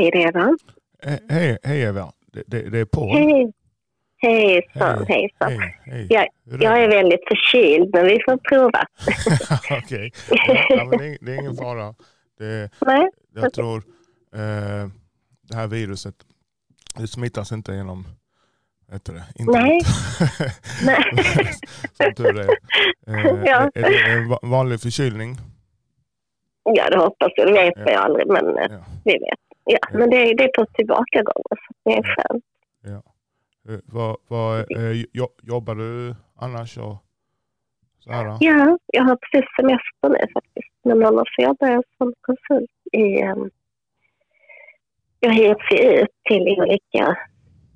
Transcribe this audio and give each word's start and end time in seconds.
hej 0.00 0.10
det 0.12 0.22
är 0.22 0.28
Eva. 0.28 0.56
Eh, 1.02 1.18
Hej, 1.28 1.58
hej 1.62 1.80
Eva, 1.82 2.12
det, 2.32 2.42
det, 2.46 2.70
det 2.70 2.78
är 2.78 2.84
Paul. 2.84 3.10
Hej. 3.10 3.52
Hejsan, 4.16 5.04
Hej, 5.08 5.30
hejsan. 5.40 5.60
hej, 5.60 5.78
hej. 5.84 6.06
Jag, 6.10 6.26
Hur 6.50 6.62
jag 6.62 6.84
är 6.84 6.88
väldigt 6.88 7.20
förkyld, 7.28 7.90
men 7.94 8.04
vi 8.06 8.18
får 8.24 8.36
prova. 8.36 8.84
Okej, 9.84 10.12
ja, 10.30 10.66
ja, 10.68 10.84
men 10.84 10.98
det, 10.98 11.06
är, 11.06 11.18
det 11.20 11.32
är 11.32 11.40
ingen 11.40 11.56
fara. 11.56 11.94
Det, 12.38 12.70
Nej? 12.86 13.08
jag 13.34 13.52
tror 13.52 13.76
eh, 14.34 14.88
det 15.48 15.54
här 15.54 15.66
viruset 15.66 16.14
det 16.96 17.06
smittas 17.06 17.52
inte 17.52 17.72
genom 17.72 18.06
heter 18.92 19.12
det, 19.12 19.24
internet. 19.36 19.62
Nej. 19.64 19.80
Nej. 20.84 21.24
Som 21.92 22.14
tur 22.14 22.38
är. 22.40 22.48
Eh, 23.06 23.42
Ja. 23.44 23.70
är 23.74 23.82
det 23.82 24.12
en 24.12 24.28
va- 24.28 24.38
vanlig 24.42 24.80
förkylning? 24.80 25.36
Ja, 26.64 26.90
det 26.90 26.98
hoppas 26.98 27.32
jag. 27.36 27.46
Det 27.46 27.52
vet 27.52 27.74
Ja. 27.76 27.92
jag 27.92 28.02
aldrig, 28.02 28.26
men 28.26 28.58
eh, 28.58 28.66
Ja. 28.70 28.84
vi 29.04 29.12
vet. 29.12 29.38
Ja, 29.64 29.78
Ja. 29.92 29.98
men 29.98 30.10
det, 30.10 30.16
är- 30.16 30.34
det 30.36 30.44
är 30.44 30.48
på 30.58 30.66
tillbakagång, 30.66 31.42
så 31.50 31.56
det 31.84 31.90
är 31.96 32.02
skönt. 32.02 32.44
Eh, 33.68 33.78
vad, 33.84 34.16
vad, 34.28 34.58
eh, 34.58 35.04
jo, 35.12 35.28
jobbar 35.42 35.74
du 35.74 36.14
annars? 36.36 36.78
Och, 36.78 36.96
så 37.98 38.12
här? 38.12 38.36
Ja, 38.40 38.78
jag 38.86 39.02
har 39.04 39.16
precis 39.16 39.50
semester 39.56 40.08
nu 40.08 40.32
faktiskt. 40.34 40.74
Men 40.82 41.04
annars 41.06 41.38
jobbar 41.38 41.68
jag 41.68 41.84
som 41.98 42.12
konsult 42.20 42.70
i... 42.92 43.22
Um, 43.24 43.50
jag 45.20 45.32
hyrs 45.32 45.72
ju 45.72 45.78
ut 45.78 46.08
till 46.28 46.42
olika 46.60 47.16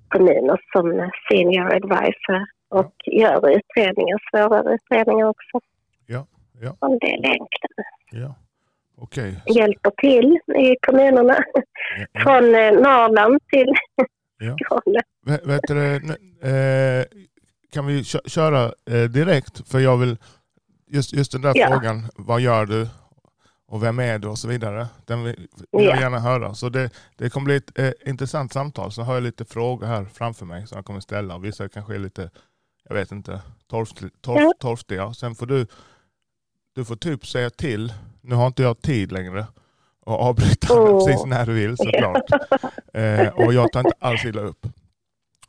kommuner 0.09 0.61
som 0.73 1.11
senior 1.31 1.75
advisor 1.75 2.47
och 2.69 2.95
gör 3.07 3.51
utredningar, 3.57 4.19
svårare 4.31 4.75
utredningar 4.75 5.27
också. 5.29 5.61
Ja, 6.07 6.27
ja. 6.61 6.77
Om 6.79 6.99
det 6.99 7.07
är 7.13 7.17
enklare. 7.31 7.85
ja. 8.11 8.35
Okej. 9.01 9.43
Hjälper 9.47 9.91
till 9.91 10.39
i 10.57 10.77
kommunerna. 10.87 11.39
Ja. 12.13 12.21
Från 12.23 12.45
eh, 12.55 12.73
Norrland 12.73 13.39
till 13.51 13.73
Ja. 14.39 14.57
Skåne. 14.65 15.01
Vet, 15.45 15.63
du, 15.69 15.97
eh, 16.49 17.05
kan 17.73 17.87
vi 17.87 18.05
kö- 18.05 18.29
köra 18.29 18.73
eh, 18.91 19.03
direkt? 19.05 19.69
För 19.69 19.79
jag 19.79 19.97
vill, 19.97 20.17
just, 20.91 21.13
just 21.13 21.33
den 21.33 21.41
där 21.43 21.53
Ja. 21.57 21.69
frågan, 21.69 22.03
vad 22.17 22.41
gör 22.41 22.67
du 22.67 22.89
och 23.67 23.83
vem 23.83 23.99
är 23.99 24.19
du 24.19 24.29
och 24.29 24.39
så 24.39 24.49
vidare. 24.49 24.87
Den 25.07 25.25
vill, 25.25 25.49
jag 25.71 25.83
Ja. 25.83 26.01
gärna 26.01 26.19
höra. 26.19 26.55
Så 26.55 26.69
det, 26.69 26.91
det 27.17 27.31
kommer 27.31 27.45
bli 27.45 27.57
ett 27.57 27.79
eh, 27.79 27.91
intressant 28.11 28.53
samtal. 28.53 28.93
Så 28.93 29.03
har 29.03 29.15
jag 29.15 29.23
lite 29.23 29.45
frågor 29.45 29.87
här 29.87 30.05
framför 30.05 30.47
mig 30.47 30.67
som 30.67 30.77
jag 30.77 30.85
kommer 30.85 31.01
ställa. 31.01 31.39
Vissa 31.39 31.69
kanske 31.69 31.95
är 31.95 31.99
lite, 31.99 32.31
jag 32.89 32.95
vet 32.95 33.13
inte, 33.13 33.41
torft, 33.71 34.03
torf, 34.21 34.53
torftiga. 34.61 35.15
Sen 35.15 35.35
får 35.35 35.47
du, 35.47 35.67
du 36.75 36.85
får 36.85 36.97
typ 36.97 37.27
säga 37.27 37.51
till. 37.51 37.93
Nu 38.29 38.35
har 38.35 38.47
inte 38.47 38.63
jag 38.63 38.83
tid 38.83 39.13
längre 39.13 39.47
och 40.01 40.21
avbryta 40.21 40.75
Åh. 40.75 41.07
precis 41.07 41.25
när 41.27 41.47
du 41.47 41.53
vill 41.55 41.77
såklart. 41.77 42.23
Eh, 42.95 43.29
och 43.29 43.55
jag 43.55 43.73
tar 43.73 43.81
inte 43.81 43.93
alls 43.99 44.25
illa 44.25 44.41
upp. 44.41 44.67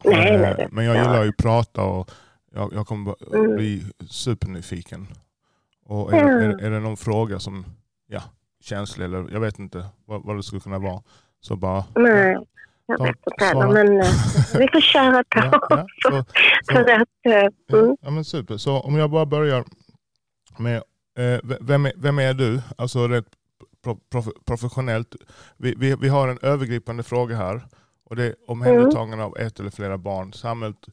Nej, 0.04 0.30
Eh, 0.34 0.42
nej, 0.42 0.68
Men 0.72 0.86
jag 0.86 0.96
ja. 0.96 1.02
gillar 1.02 1.24
ju 1.24 1.30
att 1.30 1.38
prata 1.38 1.84
och 1.84 2.12
jag, 2.54 2.74
jag 2.74 2.88
kommer 2.88 3.16
Mm. 3.36 3.56
bli 3.56 3.84
supernyfiken. 4.10 5.08
Och 5.86 6.14
är, 6.14 6.18
Ja. 6.18 6.28
är, 6.30 6.64
är 6.64 6.70
det 6.72 6.80
någon 6.80 6.98
fråga 6.98 7.40
som 7.40 7.66
ja, 8.08 8.22
känslig 8.64 9.06
eller 9.06 9.30
jag 9.32 9.40
vet 9.40 9.60
inte 9.60 9.86
vad, 10.06 10.26
vad 10.26 10.36
det 10.36 10.44
skulle 10.44 10.62
kunna 10.62 10.80
vara. 10.80 11.02
Så 11.42 11.56
bara... 11.56 11.84
Nej, 11.96 12.38
jag 12.86 13.04
vet 13.06 13.16
inte 13.32 13.46
heller. 13.46 13.68
Men 13.68 14.02
eh, 14.02 14.08
vi 14.58 14.68
får 14.74 14.82
köra 14.82 15.24
på. 15.24 15.40
Ja, 15.52 15.68
ja, 15.70 15.86
så, 16.04 16.10
så, 16.64 16.74
För 16.74 16.82
att, 16.82 17.08
eh, 17.72 17.80
mm. 17.80 17.98
ja, 18.02 18.10
men 18.10 18.26
super. 18.26 18.58
Så 18.58 18.80
om 18.80 18.96
jag 18.96 19.10
bara 19.10 19.26
börjar 19.26 19.64
med 20.58 20.84
vem, 21.62 21.86
är, 21.86 21.94
vem 21.96 22.20
är 22.20 22.34
du? 22.34 22.62
Alltså 22.78 23.08
prof- 24.12 24.34
professionellt. 24.46 25.16
Vi, 25.58 25.76
vi, 25.78 25.96
vi 25.96 26.08
har 26.08 26.28
en 26.28 26.40
övergripande 26.42 27.04
fråga 27.04 27.36
här. 27.36 27.68
Och 28.04 28.16
det 28.16 28.24
är 28.26 28.36
omhändertagande 28.48 29.24
av 29.24 29.38
ett 29.38 29.60
eller 29.60 29.70
flera 29.70 29.98
barn. 29.98 30.34
Samhället 30.34 30.86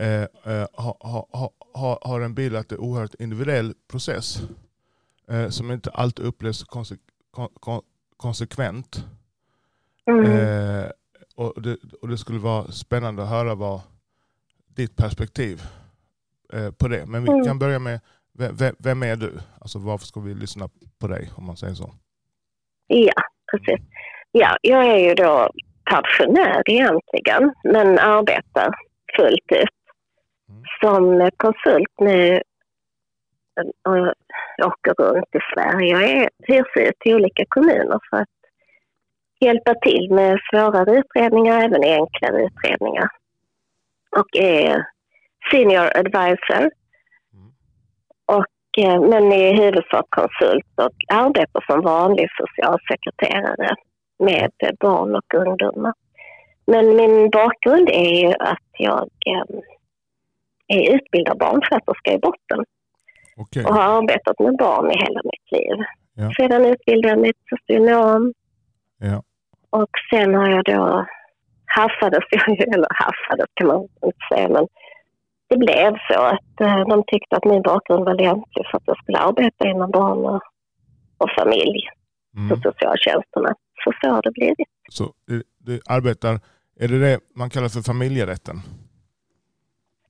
eh, 0.00 0.22
eh, 0.22 0.66
har 0.72 0.96
ha, 1.00 1.26
ha, 1.32 1.50
ha, 1.74 1.98
har 2.02 2.20
en 2.20 2.34
bild 2.34 2.56
att 2.56 2.68
det 2.68 2.74
är 2.74 2.80
oerhört 2.80 3.14
individuell 3.18 3.74
process. 3.90 4.42
Eh, 5.28 5.48
som 5.48 5.70
inte 5.70 5.90
alltid 5.90 6.24
upplevs 6.26 6.64
konse, 6.64 6.96
kon, 7.30 7.48
kon, 7.60 7.82
konsekvent. 8.16 9.04
Mm. 10.06 10.24
Eh, 10.24 10.90
och, 11.34 11.62
det, 11.62 11.76
och 12.02 12.08
det 12.08 12.18
skulle 12.18 12.38
vara 12.38 12.72
spännande 12.72 13.22
att 13.22 13.28
höra 13.28 13.54
vad 13.54 13.80
ditt 14.74 14.96
perspektiv 14.96 15.62
eh, 16.52 16.70
på 16.70 16.88
det. 16.88 17.06
Men 17.06 17.22
vi 17.22 17.30
Mm. 17.30 17.44
kan 17.44 17.58
börja 17.58 17.78
med, 17.78 18.00
vem, 18.78 19.02
är 19.02 19.16
du? 19.16 19.32
Alltså 19.60 19.78
varför 19.78 20.06
ska 20.06 20.20
vi 20.20 20.34
lyssna 20.34 20.68
på 21.00 21.06
dig 21.06 21.30
om 21.36 21.46
man 21.46 21.56
säger 21.56 21.74
så? 21.74 21.90
Ja, 22.86 23.12
precis. 23.50 23.86
Ja, 24.32 24.56
jag 24.62 24.84
är 24.86 24.98
ju 25.08 25.14
då 25.14 25.50
pensionär 25.90 26.62
egentligen, 26.70 27.54
men 27.64 27.98
arbetar 27.98 28.74
fullt 29.16 29.52
ut 29.52 29.68
Mm. 30.48 30.62
som 30.80 31.30
konsult 31.36 31.94
nu 32.00 32.42
och 33.88 34.14
åker 34.66 34.94
runt 35.02 35.34
i 35.34 35.38
Sverige. 35.54 35.90
Jag 35.90 36.02
är- 36.10 36.30
hyrs 36.42 36.76
ut 36.76 36.98
till 37.00 37.14
olika 37.14 37.44
kommuner 37.48 37.98
för 38.10 38.16
att 38.16 38.28
hjälpa 39.40 39.74
till 39.74 40.08
med 40.12 40.38
svårare 40.50 40.98
utredningar, 40.98 41.58
även 41.64 41.84
enklare 41.84 42.44
utredningar. 42.44 43.08
Och 44.16 44.36
är 44.36 44.84
senior 45.50 45.96
advisor. 45.96 46.70
Och, 48.36 48.84
eh, 48.84 49.00
men 49.00 49.32
är 49.32 49.54
i 49.54 49.62
huvudsak 49.62 50.06
konsult 50.08 50.66
och 50.76 50.96
arbetar 51.08 51.64
som 51.66 51.80
vanlig 51.80 52.28
socialsekreterare 52.40 53.74
med 54.18 54.50
barn 54.80 55.16
och 55.16 55.34
ungdomar. 55.34 55.92
Men 56.66 56.96
min 56.96 57.30
bakgrund 57.30 57.88
är 57.88 58.14
ju 58.22 58.32
att 58.38 58.68
jag 58.78 59.08
eh, 59.26 59.44
är 60.66 60.94
utbildad 60.94 61.38
barnsköterska 61.38 62.12
i 62.12 62.18
botten 62.18 62.64
Okej. 63.36 63.64
och 63.64 63.74
har 63.74 63.98
arbetat 63.98 64.38
med 64.38 64.56
barn 64.56 64.90
i 64.90 64.98
hela 65.04 65.20
mitt 65.24 65.52
liv. 65.52 65.84
Ja. 66.14 66.32
Sedan 66.36 66.66
utbildade 66.66 67.08
jag 67.08 67.18
mig 67.18 67.32
till 67.32 67.58
socionom 67.58 68.32
Ja. 68.98 69.22
och 69.70 69.90
sen 70.10 70.34
har 70.34 70.50
jag 70.50 70.64
då 70.64 71.06
haffades, 71.64 72.24
jag, 72.30 72.60
eller 72.74 72.88
haffades 72.90 73.46
kan 73.54 73.66
man 73.66 73.80
inte 73.80 74.18
säga, 74.34 74.48
men 74.48 74.66
det 75.50 75.56
blev 75.56 75.96
så 76.12 76.20
att 76.20 76.60
eh, 76.60 76.88
de 76.88 77.02
tyckte 77.06 77.36
att 77.36 77.44
min 77.44 77.62
bakgrund 77.62 78.04
var 78.04 78.14
lämplig 78.14 78.64
för 78.70 78.76
att 78.78 78.82
jag 78.86 78.98
skulle 79.02 79.18
arbeta 79.18 79.68
inom 79.68 79.90
barn 79.90 80.18
och, 80.18 80.42
och 81.18 81.30
familj 81.38 81.80
på 82.34 82.40
Mm. 82.54 82.62
socialtjänsterna. 82.62 83.54
Så 83.84 83.92
så 84.02 84.10
har 84.10 84.22
det 84.22 84.30
blivit. 84.30 84.68
Så 84.90 85.04
du, 85.26 85.42
du 85.58 85.80
arbetar, 85.88 86.34
är 86.80 86.88
det 86.88 86.98
det 86.98 87.18
man 87.36 87.50
kallar 87.50 87.68
för 87.68 87.80
familjerätten? 87.80 88.56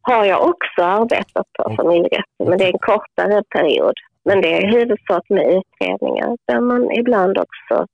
Har 0.02 0.24
jag 0.24 0.40
också 0.48 0.82
arbetat 0.82 1.46
på 1.58 1.62
Okej. 1.64 1.76
familjerätten, 1.76 2.46
men 2.48 2.58
det 2.58 2.64
är 2.64 2.72
en 2.72 2.78
kortare 2.78 3.42
period. 3.54 3.94
Men 4.24 4.40
det 4.42 4.48
är 4.56 4.62
i 4.68 4.70
huvudsak 4.78 5.24
med 5.28 5.44
utredningar 5.58 6.36
där 6.46 6.60
man 6.60 6.90
ibland 6.92 7.38
också 7.38 7.86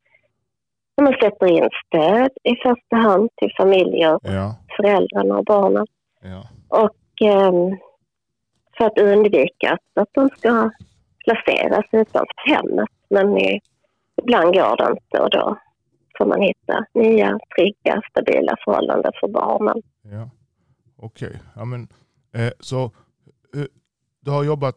när 0.97 1.05
man 1.05 1.15
sätter 1.23 1.47
in 1.47 1.69
stöd 1.87 2.31
i 2.43 2.55
första 2.63 2.97
hand 2.97 3.31
till 3.37 3.53
familjer, 3.57 4.19
Ja. 4.23 4.57
föräldrarna 4.77 5.37
och 5.39 5.45
barnen. 5.45 5.87
ja. 6.23 6.43
Och 6.69 6.91
för 8.79 8.85
att 8.87 8.99
undvika 8.99 9.79
att, 9.95 10.09
de 10.13 10.29
ska 10.29 10.71
placeras 11.25 11.85
utanför 11.93 12.51
hemmet. 12.51 12.89
Men 13.11 13.39
ibland 14.23 14.55
går 14.55 14.77
det 14.77 14.91
inte 14.91 15.23
och 15.25 15.31
då 15.31 15.59
får 16.19 16.27
man 16.27 16.41
hitta 16.41 16.85
nya, 16.95 17.39
trygga, 17.57 18.03
stabila 18.11 18.57
förhållanden 18.65 19.13
för 19.21 19.29
barnen. 19.29 19.83
ja. 20.03 20.31
Okej. 20.99 21.41
Ja, 21.57 21.65
men, 21.65 21.89
eh, 22.35 22.53
så 22.61 22.85
eh, 22.85 23.65
du 24.21 24.31
har 24.31 24.45
jobbat 24.45 24.77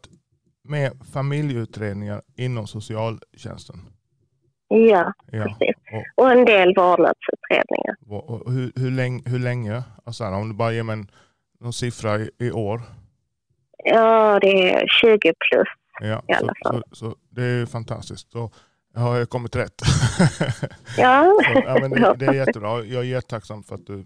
med 0.64 0.92
familjeutredningar 1.14 2.22
inom 2.38 2.68
socialtjänsten? 2.68 3.76
Ja, 4.68 5.14
Ja. 5.32 5.44
precis. 5.44 5.76
Och, 6.18 6.24
Och 6.24 6.32
en 6.32 6.46
del 6.46 6.74
vårdnadsutredningar. 6.76 7.96
och, 8.08 8.30
och 8.30 8.52
hur, 8.52 8.72
hur, 8.76 8.92
länge, 8.92 9.22
hur 9.26 9.40
länge? 9.40 9.84
Alltså, 10.06 10.24
om 10.26 10.50
du 10.50 10.56
bara 10.56 10.72
ger 10.74 10.84
mig 10.84 10.94
en, 10.94 11.08
någon 11.60 11.74
siffra 11.74 12.20
i, 12.20 12.30
i 12.40 12.52
år. 12.52 12.82
Ja, 13.84 14.40
det 14.42 14.72
är 14.74 14.88
20 15.02 15.18
plus. 15.50 15.68
Ja, 16.02 16.24
I 16.28 16.34
alla 16.34 16.54
så, 16.64 16.70
fall. 16.70 16.84
så, 16.92 16.96
så 16.96 17.16
det 17.30 17.44
är 17.44 17.66
fantastiskt. 17.66 18.32
Då 18.32 18.52
har 18.96 19.18
jag 19.18 19.30
kommit 19.30 19.56
rätt. 19.56 19.82
Ja, 20.98 21.34
så, 21.54 21.62
ja, 21.66 21.78
men 21.82 21.92
det, 21.92 22.16
det 22.20 22.26
är 22.26 22.34
jättebra. 22.46 22.84
Jag 22.84 23.02
är 23.04 23.08
jättetacksam 23.08 23.64
för 23.64 23.76
att 23.76 23.86
du 23.86 24.06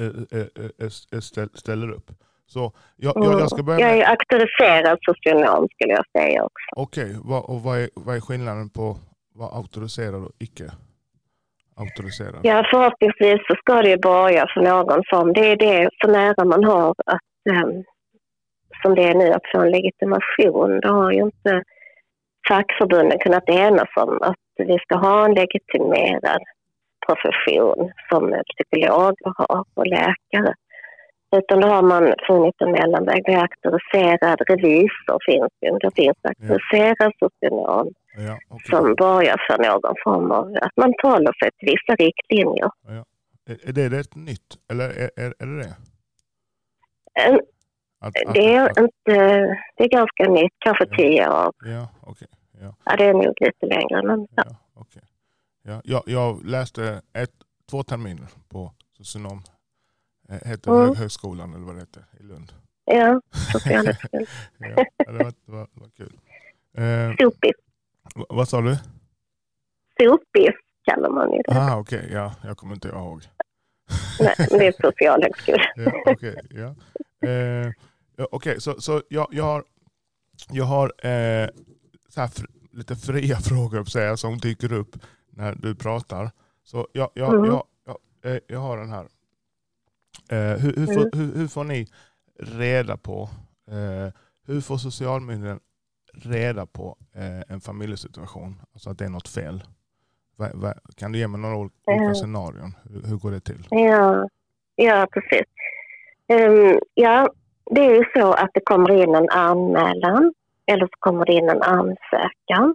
eh, 0.00 0.40
eh, 0.40 0.46
eh, 1.12 1.20
ställ- 1.20 1.50
ställer 1.58 1.90
upp. 1.90 2.10
Så 2.46 2.72
jag, 2.96 3.12
jag, 3.16 3.40
jag 3.40 3.50
ska 3.50 3.62
börja 3.62 3.80
jag 3.80 3.88
med, 3.96 3.98
är 4.06 4.10
auktoriserad 4.10 4.98
socionom 5.02 5.68
skulle 5.74 5.92
jag 5.92 6.04
säga 6.12 6.42
också. 6.44 6.64
okej, 6.76 7.16
vad, 7.24 7.44
och 7.44 7.62
vad, 7.62 7.78
är, 7.78 7.90
vad 7.94 8.16
är 8.16 8.20
skillnaden 8.20 8.70
på 8.70 8.98
vad 9.34 9.54
auktoriserad 9.56 10.24
och 10.24 10.32
icke 10.38 10.72
auktoriserad? 11.80 12.40
Ja, 12.42 12.66
förhoppningsvis 12.70 13.40
så 13.48 13.54
ska 13.54 13.82
det 13.82 13.90
ju 13.90 13.96
börja 13.96 14.46
för 14.54 14.60
någon 14.60 15.02
form. 15.10 15.32
Det 15.32 15.46
är 15.52 15.56
det 15.56 15.88
så 16.00 16.10
nära 16.10 16.44
man 16.44 16.64
har 16.64 16.94
att, 17.06 17.30
ehm, 17.50 17.84
som 18.82 18.94
det 18.94 19.04
är 19.10 19.14
nu, 19.14 19.32
att 19.32 19.50
få 19.52 19.58
en 19.60 19.70
legitimation. 19.70 20.80
Det 20.80 20.88
har 20.88 21.12
ju 21.12 21.22
inte 21.22 21.62
fackförbunden 22.48 23.18
kunnat 23.18 23.48
enas 23.48 23.88
om 23.96 24.18
att 24.22 24.36
vi 24.58 24.78
ska 24.78 24.96
ha 24.96 25.24
en 25.24 25.34
legitimerad 25.34 26.42
profession 27.06 27.92
som 28.10 28.42
psykologer 28.50 29.32
har 29.36 29.64
och 29.74 29.86
läkare. 29.86 30.54
Utan 31.36 31.60
då 31.60 31.68
har 31.68 31.82
man 31.82 32.14
funnit 32.26 32.54
en 32.58 32.72
mellanväg. 32.72 33.22
Det 33.24 33.32
är 33.32 33.42
auktoriserad 33.42 34.40
revisor 34.48 35.18
finns 35.26 35.52
ju. 35.60 35.70
Det 35.78 35.94
finns 35.94 36.18
auktoriserad 36.22 37.12
socionom 37.18 37.88
Ja, 38.26 38.38
okej. 38.48 38.66
som 38.70 38.94
borgar 38.94 39.36
för 39.46 39.58
någon 39.62 39.94
form 40.04 40.30
av 40.30 40.54
att 40.62 40.76
man 40.76 40.94
håller 41.02 41.32
sig 41.32 41.50
till 41.58 41.68
vissa 41.68 41.94
riktlinjer. 42.04 42.70
Är, 43.46 43.68
är 43.68 43.72
det 43.72 43.88
rätt 43.88 44.14
nytt? 44.14 44.58
Eller 44.70 44.88
är, 44.90 45.10
är, 45.16 45.34
är 45.38 45.46
det 45.46 45.58
det? 45.62 45.76
En- 47.14 47.40
Att, 48.02 48.12
Det 48.34 48.54
är, 48.54 48.70
att, 48.70 48.78
inte, 48.78 49.14
det 49.76 49.84
är 49.84 49.88
ganska 49.88 50.24
nytt, 50.28 50.52
kanske 50.58 50.84
Ja. 50.90 50.96
tio 50.96 51.28
år. 51.28 51.52
ja, 51.64 51.88
okej. 52.02 52.28
Ja, 52.60 52.74
Ja, 52.84 52.96
det 52.96 53.04
är 53.04 53.12
nog 53.14 53.34
lite 53.40 53.66
längre. 53.66 54.02
Men, 54.06 54.28
ja. 54.36 54.42
ja, 54.46 54.56
okej. 54.74 55.02
Ja, 55.62 55.80
jag, 55.84 56.02
jag 56.06 56.44
läste 56.44 57.02
ett, 57.12 57.30
två 57.70 57.82
terminer 57.82 58.26
på 58.48 58.72
socionom. 58.96 59.42
Eh, 60.28 60.48
Heter 60.48 60.70
Mm. 60.70 60.86
hög, 60.88 60.96
högskolan 60.96 61.54
eller 61.54 61.64
vad 61.66 61.74
det 61.74 61.80
heter 61.80 62.04
i 62.20 62.22
Lund. 62.22 62.52
ja, 62.84 63.20
socialhögskolan. 63.52 64.26
Ja, 64.58 64.84
det, 64.98 65.12
var, 65.12 65.24
det, 65.46 65.52
var, 65.52 65.66
det 65.74 65.80
var 65.80 65.88
kul. 65.96 66.18
Eh, 66.76 67.16
Sopis. 67.20 67.52
V- 68.14 68.24
vad 68.28 68.48
sa 68.48 68.60
du? 68.60 68.76
Sopis 70.00 70.54
kallar 70.84 71.10
man 71.10 71.32
ju 71.32 71.42
det. 71.42 71.52
Ah, 71.52 71.76
okej, 71.78 72.08
ja, 72.12 72.34
jag 72.44 72.56
kommer 72.56 72.74
inte 72.74 72.88
ihåg. 72.88 73.22
Nej, 74.20 74.34
men 74.38 74.58
det 74.58 74.66
är 74.66 74.72
socialhögskola. 74.82 75.62
ja, 75.76 76.02
okej, 76.06 76.36
ja. 76.50 76.74
Eh, 77.28 77.72
okej, 78.30 78.60
så, 78.60 78.80
så 78.80 79.02
jag, 79.08 79.26
jag 79.30 79.44
har, 79.44 79.64
jag 80.50 80.64
har 80.64 81.06
eh, 81.06 81.48
så 82.08 82.20
här 82.20 82.30
lite 82.72 82.96
fria 82.96 83.36
frågor 83.40 83.84
säga, 83.84 84.16
som 84.16 84.38
dyker 84.38 84.72
upp 84.72 84.96
när 85.30 85.54
du 85.54 85.74
pratar. 85.74 86.30
Så 86.64 86.88
jag, 86.92 87.10
jag, 87.14 87.34
Mm. 87.34 87.44
jag, 87.50 87.64
jag, 87.86 88.32
eh, 88.34 88.40
jag 88.46 88.58
har 88.60 88.78
den 88.78 88.90
här. 88.90 89.06
Eh, 90.28 90.58
hur, 90.58 90.76
hur, 90.76 90.86
får, 90.86 91.00
Mm. 91.00 91.10
hur, 91.12 91.34
hur 91.40 91.48
får 91.48 91.64
ni 91.64 91.86
reda 92.38 92.96
på, 92.96 93.28
eh, 93.70 94.12
hur 94.46 94.60
får 94.60 94.76
socialmyndigheten 94.78 95.60
reda 96.14 96.66
på 96.66 96.96
eh, 97.14 97.54
en 97.54 97.60
familjesituation, 97.60 98.60
alltså 98.72 98.90
att 98.90 98.98
det 98.98 99.04
är 99.04 99.08
något 99.08 99.28
fel? 99.28 99.62
Va, 100.36 100.46
va, 100.54 100.74
kan 100.96 101.12
du 101.12 101.18
ge 101.18 101.28
mig 101.28 101.40
några 101.40 101.56
olika 101.56 101.74
Mm. 101.92 102.14
scenarion? 102.14 102.74
Hur, 102.90 103.02
hur 103.08 103.16
går 103.16 103.30
det 103.30 103.40
till? 103.40 103.66
Ja, 103.70 104.28
ja 104.76 105.06
precis. 105.12 105.46
Ehm, 106.28 106.78
ja, 106.94 107.30
det 107.70 107.80
är 107.80 107.94
ju 107.94 108.04
så 108.14 108.32
att 108.32 108.50
det 108.54 108.60
kommer 108.64 109.02
in 109.02 109.14
en 109.14 109.28
anmälan 109.28 110.32
eller 110.66 110.86
så 110.86 110.92
kommer 110.98 111.26
det 111.26 111.32
in 111.32 111.48
en 111.48 111.62
ansökan 111.62 112.74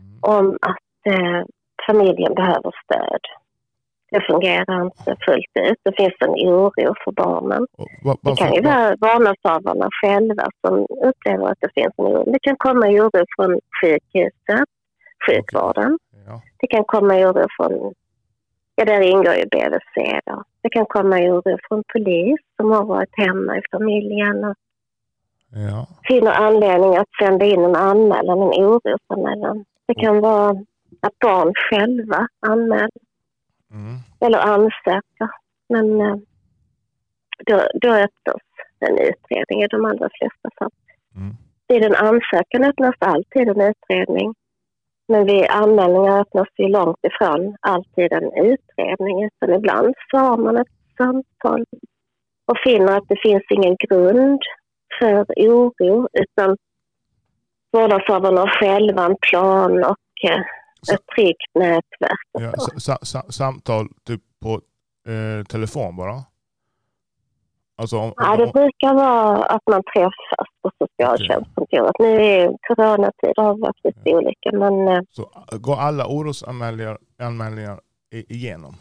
Mm. 0.00 0.18
om 0.20 0.58
att 0.62 1.12
eh, 1.14 1.42
familjen 1.86 2.34
behöver 2.34 2.72
stöd. 2.84 3.20
Det 4.10 4.20
fungerar 4.20 4.84
inte 4.84 5.16
fullt 5.26 5.52
ut. 5.70 5.78
Det 5.82 5.92
finns 5.96 6.14
en 6.20 6.30
oro 6.30 6.94
för 7.04 7.12
barnen. 7.12 7.66
Och 7.78 7.88
vad- 8.04 8.18
Det 8.22 8.36
kan 8.36 8.54
ju 8.54 8.60
varför- 8.62 8.96
vara 9.00 9.14
vårdnadshavarna 9.14 9.88
själva 10.02 10.46
som 10.60 10.86
upplever 11.08 11.46
att 11.46 11.58
det 11.60 11.70
finns 11.74 11.94
en 11.96 12.04
oro. 12.04 12.32
Det 12.32 12.38
kan 12.42 12.56
komma 12.56 12.86
oro 12.86 13.24
från 13.36 13.60
sjukhuset, 13.80 14.68
sjukvården. 15.26 15.98
Ja. 16.26 16.40
Det 16.60 16.66
kan 16.66 16.84
komma 16.84 17.14
oro 17.14 17.46
från, 17.56 17.94
ja 18.76 18.84
där 18.84 19.00
ingår 19.00 19.34
ju 19.34 19.44
BVC 19.46 20.20
då. 20.26 20.42
Det 20.62 20.68
kan 20.70 20.86
komma 20.86 21.16
oro 21.16 21.58
från 21.68 21.82
polis 21.92 22.40
som 22.56 22.70
har 22.70 22.84
varit 22.84 23.10
hemma 23.16 23.58
i 23.58 23.62
familjen 23.70 24.44
och 24.44 24.54
Ja. 25.70 25.86
finner 26.08 26.32
anledning 26.32 26.96
att 26.96 27.08
sända 27.22 27.44
in 27.44 27.64
en 27.64 27.76
anmälan, 27.76 28.38
en 28.42 28.64
orosanmälan. 28.64 29.64
Det 29.86 29.94
kan 29.94 30.20
vara 30.20 30.50
att 31.00 31.18
barn 31.18 31.52
själva 31.70 32.28
anmäler 32.46 32.88
Mm. 33.70 33.96
eller 34.20 34.38
ansöker. 34.38 35.30
Men 35.68 36.00
eh, 36.00 36.16
då, 37.46 37.68
då 37.80 37.88
öppnas 37.88 38.42
en 38.80 38.98
utredning 38.98 39.62
i 39.62 39.66
de 39.66 39.84
allra 39.84 40.08
flesta 40.18 40.48
fall. 40.58 40.70
Mm. 41.16 41.34
Vid 41.68 41.84
en 41.84 41.94
ansökan 41.94 42.64
öppnas 42.64 42.94
alltid 42.98 43.48
en 43.48 43.60
utredning. 43.60 44.34
Men 45.08 45.26
vid 45.26 45.46
anmälningar 45.50 46.20
öppnas 46.20 46.48
ju 46.58 46.68
långt 46.68 46.98
ifrån 47.02 47.56
alltid 47.60 48.12
en 48.12 48.32
utredning. 48.32 49.24
Utan 49.24 49.54
ibland 49.54 49.94
så 50.10 50.18
har 50.18 50.36
man 50.36 50.56
ett 50.56 50.76
samtal 50.96 51.64
och 52.46 52.58
finner 52.64 52.96
att 52.96 53.08
det 53.08 53.20
finns 53.22 53.42
ingen 53.50 53.76
grund 53.88 54.40
för 54.98 55.24
oro 55.36 56.08
utan 56.12 56.56
vårdnadshavarna 57.72 58.40
har 58.40 58.48
själva 58.48 59.04
en 59.04 59.16
plan 59.30 59.84
och 59.84 60.30
eh, 60.30 60.40
ett 60.94 61.06
tryggt 61.16 61.54
nätverk. 61.54 62.20
Ja, 62.32 62.52
sa, 62.78 62.98
sa, 63.02 63.22
samtal 63.28 63.88
typ 64.06 64.22
på 64.42 64.60
eh, 65.12 65.44
telefon 65.44 65.96
bara? 65.96 66.22
Alltså 67.78 67.98
om, 67.98 68.12
Ja, 68.16 68.36
det 68.36 68.52
brukar 68.52 68.94
vara 68.94 69.44
att 69.44 69.62
man 69.70 69.82
träffas 69.94 70.48
på 70.62 70.70
socialtjänstkontoret. 70.78 71.92
Nu 71.98 72.06
är 72.24 72.48
coronatid 72.68 73.32
har 73.36 73.58
varit 73.58 73.84
lite 73.84 74.14
olika 74.14 74.52
men 74.52 74.88
eh, 74.88 75.00
så 75.10 75.30
går 75.50 75.76
alla 75.76 76.06
orosanmälningar 76.06 76.98
anmälningar 77.18 77.80
i- 78.12 78.34
igenom? 78.34 78.74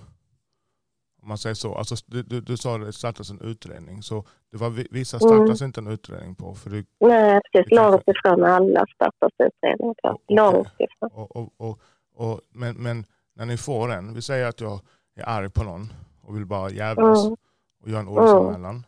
Om 1.22 1.28
man 1.30 1.38
säger 1.38 1.54
så. 1.54 1.76
Alltså, 1.76 1.96
du, 2.06 2.24
du, 2.24 2.42
du 2.42 2.58
sa 2.58 2.76
att 2.76 2.82
det 2.86 2.94
startas 2.94 3.30
en 3.32 3.42
utredning. 3.42 4.02
Så 4.04 4.24
det 4.52 4.58
var 4.58 4.70
vi- 4.70 4.88
vissa 4.92 5.20
startas 5.20 5.62
inte 5.62 5.80
en 5.82 5.88
utredning 5.88 6.36
på. 6.36 6.56
För 6.56 6.70
du, 6.70 6.86
nej, 7.00 7.42
precis. 7.54 7.72
Långt 7.72 8.04
ifrån 8.08 8.44
alla 8.44 8.86
startas 8.96 9.32
utredningar 9.40 9.94
på. 10.04 10.10
Okej. 10.10 10.36
Långt 10.36 10.68
ifrån. 10.80 11.10
och, 11.14 11.36
och, 11.36 11.54
och, 11.58 11.80
och, 12.16 12.40
men, 12.50 12.76
men 12.76 13.06
när 13.36 13.46
ni 13.46 13.58
får 13.58 13.92
en, 13.92 14.14
vi 14.14 14.22
säger 14.22 14.48
att 14.50 14.62
jag 14.62 14.80
är 15.20 15.30
arg 15.30 15.50
på 15.50 15.64
någon 15.64 15.94
och 16.22 16.36
vill 16.36 16.46
bara 16.46 16.70
jävlas 16.70 17.26
Mm. 17.26 17.36
och 17.84 17.90
göra 17.90 18.00
en 18.00 18.08
orosanmälan. 18.10 18.84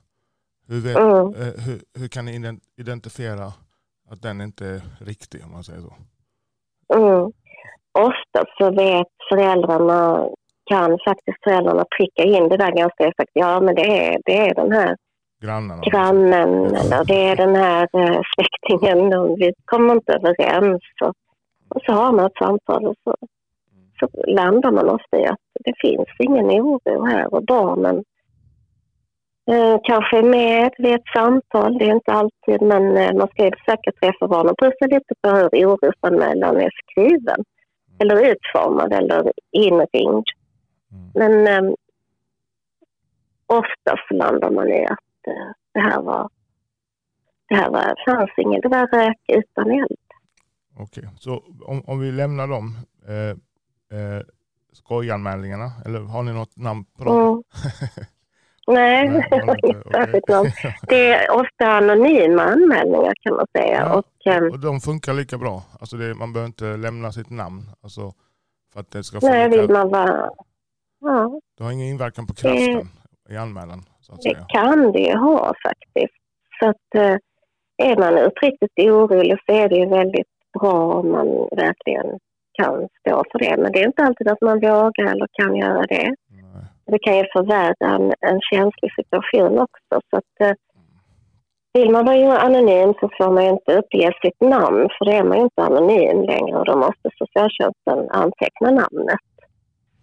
Hur, 0.67 0.81
vet, 0.81 0.97
Mm. 0.97 1.33
eh, 1.47 1.63
hur, 1.65 1.81
hur 1.99 2.07
kan 2.07 2.25
ni 2.25 2.31
ident- 2.39 2.61
identifiera 2.77 3.45
att 4.09 4.21
den 4.21 4.41
inte 4.41 4.65
är 4.67 4.81
riktig 4.99 5.43
om 5.45 5.51
man 5.51 5.63
säger 5.63 5.81
så? 5.81 5.93
Mm. 6.95 7.31
Ofta 7.91 8.43
så 8.57 8.71
vet 8.71 9.07
föräldrarna, 9.29 10.29
kan 10.69 10.97
faktiskt 11.07 11.37
föräldrarna 11.43 11.85
pricka 11.97 12.23
in 12.23 12.49
det 12.49 12.57
där 12.57 12.71
ganska 12.71 13.03
effektivt. 13.03 13.29
Ja, 13.33 13.59
men 13.59 13.75
det 13.75 14.07
är, 14.07 14.21
det 14.25 14.37
är 14.49 14.55
den 14.55 14.71
här 14.71 14.97
grannen 15.41 15.79
Ja. 15.83 16.79
eller 16.79 17.05
det 17.05 17.25
är 17.29 17.35
den 17.35 17.55
här 17.55 17.87
eh, 17.93 18.21
släktingen. 18.35 19.09
Vi 19.35 19.53
kommer 19.65 19.93
inte 19.93 20.13
överens. 20.13 20.81
Och, 21.01 21.13
och 21.69 21.81
så 21.85 21.93
har 21.93 22.11
man 22.11 22.25
ett 22.25 22.37
samtal 22.39 22.87
och 22.87 22.95
så, 23.03 23.15
så 23.99 24.09
landar 24.27 24.71
man 24.71 24.89
ofta 24.89 25.17
i 25.19 25.25
att 25.25 25.39
det 25.65 25.73
finns 25.81 26.07
ingen 26.19 26.45
oro 26.45 27.05
här 27.05 27.33
och 27.33 27.45
barnen 27.45 28.03
eh, 29.51 29.79
kanske 29.83 30.17
är 30.17 30.23
med 30.23 30.73
vid 30.77 30.95
ett 30.95 31.07
samtal. 31.13 31.77
Det 31.77 31.85
är 31.85 31.93
inte 31.93 32.11
alltid, 32.11 32.61
men 32.61 32.97
eh, 32.97 33.13
man 33.13 33.27
ska 33.27 33.45
ju 33.45 33.51
försöka 33.51 33.91
träffa 33.91 34.27
barnen 34.27 34.51
och 34.51 34.59
pussa 34.59 34.85
lite 34.85 35.13
på 35.21 35.29
hur 35.29 35.49
orosanmälan 35.49 36.57
är 36.57 36.69
skriven 36.83 37.43
eller 37.99 38.31
utformad 38.31 38.93
eller 38.93 39.31
inringd. 39.51 40.25
Mm. 40.91 41.11
Men 41.13 41.47
eh, 41.47 41.73
oftast 43.47 44.11
landar 44.11 44.51
man 44.51 44.67
i 44.67 44.85
att 44.85 45.27
eh, 45.27 45.51
det 45.73 45.79
här 45.79 46.01
var 46.01 46.29
det 47.49 47.55
här 47.55 47.69
var, 47.69 47.95
fanns 48.05 48.31
ingen, 48.37 48.61
det 48.61 48.67
var 48.67 48.87
rök 48.87 49.21
utan 49.27 49.71
eld. 49.71 50.06
Okej, 50.79 51.09
så 51.19 51.43
om, 51.65 51.81
om 51.85 51.99
vi 51.99 52.11
lämnar 52.11 52.47
dem, 52.47 52.77
eh, 53.07 53.29
eh, 53.99 54.21
skojanmälningarna, 54.73 55.71
eller 55.85 55.99
har 55.99 56.23
ni 56.23 56.33
något 56.33 56.57
namn 56.57 56.85
på 56.97 57.03
dem? 57.03 57.17
Mm. 57.17 57.43
Nej, 58.67 59.09
Nej, 59.09 59.15
inte? 59.65 59.89
särskilt 59.91 60.27
namn. 60.27 60.51
Det 60.87 61.13
är 61.13 61.31
ofta 61.31 61.67
anonyma 61.67 62.43
anmälningar 62.43 63.13
kan 63.21 63.35
man 63.35 63.45
säga. 63.57 63.79
Ja. 63.79 63.97
Och, 63.97 64.33
eh, 64.33 64.43
Och 64.43 64.59
de 64.59 64.79
funkar 64.79 65.13
lika 65.13 65.37
bra? 65.37 65.63
Alltså 65.79 65.97
det, 65.97 66.15
man 66.15 66.33
behöver 66.33 66.47
inte 66.47 66.77
lämna 66.77 67.11
sitt 67.11 67.29
namn 67.29 67.63
alltså, 67.83 68.13
för 68.73 68.79
att 68.79 68.91
det 68.91 69.03
ska 69.03 69.19
nej, 69.21 69.49
vill 69.49 69.69
man 69.69 69.89
vara... 69.89 70.29
Ja, 70.99 71.39
Det 71.57 71.63
har 71.63 71.71
ingen 71.71 71.87
inverkan 71.87 72.27
på 72.27 72.33
kraften 72.33 72.89
i 73.29 73.37
anmälan? 73.37 73.83
Så 74.01 74.13
att 74.13 74.21
det 74.21 74.23
säga. 74.23 74.45
kan 74.49 74.91
det 74.91 74.99
ju 74.99 75.15
ha 75.17 75.53
faktiskt. 75.63 76.15
Så 76.59 76.69
att 76.69 76.95
eh, 76.95 77.15
är 77.77 77.97
man 77.97 78.17
uppriktigt 78.17 78.79
orolig 78.79 79.37
så 79.45 79.51
är 79.53 79.69
det 79.69 79.75
ju 79.75 79.85
väldigt 79.85 80.27
bra 80.59 80.93
om 80.99 81.11
man 81.11 81.27
verkligen 81.51 82.19
kan 82.53 82.87
stå 82.99 83.23
för 83.31 83.39
det. 83.39 83.57
Men 83.57 83.71
det 83.71 83.79
är 83.79 83.87
inte 83.87 84.03
alltid 84.03 84.27
att 84.27 84.41
man 84.41 84.59
vågar 84.59 85.05
eller 85.11 85.27
kan 85.31 85.55
göra 85.55 85.81
det. 85.81 86.15
Nej. 86.29 86.65
Det 86.85 86.99
kan 86.99 87.17
ju 87.17 87.23
förvärra 87.33 87.95
en, 87.95 88.13
en 88.19 88.39
känslig 88.51 88.91
situation 88.95 89.59
också. 89.59 90.01
Så 90.09 90.17
att, 90.17 90.33
eh, 90.39 90.55
vill 91.73 91.91
man 91.91 92.05
vara 92.05 92.39
anonym 92.39 92.93
så 92.99 93.09
får 93.17 93.31
man 93.31 93.43
ju 93.43 93.49
inte 93.49 93.77
uppge 93.77 94.11
sitt 94.21 94.41
namn 94.41 94.89
för 94.97 95.05
då 95.05 95.11
är 95.11 95.23
man 95.23 95.37
ju 95.37 95.43
inte 95.43 95.61
anonym 95.63 96.23
längre 96.23 96.57
och 96.57 96.65
då 96.65 96.75
måste 96.77 97.09
socialtjänsten 97.17 98.09
anteckna 98.09 98.71
namnet. 98.71 99.27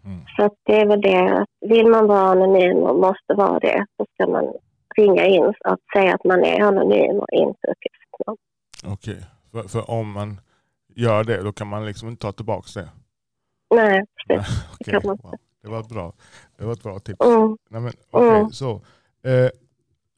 Mm. 0.04 0.20
Så 0.36 0.44
att 0.44 0.52
det 0.62 0.80
är 0.80 0.86
väl 0.86 1.00
det, 1.00 1.38
att 1.40 1.70
vill 1.70 1.86
man 1.86 2.06
vara 2.06 2.20
anonym 2.20 2.76
och 2.76 2.96
måste 2.96 3.34
vara 3.34 3.58
det 3.58 3.86
så 3.96 4.06
ska 4.14 4.26
man 4.30 4.52
ringa 4.96 5.26
in 5.26 5.44
och 5.44 5.78
säga 5.96 6.14
att 6.14 6.24
man 6.24 6.44
är 6.44 6.60
anonym 6.60 7.16
och 7.16 7.32
inte 7.32 7.66
uppge 7.72 7.88
sitt 8.00 8.26
namn. 8.26 8.38
Okej, 8.92 9.20
för, 9.52 9.68
för 9.68 9.90
om 9.90 10.12
man 10.12 10.40
gör 10.94 11.24
det 11.24 11.42
då 11.42 11.52
kan 11.52 11.66
man 11.66 11.86
liksom 11.86 12.08
inte 12.08 12.22
ta 12.22 12.32
tillbaka 12.32 12.80
det? 12.80 12.90
Nej, 13.74 14.04
precis. 14.84 15.04
Man 15.04 15.16
wow. 15.22 15.34
Det 15.62 15.68
var 15.70 15.82
bra, 15.82 16.12
det 16.58 16.64
var 16.64 16.72
ett 16.72 16.82
bra 16.82 16.98
tips. 16.98 17.20
Mm. 17.26 17.56
Nej, 17.70 17.80
men, 17.80 17.92
okej, 18.10 18.28
Mm. 18.38 18.50
så. 18.52 18.74
Eh, 19.22 19.50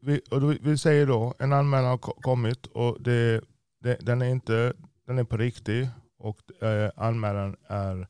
vi, 0.00 0.20
då, 0.30 0.54
vi 0.60 0.78
säger 0.78 1.06
då, 1.06 1.34
en 1.38 1.52
anmälan 1.52 1.90
har 1.90 1.98
ko- 1.98 2.20
kommit 2.20 2.66
och 2.66 2.96
det, 3.00 3.40
det, 3.80 3.96
den, 4.00 4.22
är 4.22 4.26
inte, 4.26 4.72
den 5.06 5.18
är 5.18 5.24
på 5.24 5.36
riktigt 5.36 5.88
och 6.18 6.62
eh, 6.62 6.90
anmälan 6.96 7.56
är 7.66 8.06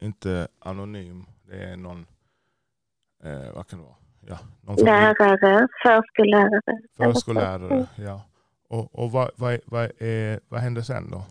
inte 0.00 0.48
anonym. 0.58 1.24
Det 1.42 1.56
är 1.64 1.76
någon, 1.76 2.06
eh, 3.24 3.52
vad 3.54 3.66
kan 3.68 3.78
det 3.78 3.84
vara? 3.84 3.96
Ja, 4.26 4.38
någon 4.60 4.76
Lärare, 4.76 5.68
förskollärare. 5.82 6.60
Förskollärare, 6.96 7.86
ja. 7.96 8.22
Och, 8.68 8.94
och 9.02 9.12
vad, 9.12 9.30
vad, 9.36 9.58
vad, 9.66 9.90
är, 9.98 10.40
vad 10.48 10.60
händer 10.60 10.82
sen 10.82 11.10
då? 11.10 11.24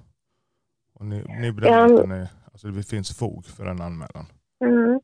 Och 1.01 1.07
ni, 1.07 1.23
ni 1.41 1.51
bedömer 1.51 2.23
att 2.23 2.29
alltså 2.51 2.67
det 2.67 2.83
finns 2.83 3.17
fog 3.19 3.45
för 3.45 3.65
en 3.65 3.81
anmälan? 3.81 4.25
Mm. 4.65 4.99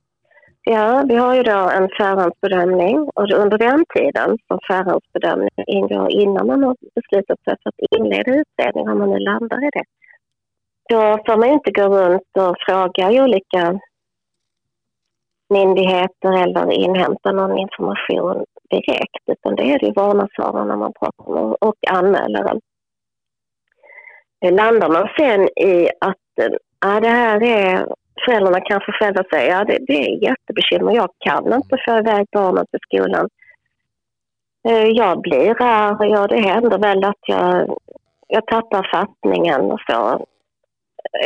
Ja, 0.64 1.06
vi 1.10 1.16
har 1.16 1.36
ju 1.36 1.44
då 1.44 1.70
en 1.78 1.90
förhandsbedömning 1.98 2.98
och 3.00 3.32
under 3.32 3.58
den 3.58 3.86
tiden 3.96 4.38
som 4.48 4.60
förhandsbedömning 4.68 5.50
ingår 5.68 6.10
innan 6.12 6.48
man 6.48 6.64
har 6.64 6.76
beslutat 6.96 7.40
sig 7.44 7.56
för 7.64 7.70
att 7.70 8.00
inleda 8.00 8.32
utredning, 8.32 8.90
om 8.90 9.00
man 9.00 9.10
nu 9.10 9.20
landar 9.20 9.68
i 9.68 9.70
det. 9.74 9.86
Då 10.90 11.02
får 11.26 11.38
man 11.38 11.48
ju 11.48 11.54
inte 11.54 11.72
gå 11.72 11.88
runt 11.90 12.32
och 12.38 12.56
fråga 12.68 13.24
olika 13.24 13.80
myndigheter 15.50 16.32
eller 16.44 16.72
inhämta 16.72 17.32
någon 17.32 17.58
information 17.58 18.46
direkt, 18.70 19.24
utan 19.32 19.56
det 19.56 19.74
är 19.74 19.80
det 19.80 19.86
ju 19.86 19.94
vårdnadshavarna 19.94 20.76
man 20.76 20.94
pratar 21.00 21.38
om 21.44 21.56
och 21.62 21.78
anmälaren. 21.90 22.62
Det 24.42 24.52
landar 24.52 24.90
man 24.90 25.08
sen 25.20 25.42
i 25.68 25.90
att 26.02 26.16
eh, 26.42 26.58
ja, 26.82 27.00
det 27.00 27.08
här 27.10 27.44
är 27.44 27.88
föräldrarna 28.26 28.62
kanske 28.62 28.92
själva 28.92 29.24
säger 29.32 29.52
ja, 29.52 29.64
det, 29.64 29.78
det 29.88 29.94
är 29.94 30.24
jättebekymmer. 30.24 30.96
Jag 30.96 31.10
kan 31.20 31.54
inte 31.54 31.78
få 31.88 31.98
iväg 31.98 32.28
barnen 32.32 32.66
till 32.72 32.80
skolan. 32.82 33.30
Eh, 34.68 34.88
Jag 34.88 35.22
blir 35.22 35.62
arg. 35.62 36.10
Ja, 36.10 36.28
det 36.28 36.40
händer 36.40 36.78
väl 36.78 37.04
att 37.04 37.22
jag, 37.28 37.78
jag 38.28 38.48
tappar 38.48 38.88
fattningen 38.92 39.62
och 39.62 39.80
så. 39.90 40.26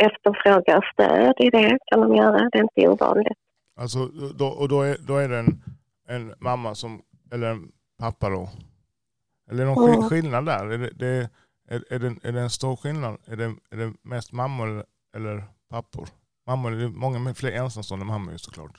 Efterfrågar 0.00 0.88
stöd 0.92 1.34
i 1.38 1.50
det 1.50 1.78
kan 1.86 2.00
de 2.00 2.16
göra. 2.16 2.48
Det 2.52 2.58
är 2.58 2.62
inte 2.62 2.88
ovanligt. 2.88 3.38
Alltså, 3.80 3.98
då, 4.38 4.46
och 4.46 4.68
då 4.68 4.82
är, 4.82 4.96
då 5.06 5.16
är 5.16 5.28
det 5.28 5.38
en, 5.38 5.62
en 6.08 6.34
mamma 6.38 6.74
som, 6.74 7.02
eller 7.32 7.50
en 7.50 7.68
pappa 8.00 8.28
då? 8.30 8.48
Eller 9.50 9.64
någon 9.64 9.88
Mm. 9.88 10.08
skillnad 10.08 10.46
där? 10.46 10.70
Är 10.72 10.78
det, 10.78 10.90
det, 10.94 11.28
är, 11.74 11.94
är, 11.94 11.98
det, 11.98 12.28
är 12.28 12.32
det 12.32 12.40
en 12.40 12.50
stor 12.50 12.76
skillnad? 12.76 13.16
Är 13.26 13.36
det, 13.36 13.44
är 13.44 13.76
det 13.76 13.92
mest 14.02 14.32
mammor 14.32 14.84
eller, 15.16 15.44
pappor? 15.70 16.06
Mammor, 16.46 16.70
det 16.70 16.84
är 16.84 16.88
många 16.88 17.34
fler 17.34 17.52
ensamstående 17.52 18.06
mammor 18.06 18.32
ju 18.32 18.38
såklart. 18.38 18.76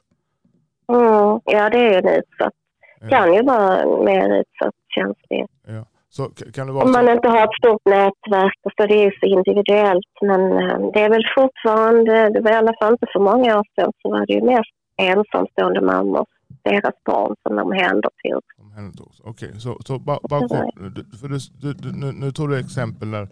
Mm, 0.94 1.40
ja, 1.46 1.70
det 1.70 1.78
är 1.78 1.90
ju 1.92 1.98
en 1.98 2.08
utsatt. 2.20 2.54
Ja, 3.02 3.08
Kan 3.10 3.34
ju 3.34 3.42
vara 3.44 4.04
mer 4.04 4.40
utsatt 4.40 4.76
känslighet. 4.96 5.50
ja. 5.68 5.86
Så 6.10 6.24
kan 6.56 6.68
det 6.68 6.74
vara 6.74 6.86
Om 6.86 6.92
man 6.92 7.06
så? 7.06 7.12
inte 7.12 7.28
har 7.30 7.44
ett 7.44 7.58
stort 7.62 7.86
nätverk, 7.86 8.58
så 8.78 8.86
det 8.86 8.94
är 9.02 9.06
ju 9.06 9.12
så 9.20 9.26
individuellt. 9.26 10.14
Men 10.22 10.42
eh, 10.58 10.92
det 10.94 11.02
är 11.02 11.10
väl 11.10 11.26
fortfarande, 11.36 12.30
det 12.30 12.42
var 12.42 12.52
i 12.52 12.56
alla 12.56 12.74
fall 12.80 12.92
inte 12.92 13.08
för 13.14 13.20
många 13.20 13.60
år 13.60 13.66
sedan, 13.76 13.92
så 14.02 14.10
var 14.12 14.26
det 14.26 14.34
ju 14.34 14.42
mest 14.42 14.74
ensamstående 14.98 15.82
mammor, 15.82 16.26
deras 16.63 16.93
barn 17.05 17.36
som 17.43 17.55
de 17.55 17.62
omhändertog. 17.65 18.43
Omhändertogs. 18.58 19.20
Okej, 19.24 19.60
så, 19.60 19.77
så 19.86 20.00
bara, 20.00 20.20
bara 20.29 20.48
kort. 20.48 20.75
Du- 20.96 21.17
För 21.17 21.27
du, 21.27 21.38
du, 21.62 21.74
du, 21.74 21.91
nu, 21.91 22.12
nu 22.12 22.32
tog 22.32 22.50
du 22.50 22.60
exempel 22.60 23.12
där, 23.12 23.27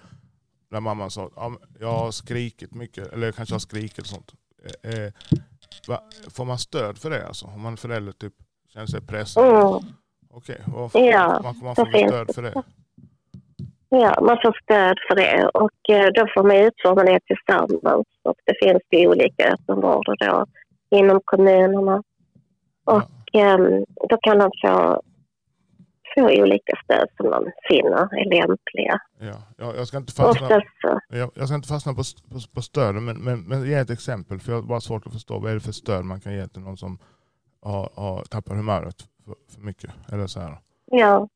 där 0.71 0.79
mamman 0.79 1.11
sa 1.11 1.25
att 1.35 1.53
jag 1.79 1.91
har 1.91 2.11
skrikit 2.11 2.73
mycket, 2.75 3.13
eller 3.13 3.31
kanske 3.31 3.55
har 3.55 3.59
skrikit 3.59 4.00
och 4.00 4.05
sånt. 4.07 4.31
Eh, 4.83 4.91
eh, 5.05 5.11
va, 5.88 6.00
får 6.29 6.45
man 6.45 6.57
stöd 6.57 6.97
för 6.97 7.09
det 7.09 7.27
alltså? 7.27 7.45
Om 7.45 7.61
man 7.61 7.77
förälder 7.77 8.11
typ 8.11 8.33
känner 8.73 8.88
sig 8.88 9.01
pressad? 9.01 9.45
Mm. 9.45 9.79
Okej, 10.33 10.61
vad 10.67 10.91
Ja, 10.93 11.39
man, 11.43 11.55
man 11.63 11.75
får 11.75 11.85
finns 11.85 12.07
stöd 12.11 12.35
för 12.35 12.41
det? 12.41 12.63
Ja, 13.89 14.21
man 14.21 14.38
får 14.43 14.57
stöd 14.63 14.97
för 15.09 15.15
det 15.15 15.47
och 15.53 15.89
eh, 15.89 16.07
då 16.15 16.27
får 16.35 16.43
man 16.43 16.55
utforma 16.57 17.03
det 17.03 17.19
tillsammans. 17.25 18.07
Och 18.23 18.35
det 18.45 18.53
finns 18.63 18.81
ju 18.91 19.07
olika 19.07 19.53
öppenvårder 19.53 20.15
då 20.19 20.45
inom 20.97 21.21
kommunerna. 21.25 22.03
Och 22.85 23.01
då 24.09 24.17
kan 24.17 24.38
de 24.39 24.51
få, 24.61 25.01
få 26.15 26.21
olika 26.41 26.73
stöd 26.83 27.07
som 27.17 27.29
de 27.29 27.51
finner 27.69 28.19
är 28.19 28.25
lämpliga. 28.29 29.00
Ja, 29.19 29.35
ja, 29.57 29.73
jag, 29.75 29.88
ska 29.88 29.97
inte 29.97 30.13
fastna, 30.13 30.61
jag, 31.09 31.31
jag 31.35 31.47
ska 31.47 31.55
inte 31.55 31.67
fastna 31.67 31.93
på, 31.93 32.03
på, 32.31 32.39
på 32.55 32.61
stöden, 32.61 33.05
men, 33.05 33.17
men, 33.17 33.41
men 33.43 33.63
ge 33.65 33.73
ett 33.73 33.89
exempel. 33.89 34.39
För 34.39 34.51
jag 34.51 34.61
har 34.61 34.67
bara 34.67 34.79
svårt 34.79 35.07
att 35.07 35.13
förstå 35.13 35.39
vad 35.39 35.51
är 35.51 35.55
det 35.55 35.59
för 35.59 35.71
stöd 35.71 36.05
man 36.05 36.19
kan 36.21 36.33
ge 36.33 36.47
till 36.47 36.61
någon 36.61 36.77
som 36.77 37.00
har, 37.61 37.89
har 37.95 38.23
tappat 38.23 38.57
humöret 38.57 38.95
för, 39.25 39.35
för 39.53 39.61
mycket. 39.61 39.91
Eller 40.13 40.27
så 40.27 40.39
här. 40.39 40.57
ja. 40.85 41.27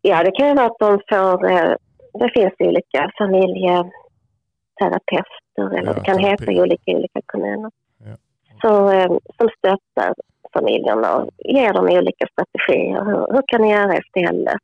ja, 0.00 0.22
det 0.24 0.30
kan 0.30 0.48
ju 0.48 0.54
vara 0.54 0.66
att 0.66 0.78
de 0.78 1.00
får... 1.08 1.50
Eh, 1.50 1.74
det 2.12 2.30
finns 2.34 2.52
olika 2.58 3.10
familjeterapeuter 3.18 5.78
eller 5.78 5.86
Ja, 5.86 5.92
det 5.92 6.00
kan 6.04 6.16
terapi. 6.16 6.46
heta 6.46 6.62
olika 6.62 6.90
i 6.90 6.94
olika 6.94 7.20
kommuner. 7.26 7.70
Ja. 7.98 8.16
Så, 8.62 8.90
eh, 8.92 9.06
som 9.38 9.48
stöttar 9.58 10.14
familjerna 10.52 11.16
och 11.16 11.30
ger 11.38 11.72
dem 11.72 11.84
olika 11.84 12.26
strategier. 12.32 13.04
Hur, 13.04 13.32
hur 13.34 13.42
kan 13.46 13.62
ni 13.62 13.70
göra 13.70 13.98
istället? 13.98 14.62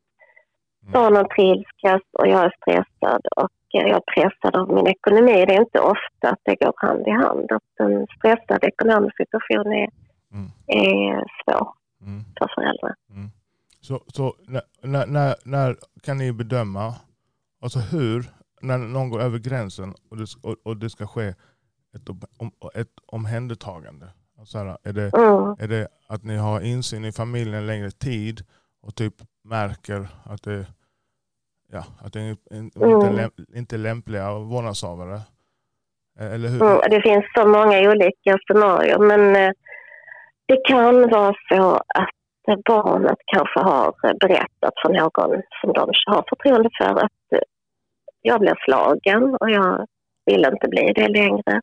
Mm. 0.83 0.93
Barnen 0.93 1.27
trilskas 1.37 2.03
och 2.19 2.27
jag 2.29 2.45
är 2.45 2.55
stressad 2.63 3.23
och 3.37 3.51
jag 3.69 3.89
är 3.91 4.01
pressad 4.15 4.57
av 4.57 4.75
min 4.75 4.87
ekonomi. 4.87 5.45
Det 5.47 5.55
är 5.55 5.61
inte 5.61 5.81
ofta 5.81 6.31
att 6.31 6.41
det 6.43 6.55
går 6.55 6.73
hand 6.77 7.07
i 7.07 7.11
hand. 7.11 7.53
Att 7.53 7.81
en 7.81 8.07
stressad 8.19 8.65
ekonomisk 8.65 9.17
situation 9.17 9.73
är, 9.73 9.89
Mm. 10.33 10.51
är 10.67 11.25
svår 11.45 11.69
Mm. 12.03 12.25
för 12.39 12.49
föräldrar. 12.55 12.95
Mm. 13.11 13.29
Så, 13.81 14.01
så 14.07 14.35
när, 14.49 14.63
när, 14.83 15.07
när, 15.07 15.35
när 15.45 15.77
kan 16.03 16.19
ni 16.19 16.33
bedöma, 16.33 16.95
alltså 17.63 17.79
hur, 17.79 18.25
när 18.61 18.79
någon 18.79 19.11
går 19.11 19.21
över 19.21 19.39
gränsen 19.39 19.95
och 20.11 20.17
det, 20.17 20.27
och, 20.43 20.57
och 20.63 20.77
det 20.77 20.91
ska 20.91 21.07
ske 21.07 21.29
ett, 21.95 22.09
om, 22.39 22.51
ett 22.75 22.93
omhändertagande? 23.07 24.07
Alltså 24.47 24.59
här, 24.59 24.77
är, 24.83 24.93
det, 24.93 25.11
Mm. 25.17 25.57
är 25.59 25.69
det 25.69 25.89
att 26.09 26.25
ni 26.25 26.37
har 26.37 26.61
insyn 26.61 27.05
i 27.05 27.13
familjen 27.13 27.55
en 27.55 27.67
längre 27.67 27.91
tid 27.91 28.41
och 28.83 28.95
typ 28.95 29.15
märker 29.45 30.09
att 30.25 30.43
det, 30.43 30.67
ja, 31.73 31.85
att 32.01 32.13
det 32.13 32.21
är 32.21 32.37
en, 32.51 32.71
Mm. 32.77 32.91
inte, 32.91 33.11
läm, 33.11 33.31
inte 33.55 33.77
lämpliga 33.77 34.33
vårdnadshavare? 34.39 35.21
Eh, 36.21 36.33
Eller 36.35 36.49
hur? 36.49 36.63
Mm, 36.63 36.81
det 36.91 37.01
finns 37.03 37.25
så 37.35 37.49
många 37.49 37.91
olika 37.91 38.39
scenarier 38.47 38.99
men 38.99 39.37
eh, 39.37 39.53
det 40.47 40.61
kan 40.69 41.11
vara 41.11 41.35
så 41.49 41.75
att 41.77 42.65
barnet 42.65 43.19
kanske 43.35 43.61
har 43.61 43.95
berättat 44.21 44.75
för 44.83 44.93
någon 44.93 45.43
som 45.61 45.73
de 45.73 45.91
har 46.07 46.25
förtroende 46.29 46.71
för 46.79 47.05
att 47.05 47.43
jag 48.23 48.41
blev 48.41 48.55
slagen 48.65 49.35
och 49.41 49.51
jag 49.51 49.87
vill 50.27 50.45
inte 50.53 50.69
bli 50.69 50.93
det 50.93 51.09
längre. 51.09 51.61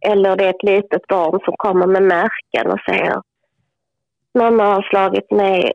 Eller 0.00 0.36
det 0.36 0.44
är 0.44 0.50
ett 0.50 0.62
litet 0.62 1.06
barn 1.06 1.40
som 1.44 1.54
kommer 1.56 1.86
med 1.86 2.02
märken 2.02 2.72
och 2.72 2.80
säger 2.88 3.22
mamma 4.34 4.64
har 4.64 4.82
slagit 4.82 5.30
mig 5.30 5.72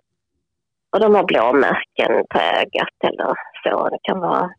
och 0.91 0.99
de 0.99 1.15
har 1.15 1.23
blåmärken 1.23 2.25
på 2.29 2.39
ögat 2.39 2.97
eller 3.03 3.33
så. 3.63 3.89
Det 3.89 3.97
kan 4.03 4.19
vara 4.19 4.49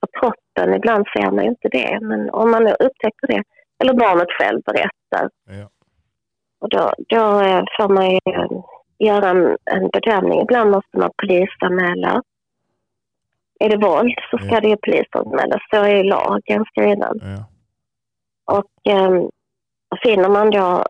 på 0.00 0.06
kroppen. 0.20 0.74
Ibland 0.74 1.06
ser 1.16 1.30
man 1.30 1.44
ju 1.44 1.50
inte 1.50 1.68
det, 1.68 1.98
men 2.02 2.30
om 2.30 2.50
man 2.50 2.66
upptäcker 2.66 3.26
det, 3.26 3.42
eller 3.78 3.94
barnet 3.94 4.28
själv 4.38 4.60
berättar, 4.66 5.30
Ja. 5.48 5.68
och 6.60 6.68
då, 6.68 6.92
då 7.08 7.40
eh, 7.40 7.64
får 7.78 7.88
man 7.88 8.10
ju 8.10 8.18
göra 8.98 9.28
en, 9.28 9.56
en 9.64 9.88
bedömning. 9.88 10.40
Ibland 10.40 10.70
måste 10.70 10.98
man 10.98 11.10
polisanmäla. 11.16 12.22
Är 13.60 13.68
det 13.68 13.76
våld 13.86 14.14
så 14.30 14.38
ska 14.38 14.54
Ja. 14.54 14.60
det 14.60 14.68
ju 14.68 14.76
polisanmälas. 14.76 15.62
Så 15.70 15.76
är 15.84 16.04
lagen 16.04 16.64
skriven. 16.64 17.20
Ja. 17.22 17.44
Och 18.44 18.92
eh, 18.92 19.22
finner 20.02 20.28
man 20.28 20.50
då, 20.50 20.84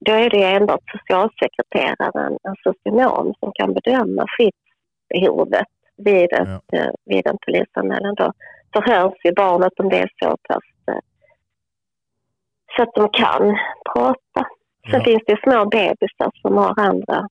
då 0.00 0.12
är 0.12 0.30
det 0.30 0.42
enbart 0.44 0.90
socialsekreteraren, 0.92 2.38
en 2.42 2.54
socionom, 2.62 3.34
som 3.40 3.52
kan 3.54 3.74
bedöma 3.74 4.26
skyddsbehovet 4.28 5.66
vid, 5.96 6.32
ett, 6.32 6.72
eh, 6.72 6.90
vid 7.04 7.26
en 7.26 7.38
polisanmälan. 7.46 8.14
Då 8.14 8.32
förhörs 8.74 9.14
ju 9.24 9.32
barnet 9.32 9.72
om 9.80 9.88
det 9.88 9.98
är 9.98 10.10
så 10.22 10.36
pass 10.48 10.64
eh, 10.88 10.98
så 12.76 12.82
att 12.82 12.94
de 12.94 13.08
kan 13.08 13.58
prata. 13.94 14.46
Sen 14.90 15.00
Ja. 15.00 15.04
finns 15.04 15.22
det 15.26 15.40
små 15.42 15.64
bebisar 15.64 16.30
som 16.42 16.56
har 16.56 16.80
andra 16.80 17.28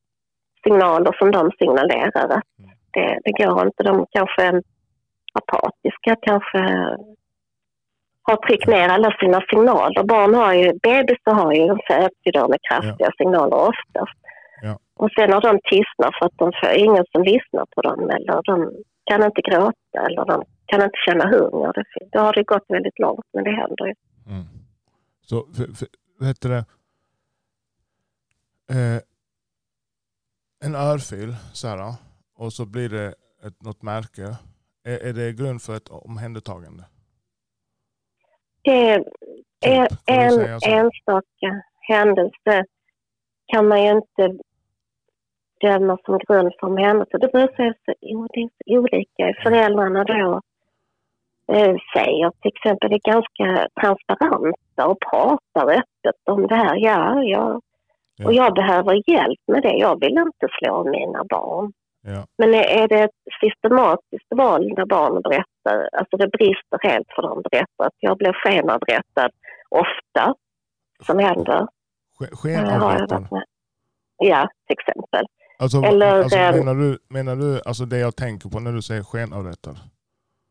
signaler 0.63 1.11
som 1.13 1.31
de 1.31 1.51
signalerar 1.51 2.25
att 2.29 2.43
Mm. 2.59 2.71
det, 2.91 3.19
det 3.23 3.43
går 3.45 3.65
inte. 3.67 3.83
De 3.83 4.05
kanske 4.11 4.43
är 4.43 4.61
apatiska, 5.33 6.15
kanske 6.21 6.59
har 8.23 8.37
tryckt 8.47 8.67
ner 8.67 8.87
alla 8.89 9.11
sina 9.21 9.39
signaler. 9.49 10.03
Barn 10.03 10.33
har 10.33 10.53
ju, 10.53 10.67
bebisar 10.83 11.33
har 11.41 11.53
ju, 11.53 11.67
de 11.67 11.79
föds 11.87 12.19
ju 12.25 12.31
då 12.31 12.47
med 12.47 12.59
kraftiga 12.69 13.09
signaler 13.17 13.57
oftast. 13.71 14.19
Ja. 14.61 14.73
Och 15.01 15.09
sen 15.15 15.29
när 15.29 15.41
de 15.41 15.59
tystnar 15.71 16.11
för 16.17 16.25
att 16.25 16.37
de 16.43 16.51
får 16.59 16.71
ingen 16.85 17.05
som 17.11 17.23
lyssnar 17.23 17.65
på 17.75 17.81
dem 17.81 18.09
eller 18.15 18.35
de 18.51 18.55
kan 19.09 19.23
inte 19.23 19.41
gråta 19.41 19.99
eller 20.07 20.25
de 20.25 20.43
kan 20.65 20.81
inte 20.87 20.99
känna 21.07 21.25
hunger. 21.35 21.73
Det, 21.73 21.83
då 22.11 22.19
har 22.19 22.33
det 22.33 22.43
gått 22.43 22.65
väldigt 22.67 22.99
långt 22.99 23.27
men 23.33 23.43
det 23.43 23.51
händer 23.61 23.85
ju. 23.89 23.93
Mm. 24.33 24.45
Så 25.29 25.35
för, 25.55 25.65
för, 25.77 25.87
vad 26.19 26.27
heter 26.27 26.49
det? 26.49 26.63
eh, 28.69 29.01
en 30.65 30.75
örfil 30.75 31.35
så 31.53 31.67
här, 31.67 31.93
och 32.35 32.53
så 32.53 32.65
blir 32.65 32.89
det 32.89 33.13
ett, 33.43 33.61
något 33.61 33.81
märke. 33.81 34.37
Är, 34.83 34.97
är 34.97 35.13
det 35.13 35.33
grund 35.33 35.61
för 35.61 35.75
ett 35.75 35.89
omhändertagande? 35.89 36.83
Det 38.63 38.89
är 38.89 38.99
Typ, 38.99 39.99
vi 40.05 40.13
en 40.13 40.39
enstaka 40.63 41.63
händelse 41.79 42.65
kan 43.47 43.67
man 43.67 43.83
ju 43.83 43.89
inte 43.89 44.43
döma 45.61 45.97
som 46.05 46.17
grund 46.27 46.53
för 46.59 46.67
omhändertagande. 46.67 47.27
Det 47.27 47.31
beror 47.31 47.55
sig 47.55 47.73
så 47.85 47.93
det 48.33 48.41
är 48.41 48.47
så 48.47 48.79
olika. 48.79 49.41
Föräldrarna 49.43 50.03
då 50.03 50.41
eh, 51.53 51.75
säger 51.93 52.31
till 52.41 52.51
exempel 52.55 52.93
är 52.93 53.11
ganska 53.11 53.67
transparenta 53.81 54.87
och 54.87 54.97
pratar 55.11 55.71
öppet 55.71 56.21
om 56.29 56.47
det 56.47 56.55
här. 56.55 56.75
Ja, 56.75 57.23
ja. 57.23 57.61
Ja. 58.15 58.25
Och 58.25 58.33
jag 58.33 58.53
behöver 58.53 59.09
hjälp 59.09 59.39
med 59.47 59.63
det. 59.63 59.73
Jag 59.77 59.99
vill 59.99 60.17
inte 60.17 60.47
slå 60.59 60.83
mina 60.83 61.23
barn. 61.29 61.73
Ja. 62.05 62.25
Men 62.37 62.53
är 62.53 62.87
det 62.87 62.99
ett 63.03 63.11
systematiskt 63.41 64.27
våld 64.35 64.73
när 64.77 64.85
barn 64.85 65.21
berättar, 65.21 65.89
alltså 65.97 66.17
det 66.17 66.27
brister 66.27 66.77
helt 66.89 67.07
för 67.15 67.21
dem 67.21 67.41
berättar 67.51 67.85
att 67.85 67.93
jag 67.99 68.17
blir 68.17 68.33
skenavrättad 68.33 69.31
ofta, 69.69 70.35
som 71.05 71.19
händer. 71.19 71.59
Eh, 72.21 72.27
Skenavrättad? 72.37 73.27
Ja, 74.17 74.49
till 74.67 74.77
exempel. 74.79 75.25
Alltså, 75.59 75.81
Eller, 75.81 76.23
alltså, 76.23 76.37
eh, 76.37 76.55
menar 76.55 76.75
du, 76.75 76.97
menar 77.09 77.35
du 77.35 77.61
alltså 77.65 77.85
det 77.85 77.97
jag 77.97 78.15
tänker 78.15 78.49
på 78.49 78.59
när 78.59 78.71
du 78.71 78.81
säger 78.81 79.03
skenavrättad? 79.03 79.77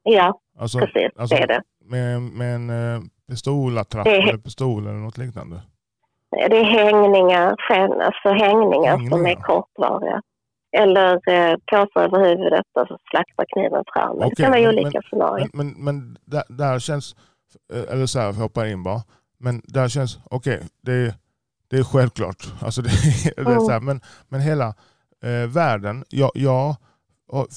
Ja, 0.03 0.41
Alltså, 0.59 0.79
precis, 0.79 1.11
alltså 1.17 1.37
det 1.37 1.43
är 1.43 1.47
det. 1.47 1.63
med, 1.85 2.21
med 2.23 2.55
en 2.55 2.71
eh, 2.71 3.01
pistolattrapp 3.29 4.07
är- 4.07 4.29
eller 4.29 4.39
pistol 4.39 4.83
eller 4.87 4.99
något 4.99 5.19
liknande? 5.19 5.57
Det 6.31 6.57
är 6.59 6.65
hängningar, 6.65 7.57
alltså 8.01 8.29
hängningar, 8.29 8.93
som 8.97 9.01
Hängningar? 9.09 9.31
är 9.31 9.35
kortvariga. 9.43 10.23
Eller 10.73 11.13
eh, 11.15 11.57
påsar 11.71 12.01
över 12.05 12.29
huvudet 12.29 12.67
och 12.73 12.89
så 12.89 12.99
slaktar 13.11 13.45
kniven 13.55 13.85
fram. 13.95 14.19
det 14.19 14.25
Okej, 14.27 14.37
kan 14.37 14.51
vara 14.51 14.61
men- 14.61 14.69
olika 14.79 15.03
scenarier. 15.03 15.51
Men, 15.53 15.69
men, 15.69 15.85
men 15.85 16.19
där, 16.25 16.43
där 16.49 16.79
känns, 16.79 17.17
eh, 17.73 17.93
eller 17.93 18.07
så 18.07 18.19
här, 18.21 18.33
hoppar 18.33 18.67
in 18.67 18.83
bara. 18.83 19.03
Men 19.39 19.63
där 19.65 19.89
känns, 19.89 20.19
okej, 20.25 20.63
det, 20.83 20.93
är- 20.93 21.15
det 21.69 21.77
är 21.77 21.85
självklart. 21.85 22.53
Alltså 22.61 22.83
det, 22.83 22.89
är- 22.91 23.35
det 23.45 23.51
är 23.51 23.55
Mm. 23.55 23.61
så 23.61 23.71
här, 23.71 23.81
men, 23.81 24.01
men 24.29 24.41
hela 24.41 24.75
eh, 25.25 25.49
världen, 25.49 26.05
jag, 26.09 26.31
jag 26.35 26.77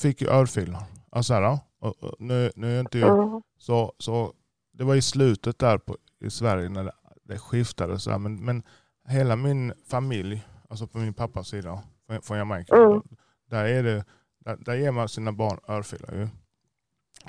fick 0.02 0.22
ju 0.22 0.28
örfilar. 0.30 0.84
Alltså 1.12 1.34
så 1.34 1.40
här, 1.42 1.60
och, 1.82 2.04
och 2.04 2.16
nu, 2.20 2.52
nu 2.56 2.76
är 2.76 2.80
inte 2.80 3.00
jag 3.00 3.24
Mm. 3.28 3.42
så, 3.58 3.94
så 4.00 4.34
det 4.74 4.84
var 4.84 4.96
i 4.96 5.02
slutet 5.02 5.60
där 5.60 5.78
på, 5.78 5.96
i 6.26 6.30
Sverige 6.30 6.70
när 6.70 6.84
det, 6.84 6.92
det 7.24 7.38
skiftade. 7.38 8.00
Så 8.00 8.12
här, 8.12 8.18
men, 8.18 8.46
men 8.46 8.64
hela 9.08 9.36
min 9.36 9.74
familj, 9.90 10.42
alltså 10.70 10.88
på 10.88 10.98
min 10.98 11.14
pappas 11.14 11.48
sida, 11.48 11.80
från- 12.08 12.22
från 12.22 12.38
Jamaica, 12.38 12.76
Mm. 12.76 13.02
där, 13.50 13.66
är 13.66 13.84
det, 13.84 14.04
där, 14.40 14.58
där 14.60 14.76
ger 14.76 14.92
man 14.92 15.10
sina 15.10 15.32
barn 15.32 15.60
örfilar. 15.68 16.14
Ju. 16.14 16.28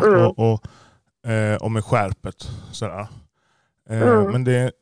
Mm. 0.06 0.26
Och, 0.26 0.38
och, 0.38 1.30
eh, 1.30 1.56
och 1.56 1.71
med 1.71 1.85
skärpet. 1.85 2.49
Sådär. 2.73 3.06
Eh, 3.88 4.02
Mm. 4.02 4.33
Men 4.33 4.45
det, 4.45 4.73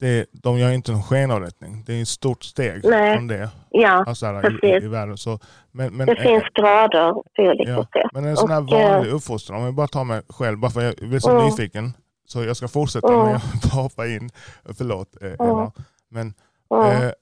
det, 0.00 0.26
de 0.32 0.58
gör 0.58 0.70
inte 0.70 0.92
någon 0.92 1.02
skenavrättning. 1.02 1.82
Det 1.86 1.94
är 1.94 2.02
ett 2.02 2.08
stort 2.08 2.44
steg 2.44 2.84
Nej. 2.84 3.16
från 3.16 3.26
det 3.26 3.50
Ja, 3.70 3.88
alltså, 4.06 4.26
sådär, 4.26 4.64
i, 4.64 4.68
i, 4.68 4.84
i 4.84 4.88
världen. 4.88 5.16
Så, 5.16 5.38
men, 5.70 5.96
men, 5.96 6.06
det 6.06 6.12
eh, 6.12 6.22
finns 6.22 6.44
grader 6.54 7.12
olika 7.38 7.70
Ja, 7.70 7.82
sätt. 7.92 8.10
men 8.12 8.24
en 8.24 8.36
sån 8.36 8.50
här 8.50 8.62
Och, 8.62 8.72
eh, 8.72 8.90
vanlig 8.96 9.10
uppfostran, 9.12 9.58
om 9.58 9.64
jag 9.64 9.74
bara 9.74 9.88
tar 9.88 10.04
mig 10.04 10.22
själv, 10.28 10.58
bara 10.58 10.70
för 10.70 10.80
jag 10.80 10.94
blir 10.96 11.18
så 11.18 11.30
Mm. 11.30 11.44
nyfiken. 11.44 11.92
Så 12.26 12.44
jag 12.44 12.56
ska 12.56 12.68
fortsätta, 12.68 13.08
Mm. 13.08 13.20
men 13.20 13.30
jag 13.30 13.40
bara 13.72 13.82
hoppa 13.82 14.06
in. 14.06 14.30
Förlåt 14.64 15.22
eh, 15.22 15.32
Eva. 15.32 15.72
Men, 16.08 16.34
Mm. 16.74 17.02
eh, 17.02 17.12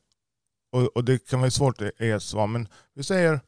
och, 0.72 0.96
och 0.96 1.04
det 1.04 1.28
kan 1.30 1.40
vara 1.40 1.50
svårt 1.50 1.80
att 1.82 2.00
ge 2.00 2.20
svar, 2.20 2.46
men 2.46 2.68
vi 2.94 3.02
säger 3.02 3.40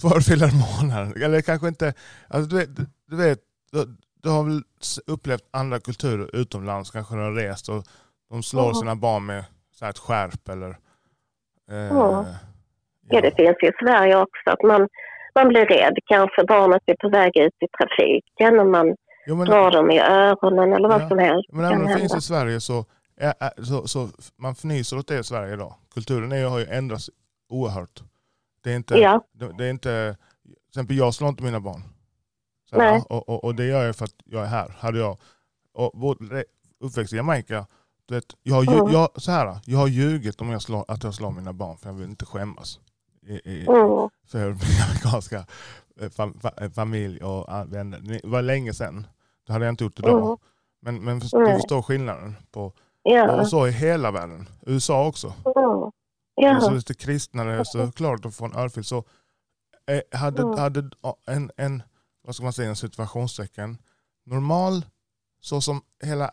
två 0.00 0.08
örfilar 0.08 0.48
i 0.48 0.52
månaden. 0.82 1.22
Eller 1.22 1.40
kanske 1.40 1.68
inte, 1.68 1.94
alltså, 2.28 2.48
du 2.50 2.56
vet, 2.56 2.68
du, 3.06 3.16
vet 3.16 3.38
du, 3.72 3.96
du 4.22 4.28
har 4.28 4.44
väl 4.44 4.62
upplevt 5.06 5.44
andra 5.50 5.80
kulturer 5.80 6.36
utomlands, 6.36 6.90
kanske 6.90 7.14
du 7.14 7.20
har 7.20 7.32
rest 7.32 7.68
och 7.68 7.84
de 8.30 8.42
slår 8.42 8.62
Mm. 8.64 8.74
sina 8.74 8.96
barn 8.96 9.26
med 9.26 9.44
så 9.74 9.84
här 9.84 9.90
ett 9.90 9.98
skärp 9.98 10.48
eller... 10.48 10.68
Eh, 11.70 11.90
Mm. 11.90 12.24
Ja, 13.10 13.20
det 13.20 13.34
finns 13.36 13.56
ju 13.62 13.68
i 13.68 13.72
Sverige 13.84 14.16
också. 14.16 14.42
Att 14.50 14.62
man, 14.62 14.88
man 15.34 15.48
blir 15.48 15.66
rädd. 15.66 15.98
Kanske 16.06 16.44
barnet 16.44 16.82
är 16.86 16.94
på 17.00 17.08
väg 17.08 17.36
ut 17.36 17.52
i 17.60 17.66
trafiken 17.78 18.60
och 18.60 18.66
man 18.66 18.96
Jo, 19.26 19.36
men, 19.36 19.46
drar 19.46 19.70
dem 19.70 19.90
i 19.90 20.00
öronen 20.00 20.72
eller 20.72 20.88
vad 20.88 21.02
Ja, 21.02 21.08
som 21.08 21.18
helst. 21.18 21.48
Men 21.52 21.64
även 21.64 21.80
om 21.80 21.86
det 21.86 21.98
finns 21.98 22.16
i 22.16 22.20
Sverige 22.20 22.60
så, 22.60 22.84
så, 23.64 23.88
så 23.88 24.08
man 24.36 24.52
fnyser 24.52 24.98
åt 24.98 25.08
det 25.08 25.18
i 25.18 25.24
Sverige 25.24 25.54
idag. 25.54 25.74
Kulturen 25.94 26.32
är, 26.32 26.44
har 26.46 26.58
ju 26.58 26.66
ändrats 26.66 27.10
oerhört. 27.48 28.02
Det 28.62 28.72
är 28.72 28.76
inte, 28.76 28.94
Ja. 28.94 29.24
det, 29.32 29.52
det 29.58 29.64
är 29.66 29.70
inte 29.70 30.16
till 30.42 30.54
exempel 30.68 30.96
jag 30.96 31.14
slår 31.14 31.28
inte 31.28 31.42
mina 31.42 31.60
barn. 31.60 31.82
Så, 32.70 32.76
Nej. 32.76 33.02
och, 33.08 33.28
och, 33.28 33.44
och 33.44 33.54
det 33.54 33.64
gör 33.64 33.84
jag 33.86 33.96
för 33.96 34.04
att 34.04 34.14
jag 34.24 34.42
är 34.42 34.46
här. 34.46 34.68
Hade 34.78 34.98
jag, 34.98 35.18
och 35.74 35.90
vår 35.94 36.16
uppväxt 36.80 37.12
i 37.12 37.16
Jamaica, 37.16 37.66
du 38.06 38.14
vet, 38.14 38.24
jag, 38.42 38.54
har 38.54 38.62
Mm. 38.80 38.92
jag, 38.92 39.08
så 39.22 39.30
här, 39.30 39.58
jag 39.64 39.78
har 39.78 39.88
ljugit 39.88 40.40
om 40.40 40.50
jag 40.50 40.62
slår, 40.62 40.84
att 40.88 41.04
jag 41.04 41.14
slår 41.14 41.30
mina 41.30 41.52
barn 41.52 41.76
för 41.78 41.88
jag 41.88 41.94
vill 41.94 42.08
inte 42.08 42.26
skämmas. 42.26 42.80
I, 43.22 43.32
i, 43.34 43.66
Mm. 43.66 44.08
för 44.26 44.48
min 44.48 44.82
amerikanska 44.88 45.46
eh, 46.00 46.10
fam, 46.10 46.32
fa- 46.34 46.62
eh, 46.64 46.70
familj 46.70 47.22
och 47.22 47.48
ah, 47.48 47.64
vänner. 47.64 47.98
Det 47.98 48.20
var 48.24 48.42
länge 48.42 48.74
sedan. 48.74 49.06
Det 49.46 49.52
hade 49.52 49.64
jag 49.64 49.72
inte 49.72 49.84
gjort 49.84 49.98
idag. 49.98 50.24
Mm. 50.26 50.36
Men, 50.80 51.04
men 51.04 51.18
du 51.18 51.28
förstår 51.28 51.82
skillnaden. 51.82 52.36
På, 52.50 52.72
Ja. 53.02 53.40
och 53.40 53.48
så 53.48 53.66
i 53.66 53.70
hela 53.70 54.10
världen. 54.10 54.48
USA 54.66 55.06
också. 55.06 55.26
Mm. 55.26 55.68
Och 55.76 55.92
så 56.62 56.70
Ja. 56.70 56.70
lite 56.70 56.94
kristnare 56.94 57.64
så 57.64 57.92
klart 57.92 58.24
att 58.24 58.34
få 58.36 58.44
en 58.44 58.56
örfil. 58.56 58.84
Så 58.84 59.04
eh, 59.90 60.18
hade, 60.18 60.42
Mm. 60.42 60.58
hade 60.58 60.90
ja, 61.02 61.16
en, 61.26 61.50
en, 61.56 61.82
vad 62.22 62.34
ska 62.34 62.44
man 62.44 62.52
säga, 62.52 62.68
en 62.68 62.76
situationstecken 62.76 63.78
normal 64.26 64.84
så 65.40 65.60
som 65.60 65.80
hela, 66.04 66.30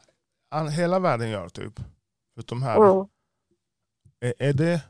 hela 0.78 1.00
världen 1.00 1.30
gör 1.30 1.50
typ. 1.50 1.74
Förutom 2.34 2.64
här. 2.64 2.78
Mm. 2.78 3.06
Är, 4.20 4.34
är 4.40 4.54
det 4.54 4.82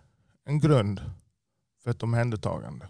en 0.45 0.59
grund 0.59 1.01
för 1.83 1.91
ett 1.91 2.03
omhändertagande? 2.03 2.85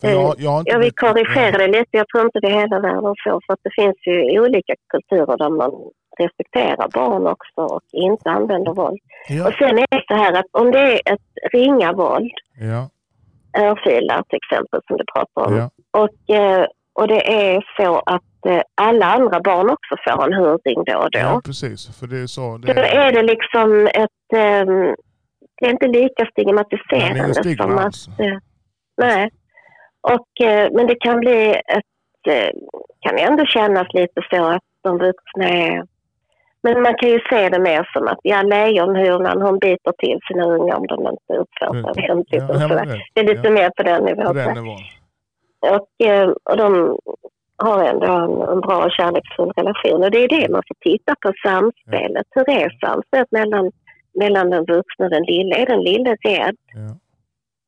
För 0.00 0.08
Eh, 0.08 0.12
jag, 0.14 0.34
jag 0.40 0.62
Jag 0.66 0.78
vill 0.78 0.92
korrigera 0.94 1.58
det 1.58 1.66
lite. 1.66 1.88
Jag 1.96 2.08
tror 2.08 2.24
inte 2.24 2.40
det 2.40 2.46
är 2.50 2.60
hela 2.60 2.80
världen 2.80 3.14
så. 3.24 3.40
För 3.46 3.52
att 3.52 3.60
det 3.62 3.70
finns 3.76 3.96
ju 4.06 4.40
olika 4.40 4.74
kulturer 4.88 5.36
där 5.38 5.50
man 5.50 5.70
respekterar 6.20 6.88
barn 6.94 7.26
också 7.26 7.60
och 7.74 7.82
inte 7.92 8.30
använder 8.30 8.74
våld. 8.74 9.00
Ja, 9.28 9.48
Och 9.48 9.54
sen 9.54 9.78
är 9.78 9.86
det 9.90 10.04
så 10.08 10.14
här 10.14 10.32
att 10.32 10.46
om 10.50 10.70
det 10.70 10.78
är 10.78 11.12
ett 11.12 11.52
ringa 11.52 11.92
våld, 11.92 12.32
ja, 12.60 12.88
örfilar 13.58 14.22
till 14.28 14.38
exempel 14.42 14.80
som 14.86 14.96
du 14.96 15.04
pratar 15.14 15.46
om, 15.46 15.56
ja, 15.56 15.70
och, 16.00 16.34
eh, 16.36 16.66
och 16.92 17.08
det 17.08 17.50
är 17.50 17.64
så 17.76 17.98
att 18.06 18.46
eh, 18.46 18.62
alla 18.74 19.06
andra 19.06 19.40
barn 19.40 19.70
också 19.70 19.96
får 20.04 20.24
en 20.24 20.32
hurring 20.32 20.84
då 20.84 20.98
och 20.98 21.10
då. 21.10 21.18
ja, 21.18 21.40
precis. 21.44 21.98
För 21.98 22.06
det 22.06 22.18
är 22.18 22.26
så. 22.26 22.56
Det 22.58 22.74
Då 22.74 22.80
är 22.80 23.12
det 23.12 23.22
liksom 23.22 23.86
ett... 23.86 24.36
ehm, 24.36 24.94
det 25.60 25.66
är 25.66 25.70
inte 25.70 25.86
lika 25.86 26.12
Nej, 26.18 26.26
är 26.26 26.30
stigmatiserande 26.30 27.34
stigma 27.34 27.64
som 27.92 28.12
att... 28.12 28.20
eh, 28.20 28.38
nej. 28.96 29.30
Och, 30.00 30.28
men 30.72 30.86
det 30.86 30.94
kan 31.00 31.20
bli 31.20 31.50
ett... 31.50 32.54
kan 33.00 33.18
ändå 33.18 33.44
kännas 33.46 33.86
lite 33.92 34.20
så 34.30 34.44
att 34.44 34.62
de 34.82 34.98
vuxna 34.98 35.48
är... 35.48 35.84
Men 36.62 36.82
man 36.82 36.94
kan 36.94 37.08
ju 37.08 37.20
se 37.30 37.48
det 37.48 37.58
mer 37.58 37.88
som 37.92 38.08
att 38.08 38.18
ja, 38.22 38.42
lejonhurnan 38.42 39.42
hon 39.42 39.58
biter 39.58 39.92
till 39.98 40.18
sina 40.28 40.44
unga 40.44 40.76
om 40.76 40.86
de 40.86 41.00
inte 41.00 41.32
uppför 41.42 41.66
sig 41.66 41.78
Mm. 41.78 41.84
ordentligt. 42.18 42.42
Ja, 42.48 42.60
ja, 42.60 42.68
men 42.68 42.88
det- 42.88 43.00
Det 43.14 43.20
är 43.20 43.24
lite 43.24 43.48
ja, 43.48 43.50
mer 43.50 43.70
på 43.76 43.82
den 43.82 43.98
på 43.98 44.04
nivån. 44.04 44.34
den 44.36 44.54
nivån. 44.54 44.78
Och, 45.74 46.06
eh, 46.06 46.28
och 46.44 46.56
de 46.56 46.98
har 47.56 47.84
ändå 47.84 48.06
en, 48.06 48.48
en 48.52 48.60
bra 48.60 48.84
och 48.84 48.92
kärleksfull 48.92 49.52
relation. 49.56 50.04
Och 50.04 50.10
det 50.10 50.18
är 50.24 50.28
det 50.28 50.48
man 50.50 50.62
får 50.68 50.90
titta 50.90 51.14
på, 51.22 51.32
samspelet. 51.46 52.26
Hur 52.30 52.50
är 52.50 52.70
samspelet 52.80 53.30
mellan, 53.30 53.70
mellan 54.14 54.50
den 54.50 54.64
vuxna 54.64 55.04
och 55.04 55.10
den 55.10 55.22
lilla? 55.22 55.56
Är 55.56 55.66
den 55.66 55.80
lilla 55.82 56.10
rädd? 56.10 56.56
Ja, 56.74 56.96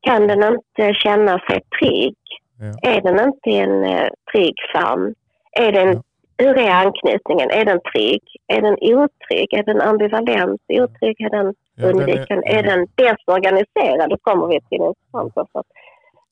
Kan 0.00 0.26
den 0.26 0.42
inte 0.54 0.94
känna 0.94 1.38
sig 1.38 1.60
trygg? 1.80 2.16
ja. 2.60 2.90
Är 2.90 3.00
den 3.00 3.20
inte 3.28 3.50
i 3.50 3.56
en 3.58 3.84
eh, 3.84 4.08
trygg 4.32 4.54
famn? 4.74 5.14
Är 5.52 5.72
den, 5.72 5.88
Ja. 5.92 6.02
Hur 6.38 6.58
är 6.58 6.70
anknytningen? 6.70 7.50
Är 7.50 7.64
den 7.64 7.80
trygg? 7.92 8.22
Är 8.46 8.60
den 8.62 8.76
otrygg? 8.80 9.52
Är 9.54 9.62
den 9.62 9.80
ambivalent? 9.80 10.60
Otrygg? 10.68 11.20
Är 11.20 11.30
den 11.30 11.54
Ja, 11.74 11.86
den 11.86 12.08
är-? 12.08 12.48
Är, 12.56 12.62
den 12.62 12.86
desorganiserad? 12.94 14.10
Då 14.10 14.16
kommer 14.20 14.46
vi 14.46 14.60
till 14.60 14.82
att 14.82 15.66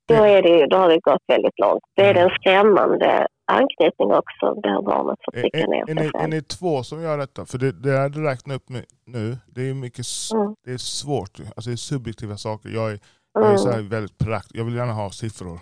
då, 0.08 0.14
är 0.14 0.42
det, 0.42 0.66
då 0.66 0.76
har 0.76 0.88
det 0.88 0.98
gått 1.00 1.22
väldigt 1.26 1.58
långt. 1.58 1.82
Det 1.96 2.02
är 2.02 2.10
Mm. 2.10 2.24
en 2.24 2.30
skrämmande 2.30 3.26
anknytning 3.52 4.12
också 4.12 4.54
där 4.54 4.82
barnet 4.82 5.18
får 5.24 5.36
Är, 5.36 5.40
trycka 5.40 5.58
är, 5.58 5.66
ner 5.68 5.82
är, 5.82 5.86
sig 5.86 5.94
ni, 5.94 6.04
är 6.06 6.10
själv. 6.18 6.30
ni 6.30 6.42
två 6.42 6.82
som 6.82 7.02
gör 7.02 7.18
detta? 7.18 7.44
För 7.44 7.58
det, 7.58 7.72
det 7.82 7.88
jag 7.90 8.26
räknar 8.26 8.54
upp 8.54 8.68
nu, 9.04 9.36
det 9.54 9.70
är 9.70 9.74
mycket 9.74 10.06
Mm. 10.34 10.54
det 10.64 10.72
är 10.72 10.78
svårt. 10.78 11.38
Alltså 11.56 11.70
det 11.70 11.74
är 11.74 11.76
subjektiva 11.76 12.36
saker. 12.36 12.68
Jag 12.68 12.90
är, 12.92 12.98
jag 13.34 13.52
är 13.52 13.56
så 13.56 13.68
här 13.68 13.78
Mm. 13.78 13.88
väldigt 13.88 14.18
prakt. 14.18 14.48
Jag 14.54 14.64
vill 14.64 14.74
gärna 14.74 14.92
ha 14.92 15.10
siffror. 15.10 15.58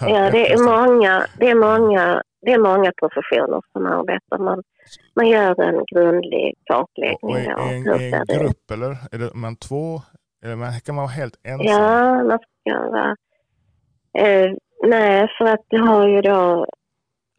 Ja, 0.00 0.30
det 0.32 0.52
är 0.52 0.58
många, 0.64 1.26
det 1.38 1.50
är 1.50 1.54
många, 1.54 2.22
det 2.42 2.52
är 2.52 2.58
många 2.58 2.92
professioner 3.00 3.60
som 3.72 3.86
arbetar. 3.86 4.38
Man, 4.38 4.62
man 5.16 5.28
gör 5.28 5.60
en 5.60 5.84
grundlig 5.92 6.54
kartläggning. 6.64 7.30
Och 7.30 7.38
är, 7.38 7.70
är, 7.70 7.74
en, 7.74 7.86
är 7.88 8.14
en 8.14 8.24
det 8.26 8.38
grupp 8.38 8.70
eller? 8.72 8.90
Är 9.12 9.18
det 9.18 9.34
man 9.34 9.56
två? 9.56 10.00
Eller 10.44 10.56
man, 10.56 10.72
kan 10.80 10.94
man 10.94 11.02
vara 11.02 11.12
helt 11.12 11.40
ensam? 11.42 11.66
Ja, 11.66 12.24
man 12.24 12.38
ska 12.38 12.90
vara... 12.90 13.16
Eh, 14.18 14.50
nej, 14.86 15.28
för 15.38 15.44
att 15.44 15.64
du 15.68 15.78
har 15.78 16.08
ju 16.08 16.20
då 16.20 16.66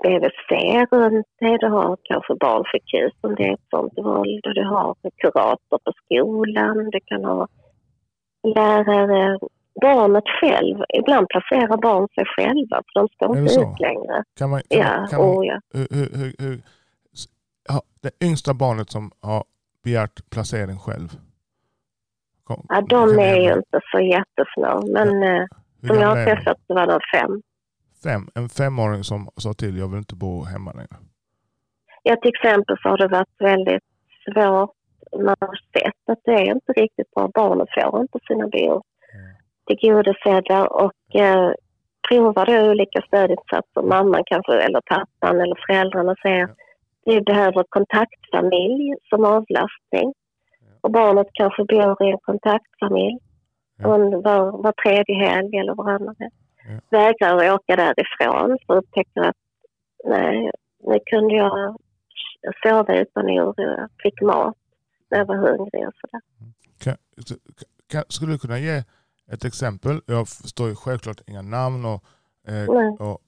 BVC 0.04 0.50
runt 0.92 1.28
det, 1.40 1.58
du 1.58 1.68
har 1.68 1.98
kanske 2.04 2.36
barnsjukhus 2.36 3.14
om 3.22 3.36
det 3.36 3.44
är 3.44 3.54
ett 3.54 3.70
sånt 3.70 3.94
våld 3.98 4.46
och 4.48 4.54
du 4.54 4.64
har 4.64 4.96
kurator 5.18 5.80
på 5.86 5.92
skolan, 6.06 6.90
du 6.90 7.00
kan 7.06 7.26
ha 7.26 7.48
lärare. 8.44 9.40
Barnet 9.82 10.24
själv, 10.42 10.78
ibland 11.00 11.28
placerar 11.30 11.78
barn 11.78 12.08
sig 12.16 12.26
själva 12.26 12.84
för 12.94 12.94
de 13.00 13.36
det 13.36 13.40
inte 13.40 13.54
så? 13.54 13.62
ut 13.62 13.80
längre. 13.80 14.24
Kan 14.38 14.50
man, 14.50 14.62
kan 14.70 14.80
Ja, 14.80 14.98
man, 15.00 15.08
kan 15.08 15.20
man, 15.20 15.30
oh 15.30 15.46
ja. 15.46 15.60
hur, 15.74 15.88
hur, 15.92 16.34
hur, 16.40 16.62
ja, 17.68 17.82
det 18.02 18.26
yngsta 18.26 18.54
barnet 18.54 18.90
som 18.90 19.12
har 19.22 19.44
begärt 19.84 20.30
placering 20.30 20.78
själv? 20.78 21.10
Kom, 22.44 22.66
ja 22.70 22.82
de 22.82 23.20
är 23.20 23.36
ju 23.36 23.54
inte 23.54 23.80
så 23.92 24.00
jättesmå, 24.00 24.94
men 24.94 25.24
eh, 25.24 25.46
Hur 25.82 25.88
som 25.88 25.98
jag 25.98 26.06
gamla 26.06 26.20
har 26.20 26.26
träffat 26.26 26.58
så 26.68 26.74
var 26.74 26.88
de 26.88 27.00
fem. 27.14 27.42
Fem, 28.04 28.28
en 28.36 28.50
femåring 28.50 29.04
som 29.04 29.30
sa 29.38 29.54
till, 29.54 29.78
jag 29.78 29.88
vill 29.88 29.98
inte 29.98 30.16
bo 30.16 30.44
hemma 30.44 30.72
längre. 30.72 30.96
Ja, 32.04 32.16
till 32.16 32.32
exempel 32.36 32.78
så 32.84 32.90
har 32.90 32.98
det 32.98 33.08
varit 33.08 33.36
väldigt 33.40 33.84
svårt. 34.26 34.76
Man 35.26 35.36
har 35.40 35.56
sett 35.74 36.10
att 36.12 36.20
det 36.24 36.32
är 36.32 36.52
inte 36.56 36.72
riktigt 36.72 37.12
bra. 37.12 37.30
Barnen 37.34 37.68
får 37.76 38.02
inte 38.02 38.20
sina 38.28 38.48
behov 38.48 38.82
tillgodosedda 39.76 40.68
och 40.68 41.16
eh, 41.16 41.52
provar 42.10 42.46
då 42.46 42.70
olika 42.72 43.02
stödinsatser. 43.02 43.82
Mamman 43.82 44.24
kanske, 44.26 44.54
eller 44.54 44.82
pappan 44.82 45.42
eller 45.42 45.58
föräldrarna 45.68 46.16
säger 46.22 46.48
Ja. 46.48 46.56
vi 47.06 47.22
behöver 47.22 47.64
kontaktfamilj 47.70 48.94
som 49.10 49.26
avlastning. 49.26 50.14
Och 50.82 50.92
barnet 50.92 51.28
kanske 51.34 51.64
bor 51.64 52.04
i 52.04 52.12
en 52.12 52.18
kontaktfamilj 52.18 53.18
Ja. 53.78 53.88
var, 54.28 54.64
var 54.64 54.72
tredje 54.72 55.16
helg 55.28 55.58
eller 55.58 55.76
varannan 55.76 56.16
helg. 56.20 56.32
Ja. 56.68 56.98
Vägrar 56.98 57.54
åka 57.54 57.76
därifrån 57.76 58.58
för 58.68 58.76
upptäcker 58.76 59.22
att 59.22 59.36
nej, 60.04 60.52
nu 60.84 61.00
kunde 61.06 61.36
jag 61.36 61.78
sova 62.64 62.96
utan 62.96 63.26
oro. 63.26 63.54
Jag 63.58 63.90
fick 64.04 64.22
mat 64.22 64.56
när 65.10 65.18
jag 65.18 65.26
var 65.26 65.36
hungrig 65.36 65.88
och 65.88 65.94
sådär. 66.02 66.22
Kan, 66.84 66.96
kan, 67.92 68.04
skulle 68.10 68.32
du 68.32 68.38
kunna 68.38 68.60
ge 68.60 68.84
ett 69.32 69.46
exempel? 69.46 70.02
Jag 70.06 70.30
förstår 70.30 70.70
ju 70.70 70.76
självklart 70.76 71.22
inga 71.28 71.42
namn 71.42 71.86
och, 71.86 72.04
eh, 72.48 72.66
och 73.00 73.20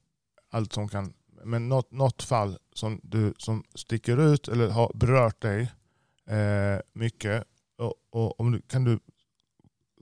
allt 0.51 0.73
som 0.73 0.87
kan, 0.87 1.13
men 1.43 1.69
något, 1.69 1.91
något 1.91 2.23
fall 2.23 2.57
som, 2.73 2.99
du, 3.03 3.33
som 3.37 3.63
sticker 3.75 4.33
ut 4.33 4.47
eller 4.47 4.69
har 4.69 4.91
berört 4.95 5.41
dig 5.41 5.71
eh, 6.27 6.81
mycket. 6.93 7.43
Och, 7.77 7.93
och 8.09 8.39
om 8.39 8.51
du, 8.51 8.61
kan 8.61 8.83
du 8.83 8.99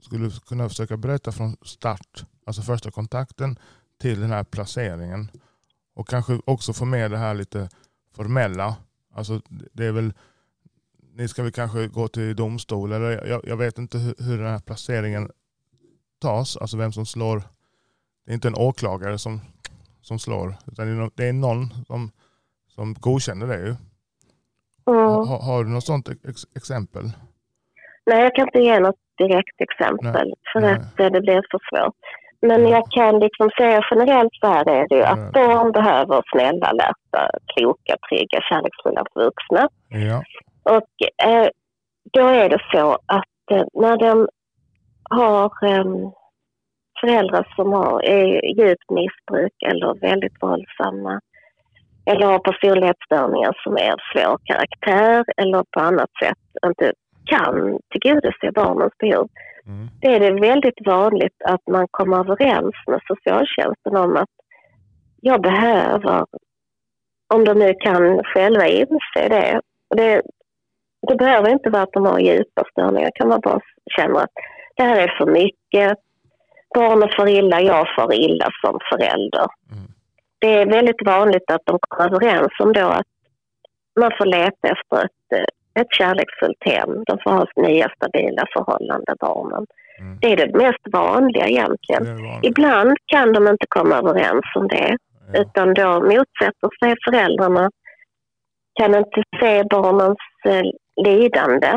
skulle 0.00 0.24
du 0.24 0.30
kunna 0.30 0.68
försöka 0.68 0.96
berätta 0.96 1.32
från 1.32 1.56
start, 1.62 2.24
alltså 2.46 2.62
första 2.62 2.90
kontakten 2.90 3.58
till 3.98 4.20
den 4.20 4.30
här 4.30 4.44
placeringen. 4.44 5.30
Och 5.94 6.08
kanske 6.08 6.40
också 6.44 6.72
få 6.72 6.84
med 6.84 7.10
det 7.10 7.18
här 7.18 7.34
lite 7.34 7.68
formella. 8.14 8.76
Alltså 9.14 9.40
det 9.72 9.86
är 9.86 9.92
väl, 9.92 10.12
ni 11.14 11.28
ska 11.28 11.42
väl 11.42 11.52
kanske 11.52 11.88
gå 11.88 12.08
till 12.08 12.36
domstol 12.36 12.92
eller 12.92 13.26
jag, 13.26 13.40
jag 13.44 13.56
vet 13.56 13.78
inte 13.78 13.98
hur, 13.98 14.14
hur 14.18 14.38
den 14.38 14.46
här 14.46 14.60
placeringen 14.60 15.30
tas, 16.22 16.56
alltså 16.56 16.76
vem 16.76 16.92
som 16.92 17.06
slår. 17.06 17.42
Det 18.24 18.32
är 18.32 18.34
inte 18.34 18.48
en 18.48 18.54
åklagare 18.68 19.18
som, 19.18 19.40
som 20.00 20.18
slår, 20.18 20.54
utan 20.72 21.10
det 21.16 21.28
är 21.28 21.32
någon, 21.32 21.60
som, 21.86 22.10
som 22.68 22.94
godkänner 22.94 23.46
det 23.46 23.58
ju. 23.58 23.74
Mm. 24.86 25.04
Har, 25.28 25.38
har 25.48 25.64
du 25.64 25.70
något 25.70 25.84
sånt 25.86 26.08
ex, 26.08 26.36
exempel? 26.56 27.04
Nej, 28.06 28.22
jag 28.22 28.34
kan 28.34 28.48
inte 28.48 28.58
ge 28.58 28.80
något 28.80 29.00
direkt 29.18 29.60
exempel 29.60 30.34
för 30.52 30.60
Nej. 30.60 30.72
att 30.72 31.00
eh, 31.00 31.06
det 31.06 31.20
blir 31.20 31.42
för 31.50 31.60
svårt. 31.70 31.96
Men 32.46 32.62
Ja. 32.62 32.68
jag 32.70 32.84
kan 32.90 33.18
liksom 33.18 33.50
säga 33.58 33.80
generellt 33.90 34.34
så 34.40 34.46
här 34.46 34.68
är 34.68 34.88
det 34.88 34.96
ju 34.96 35.02
att 35.02 35.32
barn 35.32 35.72
behöver 35.72 36.22
snälla, 36.32 36.72
lätta, 36.72 37.30
kloka, 37.54 37.96
trygga, 38.08 38.40
kärleksfulla 38.48 39.04
vuxna. 39.14 39.68
Ja. 39.88 40.22
Och 40.62 41.24
eh, 41.28 41.48
då 42.12 42.26
är 42.26 42.48
det 42.48 42.60
så 42.72 42.98
att 43.06 43.50
eh, 43.50 43.64
när 43.74 43.96
de 43.96 44.28
har 45.14 45.44
eh, 45.62 45.84
föräldrar 47.00 47.52
som 47.56 47.72
har 47.72 48.04
är 48.04 48.44
djupt 48.58 48.90
missbruk 48.90 49.52
eller 49.66 50.00
väldigt 50.00 50.42
våldsamma 50.42 51.20
eller 52.04 52.26
har 52.26 52.38
personlighetsstörningar 52.38 53.52
som 53.64 53.76
är 53.76 53.92
av 53.92 54.00
svår 54.12 54.38
karaktär 54.44 55.24
eller 55.36 55.64
på 55.70 55.80
annat 55.80 56.10
sätt 56.22 56.38
inte 56.66 56.92
kan 57.24 57.78
tillgodose 57.90 58.52
barnens 58.54 58.92
behov. 58.98 59.28
Mm. 59.66 59.88
Det 60.00 60.06
är 60.06 60.20
det 60.20 60.40
väldigt 60.40 60.86
vanligt 60.86 61.42
att 61.44 61.66
man 61.70 61.86
kommer 61.90 62.18
överens 62.18 62.74
med 62.86 63.00
socialtjänsten 63.06 63.96
om 63.96 64.16
att 64.16 64.30
jag 65.20 65.42
behöver, 65.42 66.26
om 67.34 67.44
de 67.44 67.58
nu 67.58 67.74
kan 67.80 68.24
själva 68.24 68.66
inse 68.66 69.28
det. 69.28 69.60
Det, 69.96 70.22
det 71.08 71.16
behöver 71.16 71.50
inte 71.50 71.70
vara 71.70 71.82
att 71.82 71.92
de 71.92 72.06
har 72.06 72.18
djupa 72.18 72.64
störningar, 72.70 73.10
kan 73.14 73.28
man 73.28 73.40
bara 73.40 73.60
känna 73.96 74.20
att 74.20 74.30
det 74.76 74.82
här 74.82 74.96
är 74.96 75.14
för 75.18 75.26
mycket. 75.26 75.98
Barnen 76.74 77.08
får 77.16 77.28
illa, 77.28 77.60
jag 77.60 77.86
får 77.94 78.14
illa 78.14 78.48
som 78.64 78.78
förälder. 78.92 79.46
Mm. 79.72 79.88
Det 80.38 80.54
är 80.54 80.66
väldigt 80.66 81.06
vanligt 81.06 81.50
att 81.50 81.62
de 81.64 81.78
kommer 81.88 82.06
överens 82.06 82.52
om 82.58 82.72
då 82.72 82.86
att 82.86 83.06
man 84.00 84.10
får 84.18 84.26
leta 84.26 84.68
efter 84.68 85.04
ett, 85.04 85.48
ett 85.80 85.92
kärleksfullt 85.98 86.64
hem. 86.64 87.04
De 87.06 87.18
får 87.24 87.30
ha 87.30 87.46
nya 87.56 87.88
stabila 87.96 88.44
förhållanden, 88.52 89.16
barnen. 89.20 89.66
Mm. 90.00 90.18
Det 90.20 90.32
är 90.32 90.36
det 90.36 90.58
mest 90.58 90.84
vanliga 90.92 91.46
egentligen. 91.46 92.04
Vanligt. 92.06 92.44
Ibland 92.44 92.96
kan 93.06 93.32
de 93.32 93.48
inte 93.48 93.66
komma 93.68 93.96
överens 93.96 94.44
om 94.54 94.68
det 94.68 94.96
Ja. 95.32 95.40
utan 95.40 95.74
då 95.74 96.00
motsätter 96.00 96.84
sig 96.84 96.94
föräldrarna. 97.04 97.70
Kan 98.80 98.94
inte 98.94 99.22
se 99.40 99.64
barnens 99.70 100.18
eh, 100.44 100.62
lidande 101.04 101.72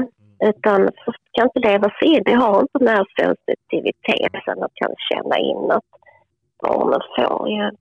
utan 0.49 0.89
kan 1.31 1.47
inte 1.47 1.69
leva 1.69 1.89
sig 1.89 2.07
in. 2.07 2.23
De 2.25 2.33
har 2.33 2.61
inte 2.61 2.79
den 2.79 2.87
här 2.87 3.05
sensitiviteten 3.19 4.63
och 4.63 4.71
kan 4.73 4.93
känna 5.09 5.37
in 5.37 5.71
att 5.71 5.89
barnen 6.63 7.01
får 7.15 7.49
ju, 7.49 7.71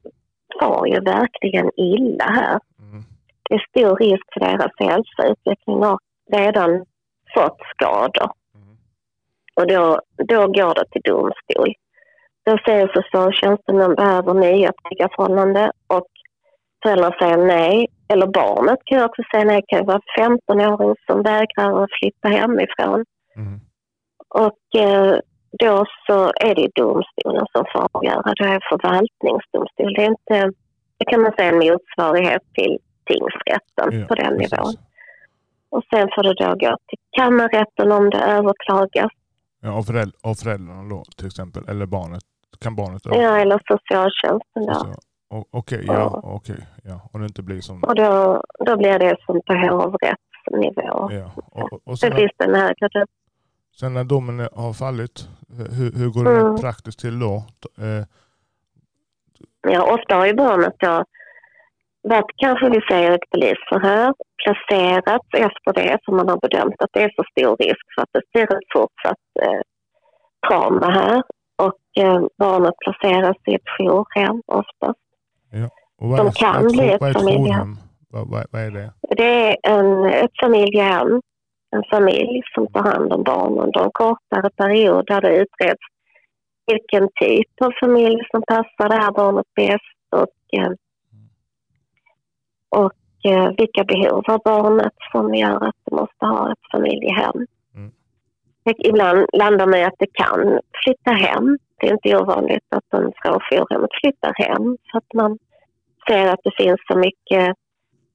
får 0.61 0.89
ju 0.89 1.01
verkligen 1.01 1.71
illa 1.77 2.25
här. 2.25 2.61
Mm. 2.79 3.03
Det 3.49 3.55
är 3.55 3.67
stor 3.71 3.97
risk 3.97 4.25
för 4.33 4.41
deras 4.41 4.73
hälsa. 4.79 5.33
Utvecklingen 5.33 5.83
har 5.83 5.99
redan 6.33 6.85
fått 7.35 7.59
skador 7.75 8.31
Mm. 8.55 8.77
och 9.57 9.67
då, 9.67 10.01
då 10.25 10.47
går 10.47 10.75
det 10.75 10.85
till 10.91 11.03
domstol. 11.05 11.75
Då 12.45 12.59
säger 12.65 12.89
socialtjänsten 12.95 13.81
att 13.81 13.89
de 13.89 13.95
behöver 13.95 14.35
nya 14.35 14.73
trygga 14.73 15.09
förhållanden 15.17 15.71
och 15.87 16.09
föräldrarna 16.85 17.15
säger 17.19 17.37
nej. 17.37 17.87
Eller 18.09 18.27
barnet 18.27 18.79
kan 18.85 18.99
ju 18.99 19.05
också 19.05 19.23
säga 19.33 19.45
nej. 19.45 19.61
Det 19.61 19.77
kan 19.77 19.87
vara 19.87 20.01
en 20.19 20.39
15-åring 20.49 20.95
som 21.07 21.23
vägrar 21.23 21.83
att 21.85 21.91
flytta 22.01 22.29
hemifrån. 22.29 23.05
Mm. 23.37 23.61
Och 24.29 24.81
eh, 24.81 25.15
då 25.63 25.85
så 26.07 26.19
är 26.49 26.55
det 26.55 26.69
domstolen 26.75 27.47
som 27.53 27.65
får 27.73 27.89
avgöra. 27.93 28.33
Det 28.39 28.45
är 28.45 28.61
förvaltningsdomstol. 28.71 29.95
Det 29.97 30.03
är 30.05 30.09
inte, 30.15 30.57
det 30.99 31.05
kan 31.11 31.23
man 31.23 31.33
säga 31.37 31.49
en 31.49 31.59
motsvarighet 31.59 32.43
till 32.55 32.79
tingsrätten 33.11 34.01
Ja, 34.01 34.07
på 34.07 34.15
den 34.15 34.39
precis. 34.39 34.53
nivån. 34.53 34.75
Och 35.71 35.83
sen 35.95 36.09
får 36.15 36.23
det 36.23 36.35
då 36.45 36.51
gå 36.67 36.77
till 36.89 36.99
kammarrätten 37.19 37.93
om 37.93 38.11
det 38.11 38.19
överklagas. 38.19 39.13
Ja, 39.61 39.71
av, 39.79 39.83
föräld 39.83 40.15
av 40.23 40.35
föräldrarna 40.35 40.83
då 40.89 41.03
till 41.17 41.27
exempel, 41.27 41.63
eller 41.69 41.87
barnet. 41.87 42.23
Kan 42.61 42.77
barnet 42.77 43.03
då? 43.05 43.11
Ja, 43.15 43.37
eller 43.39 43.61
socialtjänsten 43.73 44.67
då. 44.67 44.75
Så- 44.75 44.95
Okej, 45.51 45.85
ja, 45.87 46.21
okej. 46.25 46.67
Ja. 46.85 47.01
Och 47.13 47.19
det 47.19 47.25
inte 47.25 47.43
blir 47.43 47.61
som... 47.61 47.85
Och 47.85 47.95
då, 47.95 48.43
då 48.67 48.77
blir 48.77 48.99
det 48.99 49.17
som 49.27 49.41
på 49.47 49.55
hovrättsnivå. 49.55 51.11
Ja. 51.13 51.31
Och, 51.53 51.73
och, 51.73 51.81
och 51.85 51.99
Sen 51.99 52.11
sen, 52.11 52.19
finns 52.19 52.33
det 52.39 52.45
en 52.45 52.55
högre 52.55 53.07
sen 53.81 53.95
när 53.95 54.05
domen 54.05 54.41
är- 54.41 54.49
har 54.57 54.73
fallit, 54.73 55.29
hur, 55.79 55.93
hur 55.99 56.11
går 56.11 56.25
det 56.25 56.41
Mm. 56.41 56.57
praktiskt 56.57 56.99
till 57.01 57.19
då? 57.19 57.35
Eh, 57.79 58.05
Ja, 59.69 59.95
ofta 59.95 60.15
har 60.17 60.27
ju 60.27 60.35
barnet 60.35 60.75
då 60.79 61.05
varit, 62.03 62.31
kanske 62.37 62.69
vi 62.71 62.81
säger 62.91 63.11
ett 63.11 63.31
polisförhör, 63.31 64.15
placerats 64.45 65.29
efter 65.33 65.73
det 65.73 65.99
som 66.05 66.17
man 66.17 66.29
har 66.29 66.37
bedömt 66.37 66.75
att 66.83 66.91
det 66.93 67.03
är 67.03 67.13
så 67.17 67.25
stor 67.31 67.57
risk 67.57 67.85
för 67.95 68.03
att 68.03 68.09
det 68.13 68.21
blir 68.33 68.43
ett 68.43 68.69
fortsatt 68.75 69.25
eh, 69.43 69.61
trauma 70.49 70.91
här. 70.91 71.23
Och 71.57 72.03
eh, 72.05 72.21
barnet 72.39 72.75
placeras 72.85 73.37
i 73.47 73.55
ett 73.55 73.69
jourhem 73.79 74.43
oftast. 74.47 74.99
Och 76.01 76.09
vad 76.09 76.27
är, 76.27 76.31
kan 76.31 76.67
bli 76.67 76.91
ett, 76.91 77.13
familjehem. 77.13 77.77
Vad, 78.09 78.31
vad, 78.31 78.47
vad 78.51 78.63
är 78.63 78.71
det? 78.71 78.93
Det 79.17 79.49
är 79.49 79.57
en, 79.63 80.05
ett 80.05 80.31
familjehem, 80.41 81.21
en 81.71 81.83
familj 81.91 82.43
som 82.55 82.67
tar 82.67 82.83
hand 82.83 83.13
om 83.13 83.23
barnen 83.23 83.59
under 83.59 83.85
en 83.85 83.91
kortare 83.93 84.51
period 84.51 85.07
där 85.07 85.21
det 85.21 85.37
utreds 85.37 85.81
vilken 86.67 87.09
typ 87.21 87.61
av 87.61 87.73
familj 87.81 88.21
som 88.31 88.43
passar 88.43 88.89
det 88.89 88.95
här 88.95 89.13
barnet 89.13 89.47
bäst 89.57 90.09
och, 90.11 90.59
eh, 90.59 90.73
och 92.69 93.31
eh, 93.33 93.51
vilka 93.59 93.85
behov 93.85 94.23
har 94.27 94.41
barnet 94.45 94.93
som 95.13 95.35
gör 95.35 95.65
att 95.69 95.77
det 95.85 95.97
måste 95.97 96.27
ha 96.27 96.53
ett 96.53 96.71
familjehem. 96.73 97.47
Ibland 98.79 99.27
landar 99.33 99.67
man 99.67 99.79
i 99.81 99.85
att 99.85 99.99
det 99.99 100.13
kan 100.13 100.61
flytta 100.85 101.11
hem. 101.11 101.59
Det 101.81 101.87
är 101.89 101.93
inte 101.93 102.17
ovanligt 102.23 102.67
att 102.69 103.01
en 103.01 103.13
frånjourhemmet 103.23 103.91
flyttar 104.03 104.33
hem 104.45 104.77
för 104.91 104.99
att 104.99 105.13
man 105.15 105.39
ser 106.09 106.27
att 106.29 106.41
det 106.45 106.55
finns 106.63 106.81
så 106.91 106.99
mycket 106.99 107.55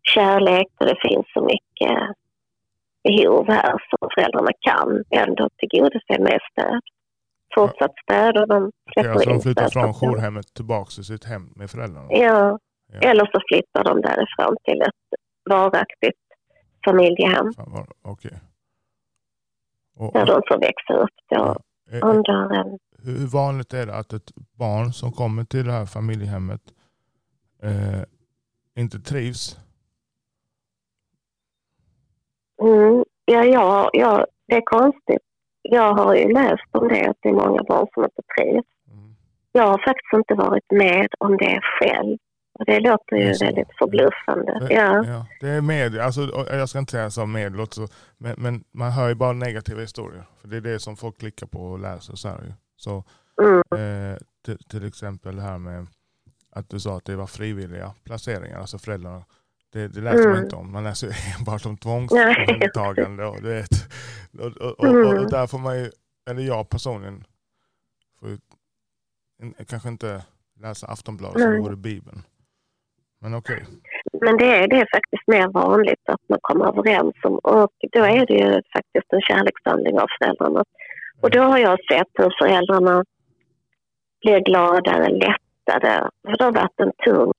kärlek 0.03 0.67
och 0.79 0.85
det 0.85 0.97
finns 1.09 1.25
så 1.33 1.41
mycket 1.45 1.97
behov 3.03 3.47
här 3.47 3.71
som 3.89 4.09
föräldrarna 4.15 4.51
kan 4.59 5.03
ändå 5.09 5.49
tillgodose 5.57 6.19
med 6.19 6.39
stöd. 6.51 6.81
Fortsatt 7.55 7.91
stöd 8.03 8.37
och 8.37 8.47
de 8.47 8.63
alltså 8.63 8.71
släpper 8.93 9.25
de 9.25 9.31
in 9.33 9.41
flyttar 9.41 9.67
stöd. 9.67 9.83
från 9.83 9.93
jourhemmet 9.93 10.53
tillbaka 10.53 10.89
till 10.95 11.03
sitt 11.03 11.25
hem 11.25 11.49
med 11.55 11.69
föräldrarna? 11.69 12.07
Ja, 12.09 12.59
Ja. 12.93 13.09
eller 13.09 13.25
så 13.25 13.39
flyttar 13.49 13.83
de 13.83 14.01
därifrån 14.01 14.55
till 14.63 14.81
ett 14.81 15.19
varaktigt 15.49 16.19
familjehem 16.85 17.51
Okej. 18.03 18.31
Och, 19.99 20.15
och, 20.15 20.25
de 20.25 20.41
får 20.47 20.59
växa 20.59 20.93
upp 20.93 21.15
då 21.29 21.55
ja, 21.91 22.13
en... 22.55 22.79
hur 23.03 23.27
vanligt 23.27 23.73
är 23.73 23.85
det 23.85 23.95
att 23.95 24.13
ett 24.13 24.31
barn 24.35 24.93
som 24.93 25.11
kommer 25.11 25.43
till 25.43 25.65
det 25.65 25.71
här 25.71 25.85
familjehemmet 25.85 26.61
eh, 27.63 28.03
inte 28.75 28.99
trivs? 28.99 29.57
Mm, 32.61 33.05
ja, 33.25 33.43
ja, 33.43 33.89
ja, 33.93 34.27
det 34.47 34.55
är 34.55 34.61
konstigt. 34.61 35.23
Jag 35.61 35.93
har 35.93 36.15
ju 36.15 36.33
läst 36.33 36.69
om 36.71 36.87
det, 36.87 37.09
att 37.09 37.17
det 37.19 37.29
är 37.29 37.33
många 37.33 37.63
barn 37.63 37.87
som 37.93 38.03
inte 38.03 38.21
trivs. 38.37 38.67
Mm. 38.91 39.15
Jag 39.51 39.67
har 39.67 39.77
faktiskt 39.77 40.13
inte 40.13 40.33
varit 40.33 40.71
med 40.71 41.07
om 41.19 41.37
det 41.37 41.59
själv. 41.61 42.17
Och 42.59 42.65
det 42.65 42.79
låter 42.79 43.15
ju 43.15 43.33
så. 43.33 43.45
väldigt 43.45 43.67
förbluffande. 43.77 44.59
Det- 44.67 44.73
Ja. 44.73 45.05
Ja, 45.05 45.25
det 45.41 45.49
är 45.49 45.61
media, 45.61 46.03
alltså, 46.03 46.21
och 46.29 46.47
jag 46.55 46.69
ska 46.69 46.79
inte 46.79 46.91
säga 46.91 47.09
som 47.11 47.67
så, 47.71 47.87
men, 48.17 48.35
men 48.37 48.63
man 48.71 48.91
hör 48.91 49.07
ju 49.09 49.15
bara 49.15 49.33
negativa 49.33 49.81
historier. 49.81 50.23
För 50.41 50.47
det 50.47 50.57
är 50.57 50.61
det 50.61 50.79
som 50.79 50.97
folk 50.97 51.17
klickar 51.19 51.47
på 51.47 51.59
och 51.71 51.79
läser. 51.79 52.15
Så, 52.15 52.27
här, 52.29 52.53
så 52.75 53.03
Mm, 53.41 53.61
eh, 54.11 54.17
till, 54.45 54.57
till 54.57 54.87
exempel 54.87 55.35
det 55.35 55.41
här 55.41 55.57
med 55.57 55.87
att 56.51 56.69
du 56.69 56.79
sa 56.79 56.97
att 56.97 57.05
det 57.05 57.15
var 57.15 57.27
frivilliga 57.27 57.93
placeringar, 58.03 58.59
alltså 58.59 58.77
föräldrarna. 58.77 59.25
Det, 59.73 59.87
det 59.87 60.01
läser 60.01 60.23
man 60.23 60.31
Mm. 60.31 60.43
inte 60.43 60.55
om, 60.55 60.71
man 60.71 60.83
läser 60.83 61.07
ju 61.07 61.13
enbart 61.39 61.65
om 61.65 61.77
tvångsomhändertagande. 61.77 63.25
Och, 63.25 63.41
du 63.41 63.49
vet, 63.49 63.69
och, 64.39 64.45
och, 64.45 64.57
och, 64.57 64.79
och, 64.79 64.85
Mm. 64.85 65.17
och 65.23 65.29
där 65.31 65.47
får 65.47 65.59
man 65.59 65.79
ju, 65.79 65.91
eller 66.29 66.41
jag 66.41 66.69
personligen, 66.69 67.23
får 68.19 68.29
ju, 68.29 68.37
kanske 69.67 69.89
inte 69.89 70.23
läsa 70.59 70.87
Aftonbladet 70.87 71.41
som 71.41 71.49
Nej. 71.49 71.57
det 71.59 71.63
vore 71.63 71.75
Bibeln. 71.75 72.21
Men 73.21 73.33
okej. 73.35 73.65
Men 74.21 74.37
det 74.37 74.45
är, 74.45 74.67
det 74.67 74.75
är 74.75 74.87
faktiskt 74.97 75.27
mer 75.27 75.47
vanligt 75.47 76.05
att 76.05 76.21
man 76.29 76.39
kommer 76.41 76.65
överens 76.67 77.15
om 77.23 77.35
och 77.43 77.73
då 77.91 77.99
är 77.99 78.25
det 78.25 78.33
ju 78.33 78.61
faktiskt 78.75 79.13
en 79.13 79.21
kärlekshandling 79.21 79.99
av 79.99 80.07
föräldrarna. 80.19 80.63
Och 81.21 81.29
då 81.31 81.41
har 81.41 81.57
jag 81.57 81.77
sett 81.91 82.07
hur 82.13 82.33
föräldrarna 82.41 83.03
blir 84.21 84.39
gladare, 84.39 85.09
lättade. 85.09 86.09
För 86.27 86.37
det 86.37 86.43
har 86.43 86.51
varit 86.51 86.79
en 86.79 86.91
tung, 87.05 87.33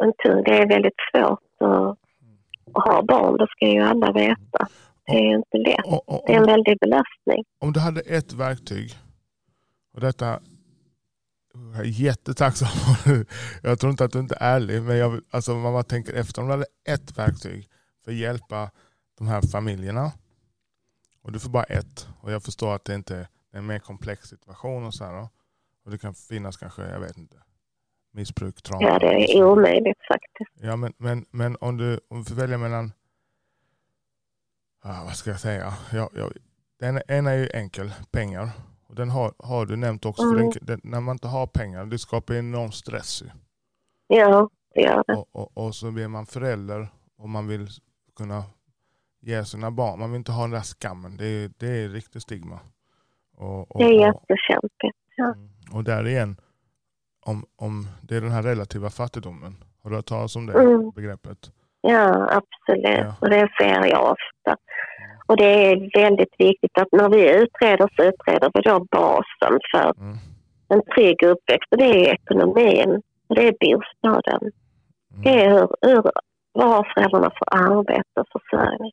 en 0.00 0.12
tung, 0.24 0.42
det 0.44 0.58
är 0.58 0.68
väldigt 0.68 1.00
svårt 1.12 1.38
att, 1.58 1.98
att 2.74 2.84
ha 2.84 3.02
barn, 3.02 3.36
det 3.36 3.46
ska 3.50 3.66
ju 3.66 3.80
alla 3.80 4.12
veta. 4.12 4.68
Det 5.06 5.12
är 5.12 5.22
ju 5.22 5.34
inte 5.36 5.58
lätt. 5.58 6.00
Det 6.26 6.32
är 6.32 6.36
en 6.36 6.46
väldig 6.46 6.78
belastning. 6.78 7.44
om 7.58 7.72
du 7.72 7.80
hade 7.80 8.00
ett 8.00 8.32
verktyg, 8.32 8.90
och 9.94 10.00
detta 10.00 10.40
jag 11.74 11.80
är 11.80 11.84
jättetacksam. 11.84 12.68
Jag 13.62 13.80
tror 13.80 13.90
inte 13.90 14.04
att 14.04 14.12
du 14.12 14.18
inte 14.18 14.34
är 14.40 14.54
ärlig, 14.54 14.82
men 14.82 14.96
jag, 14.96 15.20
alltså, 15.30 15.54
man 15.54 15.72
bara 15.72 15.82
tänker 15.82 16.14
efter. 16.14 16.42
Om 16.42 16.48
du 16.48 16.52
hade 16.52 16.66
ett 16.84 17.18
verktyg 17.18 17.68
för 18.04 18.10
att 18.10 18.16
hjälpa 18.16 18.70
de 19.18 19.28
här 19.28 19.42
familjerna, 19.42 20.12
och 21.22 21.32
du 21.32 21.38
får 21.38 21.50
bara 21.50 21.64
ett, 21.64 22.08
och 22.20 22.32
jag 22.32 22.42
förstår 22.42 22.74
att 22.74 22.84
det 22.84 22.94
inte 22.94 23.16
är 23.16 23.58
en 23.58 23.66
mer 23.66 23.78
komplex 23.78 24.28
situation, 24.28 24.86
och 24.86 24.94
så 24.94 25.04
här, 25.04 25.12
då. 25.12 25.28
och 25.84 25.90
det 25.90 25.98
kan 25.98 26.14
finnas 26.14 26.56
kanske, 26.56 26.82
jag 26.82 27.00
vet 27.00 27.18
inte, 27.18 27.36
missbruk, 28.12 28.62
trauma. 28.62 28.88
Ja, 28.88 28.98
det 28.98 29.32
är 29.32 29.44
omöjligt 29.44 29.98
faktiskt. 30.08 30.50
Ja, 30.60 30.76
men, 30.76 30.92
men, 30.96 31.26
men 31.30 31.56
om, 31.60 31.76
du, 31.76 32.00
om 32.08 32.18
du 32.18 32.24
får 32.24 32.34
välja 32.34 32.58
mellan, 32.58 32.92
ah, 34.82 35.04
vad 35.04 35.16
ska 35.16 35.30
jag 35.30 35.40
säga? 35.40 35.74
Ja, 35.92 36.10
ja, 36.14 36.30
den 36.78 37.02
ena 37.08 37.30
är 37.30 37.36
ju 37.36 37.48
enkel, 37.54 37.92
pengar. 38.10 38.50
Och 38.90 38.96
den 38.96 39.10
har, 39.10 39.32
har 39.38 39.66
du 39.66 39.76
nämnt 39.76 40.04
också, 40.04 40.22
för 40.22 40.36
Mm. 40.38 40.50
den, 40.50 40.66
den, 40.66 40.80
när 40.84 41.00
man 41.00 41.14
inte 41.14 41.28
har 41.28 41.46
pengar, 41.46 41.84
det 41.86 41.98
skapar 41.98 42.34
enorm 42.34 42.72
stress. 42.72 43.22
Ju. 43.22 43.28
Ja, 44.06 44.48
det 44.74 44.80
gör 44.80 45.04
det. 45.06 45.14
Och, 45.14 45.28
och, 45.32 45.50
och 45.66 45.74
så 45.74 45.90
blir 45.90 46.08
man 46.08 46.26
förälder 46.26 46.88
och 47.18 47.28
man 47.28 47.46
vill 47.48 47.68
kunna 48.16 48.44
ge 49.20 49.44
sina 49.44 49.70
barn, 49.70 49.98
man 50.00 50.10
vill 50.10 50.18
inte 50.18 50.32
ha 50.32 50.42
den 50.42 50.50
där 50.50 50.60
skammen, 50.80 51.16
det 51.16 51.26
är, 51.26 51.50
det 51.58 51.66
är 51.68 51.88
riktigt 51.88 52.22
stigma. 52.22 52.58
Och, 53.36 53.70
och, 53.70 53.78
Det 53.78 53.84
är 53.84 54.06
jättekämpigt. 54.06 54.98
Ja. 55.16 55.24
Mm. 55.34 55.48
och 55.72 55.84
där 55.84 56.06
igen, 56.08 56.36
om, 57.26 57.46
om 57.56 57.88
det 58.02 58.16
är 58.16 58.20
den 58.20 58.30
här 58.30 58.42
relativa 58.42 58.90
fattigdomen, 58.90 59.64
har 59.82 59.90
du 59.90 59.96
hört 59.96 60.06
talas 60.06 60.36
om 60.36 60.46
det 60.46 60.52
Mm. 60.52 60.90
begreppet? 60.90 61.52
Ja, 61.80 62.30
absolut. 62.30 62.98
Ja. 62.98 63.14
Och 63.20 63.30
det 63.30 63.48
ser 63.58 63.86
jag 63.86 64.02
ofta. 64.04 64.56
Och 65.30 65.36
det 65.36 65.70
är 65.70 66.02
väldigt 66.02 66.34
viktigt 66.38 66.78
att 66.78 66.92
när 66.92 67.08
vi 67.08 67.30
utreder 67.42 67.88
så 67.96 68.02
utreder 68.02 68.50
vi 68.54 68.60
då 68.60 68.86
basen 68.90 69.58
för 69.72 69.92
Mm. 70.00 70.16
en 70.68 70.82
trygg 70.94 71.22
uppväxt. 71.22 71.68
Och 71.70 71.78
det 71.78 71.84
är 71.84 72.14
ekonomin. 72.14 73.02
Och 73.28 73.34
det 73.34 73.48
är 73.48 73.54
bostaden. 73.60 74.40
Mm. 74.42 75.22
Det 75.24 75.44
är 75.44 75.50
hur, 75.50 75.68
hur, 75.80 76.02
vad 76.52 76.68
har 76.68 76.92
föräldrarna 76.94 77.30
för 77.38 77.46
arbete 77.68 78.20
och 78.20 78.26
försörjning. 78.32 78.92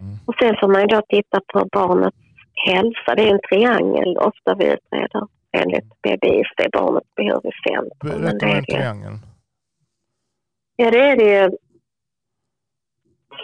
Mm. 0.00 0.16
Och 0.26 0.34
sen 0.40 0.56
får 0.60 0.68
man 0.68 0.80
ju 0.80 0.86
då 0.86 1.02
titta 1.08 1.40
på 1.52 1.68
barnets 1.72 2.16
hälsa. 2.66 3.14
Det 3.16 3.22
är 3.28 3.34
en 3.34 3.46
triangel 3.50 4.16
ofta 4.18 4.54
vi 4.58 4.64
utreder 4.64 5.26
enligt 5.52 5.90
BBIC. 6.02 6.48
Det 6.56 6.64
är 6.64 6.78
barnets 6.80 7.14
behov 7.16 7.42
i 7.44 7.52
centrum. 7.68 8.20
Berätta 8.22 8.38
det 8.38 8.46
om 8.46 8.50
är 8.50 8.54
den 8.54 8.64
triangeln. 8.64 9.18
Ja, 10.76 10.90
det 10.90 11.00
är 11.10 11.16
det 11.16 11.40
ju 11.40 11.50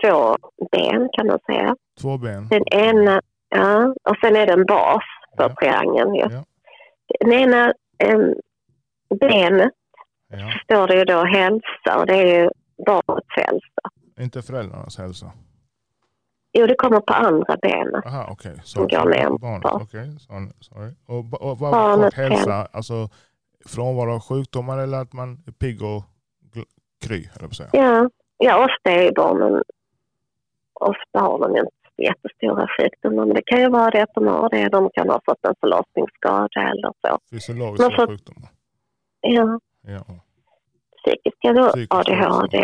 två 0.02 0.36
ben 0.72 1.08
kan 1.12 1.26
man 1.26 1.38
säga. 1.46 1.76
Två 2.00 2.18
ben. 2.18 2.48
Den 2.48 2.68
ena, 2.68 3.20
ja, 3.48 3.94
och 4.04 4.16
sen 4.20 4.36
är 4.36 4.46
det 4.46 4.52
en 4.52 4.66
bas 4.66 5.02
på 5.36 5.42
Ja. 5.42 5.54
triangeln. 5.60 6.14
Ju. 6.14 6.20
Ja. 6.30 6.44
Den 7.20 7.32
ena 7.32 7.72
em, 7.98 8.34
benet 9.20 9.72
Ja. 10.30 10.52
står 10.64 10.86
det 10.86 10.94
ju 10.98 11.04
då 11.04 11.24
hälsa 11.24 11.98
och 11.98 12.06
det 12.06 12.14
är 12.14 12.42
ju 12.42 12.50
barnets 12.86 13.28
hälsa. 13.36 13.82
Inte 14.20 14.42
föräldrarnas 14.42 14.98
hälsa. 14.98 15.32
Jo, 16.52 16.66
det 16.66 16.74
kommer 16.74 17.00
på 17.00 17.12
andra 17.12 17.56
benet. 17.62 18.06
Aha, 18.06 18.28
okej. 18.30 18.50
Okay. 18.52 18.64
Som 18.64 18.88
går 18.88 19.08
ner 19.08 19.38
Barnet, 19.38 19.64
okej. 19.72 20.18
Sorry. 20.60 20.90
Och, 21.06 21.24
ba- 21.24 21.38
och 21.38 21.58
vad 21.58 22.00
kort 22.02 22.14
hälsa? 22.14 22.68
Alltså 22.72 23.08
frånvaro 23.66 24.14
av 24.14 24.20
sjukdomar 24.20 24.78
eller 24.78 24.98
att 24.98 25.12
man 25.12 25.38
är 25.46 25.52
pigg 25.52 25.82
och 25.82 26.02
kry, 27.06 27.28
jag 27.40 27.48
på 27.48 27.54
säga. 27.54 27.68
Ja, 27.72 28.10
ja, 28.38 28.64
ofta 28.64 28.90
är 28.90 29.12
barnen, 29.12 29.62
ofta 30.80 31.20
har 31.20 31.38
de 31.38 31.56
inte 31.56 31.70
jättestora 32.02 32.68
sjukdomar, 32.78 33.24
men 33.26 33.34
det 33.34 33.42
kan 33.46 33.60
ju 33.60 33.68
vara 33.68 33.90
det 33.90 34.02
att 34.02 34.14
de 34.14 34.26
har 34.26 34.48
det. 34.50 34.68
De 34.68 34.90
kan 34.90 35.08
ha 35.08 35.20
fått 35.24 35.44
en 35.48 35.54
förlossningsskada 35.60 36.60
eller 36.70 36.92
så. 37.06 37.18
Fysiologiska 37.30 37.90
för- 37.90 38.06
sjukdomar. 38.06 38.50
Ja, 39.20 39.60
Ja, 39.82 40.02
psykiska 40.96 41.52
då, 41.52 41.68
Psykiska 41.68 41.96
ADHD. 41.96 42.58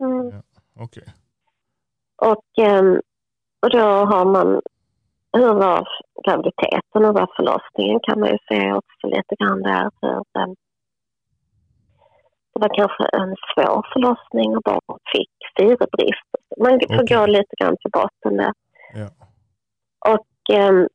Mm. 0.00 0.42
okej. 0.80 1.04
Och, 2.22 2.64
ehm, 2.66 3.00
och 3.62 3.70
då 3.70 3.78
har 3.80 4.24
man, 4.24 4.60
hur 5.32 5.54
var 5.54 5.88
graviditeten 6.24 7.04
och 7.04 7.14
var 7.14 7.30
förlossningen 7.36 8.00
kan 8.02 8.20
man 8.20 8.28
ju 8.28 8.38
se 8.48 8.72
också 8.72 9.06
lite 9.06 9.34
grann 9.40 9.62
där. 9.62 9.82
Ehm, 9.82 10.54
det 12.58 12.68
var 12.68 12.74
kanske 12.82 13.04
en 13.20 13.32
svår 13.54 13.86
förlossning 13.92 14.56
och 14.56 14.62
barnet 14.62 15.02
fick 15.14 15.34
syrebrist. 15.56 16.30
Man 16.64 16.80
får 16.88 17.02
Okej. 17.02 17.16
gå 17.16 17.26
lite 17.26 17.54
grann 17.60 17.76
till 17.80 17.90
botten 17.90 18.36
där. 18.36 18.52
Ja. 18.94 19.08
Och 20.12 20.56
ehm, 20.56 20.88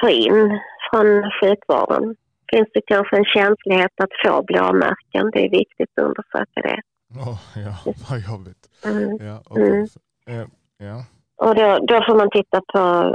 ta 0.00 0.10
in 0.10 0.60
från 0.90 1.30
sjukvården. 1.40 2.16
Finns 2.52 2.68
det 2.74 2.82
kanske 2.86 3.16
en 3.16 3.24
känslighet 3.24 3.92
att 4.04 4.14
få 4.24 4.42
blåmärken? 4.42 5.30
Det 5.32 5.40
är 5.46 5.50
viktigt 5.50 5.90
att 5.96 6.04
undersöka 6.04 6.60
det. 6.68 6.80
Åh, 7.26 7.40
ja, 7.66 7.74
vad 8.10 8.18
jobbigt. 8.30 8.62
Mm. 8.84 9.26
Ja, 9.26 9.42
okej. 9.44 9.86
Mm. 10.26 10.40
Eh, 10.40 10.46
ja. 10.78 11.04
Och 11.36 11.54
då, 11.54 11.78
då 11.86 12.04
får 12.06 12.16
man 12.16 12.30
titta 12.30 12.60
på 12.72 13.14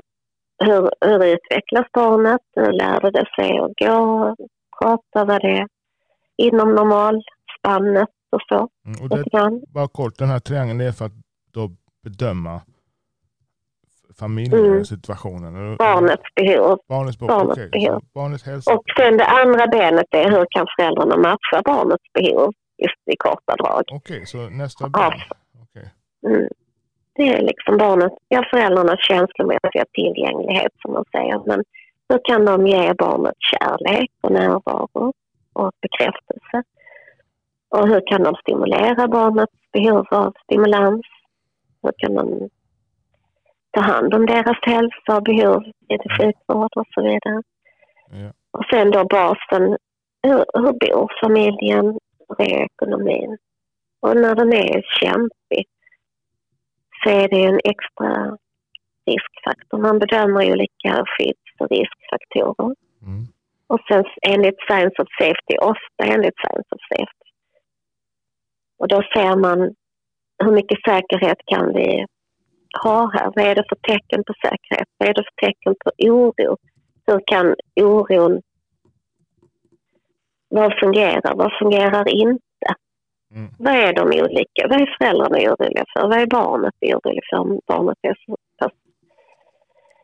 hur, 0.66 0.90
hur 1.02 1.26
utvecklas 1.26 1.88
barnet? 1.94 2.42
Hur 2.56 2.72
lärde 2.72 3.12
det 3.12 3.26
sig 3.36 3.60
att 3.60 3.76
gå? 3.88 4.36
Prata? 4.80 5.26
Var 5.26 5.40
det 5.40 5.68
inom 6.38 6.76
normalspannet 6.76 8.10
och 8.30 8.42
så? 8.50 8.70
Mm, 8.86 9.02
och 9.02 9.10
det, 9.10 9.24
bara 9.74 9.88
kort, 9.88 10.18
den 10.18 10.30
här 10.30 10.40
triangeln 10.40 10.82
är 10.82 10.92
för 10.92 11.06
att 11.06 11.12
då 11.54 11.70
bedöma 12.04 12.62
familjesituationen? 14.20 15.56
Mm. 15.56 15.76
Barnets 15.76 16.24
behov. 16.36 16.80
Barnets, 16.88 17.20
behov. 17.20 17.30
Barnets, 17.30 17.58
okay. 17.58 17.70
behov. 17.70 18.02
barnets 18.14 18.44
hälsa. 18.44 18.74
Och 18.74 18.84
sen 18.98 19.18
det 19.18 19.26
andra 19.26 19.68
benet 19.68 20.06
är 20.12 20.30
hur 20.32 20.46
kan 20.50 20.68
föräldrarna 20.78 21.18
matcha 21.18 21.62
barnets 21.66 22.14
behov 22.14 22.54
just 22.78 23.02
i 23.06 23.16
korta 23.18 23.56
drag. 23.56 23.84
Okej, 23.92 23.98
okay, 23.98 24.26
så 24.26 24.50
nästa 24.50 24.90
ben. 24.90 25.12
Okay. 25.64 25.90
Mm. 26.28 26.48
Det 27.16 27.28
är 27.28 27.42
liksom 27.42 27.78
barnet, 27.78 28.14
ja 28.28 28.44
föräldrarnas 28.52 29.00
känslomässiga 29.08 29.86
tillgänglighet 29.94 30.72
som 30.82 30.94
man 30.94 31.06
säger. 31.12 31.42
Men 31.46 31.64
hur 32.10 32.20
kan 32.24 32.46
de 32.46 32.68
ge 32.68 32.94
barnet 32.94 33.36
kärlek 33.40 34.12
och 34.24 34.32
närvaro 34.32 35.14
och 35.58 35.72
bekräftelse? 35.82 36.64
Och 37.70 37.88
hur 37.88 38.02
kan 38.08 38.24
de 38.24 38.36
stimulera 38.36 39.08
barnets 39.08 39.72
behov 39.74 40.06
av 40.12 40.34
stimulans? 40.44 41.06
Hur 41.82 41.94
kan 41.98 42.16
de 42.16 42.50
ta 43.72 43.82
hand 43.82 44.14
om 44.14 44.26
deras 44.26 44.58
hälsa 44.62 45.18
och 45.18 45.24
behov 45.24 45.64
i 45.90 45.98
sjukvård 46.18 46.72
och 46.76 46.88
så 46.94 47.02
vidare? 47.02 47.42
Ja. 48.12 48.32
Och 48.52 48.66
sen 48.70 48.92
då 48.92 49.06
basen, 49.06 49.78
hur, 50.24 50.46
hur 50.54 50.74
bor 50.82 51.12
familjen? 51.24 51.86
Hur 52.28 52.42
är 52.42 52.66
ekonomin? 52.66 53.38
Och 54.00 54.18
när 54.18 54.36
den 54.36 54.54
är 54.54 54.82
kämpig 55.02 55.66
så 57.04 57.10
är 57.10 57.28
det 57.30 57.44
en 57.44 57.60
extra 57.64 58.38
riskfaktor. 59.06 59.78
Man 59.78 60.00
bedömer 60.00 60.52
olika 60.52 61.06
skydds 61.06 61.56
och 61.60 61.70
riskfaktorer. 61.70 62.76
Mm. 63.02 63.28
Och 63.70 63.80
sen 63.88 64.04
enligt 64.22 64.60
Science 64.68 65.02
of 65.02 65.08
Safety, 65.20 65.58
ofta 65.62 66.14
enligt 66.14 66.36
Science 66.40 66.70
of 66.76 66.82
Safety. 66.90 67.30
Och 68.80 68.88
då 68.88 69.02
ser 69.14 69.36
man 69.36 69.76
hur 70.44 70.52
mycket 70.52 70.84
säkerhet 70.88 71.38
kan 71.46 71.74
vi 71.74 72.06
ha 72.84 73.12
här? 73.14 73.32
Vad 73.36 73.46
är 73.46 73.56
det 73.56 73.64
för 73.70 73.76
tecken 73.76 74.24
på 74.28 74.34
säkerhet? 74.34 74.88
Vad 74.98 75.10
är 75.10 75.14
det 75.14 75.24
för 75.24 75.48
tecken 75.48 75.76
på 75.86 75.92
oro? 75.98 76.58
Hur 77.08 77.22
kan 77.28 77.56
oron... 77.82 78.42
Vad 80.50 80.80
fungerar? 80.80 81.36
Vad 81.36 81.54
fungerar 81.60 82.08
inte? 82.10 82.70
Mm. 83.36 83.50
Vad 83.60 83.74
är 83.76 83.94
de 83.94 84.02
olika? 84.02 84.68
Vad 84.70 84.82
är 84.82 84.96
föräldrarna 84.98 85.38
oroliga 85.38 85.86
för? 85.94 86.08
Vad 86.08 86.20
är 86.20 86.26
barnet 86.26 86.74
orolig 86.82 87.24
för 87.30 87.38
om 87.38 87.60
barnet 87.68 87.98
är 88.02 88.16
så 88.26 88.36
pass 88.58 88.72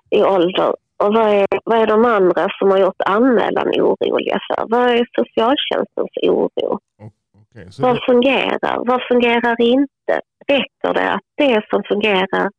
i 0.09 0.23
ålder? 0.23 0.75
Och 1.03 1.13
vad 1.13 1.27
är, 1.27 1.47
vad 1.63 1.77
är 1.81 1.87
de 1.87 2.05
andra 2.05 2.47
som 2.59 2.71
har 2.71 2.77
gjort 2.77 3.01
anmälan 3.05 3.67
oroliga 3.67 4.39
för? 4.47 4.65
Vad 4.67 4.89
är 4.89 5.07
socialtjänstens 5.19 6.13
oro? 6.21 6.79
Okay, 6.97 7.67
vad 7.79 7.95
det... 7.95 8.01
fungerar? 8.05 8.85
Vad 8.85 9.01
fungerar 9.07 9.61
inte? 9.61 10.13
Räcker 10.47 10.93
det 10.93 11.11
att 11.11 11.27
det 11.35 11.61
som 11.69 11.83
fungerar, 11.83 12.49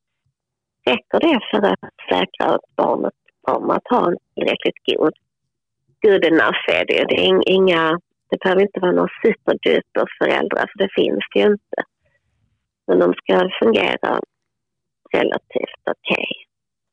räcker 0.87 1.21
det 1.21 1.41
för 1.51 1.67
att 1.73 1.79
säkra 2.09 2.59
barnet 2.77 3.13
om 3.49 3.71
att 3.71 3.89
ha 3.91 4.09
en 4.09 4.17
tillräckligt 4.35 4.81
god, 4.87 5.15
good 6.03 6.25
enough 6.25 6.63
är 6.73 6.85
det. 6.87 7.05
Det 7.09 7.27
är 7.27 7.49
inga, 7.51 8.01
det 8.31 8.39
behöver 8.43 8.63
inte 8.63 8.81
vara 8.81 8.93
några 8.93 9.13
superduper 9.23 10.07
föräldrar, 10.19 10.67
för 10.73 10.79
det 10.79 10.89
finns 10.95 11.25
det 11.35 11.41
ju 11.41 11.47
inte. 11.47 11.81
Men 12.87 12.99
de 12.99 13.15
ska 13.15 13.51
fungera 13.63 14.21
relativt 15.13 15.83
okej. 15.91 16.29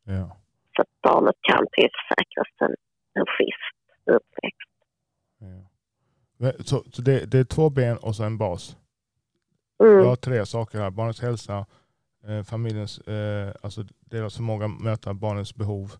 Okay. 0.06 0.18
Ja. 0.18 0.41
Så 0.76 0.82
att 0.82 1.02
barnet 1.02 1.36
kan 1.42 1.66
tillförsäkras 1.72 2.48
en, 2.60 2.76
en 3.14 3.26
schysst 3.26 3.76
uppväxt. 4.06 4.72
Ja. 5.40 6.52
Så, 6.60 6.84
så 6.92 7.02
det, 7.02 7.32
det, 7.32 7.40
är 7.40 7.44
två 7.44 7.70
ben 7.70 7.98
och 7.98 8.16
så 8.16 8.24
en 8.24 8.38
bas? 8.38 8.78
Mm. 9.84 9.98
Jag 9.98 10.06
har 10.06 10.16
tre 10.16 10.46
saker 10.46 10.80
här. 10.80 10.90
Barnets 10.90 11.22
hälsa, 11.22 11.66
eh, 12.28 12.44
familjens, 12.44 13.00
eh, 13.00 13.54
alltså 13.62 13.82
deras 14.00 14.36
förmåga 14.36 14.66
att 14.66 14.82
möta 14.82 15.14
barnens 15.14 15.56
behov 15.56 15.92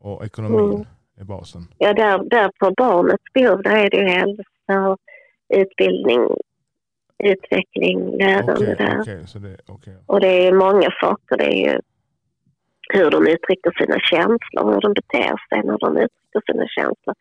och 0.00 0.24
ekonomin 0.24 0.74
mm. 0.74 0.86
är 1.20 1.24
basen. 1.24 1.62
Ja, 1.78 1.92
där, 1.92 2.30
där 2.30 2.50
på 2.58 2.74
barnets 2.76 3.24
behov 3.34 3.62
där 3.62 3.76
är 3.76 3.90
det 3.90 3.96
ju 3.96 4.08
hälsa, 4.08 4.96
utbildning, 5.48 6.28
utveckling, 7.18 8.18
lärande 8.18 8.52
okay, 8.52 8.74
där. 8.74 9.00
Okay, 9.00 9.24
det, 9.34 9.72
okay. 9.72 9.94
Och 10.06 10.20
det 10.20 10.46
är 10.46 10.52
många 10.52 10.90
saker. 11.00 11.36
Det 11.36 11.44
är 11.44 11.72
ju 11.72 11.80
hur 12.94 13.10
de 13.10 13.26
uttrycker 13.26 13.72
sina 13.78 13.98
känslor, 14.00 14.72
hur 14.72 14.80
de 14.80 14.92
beter 14.92 15.34
sig 15.48 15.62
när 15.64 15.78
de 15.78 15.96
uttrycker 15.96 16.52
sina 16.52 16.66
känslor. 16.68 17.14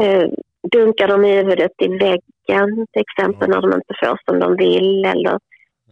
Eh, 0.00 0.28
dunkar 0.72 1.08
de 1.08 1.24
huvudet 1.24 1.72
i 1.78 1.88
väggen 1.88 2.86
till 2.92 3.02
exempel 3.02 3.50
när 3.50 3.60
de 3.60 3.72
inte 3.72 3.94
får 4.00 4.20
som 4.24 4.38
de 4.40 4.56
vill 4.56 5.04
eller, 5.04 5.38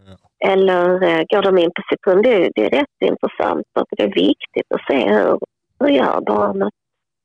ja. 0.06 0.16
eller 0.50 1.02
eh, 1.02 1.24
går 1.28 1.42
de 1.42 1.58
in 1.58 1.70
på 1.70 1.82
sekund. 1.90 2.22
Det, 2.22 2.50
det, 2.54 2.66
är 2.66 2.70
rätt 2.70 3.00
intressant 3.00 3.66
och 3.72 3.86
det 3.90 4.02
är 4.02 4.14
viktigt 4.14 4.72
att 4.74 4.86
se 4.90 5.08
hur, 5.08 5.38
hur 5.80 5.88
gör 5.88 6.20
barnet 6.20 6.74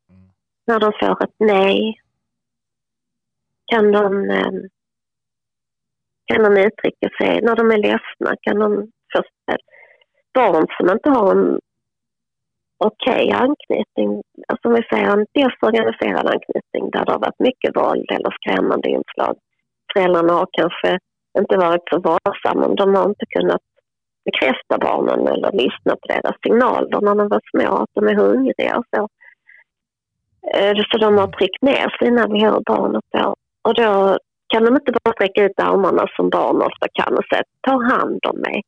mm. 0.09 0.21
när 0.67 0.79
de 0.79 0.91
får 0.99 1.23
ett 1.23 1.35
nej. 1.37 1.99
Kan 3.65 3.91
de, 3.91 4.29
eh, 4.29 4.51
kan 6.25 6.43
de 6.43 6.57
uttrycka 6.57 7.09
sig 7.17 7.41
när 7.41 7.55
de 7.55 7.71
är 7.71 7.77
ledsna? 7.77 8.35
Kan 8.41 8.59
de? 8.59 8.91
Barn 10.33 10.65
som 10.77 10.89
inte 10.89 11.09
har 11.09 11.31
en 11.31 11.59
okej 12.85 13.25
okay 13.25 13.31
anknytning, 13.31 14.21
alltså 14.47 14.69
vi 14.69 14.81
säger 14.89 15.09
en 15.17 15.25
desorganiserad 15.33 16.27
anknytning 16.33 16.89
där 16.91 17.05
det 17.05 17.11
har 17.11 17.19
varit 17.19 17.45
mycket 17.49 17.75
våld 17.75 18.07
eller 18.11 18.31
skrämmande 18.39 18.89
inslag. 18.89 19.35
Föräldrarna 19.93 20.33
har 20.33 20.47
kanske 20.51 20.99
inte 21.39 21.57
varit 21.57 21.89
så 21.89 21.99
varsamma, 21.99 22.75
de 22.75 22.95
har 22.95 23.05
inte 23.05 23.25
kunnat 23.35 23.61
bekräfta 24.25 24.77
barnen 24.77 25.27
eller 25.27 25.51
lyssna 25.51 25.93
på 25.99 26.07
deras 26.13 26.35
signaler 26.43 27.01
när 27.01 27.15
de 27.15 27.27
var 27.27 27.41
små, 27.51 27.75
att 27.75 27.93
de 27.93 28.07
är 28.07 28.15
hungriga 28.15 28.77
och 28.77 28.85
så. 28.95 29.07
Eh, 30.55 30.73
så 30.91 30.97
de 30.97 31.17
har 31.17 31.27
tryckt 31.27 31.61
ner 31.61 31.95
sina 31.99 32.27
behov, 32.27 32.63
barnet 32.65 33.05
då. 33.17 33.35
Och 33.67 33.75
då 33.75 34.17
kan 34.51 34.65
de 34.65 34.75
inte 34.75 34.91
bara 34.91 35.13
sträcka 35.13 35.43
ut 35.43 35.59
armarna 35.59 36.05
som 36.15 36.29
barn 36.29 36.61
ofta 36.61 36.87
kan 36.93 37.17
och 37.17 37.25
säga 37.25 37.43
ta 37.67 37.71
hand 37.71 38.19
om 38.29 38.37
mig. 38.39 38.61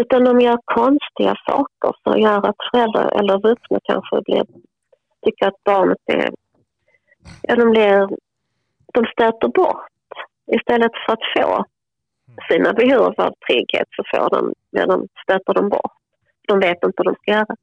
Utan 0.00 0.24
de 0.24 0.40
gör 0.40 0.58
konstiga 0.64 1.34
saker 1.46 1.92
som 2.02 2.20
gör 2.20 2.48
att 2.48 2.56
föräldrar 2.70 3.20
eller 3.20 3.48
vuxna 3.48 3.78
kanske 3.82 4.20
blir, 4.22 4.44
tycker 5.24 5.46
att 5.46 5.64
barnet 5.64 5.98
är... 6.06 6.30
Ja, 7.42 7.56
de, 7.56 7.70
blir, 7.70 8.08
de 8.94 9.06
stöter 9.12 9.48
bort. 9.48 9.86
Istället 10.46 10.92
för 11.06 11.12
att 11.12 11.26
få 11.36 11.64
sina 12.50 12.72
behov 12.72 13.14
av 13.16 13.34
trygghet 13.46 13.88
så 13.96 14.02
får 14.14 14.30
de, 14.30 14.52
ja, 14.70 14.86
de 14.86 15.08
stöter 15.22 15.54
de 15.54 15.68
bort. 15.68 15.92
De 16.48 16.60
vet 16.60 16.84
inte 16.84 16.94
vad 16.96 17.06
de 17.06 17.14
ska 17.14 17.30
göra. 17.32 17.56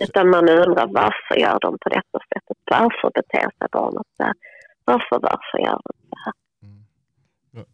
Utan 0.00 0.30
man 0.30 0.48
undrar 0.48 0.86
varför 0.86 1.36
gör 1.36 1.58
de 1.60 1.78
på 1.78 1.88
detta 1.88 2.18
sättet? 2.32 2.56
Varför 2.70 3.10
beter 3.14 3.48
sig 3.58 3.68
barnet 3.72 4.06
så 4.16 4.22
här? 4.22 4.34
Varför, 4.84 5.18
varför 5.20 5.58
gör 5.58 5.80
de? 5.84 5.97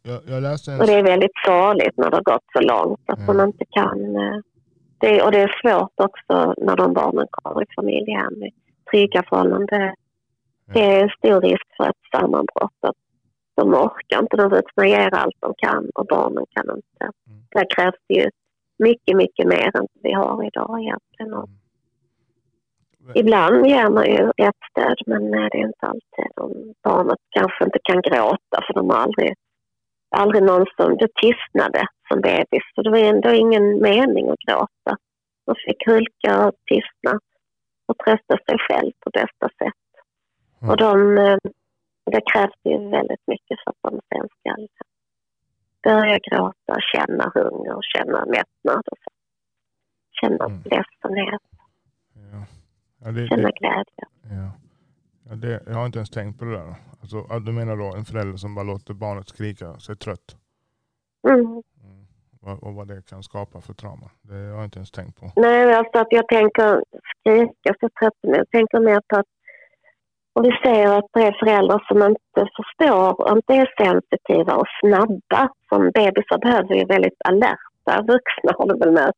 Jag, 0.03 0.21
jag 0.27 0.43
läste 0.43 0.73
en... 0.73 0.81
Och 0.81 0.87
det 0.87 0.95
är 0.95 1.03
väldigt 1.03 1.39
farligt 1.47 1.97
när 1.97 2.11
det 2.11 2.17
har 2.17 2.23
gått 2.23 2.45
så 2.53 2.61
långt 2.61 3.01
att 3.07 3.19
mm. 3.19 3.37
man 3.37 3.47
inte 3.47 3.65
kan... 3.71 4.17
Eh, 4.17 4.39
det, 4.99 5.23
och 5.23 5.33
det 5.33 5.41
är 5.41 5.61
svårt 5.63 5.93
också 5.97 6.55
när 6.57 6.77
de 6.77 6.93
barnen 6.93 7.27
kommer 7.31 7.63
i 7.63 7.67
familjehem 7.77 8.43
i 8.43 8.51
trygga 8.91 9.23
förhållanden. 9.29 9.95
Det 10.73 10.81
är 10.81 11.03
en 11.03 11.09
stor 11.09 11.41
risk 11.41 11.67
för 11.77 11.85
ett 11.85 12.21
sammanbrott. 12.21 12.79
Att 12.81 12.97
de 13.55 13.75
orkar 13.75 14.23
inte, 14.23 14.37
de 14.37 14.49
vuxna 14.49 14.87
ger 14.87 15.15
allt 15.15 15.37
de 15.41 15.55
kan 15.57 15.91
och 15.95 16.07
barnen 16.07 16.45
kan 16.51 16.77
inte. 16.77 17.05
Mm. 17.27 17.43
Där 17.51 17.67
krävs 17.75 17.95
det 18.09 18.15
ju 18.15 18.31
mycket, 18.79 19.17
mycket 19.17 19.47
mer 19.47 19.77
än 19.77 19.87
vi 20.03 20.13
har 20.13 20.47
idag 20.47 20.81
egentligen. 20.81 21.33
Mm. 21.33 21.51
Ibland 23.15 23.67
ger 23.67 23.91
man 23.91 24.07
ju 24.07 24.31
ett 24.37 24.61
stöd 24.71 24.97
men 25.07 25.31
det 25.31 25.39
är 25.39 25.67
inte 25.67 25.87
alltid. 25.87 26.29
De, 26.37 26.75
barnet 26.83 27.19
kanske 27.31 27.65
inte 27.65 27.79
kan 27.83 28.03
gråta 28.03 28.63
för 28.67 28.75
de 28.75 28.91
har 28.91 28.97
aldrig 28.97 29.35
aldrig 30.15 30.43
någon 30.43 30.67
som, 30.77 30.97
det 30.97 31.09
tystnade 31.23 31.87
som 32.09 32.21
bebis. 32.21 32.65
Så 32.75 32.83
det 32.83 32.91
var 32.91 32.99
ändå 32.99 33.31
ingen 33.31 33.83
mening 33.83 34.29
att 34.29 34.45
gråta. 34.47 34.93
Man 35.47 35.57
fick 35.67 35.87
hulka 35.87 36.47
och 36.47 36.55
tystna 36.71 37.21
och 37.87 37.99
trösta 37.99 38.37
sig 38.47 38.59
själv 38.69 38.93
på 39.01 39.11
bästa 39.11 39.49
sätt. 39.59 39.85
Mm. 40.61 40.71
Och 40.71 40.77
de, 40.77 41.19
eh, 41.19 41.39
det 42.13 42.23
krävs 42.33 42.61
ju 42.65 42.91
väldigt 42.91 43.27
mycket 43.27 43.59
för 43.65 43.71
att 43.71 43.83
de 43.83 44.01
sen 44.09 44.29
ska 44.39 44.67
börja 45.83 46.19
gråta, 46.19 46.81
känna 46.93 47.33
hunger, 47.35 47.79
känna 47.83 48.25
mättnad 48.27 48.83
och 48.93 48.99
så. 49.05 49.11
Känna 50.21 50.45
mm. 50.45 50.63
ledsenhet. 50.65 51.43
Ja. 52.33 52.47
Ja, 53.05 53.27
känna 53.29 53.51
glädje. 53.51 54.05
Ja. 54.23 54.64
Ja, 55.29 55.35
det, 55.35 55.63
jag 55.67 55.75
har 55.75 55.87
inte 55.87 55.99
ens 55.99 56.11
tänkt 56.11 56.39
på 56.39 56.45
det 56.45 56.51
där. 56.51 56.75
Alltså, 57.01 57.39
du 57.39 57.53
menar 57.53 57.77
då 57.77 57.97
en 57.97 58.05
förälder 58.05 58.37
som 58.37 58.55
bara 58.55 58.65
låter 58.65 58.95
barnet 58.95 59.29
skrika 59.29 59.79
sig 59.79 59.97
trött? 59.97 60.37
Mm. 61.29 61.41
mm. 61.41 61.63
Och, 62.43 62.63
och 62.63 62.75
vad 62.75 62.89
det 62.89 63.07
kan 63.09 63.23
skapa 63.23 63.61
för 63.61 63.75
trauma. 63.75 64.11
Det 64.23 64.35
har 64.35 64.41
jag 64.41 64.65
inte 64.65 64.79
ens 64.79 64.91
tänkt 64.91 65.21
på. 65.21 65.33
Nej, 65.37 65.75
alltså 65.75 65.99
att 65.99 66.07
jag 66.11 66.29
tänker 66.29 66.85
skrika 67.15 67.75
sig 67.81 67.89
trött. 68.01 68.19
Men 68.23 68.35
jag 68.35 68.51
tänker 68.51 68.81
mer 68.81 69.01
på 69.09 69.17
att 69.17 69.27
om 70.33 70.43
vi 70.43 70.53
säger 70.65 70.99
att 70.99 71.09
det 71.13 71.23
är 71.23 71.37
föräldrar 71.41 71.85
som 71.89 72.03
inte 72.03 72.41
förstår 72.57 73.21
och 73.21 73.37
inte 73.37 73.55
är 73.55 73.69
sensitiva 73.85 74.55
och 74.55 74.67
snabba. 74.81 75.49
Som 75.69 75.91
bebisar 75.91 76.39
behöver 76.39 76.75
ju 76.75 76.85
väldigt 76.85 77.21
alert 77.25 77.74
flesta 77.85 78.03
vuxna 78.03 78.53
har 78.59 78.67
du 78.67 78.79
väl 78.79 78.93
mött. 78.93 79.15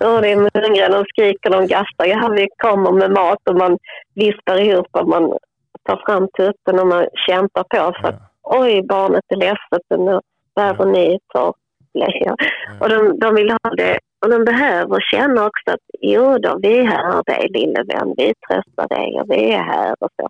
Ja. 0.00 0.14
Och 0.14 0.22
det 0.22 0.32
är 0.32 0.62
hungriga, 0.62 0.88
de 0.88 1.04
skriker, 1.04 1.50
de 1.50 1.66
gastar. 1.66 2.06
Ja, 2.06 2.28
vi 2.28 2.48
kommer 2.56 2.92
med 2.92 3.10
mat 3.10 3.48
och 3.48 3.56
man 3.56 3.78
vispar 4.14 4.60
ihop 4.60 4.86
och 4.92 5.08
man 5.08 5.38
tar 5.82 6.02
fram 6.06 6.28
tuppen 6.28 6.80
och 6.80 6.86
man 6.86 7.06
kämpar 7.26 7.62
på 7.62 7.92
för 8.00 8.08
att 8.08 8.20
Ja. 8.42 8.60
oj, 8.60 8.82
barnet 8.82 9.24
är 9.28 9.36
ledset 9.36 9.86
och 9.94 10.00
nu 10.00 10.20
behöver 10.56 10.84
ni 10.84 11.18
ta 11.34 11.52
blöja. 11.94 12.34
Och 12.80 12.88
de, 12.88 13.18
de 13.18 13.34
vill 13.34 13.50
ha 13.50 13.70
det 13.76 13.98
och 14.24 14.30
de 14.30 14.44
behöver 14.44 15.00
känna 15.00 15.46
också 15.46 15.70
att 15.70 15.86
jo 16.00 16.38
då, 16.38 16.58
vi 16.62 16.78
är 16.78 16.84
här 16.84 17.22
dig 17.26 17.48
lille 17.50 17.82
vän, 17.88 18.14
vi 18.16 18.32
tröstar 18.48 18.88
dig 18.96 19.20
och 19.20 19.30
vi 19.30 19.52
är 19.52 19.62
här 19.62 19.94
och 20.00 20.08
så. 20.16 20.28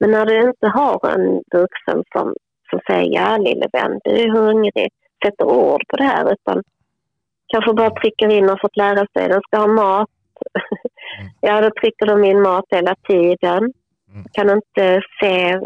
Men 0.00 0.10
när 0.10 0.26
du 0.26 0.40
inte 0.40 0.66
har 0.66 1.10
en 1.14 1.42
vuxen 1.54 2.04
som, 2.12 2.34
som 2.70 2.80
säger 2.90 3.14
ja 3.14 3.36
lille 3.36 3.66
vän, 3.72 4.00
du 4.04 4.10
är 4.10 4.28
hungrig, 4.28 4.88
sätter 5.24 5.44
ord 5.44 5.82
på 5.88 5.96
det 5.96 6.04
här 6.04 6.32
utan 6.32 6.62
kanske 7.48 7.72
bara 7.72 7.90
trycker 7.90 8.28
in 8.28 8.50
och 8.50 8.60
fått 8.60 8.76
lära 8.76 9.06
sig 9.12 9.28
den 9.28 9.40
ska 9.40 9.56
ha 9.56 9.66
mat. 9.66 10.08
ja, 11.40 11.60
då 11.60 11.70
trycker 11.80 12.06
de 12.06 12.24
in 12.24 12.42
mat 12.42 12.64
hela 12.70 12.94
tiden. 12.94 13.72
Mm. 14.12 14.24
Kan 14.32 14.50
inte 14.50 15.02
se, 15.20 15.60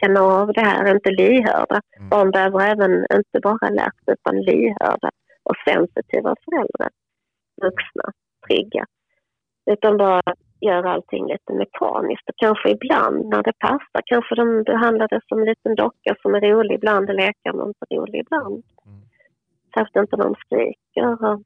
känna 0.00 0.20
av 0.20 0.52
det 0.52 0.60
här, 0.60 0.94
inte 0.94 1.10
lyhörda. 1.10 1.80
Mm. 1.96 2.08
Barn 2.08 2.30
behöver 2.30 2.60
även 2.60 3.06
inte 3.12 3.40
bara 3.42 3.68
lärt 3.70 4.02
utan 4.06 4.40
lyhörda 4.40 5.10
och 5.42 5.56
sensitiva 5.68 6.34
föräldrar. 6.44 6.90
Vuxna, 7.62 8.12
trygga. 8.48 8.84
Utan 9.70 9.96
bara 9.96 10.22
göra 10.60 10.92
allting 10.92 11.26
lite 11.26 11.52
mekaniskt 11.52 12.28
och 12.28 12.36
kanske 12.36 12.70
ibland 12.70 13.26
när 13.28 13.42
det 13.42 13.52
passar. 13.58 14.02
Kanske 14.04 14.34
de 14.34 14.62
behandlar 14.62 15.08
det 15.08 15.20
som 15.28 15.38
en 15.38 15.44
liten 15.44 15.74
docka 15.74 16.16
som 16.22 16.34
är 16.34 16.40
rolig 16.40 16.74
ibland 16.74 17.10
och 17.10 17.16
lekar 17.16 17.52
men 17.52 17.66
inte 17.68 17.86
rolig 17.94 18.20
ibland. 18.20 18.62
Mm. 18.86 19.03
Särskilt 19.74 20.02
inte 20.02 20.16
när 20.16 20.24
de 20.24 20.34
skriker. 20.34 21.24
Och, 21.24 21.42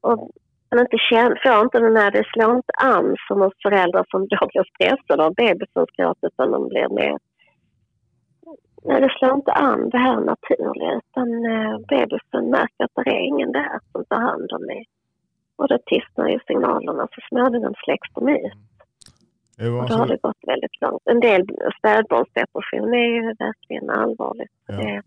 och 0.00 0.30
man 0.70 0.80
inte 0.80 0.98
känner, 1.10 1.40
får 1.42 1.62
inte 1.62 1.78
den 1.78 1.96
här, 1.96 2.10
det 2.10 2.24
slår 2.32 2.56
inte 2.56 2.72
an 2.78 3.16
som 3.28 3.40
hos 3.40 3.52
föräldrar 3.62 4.04
som 4.10 4.20
då 4.28 4.46
blir 4.50 4.64
stressade 4.74 5.24
av 5.24 5.34
bebisens 5.34 5.90
gråt 5.96 6.18
utan 6.22 6.50
de 6.50 6.68
blir 6.68 6.88
mer 6.88 7.18
Nej, 8.84 9.00
det 9.00 9.10
slår 9.18 9.34
inte 9.34 9.52
an 9.52 9.90
det 9.90 9.98
här 9.98 10.20
naturliga 10.20 10.90
utan 11.00 11.28
eh, 11.44 11.78
bebisen 11.88 12.50
märker 12.50 12.84
att 12.84 12.94
det 12.94 13.10
är 13.10 13.26
ingen 13.32 13.52
där 13.52 13.78
som 13.92 14.04
tar 14.04 14.20
hand 14.20 14.52
om 14.52 14.66
mig. 14.66 14.84
Och 15.56 15.68
då 15.68 15.78
tystnar 15.86 16.28
ju 16.28 16.38
signalerna 16.46 17.08
så 17.14 17.20
småningom 17.28 17.74
släcks 17.84 18.08
de 18.14 18.28
ut. 18.28 18.52
Var 19.58 19.82
Och 19.82 19.88
då 19.88 19.94
har 19.94 20.06
det 20.06 20.22
gått 20.22 20.42
väldigt 20.46 20.80
långt. 20.80 21.02
En 21.04 21.20
del 21.20 21.42
spädbarnsdepression 21.78 22.94
är 22.94 23.08
ju 23.16 23.22
verkligen 23.38 23.90
allvarligt. 23.90 24.52
Ja. 24.66 24.74
Det 24.74 25.02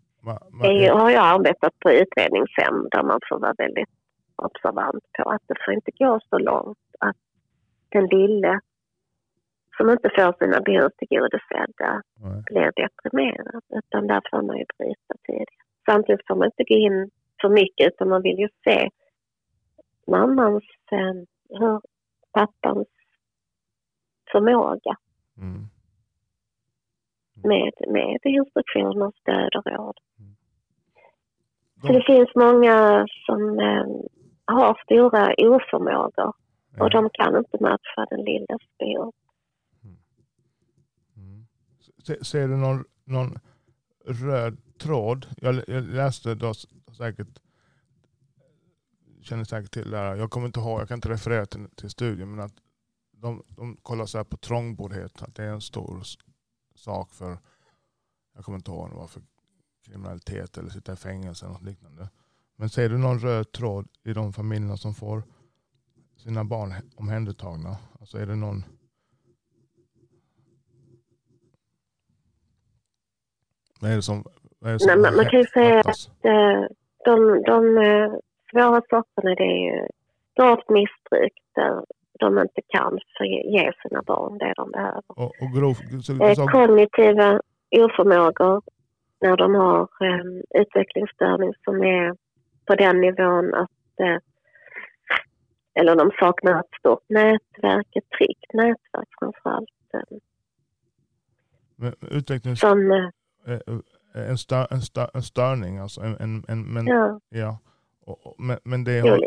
det 0.61 0.74
ju, 0.74 0.89
har 0.89 1.09
jag 1.09 1.26
arbetat 1.26 1.80
på 1.80 1.91
utredningshem 1.91 2.88
där 2.91 3.03
man 3.03 3.19
får 3.30 3.39
vara 3.39 3.53
väldigt 3.57 3.89
observant 4.36 5.03
på 5.17 5.30
att 5.30 5.41
det 5.47 5.55
får 5.65 5.74
inte 5.74 5.91
gå 5.91 6.19
så 6.30 6.38
långt 6.38 6.78
att 6.99 7.15
den 7.89 8.05
lille 8.05 8.59
som 9.78 9.89
inte 9.89 10.09
får 10.15 10.45
sina 10.45 10.59
behov 10.61 10.89
tillgodosedda 10.97 12.01
nej. 12.19 12.43
blir 12.45 12.72
deprimerad. 12.82 13.63
Utan 13.69 14.07
där 14.07 14.22
får 14.32 14.41
man 14.41 14.57
ju 14.57 14.65
bryta 14.78 15.13
tidigt. 15.28 15.61
Samtidigt 15.86 16.28
får 16.28 16.36
man 16.36 16.45
inte 16.45 16.63
gå 16.63 16.76
in 16.76 17.09
för 17.41 17.49
mycket 17.49 17.88
utan 17.88 18.09
man 18.09 18.22
vill 18.22 18.39
ju 18.39 18.49
se 18.63 18.89
mammans, 20.07 20.63
eh, 20.91 21.13
hur 21.59 21.82
pappans 22.34 22.88
förmåga 24.32 24.95
Mm. 25.38 25.65
Med, 27.44 27.74
med 27.88 28.20
instruktioner, 28.24 29.12
stöd 29.22 29.56
och 29.56 29.66
råd. 29.66 29.98
Så 31.82 31.88
De, 31.88 31.94
det 31.94 32.04
finns 32.04 32.30
många 32.36 33.08
som 33.26 33.60
eh, 33.60 33.86
har 34.46 34.82
stora 34.86 35.34
oförmågor 35.38 36.12
ja. 36.16 36.84
och 36.84 36.89
de 36.89 37.10
kan 37.14 37.38
inte 37.38 37.58
matcha 37.60 38.06
den 38.10 38.26
lilles 38.26 38.62
behov. 38.80 39.14
Mm. 41.18 41.46
Se, 42.04 42.26
ser 42.26 42.48
du 42.48 42.58
någon, 42.58 42.84
någon 43.04 43.39
röd 44.06 44.58
tråd? 44.80 45.28
Jag, 45.42 45.56
jag 45.68 45.84
läste 45.84 46.36
då 46.36 46.54
säkert, 46.98 47.39
känner 49.22 49.44
säkert 49.44 49.72
till 49.72 49.92
det 49.92 49.98
här. 49.98 50.16
Jag 50.16 50.32
kommer 50.32 50.48
inte 50.48 50.60
ihåg, 50.60 50.82
jag 50.82 50.88
kan 50.88 50.98
inte 50.98 51.10
referera 51.10 51.46
till, 51.46 51.68
till 51.76 51.89
studien, 51.89 52.32
men 52.36 52.46
att 52.46 52.54
de, 53.12 53.44
de 53.48 53.78
kollar 53.82 54.06
så 54.06 54.18
här 54.18 54.26
på 54.26 54.38
trångboddhet, 54.38 55.22
att 55.22 55.36
det 55.36 55.44
är 55.44 55.50
en 55.50 55.62
stor 55.62 56.02
sak 56.82 57.12
för, 57.12 57.38
jag 58.36 58.46
kommer 58.46 58.58
inte 58.58 58.72
ihåg 58.72 58.80
vad 58.80 58.90
det 58.90 58.96
var 58.96 59.08
för 59.08 59.22
kriminalitet 59.86 60.58
eller 60.58 60.70
sitta 60.70 60.94
i 60.94 60.96
fängelse 60.96 61.46
eller 61.46 61.54
något 61.54 61.64
liknande. 61.64 62.10
Men 62.56 62.70
ser 62.70 62.90
du 62.90 62.98
någon 62.98 63.20
röd 63.20 63.52
tråd 63.52 63.88
i 64.04 64.14
de 64.14 64.34
familjerna 64.34 64.78
som 64.78 64.94
får 64.94 65.24
sina 66.18 66.44
barn 66.44 66.74
omhändertagna? 66.96 67.78
Alltså 68.00 68.18
är 68.18 68.26
det 68.26 68.36
någon 68.36 68.64
Vad 73.80 73.92
är 73.92 73.96
det 73.96 74.02
som, 74.02 74.24
är 74.62 74.74
det 74.74 74.80
som 74.80 74.88
Nej, 74.88 74.98
men 74.98 75.16
man 75.16 75.26
kan 75.30 75.40
ju 75.40 75.46
säga 75.46 75.84
fattas? 75.84 76.08
Eh, 76.08 76.66
De, 77.06 77.44
de 77.44 77.78
eh, 77.78 78.14
svåra 78.52 78.82
sorterna 78.90 79.36
det 79.36 79.44
är 79.44 79.74
ju 79.74 79.88
gravt 80.36 80.70
missbruk 80.70 81.34
där 81.56 81.86
de 82.22 82.39
inte 82.39 82.61
kan 82.67 82.99
ge 83.55 83.72
sina 83.82 84.01
barn 84.01 84.38
det 84.38 84.53
de 84.55 84.72
behöver. 84.72 85.03
Och, 85.07 85.32
och 85.41 85.51
grov, 85.55 85.76
så, 86.01 86.11
Eh, 86.13 86.45
Kognitiva 86.51 87.41
oförmågor 87.72 88.61
när 89.22 89.38
de 89.38 89.55
har 89.55 89.82
eh, 89.82 90.61
utvecklingsstörning 90.61 91.53
som 91.63 91.84
är 91.84 92.15
på 92.65 92.76
den 92.76 93.01
nivån 93.01 93.53
att 93.53 93.99
eh, 93.99 94.17
eller 95.74 95.95
de 95.95 96.11
saknar 96.19 96.59
ett 96.59 96.80
stort 96.80 97.09
nätverk, 97.09 97.88
ett 97.95 98.09
tryggt 98.17 98.53
nätverk 98.53 99.09
framförallt. 99.19 99.69
Eh, 99.93 100.17
men 101.76 101.93
utvecklings, 102.11 102.59
som, 102.59 102.91
eh, 102.91 103.53
eh, 103.53 104.30
en, 104.30 104.38
stör, 104.38 104.67
en, 104.72 104.82
stör, 104.82 105.09
en 105.13 105.24
störning 105.24 105.78
alltså. 105.78 106.01
En, 106.01 106.15
en, 106.19 106.43
en, 106.47 106.74
men, 106.74 106.88
ja. 106.88 107.19
ja, 107.30 107.59
Och, 108.05 108.28
och, 108.28 108.36
men, 108.39 108.57
men 108.63 108.84
det 108.84 108.99
har. 108.99 109.17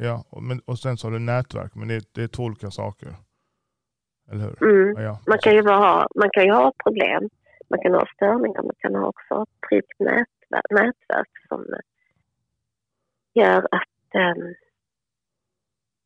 Ja, 0.00 0.24
och, 0.30 0.42
men, 0.42 0.60
och 0.60 0.78
sen 0.78 0.96
så 0.96 1.06
har 1.06 1.12
du 1.12 1.18
nätverk, 1.18 1.74
men 1.74 1.88
det, 1.88 2.14
det 2.14 2.22
är 2.22 2.28
två 2.28 2.42
olika 2.42 2.70
saker. 2.70 3.08
Eller 4.30 4.44
hur? 4.60 4.62
Mm. 4.92 5.02
Ja, 5.04 5.20
Man 5.26 5.38
kan, 5.38 5.54
ju 5.54 5.62
bara 5.62 5.76
ha, 5.76 6.08
man 6.14 6.30
kan 6.32 6.44
ju 6.44 6.52
ha 6.52 6.72
problem, 6.84 7.28
man 7.70 7.78
kan 7.82 7.94
ha 7.94 8.06
störningar, 8.14 8.62
man 8.62 8.74
kan 8.78 8.94
ha 8.94 9.06
också 9.06 9.42
ett 9.42 9.68
tryggt 9.68 9.98
nätverk, 10.00 10.64
nätverk 10.70 11.28
som 11.48 11.66
gör 13.34 13.58
att 13.70 14.14
eh, 14.14 14.34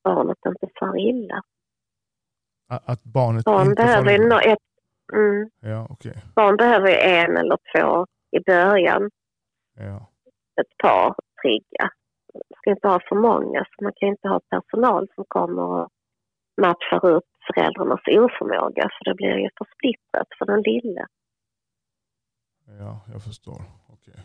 barnet 0.04 0.38
inte 0.46 0.68
far 0.80 0.98
illa. 0.98 1.42
Att 2.68 3.04
barnet 3.04 3.44
Barn 3.44 3.66
inte 3.66 3.82
behöver, 3.82 4.10
ju 4.18 4.28
nå- 4.28 4.40
ett, 4.40 4.58
mm, 5.12 5.50
Ja, 5.60 5.86
okej. 5.90 6.14
barn 6.34 6.56
behöver 6.56 6.88
en 6.96 7.36
eller 7.36 7.58
två 7.76 8.06
i 8.30 8.40
början, 8.40 9.10
Ja. 9.76 10.10
ett 10.60 10.78
par 10.82 11.14
trygga. 11.42 11.90
Man 12.66 12.76
ska 12.76 12.76
inte 12.76 12.88
ha 12.88 13.00
för 13.08 13.16
många, 13.16 13.64
så 13.64 13.84
man 13.84 13.92
kan 13.96 14.08
inte 14.08 14.28
ha 14.28 14.40
personal 14.40 15.08
som 15.14 15.24
kommer 15.28 15.62
och 15.62 15.88
matchar 16.60 17.06
upp 17.06 17.24
föräldrarnas 17.46 18.00
oförmåga, 18.06 18.82
för 18.82 19.04
det 19.04 19.14
blir 19.14 19.36
ju 19.38 19.48
för 19.58 19.66
splittrat 19.74 20.28
för 20.38 20.46
den 20.46 20.62
lille. 20.62 21.06
ja, 22.78 23.00
jag 23.12 23.22
förstår. 23.22 23.62
Okay. 23.88 24.20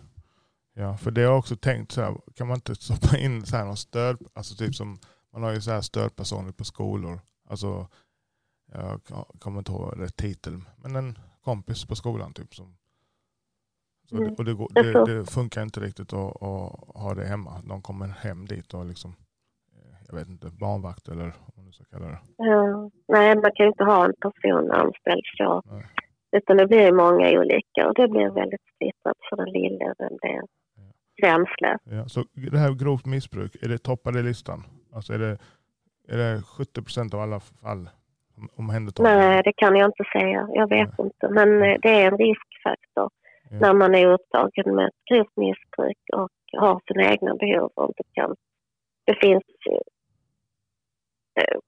Ja, 0.73 0.97
för 0.97 1.11
det 1.11 1.21
har 1.21 1.29
jag 1.29 1.39
också 1.39 1.55
tänkt 1.55 1.91
så 1.91 2.01
här, 2.01 2.15
kan 2.35 2.47
man 2.47 2.55
inte 2.55 2.75
stoppa 2.75 3.17
in 3.17 3.45
så 3.45 3.57
här 3.57 3.65
någon 3.65 3.77
stöd, 3.77 4.17
alltså 4.33 4.55
typ 4.55 4.75
som, 4.75 4.99
man 5.33 5.43
har 5.43 5.53
ju 5.53 5.61
så 5.61 5.71
här 5.71 5.81
stödpersoner 5.81 6.51
på 6.51 6.63
skolor. 6.63 7.19
Alltså, 7.49 7.87
jag 8.71 9.01
kommer 9.39 9.59
inte 9.59 9.71
ihåg 9.71 10.01
rätt 10.01 10.17
titel, 10.17 10.53
men 10.77 10.95
en 10.95 11.19
kompis 11.41 11.87
på 11.87 11.95
skolan 11.95 12.33
typ 12.33 12.55
som 12.55 12.78
så 14.09 14.15
Mm. 14.15 14.27
det, 14.29 14.35
och 14.37 14.45
det, 14.45 14.53
går, 14.53 14.67
det, 14.73 15.05
det 15.19 15.25
funkar 15.31 15.61
inte 15.63 15.79
riktigt 15.79 16.13
att, 16.13 16.43
att 16.43 16.71
ha 17.03 17.13
det 17.15 17.25
hemma. 17.25 17.51
De 17.69 17.81
kommer 17.81 18.07
hem 18.07 18.45
dit 18.45 18.73
och 18.73 18.85
liksom, 18.85 19.11
eh, 19.75 19.95
jag 20.07 20.15
vet 20.15 20.27
inte, 20.27 20.47
barnvakt 20.59 21.07
eller 21.07 21.33
vad 21.55 21.63
man 21.65 21.73
ska 21.73 21.83
kalla 21.83 22.05
det. 22.07 22.19
Ja, 22.37 22.89
nej, 23.07 23.35
man 23.35 23.51
kan 23.55 23.63
ju 23.65 23.67
inte 23.67 23.83
ha 23.83 24.05
en 24.05 24.13
person 24.21 24.71
anställd 24.71 25.23
så. 25.37 25.61
Nej. 25.71 25.85
Utan 26.31 26.57
det 26.57 26.67
blir 26.67 26.91
många 26.91 27.39
olika 27.39 27.87
och 27.87 27.93
det 27.95 28.07
blir 28.07 28.29
väldigt 28.29 28.61
splittrat 28.75 29.17
för 29.29 29.35
den 29.37 29.49
lille. 29.51 29.93
Den 29.97 30.17
blir 30.21 30.41
gränslös. 31.21 31.81
Ja, 31.83 32.07
så 32.07 32.23
det 32.51 32.57
här 32.57 32.73
grovt 32.73 33.05
missbruk, 33.05 33.55
är 33.61 33.67
det 33.69 33.77
toppade 33.77 34.19
i 34.19 34.23
listan? 34.23 34.63
Alltså 34.93 35.13
är 35.13 35.19
det, 35.19 35.37
är 36.07 36.17
det 36.17 36.41
70 36.41 36.81
procent 36.81 37.13
av 37.13 37.19
alla 37.21 37.39
fall 37.39 37.89
om- 38.37 38.49
omhändertagna? 38.55 39.09
Nej, 39.15 39.41
det 39.43 39.53
kan 39.53 39.75
jag 39.75 39.87
inte 39.89 40.03
säga. 40.19 40.47
Jag 40.53 40.69
vet 40.69 40.99
inte. 40.99 41.29
Men 41.29 41.49
eh, 41.63 41.75
det 41.81 41.89
är 41.89 42.11
en 42.11 42.17
riskfaktor 42.17 43.09
Ja. 43.49 43.59
när 43.59 43.73
man 43.73 43.95
är 43.95 44.07
upptagen 44.07 44.75
med 44.75 44.87
ett 44.87 45.05
grovt 45.11 45.37
missbruk 45.37 45.97
och 46.13 46.29
har 46.51 46.81
sina 46.87 47.11
egna 47.11 47.35
behov 47.35 47.71
och 47.75 47.87
inte 47.87 48.03
kan. 48.13 48.35
Det 49.05 49.15
finns 49.21 49.43
ju... 49.65 49.73
eh, 51.41 51.59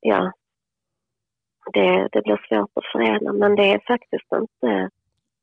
Ja. 0.00 0.32
Det, 1.72 2.08
det 2.12 2.22
blir 2.22 2.46
svårt 2.48 2.70
att 2.74 2.92
förena 2.92 3.32
men 3.32 3.56
det 3.56 3.72
är 3.72 3.82
faktiskt 3.86 4.32
inte 4.32 4.90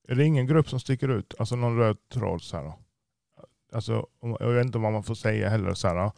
Är 0.07 0.15
det 0.15 0.23
ingen 0.25 0.47
grupp 0.47 0.69
som 0.69 0.79
sticker 0.79 1.07
ut? 1.07 1.33
Alltså 1.39 1.55
någon 1.55 1.77
röd 1.77 1.97
tråd 2.09 2.41
så 2.41 2.57
här 2.57 2.73
alltså, 3.75 4.05
jag 4.39 4.53
vet 4.53 4.65
inte 4.65 4.77
vad 4.77 4.91
man 4.91 5.03
får 5.03 5.15
säga 5.15 5.49
heller. 5.49 5.73
Så 5.73 5.87
här, 5.87 6.11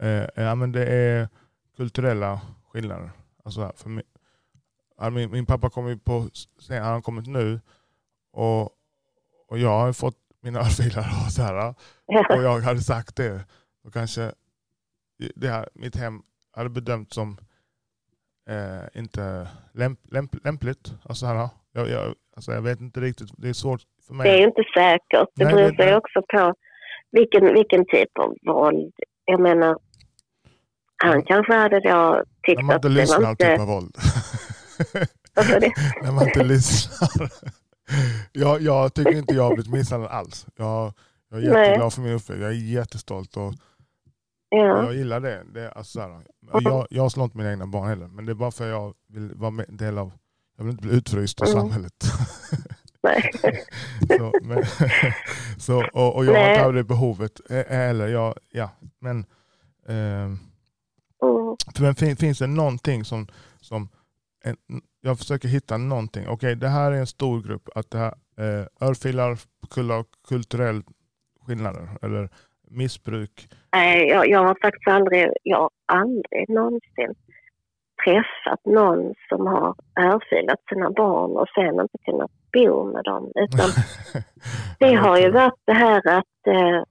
eh, 0.00 0.28
ja, 0.36 0.54
men 0.54 0.72
det 0.72 0.86
är 0.86 1.28
kulturella 1.76 2.40
skillnader. 2.72 3.10
Alltså, 3.44 3.72
för 3.76 3.90
min, 5.10 5.30
min 5.30 5.46
pappa 5.46 5.70
kom 5.70 5.88
ju 5.88 5.98
på 5.98 6.28
han 6.68 6.82
har 6.92 7.00
kommit 7.00 7.26
nu 7.26 7.60
och, 8.32 8.62
och 9.48 9.58
jag 9.58 9.80
har 9.80 9.92
fått 9.92 10.16
mina 10.42 10.60
örfilar 10.60 11.08
och 11.26 11.32
så 11.32 11.42
här. 11.42 11.74
Och 12.36 12.42
jag 12.42 12.60
hade 12.60 12.80
sagt 12.80 13.16
det. 13.16 13.44
Och 13.84 13.92
kanske 13.92 14.32
det 15.36 15.48
här, 15.48 15.68
mitt 15.74 15.96
hem 15.96 16.22
hade 16.52 16.70
bedömt 16.70 17.12
som 17.12 17.36
eh, 18.50 19.00
inte 19.00 19.48
lämp, 19.72 19.98
lämp, 20.10 20.44
lämpligt. 20.44 20.92
Alltså, 21.02 21.26
här, 21.26 21.48
jag, 21.72 21.88
jag, 21.88 22.14
alltså, 22.36 22.52
jag 22.52 22.62
vet 22.62 22.80
inte 22.80 23.00
riktigt, 23.00 23.30
det 23.36 23.48
är 23.48 23.52
svårt 23.52 23.80
för 24.06 24.14
mig. 24.14 24.30
Det 24.30 24.42
är 24.42 24.46
inte 24.46 24.64
säkert. 24.74 25.28
Det 25.34 25.44
Nej, 25.44 25.54
beror 25.54 25.76
sig 25.76 25.96
också 25.96 26.22
på 26.22 26.54
vilken, 27.12 27.54
vilken 27.54 27.86
typ 27.86 28.18
av 28.18 28.34
våld. 28.46 28.92
Jag 29.24 29.40
menar, 29.40 29.78
han 30.96 31.22
kanske 31.22 31.54
hade 31.54 31.80
då 31.80 32.24
tyckt 32.42 32.72
att 32.72 32.82
det 32.82 32.88
var 32.88 33.30
inte... 33.30 33.30
När 33.32 33.32
man 33.32 33.34
inte 33.34 33.34
lyssnar 33.34 33.34
typ 33.34 33.60
av 33.60 33.66
våld. 33.66 33.96
Varför 35.34 35.60
det? 35.60 35.72
När 36.02 36.12
man 36.12 36.26
inte 36.26 36.44
lyssnar. 36.44 37.30
Jag, 38.32 38.62
jag 38.62 38.94
tycker 38.94 39.16
inte 39.16 39.34
jag 39.34 39.42
har 39.42 39.54
blivit 39.54 39.72
misshandlad 39.72 40.12
alls. 40.12 40.46
Jag, 40.56 40.92
jag 41.30 41.38
är 41.38 41.42
jätteglad 41.42 41.80
Nej. 41.80 41.90
för 41.90 42.02
min 42.02 42.12
uppväxt. 42.12 42.42
Jag 42.42 42.50
är 42.50 42.54
jättestolt. 42.54 43.36
Och, 43.36 43.54
ja. 44.48 44.84
Jag 44.84 44.94
gillar 44.94 45.20
det. 45.20 45.42
det 45.54 45.70
alltså, 45.70 46.00
här, 46.00 46.22
jag, 46.60 46.86
jag 46.90 47.12
slår 47.12 47.24
inte 47.24 47.36
mina 47.36 47.50
egna 47.50 47.66
barn 47.66 47.88
heller. 47.88 48.06
Men 48.06 48.26
det 48.26 48.32
är 48.32 48.34
bara 48.34 48.50
för 48.50 48.64
att 48.64 48.70
jag 48.70 48.94
vill 49.08 49.34
vara 49.34 49.50
med, 49.50 49.66
del 49.68 49.98
av... 49.98 50.12
Jag 50.56 50.64
vill 50.64 50.72
inte 50.72 50.88
bli 50.88 50.96
utfryst 50.96 51.40
av 51.40 51.48
mm. 51.48 51.60
samhället. 51.60 51.94
Nej. 53.02 53.30
så, 54.18 54.32
men, 54.42 54.64
så, 55.58 55.84
och, 55.92 56.16
och 56.16 56.24
jag 56.24 56.32
Nej. 56.32 56.58
har 56.58 56.66
inte 56.66 56.78
det 56.78 56.84
behovet 56.84 57.40
heller. 57.68 58.08
Jag, 58.08 58.34
ja, 58.50 58.70
men, 58.98 59.24
eh, 59.88 59.94
mm. 59.94 60.38
men 61.80 62.16
finns 62.16 62.38
det 62.38 62.46
någonting 62.46 63.04
som 63.04 63.26
en, 64.44 64.56
jag 65.00 65.18
försöker 65.18 65.48
hitta 65.48 65.76
någonting. 65.76 66.22
Okej, 66.22 66.34
okay, 66.34 66.54
det 66.54 66.68
här 66.68 66.92
är 66.92 66.96
en 66.96 67.06
stor 67.06 67.42
grupp. 67.42 67.68
Att 67.74 67.90
det 67.90 67.98
här, 67.98 68.14
eh, 68.38 68.88
örfilar, 68.88 69.38
kulturell 70.28 70.82
skillnader 71.46 71.88
eller 72.02 72.28
missbruk. 72.70 73.48
Nej, 73.72 74.08
jag, 74.08 74.28
jag 74.28 74.38
har 74.38 74.56
faktiskt 74.62 74.88
aldrig, 74.88 75.28
jag 75.42 75.58
har 75.58 75.70
aldrig 75.86 76.48
någonsin 76.48 77.14
träffat 78.04 78.64
någon 78.64 79.14
som 79.28 79.46
har 79.46 79.74
örfilat 80.00 80.60
sina 80.68 80.90
barn 80.90 81.30
och 81.30 81.48
sen 81.54 81.80
inte 81.80 81.98
kunnat 82.04 82.30
bo 82.52 82.92
med 82.92 83.04
dem. 83.04 83.32
Utan 83.34 83.70
det 84.78 84.94
har 84.94 85.18
ju 85.18 85.30
varit 85.30 85.60
det 85.64 85.72
här 85.72 86.08
att 86.08 86.46
eh, 86.46 86.82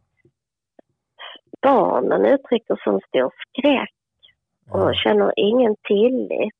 barnen 1.61 2.25
uttrycker 2.25 2.81
som 2.83 2.99
stor 3.07 3.31
skräck 3.47 3.93
och 4.71 4.95
känner 4.95 5.33
ingen 5.37 5.75
tillit. 5.87 6.58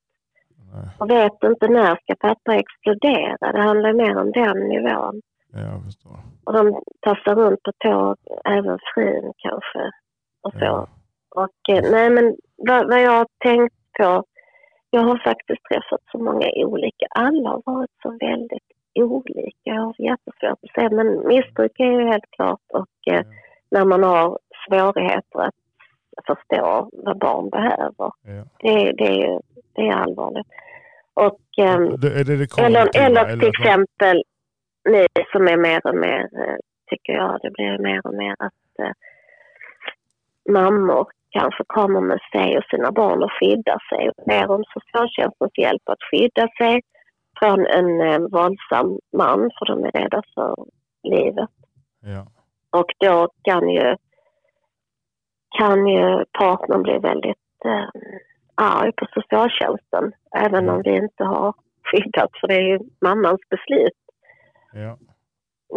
Och 0.98 1.10
vet 1.10 1.44
inte 1.44 1.68
när 1.68 1.96
ska 1.96 2.16
pappa 2.20 2.56
explodera. 2.56 3.52
Det 3.52 3.62
handlar 3.62 3.94
mer 3.94 4.18
om 4.18 4.32
den 4.32 4.58
nivån. 4.60 5.22
Ja, 5.54 5.60
jag 5.60 5.84
förstår. 5.84 6.20
Och 6.46 6.54
de 6.54 6.82
tassar 7.02 7.36
runt 7.36 7.64
på 7.64 7.72
tåg, 7.72 8.16
även 8.46 8.80
frun 8.94 9.34
kanske. 9.38 9.92
Och 10.42 10.52
så. 10.52 10.66
Ja. 10.66 10.88
Och 11.36 11.76
eh, 11.76 11.92
nej 11.92 12.10
men 12.10 12.36
vad, 12.58 12.88
vad 12.88 13.02
jag 13.02 13.12
har 13.12 13.28
tänkt 13.44 13.76
på, 13.98 14.24
jag 14.90 15.02
har 15.02 15.18
faktiskt 15.18 15.64
träffat 15.72 16.02
så 16.12 16.18
många 16.18 16.48
olika. 16.56 17.06
Alla 17.10 17.50
har 17.50 17.62
varit 17.66 17.92
så 18.02 18.10
väldigt 18.10 18.70
olika. 18.96 19.52
Jag 19.64 19.82
har 19.82 19.96
jättesvårt 19.98 20.60
att 20.64 20.74
säga 20.76 20.90
men 20.90 21.28
missbruk 21.28 21.80
är 21.80 21.92
ju 21.92 22.08
helt 22.08 22.32
klart 22.32 22.66
och 22.74 23.14
eh, 23.14 23.26
när 23.72 23.86
man 23.86 24.04
har 24.04 24.40
svårigheter 24.68 25.40
att 25.40 25.56
förstå 26.26 26.90
vad 26.92 27.20
barn 27.20 27.50
behöver. 27.50 28.12
Ja. 28.24 28.44
Det, 28.60 28.92
det, 28.92 29.40
det 29.76 29.82
är 29.82 29.94
allvarligt. 29.94 30.48
Och, 31.14 31.40
um, 31.58 32.00
det, 32.00 32.20
är 32.20 32.24
det 32.24 32.62
eller, 32.62 33.06
eller 33.06 33.38
till 33.38 33.50
exempel 33.50 34.24
nu 34.90 35.06
som 35.32 35.48
är 35.48 35.58
mer 35.58 35.88
och 35.88 35.96
mer, 35.96 36.22
eh, 36.22 36.58
tycker 36.90 37.14
jag, 37.14 37.40
det 37.42 37.52
blir 37.52 37.78
mer 37.78 38.08
och 38.08 38.14
mer 38.14 38.36
att 38.40 38.80
eh, 38.80 38.92
mammor 40.54 41.08
kanske 41.30 41.64
kommer 41.68 42.02
med 42.02 42.20
sig 42.32 42.58
och 42.58 42.64
sina 42.64 42.92
barn 42.92 43.24
och 43.24 43.32
skyddar 43.32 43.80
sig. 43.90 44.12
Ber 44.26 44.52
om 44.52 44.64
socialtjänstens 44.74 45.58
hjälp 45.58 45.90
att 45.90 46.04
skydda 46.12 46.48
sig 46.58 46.82
från 47.40 47.66
en 47.66 48.02
eh, 48.02 48.20
våldsam 48.20 49.00
man 49.18 49.40
för 49.60 49.66
de 49.66 49.84
är 49.84 49.92
rädda 49.92 50.22
för 50.36 50.56
livet. 51.04 51.50
Ja. 52.02 52.28
Och 52.80 52.94
då 52.98 53.28
kan 53.42 53.70
ju, 53.70 53.96
kan 55.58 55.88
ju 55.88 56.26
partnern 56.39 56.84
bli 56.84 56.97
väldigt 56.97 57.66
eh, 57.66 57.89
arg 58.56 58.91
på 58.91 59.06
socialtjänsten 59.14 60.12
även 60.36 60.70
om 60.70 60.82
vi 60.86 60.95
inte 60.95 61.24
har 61.24 61.54
skyddat 61.84 62.30
för 62.39 62.47
det 62.47 62.56
är 62.56 62.62
ju 62.62 62.80
mammans 63.02 63.39
beslut. 63.50 64.00
Ja. 64.74 64.97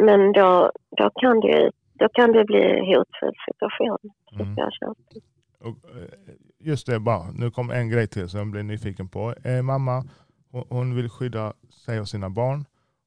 Men 0.02 0.32
då, 0.32 0.72
då, 0.96 1.10
kan 1.10 1.40
det, 1.40 1.70
då 1.94 2.08
kan 2.08 2.32
det 2.32 2.44
bli 2.44 2.94
hotfull 2.94 3.34
situation 3.46 3.98
på 4.36 4.42
mm. 4.42 4.46
socialtjänsten. 4.46 5.22
Och, 5.60 5.96
eh, 5.96 6.34
just 6.58 6.86
det, 6.86 7.00
bara, 7.00 7.30
nu 7.38 7.50
kom 7.50 7.70
en 7.70 7.88
grej 7.90 8.06
till 8.06 8.28
som 8.28 8.38
jag 8.38 8.50
blir 8.50 8.62
nyfiken 8.62 9.08
på. 9.08 9.34
Eh, 9.44 9.62
mamma 9.62 10.04
hon, 10.50 10.64
hon, 10.68 10.96
vill 10.96 11.10
skydda 11.10 11.52
sig 11.84 12.00
och 12.00 12.08
sina 12.08 12.30
barn. 12.30 12.64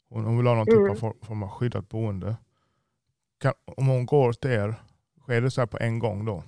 Hon, 0.09 0.26
hon 0.26 0.38
vill 0.38 0.47
ha 0.47 0.55
någon 0.55 0.66
typ 0.66 0.78
mm. 0.78 0.91
av 0.91 0.95
form 0.95 1.43
av 1.43 1.49
skyddat 1.49 1.89
boende. 1.89 2.36
Kan, 3.41 3.53
om 3.78 3.88
hon 3.88 4.05
går 4.05 4.34
till 4.34 4.51
er, 4.51 4.76
sker 5.22 5.41
det 5.41 5.51
så 5.51 5.61
här 5.61 5.68
på 5.68 5.78
en 5.78 5.99
gång 5.99 6.26
då? 6.26 6.43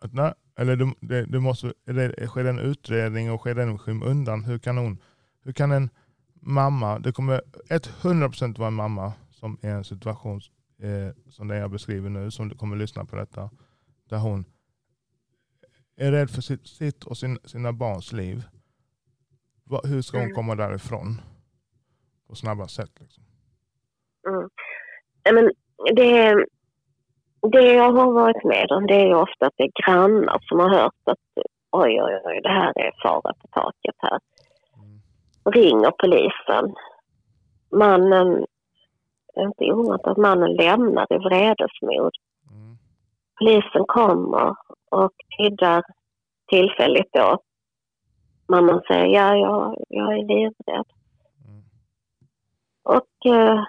Att, 0.00 0.12
nej, 0.12 0.32
eller 0.56 0.76
det, 0.76 0.94
det, 1.00 1.24
det 1.24 1.40
måste, 1.40 1.72
det, 1.84 2.26
sker 2.26 2.44
en 2.44 2.58
utredning 2.58 3.30
och 3.30 3.40
sker 3.40 3.54
den 3.54 3.74
i 3.74 3.78
skymundan? 3.78 4.44
Hur 4.44 4.58
kan, 4.58 4.76
hon, 4.76 4.98
hur 5.44 5.52
kan 5.52 5.72
en 5.72 5.90
mamma, 6.34 6.98
det 6.98 7.12
kommer 7.12 7.40
100% 7.68 8.58
vara 8.58 8.68
en 8.68 8.74
mamma 8.74 9.12
som 9.30 9.58
är 9.62 9.68
i 9.68 9.72
en 9.72 9.84
situation 9.84 10.40
eh, 10.78 11.30
som 11.30 11.48
den 11.48 11.58
jag 11.58 11.70
beskriver 11.70 12.10
nu, 12.10 12.30
som 12.30 12.50
kommer 12.50 12.76
lyssna 12.76 13.04
på 13.04 13.16
detta, 13.16 13.50
där 14.08 14.18
hon 14.18 14.44
är 15.96 16.12
rädd 16.12 16.30
för 16.30 16.42
sitt, 16.42 16.66
sitt 16.66 17.04
och 17.04 17.18
sin, 17.18 17.38
sina 17.44 17.72
barns 17.72 18.12
liv. 18.12 18.42
Va, 19.64 19.80
hur 19.84 20.02
ska 20.02 20.16
hon 20.16 20.24
mm. 20.24 20.34
komma 20.34 20.54
därifrån 20.54 21.20
på 22.28 22.34
snabba 22.34 22.68
sätt? 22.68 23.00
Liksom? 23.00 23.24
Mm. 24.28 24.48
Men 25.34 25.52
det, 25.96 26.46
det 27.42 27.72
jag 27.72 27.92
har 27.92 28.12
varit 28.12 28.44
med 28.44 28.72
om 28.72 28.86
det 28.86 28.94
är 28.94 29.14
ofta 29.14 29.46
att 29.46 29.54
det 29.56 29.64
är 29.64 29.86
grannar 29.86 30.38
som 30.42 30.58
har 30.58 30.68
hört 30.68 30.94
att 31.04 31.44
oj, 31.70 32.02
oj, 32.02 32.20
oj, 32.24 32.40
det 32.42 32.48
här 32.48 32.78
är 32.78 32.92
fara 33.02 33.32
på 33.40 33.48
taket 33.50 33.94
här. 33.98 34.18
Mm. 34.74 35.00
Ringer 35.54 35.90
polisen. 35.90 36.74
Mannen, 37.70 38.46
det 39.34 39.40
är 39.40 39.44
inte 39.44 39.72
ovanligt 39.72 40.06
att 40.06 40.16
mannen 40.16 40.54
lämnar 40.54 41.06
i 41.10 41.18
vredesmod. 41.18 42.12
Mm. 42.50 42.76
Polisen 43.38 43.84
kommer 43.86 44.56
och 44.90 45.12
skyddar 45.36 45.82
tillfälligt 46.48 47.12
då. 47.12 47.38
Mamman 48.48 48.80
säger 48.88 49.06
ja, 49.06 49.36
jag, 49.36 49.76
jag 49.88 50.18
är 50.18 50.22
livrädd. 50.22 50.86
Mm. 51.48 51.62
Och 52.82 53.32
eh, 53.32 53.64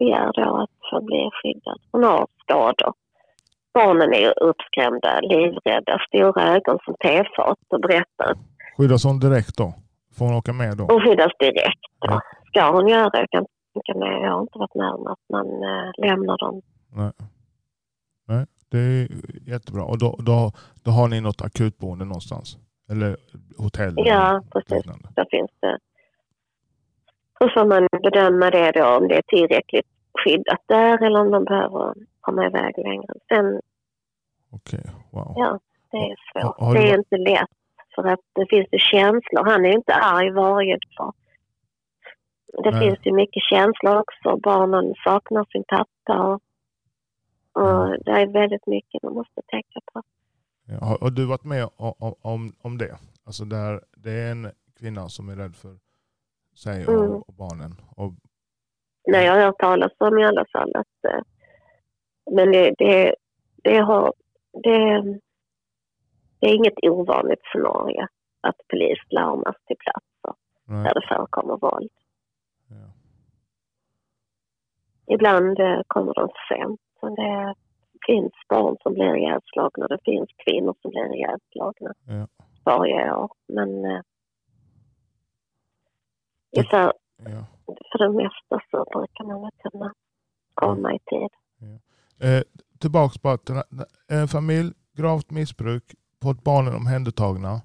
begär 0.00 0.30
då 0.40 0.48
att 0.62 0.74
få 0.90 0.96
bli 1.08 1.22
skyddad. 1.38 1.78
Hon 1.92 2.02
har 2.04 2.26
skador. 2.42 2.92
Barnen 3.74 4.10
är 4.22 4.42
uppskrämda, 4.48 5.10
livrädda, 5.32 5.94
stora 6.08 6.40
ögon 6.54 6.78
som 6.84 6.94
tefat 7.04 7.58
och 7.74 7.80
berättar. 7.80 8.30
Skyddas 8.76 9.04
hon 9.04 9.18
direkt 9.20 9.56
då? 9.56 9.68
Får 10.14 10.24
hon 10.26 10.34
åka 10.34 10.52
med 10.52 10.76
då? 10.76 10.84
Hon 10.92 11.00
skyddas 11.00 11.32
direkt. 11.38 11.84
Då. 12.00 12.06
Ja. 12.10 12.20
Ska 12.48 12.72
hon 12.76 12.88
göra. 12.88 13.10
Jag 13.12 13.30
kan 13.30 13.46
tänka 13.72 13.98
mig, 13.98 14.22
jag 14.22 14.32
har 14.32 14.40
inte 14.40 14.58
varit 14.58 14.74
med 14.74 14.90
om 14.98 15.06
att 15.06 15.24
man 15.32 15.46
äh, 15.46 15.90
lämnar 16.06 16.38
dem. 16.38 16.62
Nej. 17.00 17.12
Nej, 18.28 18.46
det 18.70 18.78
är 18.78 19.08
jättebra. 19.52 19.84
Och 19.84 19.98
då, 19.98 20.16
då, 20.18 20.52
då 20.84 20.90
har 20.90 21.08
ni 21.08 21.20
något 21.20 21.42
akutboende 21.42 22.04
någonstans? 22.04 22.58
Eller 22.90 23.16
hotell? 23.58 23.94
Ja, 23.96 24.42
precis. 24.52 24.84
Då 25.16 25.24
finns 25.30 25.50
det. 25.60 25.78
Och 27.40 27.52
får 27.54 27.66
man 27.66 27.88
bedöma 28.02 28.50
det 28.50 28.72
då 28.72 28.86
om 28.86 29.08
det 29.08 29.16
är 29.16 29.22
tillräckligt 29.22 29.86
skyddat 30.24 30.62
där 30.66 31.02
eller 31.04 31.20
om 31.20 31.30
de 31.30 31.44
behöver 31.44 31.94
komma 32.20 32.46
iväg 32.46 32.78
längre. 32.78 33.14
Sen, 33.28 33.60
Okej, 34.50 34.80
okay. 34.80 34.92
wow. 35.10 35.34
Ja, 35.36 35.58
det 35.90 35.96
är 35.96 36.16
svårt. 36.32 36.56
Har, 36.58 36.66
har 36.66 36.74
det 36.74 36.90
är 36.90 36.98
inte 36.98 37.16
lätt 37.16 37.50
för 37.94 38.04
att 38.04 38.20
det 38.32 38.46
finns 38.50 38.68
ju 38.72 38.78
känslor. 38.78 39.44
Han 39.44 39.64
är 39.64 39.68
ju 39.68 39.74
inte 39.74 39.94
arg 39.94 40.30
varje 40.30 40.78
dag. 40.96 41.14
Det 42.64 42.70
Nej. 42.70 42.80
finns 42.80 42.98
ju 43.02 43.12
mycket 43.12 43.42
känslor 43.42 43.96
också. 43.96 44.36
Barnen 44.36 44.94
saknar 45.04 45.44
sin 45.44 45.64
pappa 45.68 46.20
och, 46.20 46.40
och 47.52 47.86
mm. 47.86 48.00
det 48.04 48.10
är 48.10 48.26
väldigt 48.26 48.66
mycket 48.66 49.02
man 49.02 49.14
måste 49.14 49.42
tänka 49.46 49.80
på. 49.92 50.02
Ja, 50.66 50.86
har, 50.86 50.98
har, 51.00 51.10
du 51.10 51.24
varit 51.26 51.44
med 51.44 51.68
om, 51.76 52.14
om, 52.22 52.52
om 52.62 52.78
det? 52.78 52.98
Alltså 53.24 53.44
där 53.44 53.80
det 53.96 54.12
är 54.12 54.30
en 54.30 54.50
kvinna 54.78 55.08
som 55.08 55.28
är 55.28 55.36
rädd 55.36 55.56
för 55.56 55.76
sig 56.56 56.86
och, 56.86 57.04
mm. 57.04 57.12
och 57.16 57.34
barnen. 57.34 57.74
Och 57.96 58.12
Nej, 59.06 59.26
jag 59.26 59.32
har 59.32 59.40
hört 59.40 59.58
talas 59.58 59.92
om 59.98 60.18
i 60.18 60.24
alla 60.24 60.44
fall 60.52 60.72
att 60.76 61.22
Men 62.30 62.52
det, 62.52 62.74
det, 62.78 63.14
det, 63.62 63.78
har, 63.78 64.12
det, 64.52 65.02
det 66.38 66.46
är 66.46 66.54
inget 66.54 66.84
ovanligt 66.84 67.42
scenario 67.52 68.06
att 68.40 68.56
polis 68.68 68.98
larmas 69.10 69.56
till 69.66 69.76
platser 69.76 70.40
Nej. 70.64 70.84
där 70.84 70.94
det 70.94 71.06
förekommer 71.08 71.56
våld. 71.56 71.90
Ja. 72.68 72.90
Ibland 75.14 75.60
eh, 75.60 75.80
kommer 75.86 76.14
de 76.14 76.28
sent. 76.48 76.80
Men 77.02 77.14
det 77.14 77.54
finns 78.06 78.32
barn 78.48 78.76
som 78.82 78.94
blir 78.94 79.16
ihjälslagna. 79.16 79.86
Det 79.88 79.98
finns 80.04 80.28
kvinnor 80.44 80.74
som 80.82 80.90
blir 80.90 81.14
ihjälslagna 81.14 81.92
Ja. 82.06 82.26
varje 82.64 83.12
år. 83.12 83.30
Men 83.48 83.84
eh, 86.52 86.58
ungefär 86.58 86.92
Ja. 87.16 87.46
för 87.92 87.98
det 87.98 88.12
mesta 88.12 88.60
så 88.70 88.84
brukar 88.98 89.24
man 89.24 89.40
väl 89.42 89.50
kunna 89.70 89.94
komma 90.54 90.94
i 90.94 90.98
tid. 90.98 91.28
Eh, 92.18 92.42
tillbaks 92.78 93.22
bara 93.22 93.38
till 93.38 93.62
en 94.08 94.28
familj, 94.28 94.72
gravt 94.92 95.30
missbruk, 95.30 95.94
fått 96.22 96.44
barnen 96.44 96.74
omhändertagna. 96.74 97.60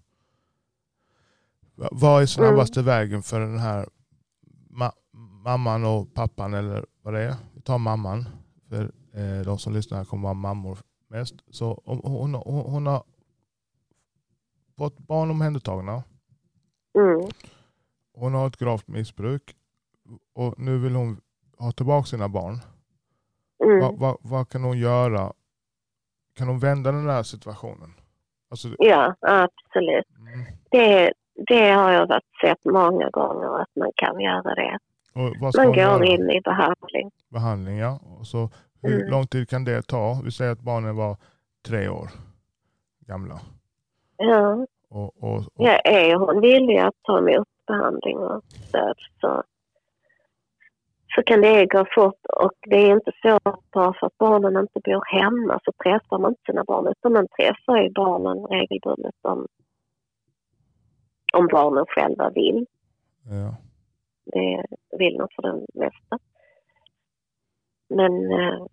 Va- 1.76 1.90
Vad 1.92 2.22
är 2.22 2.26
snabbaste 2.26 2.82
vägen 2.82 3.22
för 3.24 3.40
den 3.40 3.60
här 3.60 3.90
ma- 4.70 4.92
mamman 5.44 5.86
och 5.86 6.14
pappan 6.14 6.54
eller 6.54 6.86
vad 7.02 7.14
det 7.14 7.22
är? 7.24 7.36
Vi 7.54 7.62
tar 7.62 7.78
mamman. 7.78 8.26
För 8.70 8.84
eh, 9.14 9.46
de 9.46 9.58
som 9.58 9.74
lyssnar 9.74 10.06
kommer 10.06 10.24
vara 10.24 10.34
mammor 10.34 10.78
mest. 11.08 11.36
Så 11.50 11.82
om, 11.86 12.02
hon, 12.04 12.34
hon, 12.34 12.72
hon 12.72 12.88
har 12.88 13.04
fått 14.78 14.98
barn 14.98 15.32
omhändertagna. 15.32 16.04
Mm. 16.98 17.30
Hon 18.16 18.34
har 18.34 18.48
ett 18.48 18.58
gravt 18.58 18.88
missbruk. 18.88 19.56
Och 20.36 20.60
nu 20.60 20.78
vill 20.78 20.96
hon 20.96 21.22
ha 21.58 21.72
tillbaka 21.72 22.06
sina 22.06 22.30
barn. 22.30 22.60
Mm. 23.64 23.80
Vad, 23.80 24.00
vad, 24.00 24.18
vad 24.22 24.50
kan 24.50 24.64
hon 24.64 24.78
göra? 24.78 25.34
Kan 26.38 26.48
hon 26.48 26.60
vända 26.60 26.92
den 26.92 27.10
här 27.10 27.24
situationen? 27.24 27.94
Alltså, 28.50 28.68
Ja, 28.78 29.16
absolut. 29.22 30.06
mm. 30.20 30.46
Det, 30.72 31.14
det 31.48 31.72
har 31.72 31.92
jag 31.92 32.08
varit 32.08 32.24
sett 32.42 32.66
många 32.66 33.10
gånger 33.10 33.62
att 33.62 33.76
man 33.76 33.92
kan 33.96 34.20
göra 34.20 34.56
det. 34.56 34.80
Man 35.14 35.52
hon 35.58 35.74
göra? 35.74 35.98
går 35.98 36.06
in 36.06 36.30
i 36.32 36.42
behandling. 36.42 37.12
Behandling, 37.30 37.78
ja. 37.78 38.00
Och 38.20 38.28
så, 38.28 38.50
hur 38.82 38.96
Mm. 38.98 39.12
lång 39.12 39.28
tid 39.28 39.50
kan 39.50 39.66
det 39.66 39.82
ta? 39.88 40.22
Vi 40.24 40.32
säger 40.32 40.52
att 40.52 40.62
barnen 40.62 40.96
var 40.96 41.18
tre 41.68 41.90
år 41.90 42.10
gamla. 43.00 43.40
Ja. 44.18 44.66
Och, 44.90 45.24
och, 45.24 45.36
och, 45.38 45.44
Ja, 45.56 45.72
är 45.80 46.16
hon 46.16 46.42
villig 46.42 46.78
att 46.78 46.94
ta 47.04 47.18
emot 47.18 47.48
behandling 47.66 48.18
och 48.18 48.44
stöd 48.44 48.98
så, 49.22 49.44
så 51.16 51.24
kan 51.24 51.42
det 51.42 51.66
gå 51.66 51.86
fort. 51.96 52.26
Och 52.26 52.54
det 52.62 52.76
är 52.76 52.92
inte 52.92 53.12
så 53.22 53.36
att 53.44 53.72
bara 53.72 53.94
för 53.94 54.08
att 54.08 54.18
barnen 54.18 54.62
inte 54.62 54.80
bor 54.84 55.06
hemma 55.06 55.60
så 55.66 55.72
träffar 55.84 56.20
man 56.20 56.32
inte 56.32 56.52
sina 56.52 56.64
barn 56.64 56.88
utan 56.88 57.14
man 57.14 57.28
träffar 57.28 57.78
ju 57.78 57.90
barnen 57.90 58.46
regelbundet 58.46 59.16
om, 59.22 59.48
om 61.34 61.48
barnen 61.48 61.86
själva 61.88 62.30
vill. 62.30 62.66
ja. 63.30 63.56
Det 64.26 64.66
vill 64.98 65.18
de 65.18 65.28
för 65.36 65.42
det 65.42 65.66
mesta. 65.74 66.20
Men 67.90 68.32
eh, 68.32 68.66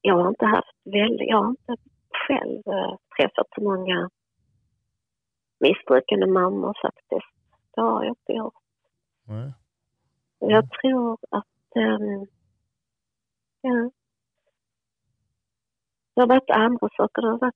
jag 0.00 0.14
har 0.14 0.28
inte 0.28 0.46
haft 0.46 0.76
väldigt, 0.84 1.28
jag 1.28 1.36
har 1.36 1.50
inte 1.50 1.76
själv 2.26 2.62
eh, 2.66 2.96
träffat 3.16 3.46
så 3.54 3.62
många 3.62 4.10
missbrukande 5.60 6.26
mammor 6.26 6.74
faktiskt. 6.82 7.32
Det 7.74 7.80
har 7.80 8.04
jag 8.04 8.10
inte 8.12 8.32
gjort. 8.32 8.54
Nej. 9.24 9.52
Jag 10.38 10.70
tror 10.70 11.18
att 11.30 11.76
ehm, 11.76 12.26
ja, 13.60 13.90
det 16.14 16.20
har 16.20 16.28
varit 16.28 16.50
andra 16.50 16.88
saker. 16.96 17.22
Det 17.22 17.28
har 17.28 17.38
varit 17.38 17.54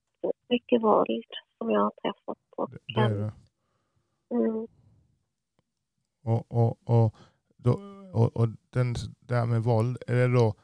mycket 0.49 0.83
våld 0.83 1.25
som 1.59 1.71
jag 1.71 1.81
har 1.81 1.93
träffat. 2.03 2.39
Och, 2.57 2.71
Det, 2.95 3.01
är 3.01 3.11
det. 3.11 3.33
mm, 4.31 4.67
Och, 6.25 6.53
och, 6.53 6.79
och, 6.85 7.15
då, 7.57 7.73
och, 8.15 8.37
och 8.37 8.49
den 8.71 8.95
där 9.21 9.47
med 9.47 9.63
våld, 9.63 9.99
är 10.07 10.15
det 10.15 10.35
då 10.35 10.55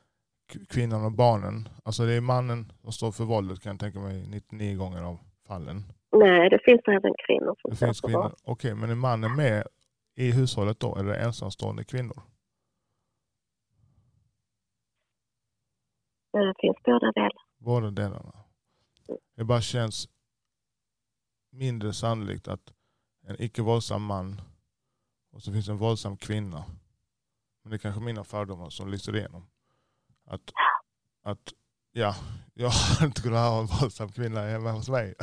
kvinnan 0.68 1.04
och 1.04 1.12
barnen? 1.12 1.68
Alltså 1.84 2.06
det 2.06 2.14
är 2.14 2.20
mannen 2.20 2.72
som 2.82 2.92
står 2.92 3.12
för 3.12 3.24
våldet 3.24 3.60
kan 3.60 3.72
jag 3.72 3.80
tänka 3.80 3.98
mig 4.00 4.26
99 4.28 4.76
gånger 4.78 5.02
av 5.02 5.18
fallen. 5.46 5.84
Nej, 6.12 6.50
det 6.50 6.58
finns 6.64 6.80
även 6.86 7.14
kvinnor 7.26 7.56
som 7.62 7.70
Det 7.70 7.76
finns 7.76 8.00
kvinnor. 8.00 8.22
våld. 8.22 8.34
Okej, 8.44 8.74
men 8.74 8.90
är 8.90 8.94
mannen 8.94 9.36
med 9.36 9.66
i 10.14 10.30
hushållet 10.32 10.80
då? 10.80 10.96
Eller 10.96 11.10
är 11.10 11.18
det 11.18 11.24
ensamstående 11.24 11.84
kvinnor? 11.84 12.22
Det 16.32 16.54
finns 16.60 16.76
båda 16.84 17.12
delar. 17.12 17.32
Båda 17.58 17.90
delarna. 17.90 18.32
Det 19.36 19.44
bara 19.44 19.60
känns 19.60 20.08
mindre 21.50 21.92
sannolikt 21.92 22.48
att 22.48 22.72
en 23.26 23.36
icke 23.42 23.62
våldsam 23.62 24.02
man 24.04 24.40
och 25.32 25.42
så 25.42 25.52
finns 25.52 25.68
en 25.68 25.76
våldsam 25.76 26.16
kvinna. 26.16 26.64
Men 27.62 27.70
det 27.70 27.76
är 27.76 27.78
kanske 27.78 28.00
mina 28.00 28.24
fördomar 28.24 28.70
som 28.70 28.88
lyser 28.90 29.16
igenom. 29.16 29.46
Att, 30.26 30.52
att 31.22 31.52
ja, 31.92 32.14
jag 32.54 32.70
hade 32.70 33.06
inte 33.06 33.22
kunnat 33.22 33.38
ha 33.50 33.60
en 33.60 33.66
våldsam 33.66 34.12
kvinna 34.12 34.40
hemma 34.40 34.72
hos 34.72 34.88
mig. 34.88 35.14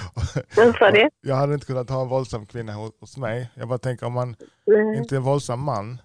Du? 0.92 1.10
Jag 1.20 1.36
hade 1.36 1.54
inte 1.54 1.66
kunnat 1.66 1.90
ha 1.90 2.02
en 2.02 2.08
våldsam 2.08 2.46
kvinna 2.46 2.72
hos 2.72 3.16
mig. 3.16 3.50
Jag 3.54 3.68
bara 3.68 3.78
tänker 3.78 4.06
om 4.06 4.12
man 4.12 4.36
Nej. 4.66 4.98
inte 4.98 5.14
är 5.14 5.16
en 5.16 5.22
våldsam 5.22 5.60
man 5.60 6.02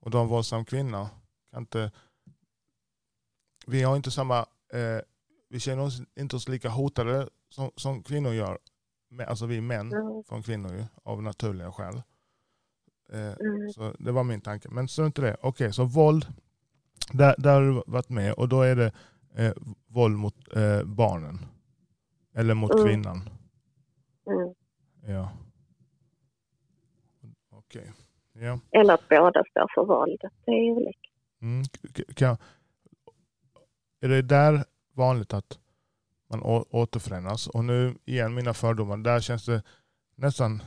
och 0.00 0.10
du 0.10 0.16
har 0.16 0.24
en 0.24 0.30
våldsam 0.30 0.64
kvinna. 0.64 1.10
Kan 1.50 1.62
inte, 1.62 1.90
vi 3.66 3.82
har 3.82 3.96
inte 3.96 4.10
samma, 4.10 4.38
eh, 4.72 5.00
vi 5.48 5.60
känner 5.60 5.82
oss 5.82 6.00
inte 6.16 6.36
oss 6.36 6.48
lika 6.48 6.68
hotade 6.68 7.28
som, 7.50 7.70
som 7.76 8.02
kvinnor 8.02 8.32
gör. 8.34 8.58
Men- 9.10 9.28
Alltså 9.28 9.46
vi 9.46 9.60
män 9.60 9.92
Mm. 9.92 10.22
från 10.28 10.42
kvinnor 10.42 10.72
ju, 10.74 10.84
av 11.02 11.22
naturliga 11.22 11.72
skäl. 11.72 12.02
Eh, 13.12 13.20
Mm. 13.32 13.72
så 13.74 13.94
det 13.98 14.12
var 14.12 14.24
min 14.24 14.40
tanke. 14.40 14.68
Men 14.68 14.88
så 14.88 15.06
inte 15.06 15.22
det. 15.22 15.36
Okej, 15.42 15.72
så 15.72 15.84
våld, 15.84 16.26
där, 17.12 17.34
där 17.38 17.54
har 17.54 17.62
du 17.62 17.82
varit 17.86 18.08
med 18.08 18.32
och 18.32 18.48
då 18.48 18.62
är 18.62 18.76
det 18.76 18.92
eh, 19.34 19.52
våld 19.86 20.16
mot 20.18 20.56
eh, 20.56 20.82
barnen. 20.84 21.46
Eller 22.36 22.54
mot 22.54 22.74
Mm. 22.74 22.86
kvinnan. 22.86 23.28
Mm. 24.26 24.54
Ja. 25.06 25.32
Okej. 27.50 27.92
Ja. 28.32 28.60
Eller 28.70 28.94
att 28.94 29.08
båda 29.08 29.42
står 29.50 29.66
för 29.74 29.84
våldet. 29.84 30.32
Det 30.44 30.50
är 30.50 30.70
olika. 30.70 31.08
Mm. 31.42 31.64
Kan, 32.14 32.36
är 34.00 34.08
det 34.08 34.22
där 34.22 34.64
vanligt 34.92 35.34
att 35.34 35.58
man 36.30 36.42
återförenas? 36.70 37.46
Och 37.46 37.64
nu 37.64 37.98
igen 38.04 38.34
mina 38.34 38.54
fördomar. 38.54 38.96
Där 38.96 39.20
känns 39.20 39.46
det 39.46 39.62
nästan, 40.14 40.62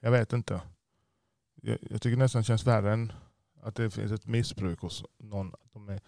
jag 0.00 0.10
vet 0.10 0.32
inte. 0.32 0.60
Jag, 1.54 1.78
jag 1.90 2.02
tycker 2.02 2.16
nästan 2.16 2.44
känns 2.44 2.66
värre 2.66 2.92
än 2.92 3.12
att 3.62 3.74
det 3.74 3.90
finns 3.90 4.12
ett 4.12 4.26
missbruk 4.26 4.80
hos 4.80 5.04
någon. 5.18 5.54
Att 5.54 5.72
de 5.72 5.88
är, 5.88 6.00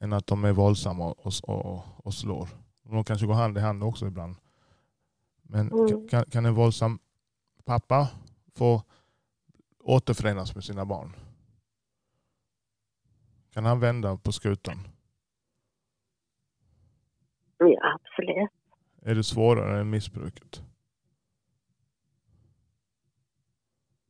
än 0.00 0.12
att 0.12 0.26
de 0.26 0.44
är 0.44 0.52
våldsamma 0.52 1.12
och, 1.12 1.32
och, 1.42 1.82
och 2.06 2.14
slår. 2.14 2.48
De 2.90 3.04
kanske 3.04 3.26
går 3.26 3.34
hand 3.34 3.58
i 3.58 3.60
hand 3.60 3.82
också 3.84 4.06
ibland. 4.06 4.36
Men 5.42 5.72
Mm. 5.72 6.08
kan, 6.08 6.24
kan 6.24 6.46
en 6.46 6.54
våldsam 6.54 6.98
pappa 7.64 8.08
få 8.56 8.82
återförenas 9.84 10.54
med 10.54 10.64
sina 10.64 10.84
barn? 10.84 11.16
Kan 13.50 13.64
han 13.64 13.80
vända 13.80 14.16
på 14.16 14.32
skutan? 14.32 14.76
Ja, 17.58 17.94
absolut. 17.94 18.50
Är 19.02 19.14
det 19.14 19.24
svårare 19.24 19.80
än 19.80 19.90
missbruket? 19.90 20.62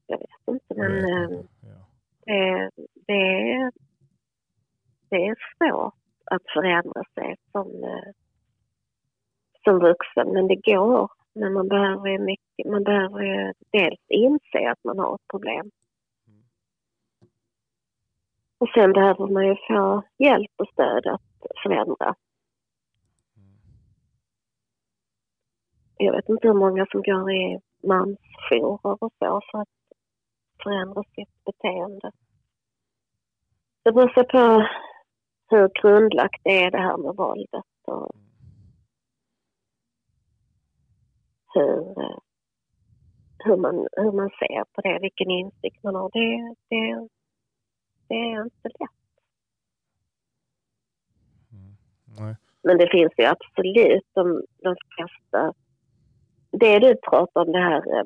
Jag 0.06 0.18
vet 0.18 0.28
inte. 0.48 0.74
Men 0.76 0.92
vet 0.92 1.04
eh. 1.04 1.40
Ja. 1.60 1.86
det, 2.26 2.70
det, 3.06 3.12
är, 3.52 3.72
det 5.08 5.16
är 5.16 5.36
svårt 5.56 5.94
att 6.24 6.42
förändra 6.54 7.04
sig 7.14 7.36
som, 7.52 7.84
eh, 7.84 8.12
som 9.64 9.78
vuxen. 9.78 10.32
Men 10.32 10.46
det 10.48 10.56
går. 10.56 11.10
Men 11.34 11.52
man 11.52 11.68
behöver 11.68 12.08
ju 12.08 12.18
mycket. 12.18 12.66
Man 12.66 12.84
behöver 12.84 13.20
ju 13.20 13.52
dels 13.70 14.00
inse 14.08 14.70
att 14.70 14.84
man 14.84 14.98
har 14.98 15.14
ett 15.14 15.28
problem. 15.30 15.70
Och 18.58 18.68
sen 18.74 18.92
behöver 18.92 19.26
man 19.26 19.46
ju 19.46 19.56
få 19.68 20.02
hjälp 20.18 20.50
och 20.56 20.68
stöd 20.68 21.06
att 21.06 21.22
förändra. 21.62 22.14
Jag 25.96 26.12
vet 26.12 26.28
inte 26.28 26.48
hur 26.48 26.54
många 26.54 26.86
som 26.90 27.02
går 27.02 27.32
i 27.32 27.60
mansjourer 27.82 29.04
och 29.04 29.12
så 29.18 29.40
för 29.50 29.58
att 29.60 29.68
förändra 30.62 31.02
sitt 31.02 31.44
beteende. 31.44 32.12
Det 33.82 33.92
beror 33.92 34.08
sig 34.08 34.24
på 34.28 34.66
hur 35.48 35.68
grundlagt 35.82 36.40
det 36.44 36.64
är 36.64 36.70
det 36.70 36.78
här 36.78 36.96
med 36.96 37.16
våldet 37.16 37.64
och 37.86 38.14
hur, 41.54 42.00
eh, 42.00 42.18
hur, 43.38 43.56
man, 43.56 43.88
hur 43.92 44.12
man 44.12 44.30
ser 44.30 44.64
på 44.72 44.80
det, 44.80 44.98
vilken 45.02 45.30
insikt 45.30 45.82
man 45.82 45.94
har. 45.94 46.10
Det, 46.12 46.54
det, 46.68 47.08
det 48.08 48.14
är 48.14 48.42
inte 48.44 48.68
lätt. 48.68 48.90
Nej. 52.18 52.36
Men 52.62 52.78
det 52.78 52.88
finns 52.90 53.12
ju 53.18 53.24
absolut 53.24 54.06
de, 54.12 54.42
de 54.62 54.76
flesta. 54.96 55.54
Det 56.50 56.78
du 56.78 56.96
pratar 57.10 57.40
om, 57.40 57.52
det 57.52 57.58
här 57.58 57.98
eh, 57.98 58.04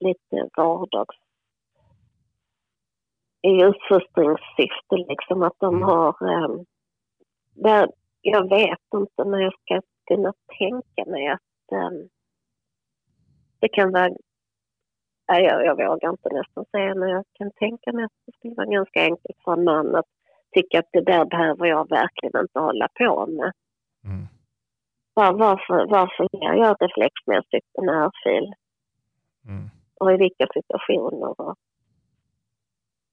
lite 0.00 0.48
vardags... 0.56 1.16
I 3.42 3.64
uppfostringssyfte, 3.64 4.96
liksom 5.08 5.42
att 5.42 5.56
de 5.58 5.74
Mm. 5.74 5.88
har... 5.88 6.08
Eh, 6.32 6.60
där, 7.54 7.90
jag 8.20 8.48
vet 8.48 8.78
inte, 8.94 9.24
men 9.24 9.40
jag 9.40 9.52
ska 9.60 9.80
kunna 10.06 10.32
tänka 10.58 11.10
mig 11.10 11.28
att 11.28 11.40
eh, 11.72 11.90
det 13.60 13.68
kan 13.68 13.92
vara... 13.92 14.08
Nej, 15.30 15.44
jag, 15.44 15.64
jag 15.66 15.76
vågar 15.76 16.10
inte 16.10 16.28
nästan 16.32 16.64
säga, 16.70 16.94
men 16.94 17.08
jag 17.08 17.24
kan 17.32 17.50
tänka 17.50 17.92
mig 17.92 18.04
att 18.04 18.12
det 18.26 18.32
skulle 18.32 18.54
vara 18.54 18.66
ganska 18.66 19.02
enkelt 19.02 19.38
för 19.44 19.52
en 19.52 19.64
man 19.64 19.96
att 19.96 20.06
tycka 20.54 20.78
att 20.78 20.88
det 20.92 21.00
där 21.00 21.24
behöver 21.24 21.66
jag 21.66 21.88
verkligen 21.88 22.40
inte 22.40 22.58
hålla 22.60 22.88
på 22.94 23.26
med. 23.26 23.52
Mm. 24.04 24.26
Var, 25.14 25.32
varför, 25.32 25.86
varför 25.86 26.28
ger 26.32 26.54
jag 26.54 26.76
reflexmässigt 26.80 27.68
en 27.78 27.88
örfil? 27.88 28.52
Mm. 29.48 29.68
Och 30.00 30.12
i 30.12 30.16
vilka 30.16 30.46
situationer? 30.54 31.40
Och, 31.40 31.54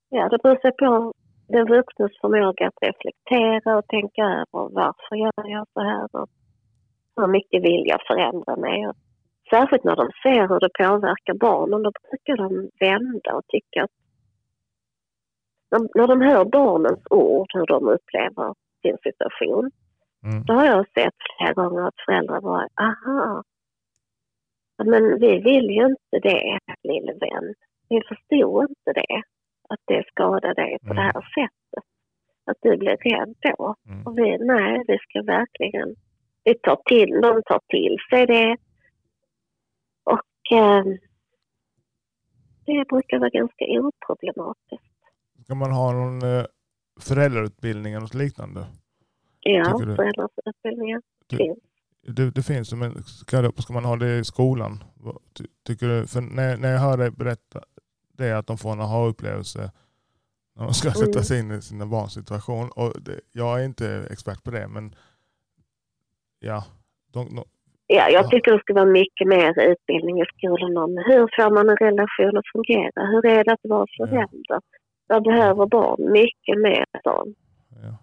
ja, 0.10 0.30
det 0.30 0.38
beror 0.44 0.56
sig 0.62 0.72
på 0.72 1.14
den 1.48 1.68
vuxnes 1.68 2.12
förmåga 2.22 2.68
att 2.68 2.82
reflektera 2.82 3.78
och 3.78 3.88
tänka 3.88 4.24
över 4.24 4.70
varför 4.82 5.16
gör 5.16 5.50
jag 5.50 5.66
så 5.74 5.80
här 5.80 6.10
och 6.16 6.30
hur 7.16 7.28
mycket 7.28 7.64
vill 7.64 7.84
jag 7.88 8.02
förändra 8.08 8.56
mig. 8.56 8.88
Och 8.88 8.96
särskilt 9.50 9.84
när 9.84 9.96
de 9.96 10.10
ser 10.24 10.48
hur 10.48 10.60
det 10.60 10.70
påverkar 10.70 11.34
barnen, 11.34 11.84
då 11.84 11.92
brukar 12.10 12.38
de 12.38 12.70
vända 12.80 13.34
och 13.36 13.48
tycka 13.48 13.84
att 13.84 13.92
när, 15.72 15.80
när 15.96 16.08
de 16.08 16.22
hör 16.22 16.46
barnens 16.46 17.04
ord, 17.10 17.48
hur 17.54 17.66
de 17.66 17.88
upplever 17.88 18.54
sin 18.82 18.98
situation, 19.04 19.72
Mm. 20.26 20.44
då 20.46 20.54
har 20.54 20.66
jag 20.66 20.86
sett 20.94 21.14
flera 21.38 21.54
gånger 21.54 21.88
att 21.88 22.00
föräldrar 22.06 22.42
bara, 22.42 22.68
aha, 22.82 23.44
men 24.84 25.20
vi 25.20 25.40
vill 25.40 25.70
ju 25.70 25.86
inte 25.86 26.20
det, 26.30 26.60
lille 26.84 27.14
vän. 27.14 27.54
Vi 27.90 28.02
förstod 28.08 28.70
inte 28.70 28.94
det, 28.94 29.22
att 29.70 29.80
det 29.86 30.04
skadar 30.08 30.54
dig 30.56 30.78
på 30.80 30.86
Mm. 30.94 30.96
det 30.96 31.02
här 31.02 31.12
sättet. 31.12 31.84
Att 32.46 32.58
du 32.62 32.78
blir 32.78 32.98
rädd 32.98 33.36
då. 33.42 33.76
Mm. 33.90 34.08
Och 34.08 34.18
vi, 34.18 34.38
nej, 34.38 34.84
vi 34.88 34.98
ska 34.98 35.22
verkligen, 35.22 35.96
vi 36.46 36.56
tar 36.56 36.76
till, 36.90 37.10
de 37.22 37.44
tar 37.46 37.62
till 37.68 37.98
sig 38.10 38.26
det. 38.28 38.58
Och 40.04 40.58
eh, 40.58 40.84
det 42.66 42.86
brukar 42.90 43.20
vara 43.20 43.30
ganska 43.30 43.66
oproblematiskt. 43.66 44.96
Ska 45.44 45.56
man 45.56 45.72
ha 45.72 45.92
någon 45.92 46.22
eh, 46.38 46.46
föräldrautbildning 47.02 47.94
eller 47.94 48.02
något 48.02 48.14
liknande? 48.14 48.66
Ja, 49.40 49.80
föräldrautbildningar 49.80 51.02
finns. 51.30 51.58
Det, 52.08 52.32
det 52.32 52.44
finns, 52.44 52.74
men 52.74 53.04
ska, 53.04 53.42
det, 53.42 53.62
ska 53.62 53.74
man 53.74 53.86
ha 53.86 53.96
det 53.96 54.18
i 54.20 54.24
skolan? 54.24 54.84
Ty, 55.34 55.46
tycker 55.68 55.88
du? 55.88 56.08
För 56.08 56.22
när, 56.22 56.58
när 56.58 56.72
jag 56.72 56.80
hör 56.80 56.98
dig 56.98 57.12
berätta 57.12 57.64
det 58.18 58.32
att 58.38 58.48
de 58.48 58.58
får 58.58 58.72
en 58.72 58.82
aha-upplevelse 58.82 59.72
när 60.56 60.64
de 60.64 60.74
ska 60.74 60.92
sätta 60.92 61.12
Mm. 61.12 61.24
sig 61.24 61.40
in 61.40 61.52
i 61.52 61.62
sina 61.62 61.86
barns 61.86 62.14
situation. 62.14 62.70
Och 62.70 63.02
det, 63.02 63.20
jag 63.32 63.62
är 63.62 63.66
inte 63.66 64.08
expert 64.12 64.44
på 64.44 64.52
det, 64.52 64.68
men 64.68 64.96
ja. 66.40 66.64
De, 67.14 67.36
de, 67.36 67.44
Ja, 67.88 68.10
jag 68.10 68.24
Ja. 68.24 68.30
tycker 68.30 68.52
det 68.52 68.60
ska 68.60 68.74
vara 68.74 68.86
mycket 68.86 69.28
mer 69.28 69.60
utbildning 69.72 70.22
i 70.22 70.26
skolan 70.38 70.78
om 70.78 70.92
hur 71.08 71.24
får 71.36 71.52
man 71.56 71.70
en 71.70 71.76
relation 71.78 72.38
att 72.38 72.52
fungera? 72.56 73.06
Hur 73.12 73.26
är 73.26 73.44
det 73.44 73.54
att 73.54 73.60
vara 73.64 73.86
förälder? 73.98 74.60
Vad 75.08 75.24
behöver 75.24 75.66
barn? 75.66 76.12
Mycket 76.12 76.58
mer 76.68 76.86
sånt. 77.04 77.38
ja, 77.84 77.98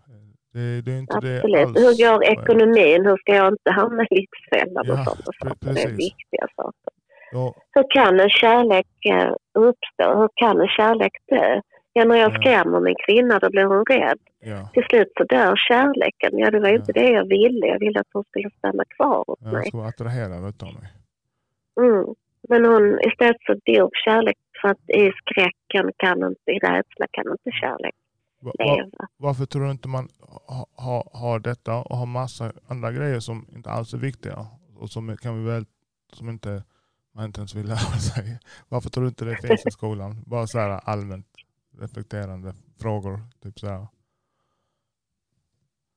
det, 0.53 0.81
det 0.83 1.07
Absolut. 1.11 1.77
Hur 1.83 1.93
går 2.05 2.25
ekonomin? 2.25 3.07
Hur 3.07 3.17
ska 3.17 3.35
jag 3.35 3.49
inte 3.49 3.71
hamna 3.71 4.03
i 4.11 4.15
Lyxfällan 4.15 4.91
och 4.91 4.99
Ja, 4.99 5.05
sånt? 5.05 5.29
Och 5.29 5.35
pre- 5.35 5.49
saker? 5.49 5.75
Det 5.75 5.83
är 5.83 5.89
viktiga 5.91 6.47
saker. 6.57 6.93
Ja, 7.33 7.55
Hur 7.75 7.85
kan 7.91 8.21
en 8.21 8.31
kärlek 8.31 8.87
eh, 9.11 9.33
uppstå? 9.55 10.19
Hur 10.21 10.29
kan 10.35 10.61
en 10.61 10.69
kärlek 10.69 11.13
dö? 11.31 11.61
Ja, 11.93 12.05
när 12.05 12.17
jag 12.17 12.33
Ja. 12.33 12.41
skrämmer 12.41 12.81
min 12.81 12.95
kvinna 13.07 13.39
då 13.39 13.51
blir 13.51 13.65
hon 13.65 13.85
rädd. 13.85 14.19
ja, 14.41 14.69
Till 14.75 14.85
slut 14.91 15.13
så 15.17 15.25
dör 15.25 15.57
kärleken. 15.57 16.39
Ja, 16.39 16.51
det 16.51 16.61
var 16.61 16.69
Ja. 16.69 16.75
inte 16.75 16.93
det 16.93 17.11
jag 17.11 17.25
ville. 17.29 17.67
Jag 17.67 17.79
ville 17.79 18.01
att 18.01 18.07
hon 18.13 18.25
skulle 18.25 18.51
stanna 18.59 18.85
kvar 18.85 19.25
hos 19.27 19.39
jag 19.43 19.53
mig. 19.53 19.67
ska 19.69 19.77
vara 19.79 19.89
attraherad 19.89 20.49
utav 20.49 20.69
mig. 20.75 20.93
Mm. 21.81 22.15
Men 22.49 22.65
hon, 22.65 23.01
istället 23.01 23.37
så 23.47 23.53
dog 23.73 23.91
kärlek 24.05 24.37
för 24.61 24.69
att 24.69 24.91
i 24.91 25.13
skräcken 25.21 25.93
kan 25.97 26.19
inte, 26.29 26.51
i 26.51 26.59
rädsla 26.59 27.07
kan 27.11 27.25
inte 27.33 27.51
kärlek 27.61 27.95
Va, 28.41 28.53
va, 28.59 28.65
leva. 28.77 29.07
varför 29.17 29.45
tror 29.47 29.65
du 29.65 29.71
inte 29.71 29.89
man 29.89 30.09
ha, 30.49 30.67
ha, 30.77 31.11
har 31.13 31.39
detta 31.39 31.77
och 31.77 31.97
har 31.97 32.07
massa 32.07 32.53
andra 32.69 32.93
grejer 32.93 33.21
som 33.21 33.47
inte 33.57 33.71
alls 33.71 33.95
är 33.95 33.99
viktiga 33.99 34.47
och 34.77 34.91
som 34.91 35.17
kan 35.17 35.39
vi 35.45 35.51
väl, 35.51 35.65
som 36.13 36.29
inte 36.29 36.63
man 37.15 37.25
inte 37.25 37.41
ens 37.41 37.55
vill 37.55 37.67
lära 37.67 37.77
sig? 37.77 38.39
Varför 38.69 38.91
tror 38.91 39.03
du 39.05 39.09
inte 39.09 39.25
det 39.25 39.37
finns 39.37 39.67
i 39.67 39.71
skolan? 39.71 40.17
Bara 40.27 40.47
så 40.47 40.59
här 40.59 40.81
allmänt 40.85 41.27
reflekterande 41.81 42.53
frågor. 42.83 43.21
Typ 43.43 43.59
så 43.59 43.67
här. 43.67 43.87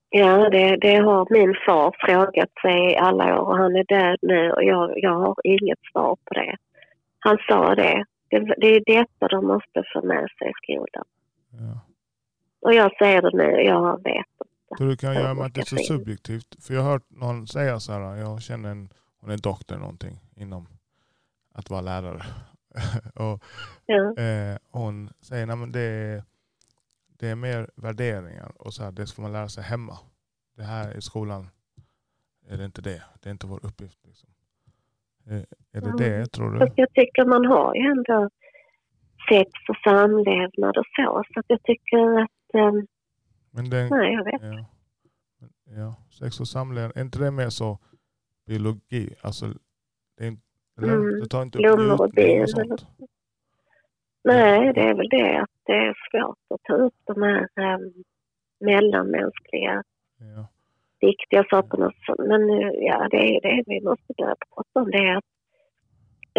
Ja, 0.10 0.50
det, 0.50 0.78
det 0.78 0.96
har 0.96 1.28
min 1.30 1.56
far 1.66 1.96
frågat 2.00 2.50
sig 2.62 2.92
i 2.92 2.98
alla 2.98 3.42
år 3.42 3.48
och 3.50 3.58
han 3.58 3.76
är 3.76 3.84
död 3.84 4.18
nu 4.22 4.52
och 4.52 4.64
jag, 4.64 4.92
jag 4.96 5.20
har 5.20 5.36
inget 5.44 5.80
svar 5.92 6.16
på 6.26 6.34
det. 6.34 6.58
Han 7.20 7.38
sa 7.48 7.76
det. 7.76 8.06
Det, 8.30 8.56
det 8.58 8.68
är 8.68 8.84
detta 8.86 9.28
de 9.28 9.48
måste 9.48 9.84
få 9.94 10.06
med 10.06 10.28
sig 10.38 10.50
i 10.50 10.54
skolan. 10.64 11.06
Ja. 11.50 11.80
Och 12.62 12.74
jag 12.74 12.98
säger 12.98 13.22
det 13.22 13.38
nu, 13.38 13.62
jag 13.62 14.04
vet 14.04 14.16
inte. 14.16 14.78
Tror 14.78 14.88
du 14.90 14.98
kan 14.98 15.16
göra 15.16 15.34
med 15.34 15.46
att 15.46 15.54
det 15.54 15.62
är 15.62 15.66
så 15.66 15.78
subjektivt? 15.78 16.64
För 16.64 16.74
jag 16.74 16.82
har 16.82 16.92
hört 16.92 17.10
någon 17.10 17.48
säga 17.48 17.80
så 17.80 17.94
här, 17.94 18.16
jag 18.16 18.42
känner 18.42 18.70
en, 18.70 18.90
hon 19.22 19.30
är 19.32 19.38
doktor 19.38 19.78
någonting 19.78 20.20
inom 20.36 20.68
att 21.54 21.70
vara 21.70 21.82
lärare. 21.82 22.22
och 23.16 23.44
Ja. 23.86 24.18
Eh, 24.24 24.58
hon 24.72 25.10
säger 25.20 25.48
att 25.64 25.74
det, 25.74 25.80
är- 25.82 26.24
det 27.20 27.28
är 27.30 27.36
mer 27.36 27.70
värderingar 27.76 28.52
och 28.62 28.74
så 28.74 28.84
här, 28.84 28.92
det 28.92 29.08
ska 29.08 29.22
man 29.22 29.32
lära 29.32 29.50
sig 29.50 29.64
hemma. 29.64 29.98
Det 30.58 30.64
här 30.64 30.98
i 30.98 31.02
skolan 31.02 31.50
är 32.48 32.58
det 32.58 32.66
inte 32.66 32.82
det. 32.82 33.04
Det 33.22 33.30
är 33.30 33.32
inte 33.32 33.48
vår 33.48 33.66
uppgift. 33.66 34.00
Liksom. 34.06 34.30
Eh, 35.26 35.34
är 35.72 35.82
det 35.82 35.88
Mm. 35.88 35.98
det 35.98 36.26
tror 36.32 36.52
du? 36.52 36.72
Jag 36.76 36.94
tycker 36.94 37.26
man 37.26 37.46
har 37.46 37.76
ju 37.76 37.82
ändå 37.82 38.30
sex 39.30 39.52
och 39.70 39.76
samlevnad 39.84 40.78
och 40.78 40.86
så. 40.96 41.24
Så 41.34 41.42
jag 41.48 41.64
tycker 41.64 42.22
att, 42.24 42.30
um, 42.74 42.88
Men 43.52 43.70
den, 43.70 43.90
nej 43.90 44.14
jag 44.14 44.24
vet. 44.24 44.42
ja, 44.42 44.66
ja, 45.76 45.96
sex 46.20 46.40
och 46.40 46.48
samlevnad, 46.48 46.92
är 46.98 47.02
inte 47.02 47.20
det 47.20 47.32
mer 47.32 47.50
så 47.50 47.80
biologi? 48.48 49.16
Alltså, 49.22 49.46
det, 50.18 50.24
är, 50.24 50.28
inte- 50.28 50.45
eller? 50.78 50.94
Mm, 50.94 51.20
det 51.20 51.28
tar 51.30 51.42
inte 51.42 51.58
upp 51.58 51.62
blommor 51.62 52.02
och 52.02 52.18
njutning 52.18 52.42
och 52.44 52.50
sånt. 52.50 52.86
Nej, 54.24 54.74
det 54.74 54.82
är 54.82 54.94
väl 54.94 55.10
det 55.10 55.38
att 55.42 55.50
det 55.66 55.74
är 55.74 55.94
svårt 56.12 56.38
att 56.50 56.64
ta 56.64 56.74
upp 56.74 56.94
de 57.04 57.22
här 57.22 57.48
um, 57.76 57.94
mellanmänskliga 58.60 59.84
Ja. 60.20 60.48
viktiga 61.00 61.44
sakerna. 61.50 61.92
Men 62.18 62.50
ja, 62.74 63.08
det 63.12 63.18
är 63.36 63.42
det 63.42 63.64
vi 63.68 63.82
måste 63.82 64.14
börja 64.18 64.36
prata 64.56 64.80
om. 64.80 64.92
Det 64.92 64.98
är 64.98 65.16
att 65.18 65.24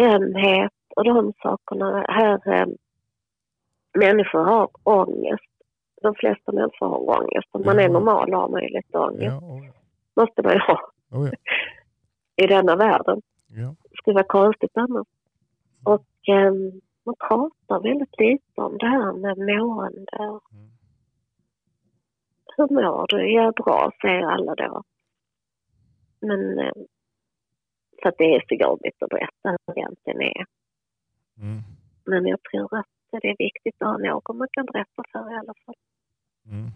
ömhet 0.01 0.71
och 0.95 1.03
de 1.03 1.33
sakerna. 1.41 2.05
Här, 2.09 2.53
eh, 2.53 2.67
människor 3.99 4.43
har 4.43 4.69
ångest. 4.83 5.43
De 6.01 6.15
flesta 6.15 6.51
människor 6.51 6.87
har 6.87 7.09
ångest. 7.21 7.47
Om 7.51 7.61
man 7.65 7.79
är 7.79 7.83
Ja. 7.83 7.89
normal 7.91 8.33
har 8.33 8.49
man 8.49 8.61
ju 8.61 8.69
lite 8.69 8.97
ångest. 8.97 9.37
Ja, 9.41 9.61
ja. 9.65 9.73
måste 10.23 10.41
man 10.41 10.53
ju 10.53 10.59
ha 10.59 10.89
Oh 11.11 11.29
ja. 11.31 11.33
i 12.43 12.47
denna 12.47 12.75
världen. 12.75 13.21
Ja. 13.47 13.75
Det 14.07 14.13
vara 14.13 14.23
konstigt 14.23 14.71
annars. 14.73 15.07
Och 15.83 16.29
eh, 16.29 16.53
man 17.03 17.15
pratar 17.27 17.79
väldigt 17.83 18.19
lite 18.19 18.61
om 18.61 18.77
det 18.77 18.87
här 18.87 19.13
med 19.13 19.37
mående. 19.37 20.17
Mm. 20.17 20.71
Hur 22.57 22.67
mår 22.75 23.07
du? 23.07 23.31
Ja, 23.31 23.51
bra, 23.51 23.91
säger 24.01 24.27
alla 24.27 24.55
då. 24.55 24.83
Men 26.19 26.59
eh, 26.59 26.71
för 28.01 28.09
att 28.09 28.17
det 28.17 28.35
är 28.35 28.43
så 28.49 28.55
jobbigt 28.55 29.03
att 29.03 29.09
berätta 29.09 29.49
hur 29.49 29.73
det 29.73 29.79
egentligen 29.79 30.21
är. 30.21 30.45
Mm. 31.37 31.61
Men 32.05 32.25
jag 32.25 32.39
tror 32.51 32.77
att 32.79 33.21
det 33.21 33.29
är 33.29 33.35
viktigt 33.37 33.81
att 33.81 33.87
ha 33.87 33.97
någon 33.97 34.37
man 34.37 34.47
kan 34.51 34.65
berätta 34.65 35.03
för 35.11 35.33
i 35.33 35.37
alla 35.37 35.53
fall. 35.65 35.75
Mm. 36.45 36.69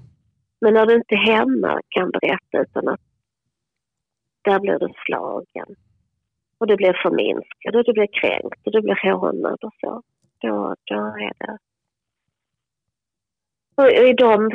Men 0.61 0.73
när 0.73 0.85
du 0.85 0.95
inte 0.95 1.15
hemma 1.15 1.81
kan 1.89 2.11
berätta 2.11 2.61
utan 2.61 2.87
att 2.87 3.01
där 4.41 4.59
blir 4.59 4.79
du 4.79 4.93
slagen. 5.05 5.75
Och 6.61 6.67
du 6.67 6.75
blir 6.75 6.93
förminskad 7.03 7.75
och 7.75 7.83
du 7.83 7.93
blir 7.93 8.21
kränkt 8.21 8.65
och 8.65 8.71
du 8.71 8.81
blir 8.81 9.11
hånad 9.11 9.59
och 9.63 9.73
så. 9.81 10.01
Då, 10.41 10.75
då 10.85 10.95
är 10.95 11.33
det... 11.39 11.57
Och 13.75 13.89
i 14.09 14.13
de 14.13 14.51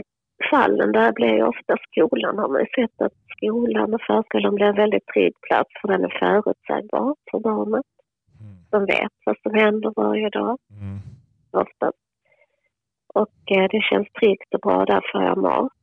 fallen 0.51 0.93
där 0.93 1.13
blir 1.13 1.35
ju 1.35 1.43
ofta 1.43 1.77
skolan, 1.87 2.39
har 2.39 2.49
man 2.49 2.61
ju 2.61 2.67
sett 2.75 3.03
att 3.03 3.13
skolan 3.37 3.95
och 3.95 4.01
förskolan 4.07 4.55
blir 4.55 4.67
en 4.67 4.77
väldigt 4.77 5.07
trygg 5.07 5.35
plats 5.41 5.71
för 5.81 5.89
den 5.89 6.05
är 6.05 6.19
förutsägbar 6.19 7.15
för 7.31 7.39
barnet. 7.39 7.87
Mm. 8.41 8.57
De 8.71 8.85
vet 8.87 9.13
vad 9.25 9.37
som 9.43 9.55
händer 9.55 9.93
varje 9.97 10.29
dag 10.31 10.59
Mm. 10.71 10.99
oftast. 11.51 11.99
Och 13.15 13.57
eh, 13.57 13.69
det 13.71 13.83
känns 13.91 14.09
tryggt 14.21 14.55
och 14.55 14.61
bra, 14.61 14.85
där 14.85 15.03
får 15.13 15.23
jag 15.23 15.39
mat. 15.39 15.76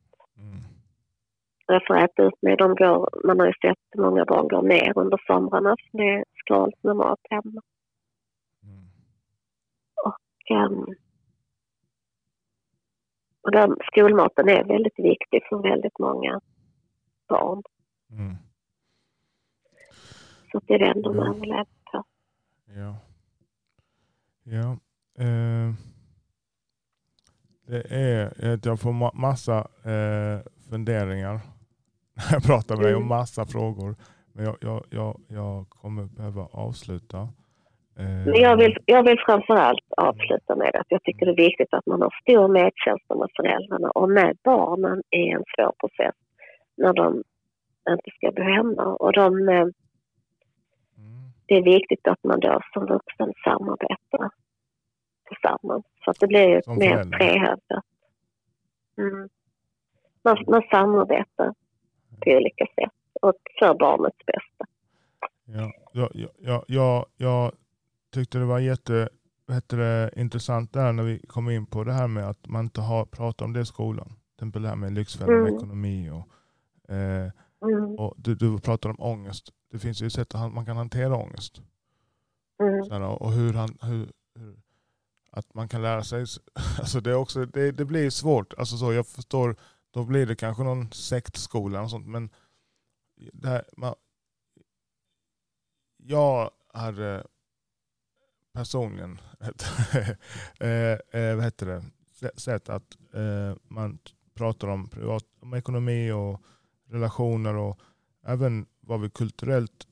Mm. 1.68 1.80
för 1.86 1.94
att 1.94 2.10
äta 2.10 2.22
upp 2.22 2.42
med. 2.42 2.58
De 2.58 2.74
går, 2.74 3.26
man 3.26 3.40
har 3.40 3.46
ju 3.46 3.52
sett 3.52 3.98
många 4.00 4.24
barn 4.24 4.48
gå 4.48 4.60
ner 4.62 4.98
under 4.98 5.20
somrarna 5.26 5.76
för 5.90 5.98
det 5.98 6.08
är 6.14 6.24
skralt 6.44 6.82
med 6.82 6.96
mat 6.96 7.20
hemma. 7.30 7.62
Mm. 8.62 8.84
Och, 10.04 10.56
um, 10.70 10.94
och 13.42 13.50
den, 13.52 13.76
skolmaten 13.82 14.48
är 14.48 14.64
väldigt 14.64 14.98
viktig 14.98 15.42
för 15.48 15.62
väldigt 15.62 15.98
många 15.98 16.40
barn. 17.28 17.62
Mm. 18.10 18.34
Så 20.52 20.60
det 20.66 20.78
de 21.02 21.16
Ja. 21.16 21.26
överlever 21.28 21.66
på. 21.92 22.04
Ja. 22.66 22.96
Ja. 24.42 24.72
Eh, 25.18 25.72
det 27.66 27.82
är 27.90 28.54
att 28.54 28.64
jag 28.64 28.80
får 28.80 28.92
ma- 28.92 29.14
massa 29.14 29.58
eh, 29.90 30.40
funderingar 30.70 31.40
jag 32.32 32.42
pratar 32.42 32.76
med 32.76 32.84
dig 32.84 32.94
och 32.94 33.00
Mm. 33.00 33.08
massa 33.08 33.46
frågor. 33.46 33.94
Men 34.32 34.44
jag, 34.44 34.56
jag, 34.60 34.84
jag, 34.90 35.20
jag 35.28 35.68
kommer 35.68 36.04
behöva 36.04 36.42
avsluta. 36.52 37.18
Eh, 37.98 38.04
Men 38.04 38.34
jag 38.40 38.56
vill, 38.56 38.78
jag 38.86 39.02
vill 39.02 39.18
framförallt 39.26 39.84
avsluta 39.96 40.56
med 40.56 40.76
att 40.76 40.86
jag 40.88 41.02
tycker 41.02 41.26
det 41.26 41.32
är 41.32 41.36
viktigt 41.36 41.74
att 41.74 41.86
man 41.86 42.02
har 42.02 42.14
stor 42.22 42.48
medkänsla 42.48 43.16
med 43.16 43.28
föräldrarna 43.36 43.90
och 43.90 44.10
med 44.10 44.38
barnen 44.44 45.02
i 45.10 45.28
en 45.28 45.44
svår 45.56 45.72
process 45.80 46.14
när 46.76 46.92
de 46.92 47.22
inte 47.90 48.10
ska 48.16 48.30
bo 48.32 48.42
hemma. 48.42 48.82
Och 48.84 49.12
de, 49.12 49.48
eh, 49.48 49.66
Mm. 50.98 51.30
det 51.46 51.54
är 51.54 51.62
viktigt 51.62 52.08
att 52.08 52.24
man 52.24 52.40
då 52.40 52.60
som 52.72 52.86
vuxen 52.86 53.32
samarbetar 53.44 54.30
tillsammans. 55.28 55.84
Så 56.04 56.10
att 56.10 56.20
det 56.20 56.26
blir 56.26 56.48
ju 56.48 56.58
ett 56.58 56.66
mer 56.66 57.04
trehövdat. 57.18 57.84
Mm. 58.98 59.28
Man, 60.24 60.44
man 60.48 60.62
samarbetar 60.70 61.54
på 62.24 62.30
olika 62.30 62.64
sätt 62.66 62.92
och 63.22 63.34
för 63.58 63.74
barnets 63.78 64.18
bästa. 64.26 64.64
Ja, 65.44 65.72
jag, 65.92 66.28
jag, 66.38 66.64
jag, 66.68 67.06
jag, 67.16 67.52
tyckte 68.12 68.38
det 68.38 68.44
var 68.44 68.58
jätte 68.58 69.08
heter 69.52 69.76
det, 69.76 70.10
intressant 70.16 70.72
där 70.72 70.92
när 70.92 71.02
vi 71.02 71.18
kom 71.26 71.50
in 71.50 71.66
på 71.66 71.84
det 71.84 71.92
här 71.92 72.08
med 72.08 72.28
att 72.28 72.46
man 72.46 72.64
inte 72.64 72.80
har 72.80 73.04
pratat 73.04 73.42
om 73.42 73.52
det 73.52 73.60
i 73.60 73.64
skolan. 73.66 74.06
Till 74.08 74.34
exempel 74.36 74.62
det 74.62 74.68
här 74.68 74.76
med 74.76 74.92
Lyxfällan, 74.92 75.34
Mm. 75.40 75.56
ekonomi 75.56 76.10
och, 76.10 76.94
eh, 76.94 77.30
Mm. 77.62 77.94
och 77.98 78.14
du, 78.16 78.34
du 78.34 78.58
pratar 78.60 78.90
om 78.90 79.00
ångest. 79.00 79.52
Det 79.70 79.78
finns 79.78 80.02
ju 80.02 80.10
sätt 80.10 80.34
att 80.34 80.52
man 80.52 80.66
kan 80.66 80.76
hantera 80.76 81.16
ångest. 81.16 81.62
Mm. 82.62 82.90
Här, 82.90 83.22
och 83.22 83.32
hur, 83.32 83.52
han, 83.52 83.78
hur, 83.82 84.12
hur, 84.34 84.56
att 85.30 85.54
man 85.54 85.68
kan 85.68 85.82
lära 85.82 86.02
sig. 86.02 86.24
Alltså 86.78 87.00
det, 87.00 87.10
är 87.10 87.14
också, 87.14 87.46
det, 87.46 87.72
det 87.72 87.84
blir 87.84 88.10
svårt. 88.10 88.54
Alltså 88.58 88.76
så, 88.76 88.92
jag 88.92 89.06
förstår, 89.06 89.56
då 89.94 90.04
blir 90.04 90.26
det 90.26 90.36
kanske 90.36 90.62
någon 90.62 90.92
sektskola 90.92 91.82
och 91.82 91.90
sånt. 91.90 92.06
Men 92.06 92.30
det 93.32 93.48
här, 93.48 93.64
man, 93.76 93.94
jag 95.96 96.50
hade 96.72 97.26
personligen 98.52 99.20
eh, 100.60 100.90
eh, 100.90 101.36
vad 101.36 101.44
heter 101.44 101.66
det, 101.66 101.84
se- 102.12 102.40
sett 102.40 102.68
att 102.68 102.96
eh, 103.12 103.56
man 103.62 103.98
pratar 104.34 104.68
om, 104.68 104.88
privat, 104.88 105.24
om 105.40 105.54
ekonomi 105.54 106.10
och 106.12 106.42
relationer 106.88 107.54
och 107.56 107.80
även 108.26 108.66
vad 108.80 109.00
vi 109.00 109.10
kulturellt 109.10 109.86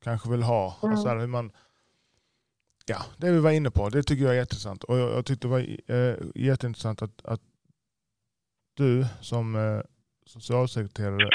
kanske 0.00 0.30
vill 0.30 0.42
ha. 0.42 0.78
Mm. 0.82 0.92
Och 0.92 1.02
så 1.02 1.08
här, 1.08 1.18
hur 1.18 1.26
man, 1.26 1.52
ja, 2.86 3.04
det 3.16 3.32
vi 3.32 3.40
var 3.40 3.50
inne 3.50 3.70
på, 3.70 3.88
det 3.88 4.02
tycker 4.02 4.24
jag 4.24 4.32
är 4.32 4.38
jätteintressant. 4.38 4.84
Och 4.84 4.98
jag, 4.98 5.10
jag 5.10 5.26
tyckte 5.26 5.48
det 5.48 5.50
var 5.50 5.90
eh, 5.90 6.16
jätteintressant 6.34 7.02
att, 7.02 7.24
att 7.24 7.42
du 8.74 9.06
som 9.20 9.56
eh, 9.56 9.80
socialsekreterare 10.26 11.30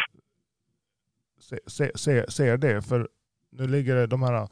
se, 1.39 1.59
se, 1.67 1.91
se, 1.97 2.31
ser 2.31 2.57
det. 2.57 2.81
För 2.81 3.09
nu 3.49 3.67
ligger 3.67 3.95
det 3.95 4.07
de 4.07 4.23
här, 4.23 4.47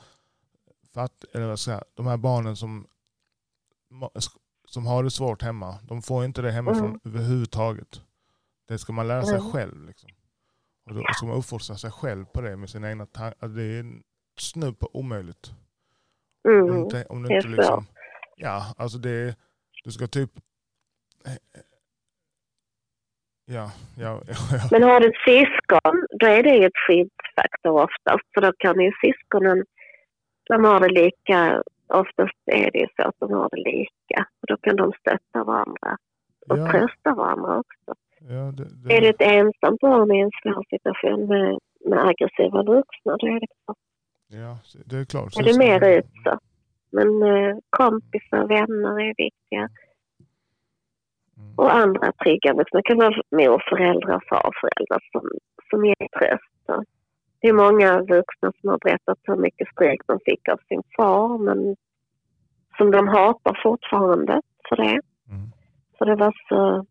fatt, 0.93 1.23
eller 1.33 1.47
vad 1.47 1.59
ska 1.59 1.81
de 1.93 2.07
här 2.07 2.17
barnen 2.17 2.55
som, 2.55 2.87
som 4.67 4.85
har 4.85 5.03
det 5.03 5.11
svårt 5.11 5.41
hemma. 5.41 5.79
De 5.83 6.01
får 6.01 6.25
inte 6.25 6.41
det 6.41 6.51
hemifrån 6.51 6.85
Mm. 6.89 6.99
överhuvudtaget. 7.05 8.01
Det 8.67 8.77
ska 8.77 8.93
man 8.93 9.07
lära 9.07 9.23
sig 9.25 9.37
Mm. 9.39 9.51
själv. 9.51 9.85
Liksom. 9.87 10.09
Och 10.85 10.93
då 10.95 11.03
ska 11.13 11.25
man 11.25 11.37
uppfostra 11.37 11.77
sig 11.77 11.91
själv 11.91 12.25
på 12.25 12.41
det 12.41 12.55
med 12.57 12.69
sina 12.69 12.89
egna 12.89 13.05
tankar. 13.05 13.47
Det 13.47 13.63
är 13.63 14.01
snudd 14.37 14.79
på 14.79 14.89
omöjligt. 14.93 15.51
Om 16.43 16.51
du 16.51 16.59
Mm. 16.71 16.77
inte, 16.83 17.05
om 17.05 17.23
du 17.23 17.35
inte 17.35 17.47
liksom, 17.47 17.85
ja, 18.35 18.73
alltså 18.77 18.97
det, 18.97 19.35
du 19.83 19.91
ska 19.91 20.07
typ, 20.07 20.31
ja, 23.45 23.71
ja, 23.97 24.21
ja, 24.27 24.33
ja. 24.51 24.57
Men 24.71 24.83
har 24.83 24.99
du 24.99 25.07
ett 25.07 25.23
syskon, 25.25 26.05
då 26.19 26.25
är 26.27 26.43
det 26.43 26.55
ju 26.55 26.65
ett 26.65 26.77
skyddsfaktor 26.87 27.71
oftast. 27.83 28.23
För 28.33 28.41
då 28.41 28.51
kan 28.57 28.79
ju 28.79 28.91
syskonen, 29.01 29.65
de 30.49 30.65
har 30.65 30.79
det 30.79 30.89
lika, 30.89 31.63
oftast 31.87 32.39
är 32.45 32.71
det 32.71 32.79
ju 32.79 32.87
så 32.95 33.01
att 33.07 33.15
de 33.19 33.33
har 33.33 33.49
det 33.51 33.61
lika. 33.71 34.27
Och 34.41 34.47
då 34.47 34.57
kan 34.57 34.75
de 34.75 34.91
stötta 34.99 35.43
varandra 35.43 35.97
och 36.49 36.57
ja, 36.57 36.71
trösta 36.71 37.13
varandra 37.15 37.57
också. 37.59 37.99
ja 38.19 38.51
det, 38.57 38.65
det, 38.83 38.97
Är 38.97 39.01
det 39.01 39.09
ett 39.09 39.21
ensamt 39.21 39.79
barn 39.81 40.11
i 40.15 40.19
en 40.19 40.31
svår 40.41 40.63
situation 40.69 41.27
med, 41.27 41.59
med 41.89 42.07
aggressiva 42.07 42.63
vuxna, 42.63 43.17
då 43.19 43.27
är 43.27 43.39
det 43.39 43.47
klart. 43.65 43.77
ja, 44.27 44.57
det 44.85 44.97
är 44.97 45.05
klart. 45.05 45.37
Är 45.39 45.43
Så- 45.53 45.59
mer 45.59 45.87
utsatt. 45.97 46.39
Men 46.91 47.23
eh, 47.23 47.55
kompisar, 47.69 48.47
vänner 48.47 48.99
är 49.01 49.13
viktiga. 49.17 49.69
Mm. 51.37 51.53
Och 51.55 51.75
andra 51.75 52.11
trygga 52.11 52.53
vuxna. 52.53 52.81
Kan 52.81 52.97
vara 52.97 53.21
morföräldrar, 53.31 54.21
farföräldrar 54.29 55.01
som, 55.11 55.29
som 55.69 55.85
ger 55.85 56.07
tröst. 56.19 56.55
Det 57.45 57.49
är 57.49 57.53
många 57.53 57.99
vuxna 57.99 58.51
som 58.61 58.69
har 58.69 58.77
berättat 58.77 59.17
hur 59.23 59.35
mycket 59.35 59.67
stryk 59.67 60.01
de 60.07 60.19
fick 60.25 60.49
av 60.49 60.59
sin 60.67 60.83
far 60.97 61.37
men 61.37 61.75
som 62.77 62.91
de 62.91 63.07
hatar 63.07 63.59
fortfarande 63.63 64.41
för 64.69 64.75
det. 64.75 65.01
Mm. 65.29 65.51
För 65.97 66.05
det 66.05 66.15
var 66.15 66.33
så 66.49 66.85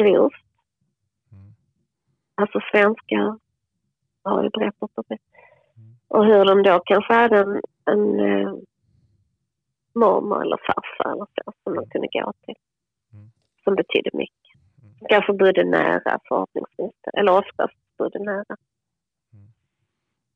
grovt. 0.00 0.44
Mm. 1.32 1.52
Alltså 2.34 2.60
svenskar 2.72 3.38
har 4.22 4.42
ju 4.42 4.50
berättat 4.50 4.90
om 4.94 5.04
det. 5.08 5.18
Mm. 5.76 5.96
Och 6.08 6.24
hur 6.24 6.44
de 6.44 6.62
då 6.62 6.80
kanske 6.84 7.14
hade 7.14 7.38
en, 7.38 7.60
en 7.84 8.20
eh, 8.20 8.54
mormor 9.94 10.42
eller 10.42 10.56
farfar 10.56 11.12
eller 11.12 11.26
så 11.26 11.52
som 11.64 11.74
de 11.74 11.90
kunde 11.90 12.08
gå 12.12 12.32
till. 12.44 12.54
Mm. 13.62 13.64
Som 13.64 13.74
betydde 13.74 14.10
mycket. 14.12 14.54
Mm. 14.82 14.94
Kanske 15.08 15.32
bodde 15.32 15.64
nära 15.64 16.18
förhoppningsvis. 16.28 16.96
Eller 17.12 17.32
oftast 17.32 17.74
bodde 17.98 18.18
nära. 18.18 18.56
Mm. 19.32 19.46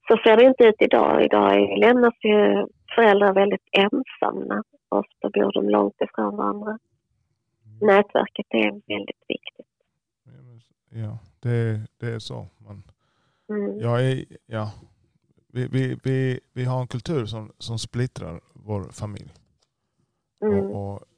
Så 0.08 0.16
ser 0.24 0.36
det 0.36 0.44
inte 0.44 0.64
ut 0.64 0.82
idag. 0.82 1.24
Idag 1.24 1.78
lämnas 1.78 2.14
ju 2.20 2.66
föräldrar 2.94 3.32
väldigt 3.34 3.68
ensamma. 3.72 4.62
Ofta 4.88 5.30
bor 5.30 5.52
de 5.52 5.68
långt 5.68 6.00
ifrån 6.00 6.36
varandra. 6.36 6.78
Nätverket 7.80 8.46
är 8.48 8.70
väldigt 8.94 9.24
viktigt. 9.28 9.66
Ja, 10.90 11.18
det, 11.40 11.80
det 12.00 12.06
är 12.06 12.18
så. 12.18 12.46
Man, 12.58 12.82
Mm. 13.48 13.78
jag 13.80 14.06
är, 14.06 14.24
ja, 14.46 14.72
vi, 15.52 15.68
vi, 15.68 15.98
vi, 16.04 16.40
vi 16.52 16.64
har 16.64 16.80
en 16.80 16.86
kultur 16.86 17.26
som, 17.26 17.52
som 17.58 17.78
splittrar 17.78 18.40
vår 18.52 18.82
familj. 18.92 19.32
Mm. 20.40 20.58
Och, 20.58 20.92
och, 20.92 21.00
det 21.00 21.15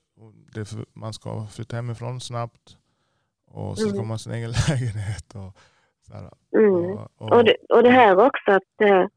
för, 0.55 0.85
man 1.01 1.13
ska 1.13 1.47
flytta 1.47 1.77
hemifrån 1.77 2.21
snabbt 2.21 2.77
och 3.51 3.79
så 3.79 3.89
ska 3.89 3.97
Mm. 3.99 4.07
man 4.07 4.11
ha 4.15 4.19
sin 4.19 4.33
egen 4.33 4.51
lägenhet. 4.69 5.35
Och, 5.35 5.53
så 6.07 6.15
här, 6.15 6.31
Mm. 6.57 6.91
och, 6.97 7.09
och, 7.19 7.33
Och 7.33 7.45
det, 7.45 7.57
och 7.69 7.83
det 7.83 7.91
här 7.91 8.27
också 8.27 8.51
att 8.53 8.63
det 8.79 9.09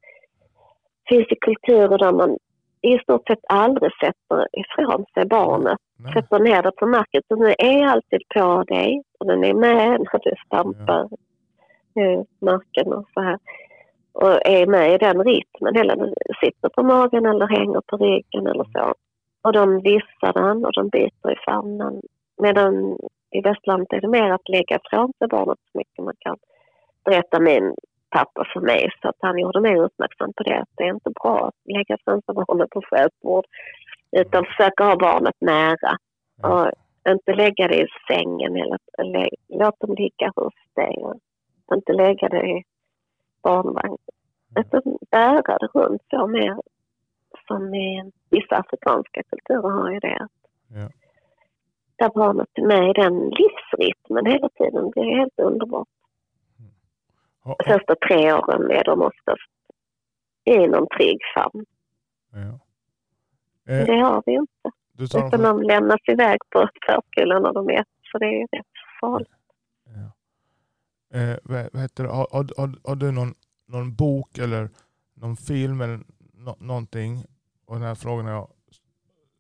finns 1.10 1.28
ju 1.32 1.36
kulturer 1.42 1.98
där 1.98 2.12
man 2.12 2.38
i 2.82 2.98
stort 3.00 3.28
sett 3.28 3.40
aldrig 3.50 3.92
sätter 4.04 4.48
ifrån 4.62 5.06
sig 5.14 5.26
barnet. 5.26 5.78
nej, 5.98 6.14
Sätter 6.14 6.40
ner 6.40 6.64
det 6.64 6.72
på 6.72 6.86
marken. 6.88 7.22
Så 7.28 7.36
den 7.36 7.56
är 7.58 7.86
alltid 7.88 8.22
på 8.36 8.64
dig 8.64 9.04
och 9.20 9.26
den 9.28 9.44
är 9.44 9.54
med 9.54 9.90
när 10.00 10.20
du 10.24 10.34
stampar 10.46 11.02
eh, 12.00 12.22
marken 12.42 12.94
och 12.94 13.06
så 13.14 13.22
här. 13.22 13.40
Och 14.14 14.48
är 14.48 14.66
med 14.68 14.94
i 14.94 14.98
den 14.98 15.24
rytmen. 15.24 15.76
Eller 15.76 16.14
sitter 16.46 16.70
på 16.70 16.84
magen 16.84 17.26
eller 17.26 17.48
hänger 17.48 17.82
på 17.88 17.98
ryggen 17.98 18.48
eller 18.48 18.64
så. 18.74 18.94
Och 19.42 19.54
de 19.54 19.82
vissar 19.82 20.34
den 20.34 20.66
och 20.66 20.74
de 20.74 20.90
biter 20.90 21.32
i 21.32 21.36
famnen. 21.46 22.02
Medan 22.42 22.98
i 23.32 23.42
västlandet 23.42 23.94
är 23.94 24.02
det 24.02 24.08
mer 24.08 24.32
att 24.32 24.50
lägga 24.50 24.76
ifrån 24.76 25.14
sig 25.18 25.28
barnet 25.28 25.60
så 25.72 25.78
mycket 25.78 26.04
man 26.06 26.16
kan. 26.20 26.38
Berätta 27.06 27.40
min 27.40 27.76
pappa 28.10 28.46
för 28.54 28.60
mig 28.60 28.90
så 29.02 29.10
att 29.10 29.16
han 29.20 29.40
gjorde 29.40 29.62
mig 29.62 29.80
uppmärksam 29.80 30.34
på 30.34 30.44
det. 30.44 30.60
Att 30.60 30.70
det 30.76 30.84
är 30.84 30.94
inte 30.94 31.12
bra 31.22 31.48
att 31.48 31.74
lägga 31.74 31.96
ifrån 31.96 32.22
sig 32.22 32.36
barnet 32.36 32.70
på 32.70 32.82
skötbord. 32.82 33.46
Utan 34.12 34.46
försöka 34.46 34.84
ha 34.84 34.96
barnet 34.96 35.36
nära. 35.40 35.98
Och 36.44 36.72
inte 37.10 37.34
lägga 37.34 37.68
det 37.68 37.82
i 37.82 37.88
sängen 38.08 38.56
eller 38.98 39.30
låt 39.48 39.80
dem 39.80 39.96
ligga 39.96 40.32
hos 40.36 40.54
dig. 40.76 40.96
Och 41.68 41.76
inte 41.76 41.94
lägga 41.94 42.30
det 42.30 42.48
i 42.48 42.64
barnvagn. 43.44 43.98
Utan 44.60 44.98
bära 45.12 45.58
det 45.58 45.68
runt 45.74 46.02
så 46.10 46.28
mer 46.28 46.58
som 47.48 47.74
i 47.74 48.12
vissa 48.30 48.56
afrikanska 48.58 49.24
kulturer 49.24 49.70
har 49.70 49.92
ju 49.92 50.00
det. 50.00 50.28
ja, 50.68 50.90
Där 51.96 52.10
barnet 52.16 52.48
är 52.54 52.68
med 52.68 52.90
i 52.90 52.94
den 52.94 53.14
livs 53.20 53.40
livsrytmen 53.78 54.26
hela 54.26 54.50
tiden. 54.50 54.92
Det 54.96 55.00
är 55.00 55.18
helt 55.20 55.40
underbart. 55.40 55.88
Ha, 57.44 57.56
De 57.58 57.70
ha, 57.70 57.78
första 57.78 57.96
tre 58.08 58.34
åren 58.34 58.72
är 58.72 58.84
de 58.84 59.02
oftast 59.02 59.52
i 60.46 60.68
någon 60.68 60.88
trygg 60.98 61.18
famn. 61.36 61.66
ja. 62.32 62.60
Eh, 63.74 63.86
det 63.86 63.96
har 64.00 64.24
vi 64.26 64.32
ju 64.32 64.40
inte. 64.40 64.72
du 64.94 65.08
tar 65.08 65.28
Utan 65.28 65.42
de 65.42 65.62
lämnas 65.62 66.00
iväg 66.08 66.38
på 66.50 66.70
förskolan 66.86 67.44
när 67.44 67.54
de 67.54 67.70
är 67.70 67.86
så 68.12 68.18
det 68.18 68.26
är 68.26 68.32
ju 68.40 68.46
rätt 68.52 68.66
farligt. 69.02 69.30
ja. 69.86 71.20
eh, 71.20 71.38
vad, 71.44 71.70
vad 71.74 71.82
heter 71.82 72.04
det? 72.04 72.10
Har, 72.10 72.28
har, 72.32 72.46
har, 72.58 72.90
har 72.90 72.96
du 72.96 73.12
någon, 73.12 73.34
någon 73.68 73.96
bok 73.96 74.38
eller 74.38 74.70
någon 75.14 75.38
film 75.38 75.82
eller 75.82 76.00
nå, 76.42 76.56
någonting? 76.60 77.26
Och 77.66 77.76
den 77.76 77.84
här 77.84 77.96
frågan 77.96 78.26
jag 78.26 78.52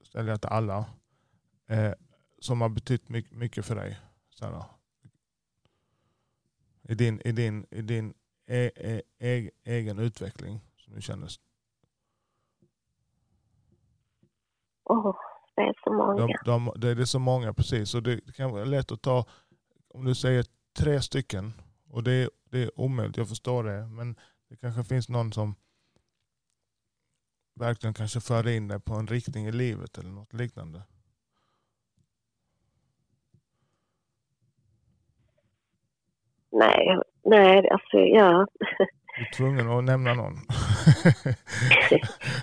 ställer 0.03 0.29
jag 0.29 0.41
till 0.41 0.49
alla. 0.49 0.85
Eh, 1.67 1.93
som 2.39 2.61
har 2.61 2.69
betytt 2.69 3.09
mycket, 3.09 3.31
mycket 3.37 3.65
för 3.65 3.75
dig. 3.75 3.99
Sara. 4.29 4.65
I 6.89 6.95
din, 6.95 7.21
i 7.25 7.31
din, 7.31 7.65
i 7.71 7.81
din 7.81 8.13
e, 8.47 8.71
e, 8.75 9.01
e, 9.19 9.51
egen 9.63 9.99
utveckling 9.99 10.59
som 10.77 10.93
du 10.93 11.01
känner. 11.01 11.29
Åh, 14.83 15.15
det 15.55 15.61
är 15.61 15.73
så 15.83 15.93
många. 15.93 16.27
De, 16.27 16.35
de, 16.45 16.73
det 16.95 17.01
är 17.01 17.05
så 17.05 17.19
många 17.19 17.53
precis. 17.53 17.95
Och 17.95 18.03
det 18.03 18.35
kan 18.35 18.51
vara 18.51 18.63
lätt 18.65 18.91
att 18.91 19.01
ta, 19.01 19.25
om 19.93 20.05
du 20.05 20.15
säger 20.15 20.45
tre 20.77 21.01
stycken, 21.01 21.53
och 21.89 22.03
det, 22.03 22.11
är- 22.11 22.29
det 22.45 22.63
är 22.63 22.79
omöjligt, 22.79 23.17
jag 23.17 23.29
förstår 23.29 23.63
det. 23.63 23.87
Men 23.87 24.15
det 24.49 24.55
kanske 24.55 24.83
finns 24.83 25.09
någon 25.09 25.33
som 25.33 25.55
verkligen 27.55 27.93
kanske 27.93 28.19
föra 28.21 28.51
in 28.51 28.67
dig 28.67 28.79
på 28.79 28.93
en 28.93 29.07
riktning 29.07 29.47
i 29.47 29.51
livet 29.51 29.97
eller 29.97 30.09
något 30.09 30.33
liknande. 30.33 30.81
Nej, 36.51 36.99
nej, 37.23 37.69
alltså 37.69 37.97
ja. 37.97 38.47
Du 39.21 39.27
är 39.27 39.31
tvungen 39.37 39.69
att 39.69 39.83
nämna 39.83 40.13
någon. 40.13 40.33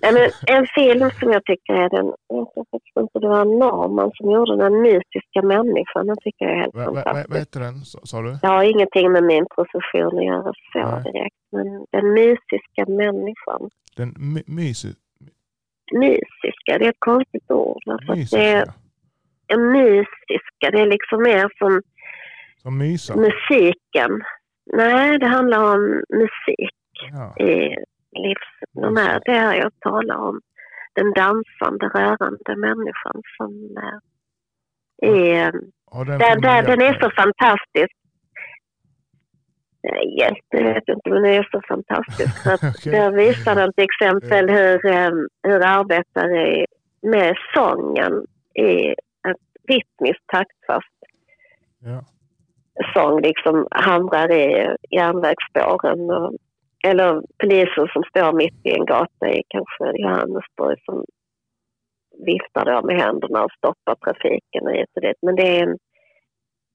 nej 0.03 0.13
men 0.13 0.31
en 0.57 0.67
film 0.67 1.11
som 1.21 1.33
jag 1.33 1.45
tycker 1.45 1.73
är 1.73 1.91
den, 1.91 2.07
jag 2.29 2.47
faktiskt 2.71 2.97
inte, 3.01 3.19
det 3.19 3.29
var 3.29 3.45
Norman 3.45 4.11
som 4.15 4.31
gjorde 4.31 4.57
den 4.57 4.81
mystiska 4.83 5.43
människan. 5.43 6.07
Den 6.07 6.17
tycker 6.25 6.45
jag 6.45 6.55
är 6.55 6.61
helt 6.61 6.75
fantastisk. 6.75 7.29
vad 7.31 7.39
heter 7.39 7.61
den, 7.61 7.75
sa 7.85 7.99
sa 8.05 8.23
du? 8.23 8.33
Det 8.43 8.47
har 8.47 8.63
ingenting 8.63 9.13
med 9.13 9.25
min 9.25 9.47
profession 9.55 10.19
att 10.19 10.25
göra 10.25 10.53
så 10.73 10.79
Nej. 10.79 11.03
direkt. 11.03 11.37
Men 11.53 11.67
den 11.91 12.13
mystiska 12.13 12.83
människan. 13.03 13.61
Den 13.97 14.15
my, 14.19 14.43
mysig, 14.47 14.95
Mysiska, 15.93 16.79
det 16.79 16.85
är 16.85 16.89
ett 16.89 16.97
konstigt 17.13 17.51
ord. 17.51 17.83
att 17.87 18.01
det 18.07 18.13
är 18.13 18.17
mysiska. 18.17 18.75
mysiska, 19.57 20.65
det 20.73 20.81
är 20.81 20.87
liksom 20.87 21.23
mer 21.23 21.49
som 21.59 21.83
Som 22.63 22.79
mysa. 22.79 23.17
musiken. 23.17 24.11
Nej, 24.73 25.19
det 25.19 25.27
handlar 25.27 25.75
om 25.75 26.03
musik 26.09 26.71
Ja. 27.13 27.45
i 27.45 27.77
livs... 28.13 28.73
De 28.73 28.97
här, 28.97 29.23
det 29.25 29.33
här 29.33 29.55
jag 29.55 29.73
talar 29.81 30.17
om. 30.17 30.41
Den 30.95 31.13
dansande, 31.13 31.87
rörande 31.87 32.57
människan 32.57 33.23
som 33.37 33.77
eh, 33.77 33.99
är... 35.11 35.53
Har 35.91 36.05
den 36.05 36.21
filmen 36.21 36.41
där, 36.41 36.63
den 36.63 36.81
är 36.81 36.93
så 36.93 37.11
fantastisk. 37.11 37.95
Nej, 39.83 40.19
Hjälp, 40.19 40.45
det 40.51 40.63
vet 40.63 40.83
jag 40.87 40.97
inte, 40.97 41.11
men 41.11 41.23
den 41.23 41.33
är 41.33 41.49
så 41.51 41.61
fantastisk. 41.69 42.47
Okej. 42.47 42.93
Där 42.93 43.11
visar 43.13 43.55
den 43.55 43.73
till 43.73 43.85
exempel 43.85 44.51
hur, 44.51 44.87
eh, 44.87 45.11
hur 45.43 45.61
arbetare 45.65 46.67
med 47.03 47.37
sången 47.55 48.27
i 48.55 48.89
ett 49.29 49.43
rytmiskt 49.69 50.27
taktfast 50.27 50.99
Ja. 51.81 52.05
Sång 52.95 53.21
liksom 53.23 53.67
hamrar 53.71 54.33
i 54.33 54.77
järnvägsspåren. 54.91 56.11
Och, 56.11 56.35
eller 56.87 57.23
poliser 57.43 57.87
som 57.93 58.03
står 58.03 58.33
mitt 58.33 58.67
i 58.67 58.71
en 58.79 58.85
gata 58.87 59.29
i 59.29 59.43
kanske 59.49 59.85
Johannesburg 60.03 60.79
som 60.85 61.05
viftar 62.27 62.65
då 62.65 62.87
med 62.87 62.97
händerna 63.01 63.45
och 63.45 63.53
stoppar 63.53 63.95
trafiken 63.95 64.67
och 64.67 64.73
hit 64.73 64.91
och 64.95 65.03
dit. 65.03 65.17
Men 65.23 65.37
det 65.37 65.59
är 65.59 65.63
en, 65.63 65.77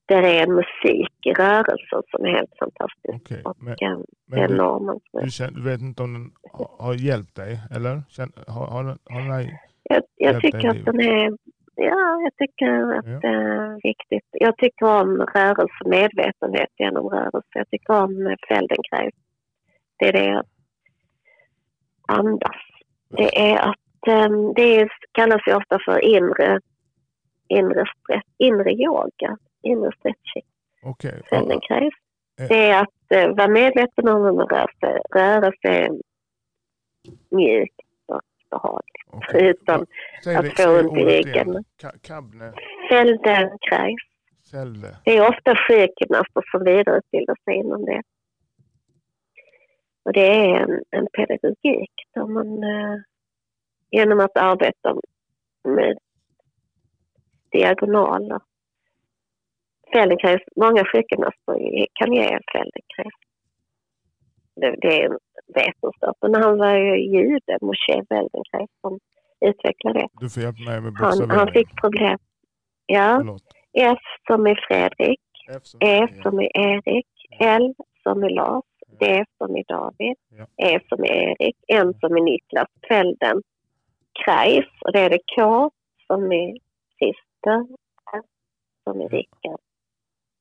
det 0.08 0.14
är 0.14 0.44
en 0.44 0.54
musik 0.56 1.14
i 1.26 1.34
rörelse 1.34 2.02
som 2.12 2.26
är 2.26 2.32
helt 2.38 2.54
fantastisk. 2.60 3.46
Och 3.48 3.56
Men, 3.64 3.76
det 3.78 3.86
är 3.86 3.98
men 4.28 4.50
du, 4.50 4.58
normen. 4.58 5.00
du, 5.24 5.30
känner, 5.30 5.52
du 5.52 5.64
vet 5.64 5.82
inte 5.82 6.04
om 6.04 6.14
den 6.14 6.32
har, 6.52 6.86
har 6.86 6.94
hjälpt 6.94 7.36
dig? 7.36 7.60
Eller? 7.76 8.02
Känner, 8.10 8.34
har, 8.48 8.66
har, 8.68 8.84
den- 8.84 9.00
har 9.06 9.38
den 9.38 9.50
Jag, 9.84 10.04
jag 10.16 10.42
tycker 10.42 10.70
att 10.70 10.86
den 10.86 11.00
är 11.00 11.38
Ja, 11.76 12.22
jag 12.22 12.36
tycker 12.38 12.98
att 12.98 13.22
det 13.22 13.28
är 13.28 13.80
viktigt. 13.84 14.28
Jag 14.32 14.58
tycker 14.58 14.86
om 15.02 15.18
rörelse, 15.18 15.86
medvetenhet 15.86 16.70
genom 16.78 17.10
rörelse. 17.10 17.50
Jag 17.54 17.70
tycker 17.70 17.94
om 18.04 18.36
Feldenkrais. 18.48 19.14
Det 19.98 20.08
är 20.08 20.14
det 20.14 20.26
jag 20.26 20.46
andas. 22.08 22.62
Det 23.10 23.52
är 23.52 23.58
att 23.70 24.30
um, 24.30 24.54
det 24.54 24.88
kallas 25.12 25.42
ju 25.48 25.56
ofta 25.56 25.80
för 25.86 26.00
inre, 26.00 26.60
inre, 27.48 27.86
stretch, 27.86 28.28
inre 28.38 28.72
yoga, 28.72 29.38
inre 29.62 29.92
stretching. 30.00 30.48
Ja, 30.82 30.96
Feldenkrais. 31.30 31.94
Eh. 32.40 32.48
Det 32.48 32.70
är 32.70 32.82
att 32.82 33.28
uh, 33.28 33.36
vara 33.36 33.48
medveten 33.48 34.08
om 34.08 34.24
hur 34.24 34.34
man 34.34 34.48
rör 34.48 34.72
sig. 34.80 35.02
Rörelse 35.16 35.68
är 35.68 35.92
mjukt 37.32 37.80
och 37.80 37.83
behagligt. 38.54 39.02
okej. 39.12 39.50
Utan 39.50 39.86
Säg 40.24 40.36
att 40.36 40.46
det- 40.46 40.64
få 40.64 40.80
ont 40.80 40.98
i 40.98 41.04
ryggen. 41.06 41.64
Kabne, 42.02 42.54
Feldenkrais. 42.90 44.02
Sälde. 44.52 44.90
Det 45.06 45.18
är 45.18 45.30
ofta 45.30 45.56
sjukgymnaster 45.68 46.42
som 46.52 46.64
vidareutbildar 46.64 47.36
sig 47.46 47.54
inom 47.56 47.86
det. 47.86 48.02
Och 50.06 50.14
det 50.14 50.28
är 50.28 50.56
en, 50.64 50.84
en 50.90 51.08
pedagogik 51.18 51.92
där 52.14 52.26
man 52.26 52.64
eh, 52.64 52.98
genom 53.92 54.20
att 54.20 54.38
arbeta 54.38 54.96
med 55.68 55.98
diagonaler. 57.52 58.40
Feldenkrais, 59.94 60.42
många 60.56 60.84
sjukgymnaster 60.86 61.86
kan 61.94 62.14
ge 62.14 62.40
Feldenkrais. 62.52 63.14
Det, 64.56 64.76
det 64.82 65.02
är 65.02 65.06
en 65.10 65.18
vetenskap. 65.56 66.18
Men 66.22 66.36
han 66.36 66.58
var 66.58 66.76
ju 66.78 66.94
jude, 67.16 67.58
Moshe 67.62 68.06
Feldenkrais, 68.10 68.70
som 68.82 69.00
utvecklade 69.46 70.00
det. 70.00 70.08
Du 70.20 70.30
får 70.30 70.44
hjälpa 70.44 70.62
mig 70.62 70.82
med 70.82 70.94
Han, 70.98 71.30
han 71.30 71.52
fick 71.52 71.82
problem. 71.82 72.18
Ja, 72.86 73.16
Förlåt. 73.20 73.44
F 73.74 74.00
som 74.28 74.48
i 74.48 74.56
Fredrik. 74.68 75.22
F 75.50 75.62
som 75.64 75.80
E 75.82 76.08
ja. 76.16 76.24
som 76.24 76.42
i 76.42 76.52
Erik, 76.54 77.08
L 77.40 77.74
som 78.04 78.24
i 78.24 78.30
Lars, 78.34 78.64
D 79.00 79.26
som 79.38 79.58
i 79.58 79.64
David, 79.68 80.16
Ja. 80.38 80.46
E 80.68 80.80
som 80.90 81.06
i 81.06 81.08
Erik, 81.08 81.56
N 81.68 81.94
som 82.00 82.18
i 82.18 82.22
Niklas, 82.22 82.68
Felden, 82.88 83.42
Kreis 84.26 84.66
och 84.82 84.92
det 84.94 85.00
är 85.00 85.10
det 85.10 85.20
K 85.36 85.72
som 86.08 86.32
i 86.32 86.60
Christer, 86.98 87.60
S 88.20 88.26
som 88.84 89.02
i 89.02 89.08
Rickard, 89.08 89.60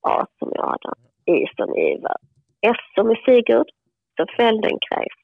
A 0.00 0.26
som 0.38 0.48
i 0.48 0.58
Adam, 0.58 0.98
I 1.24 1.46
som 1.56 1.76
i 1.76 1.92
Ivar, 1.92 2.16
S 2.60 2.82
som 2.94 3.10
i 3.10 3.16
Sigurd, 3.24 3.66
så 4.16 4.26
Feldenkrais. 4.36 5.16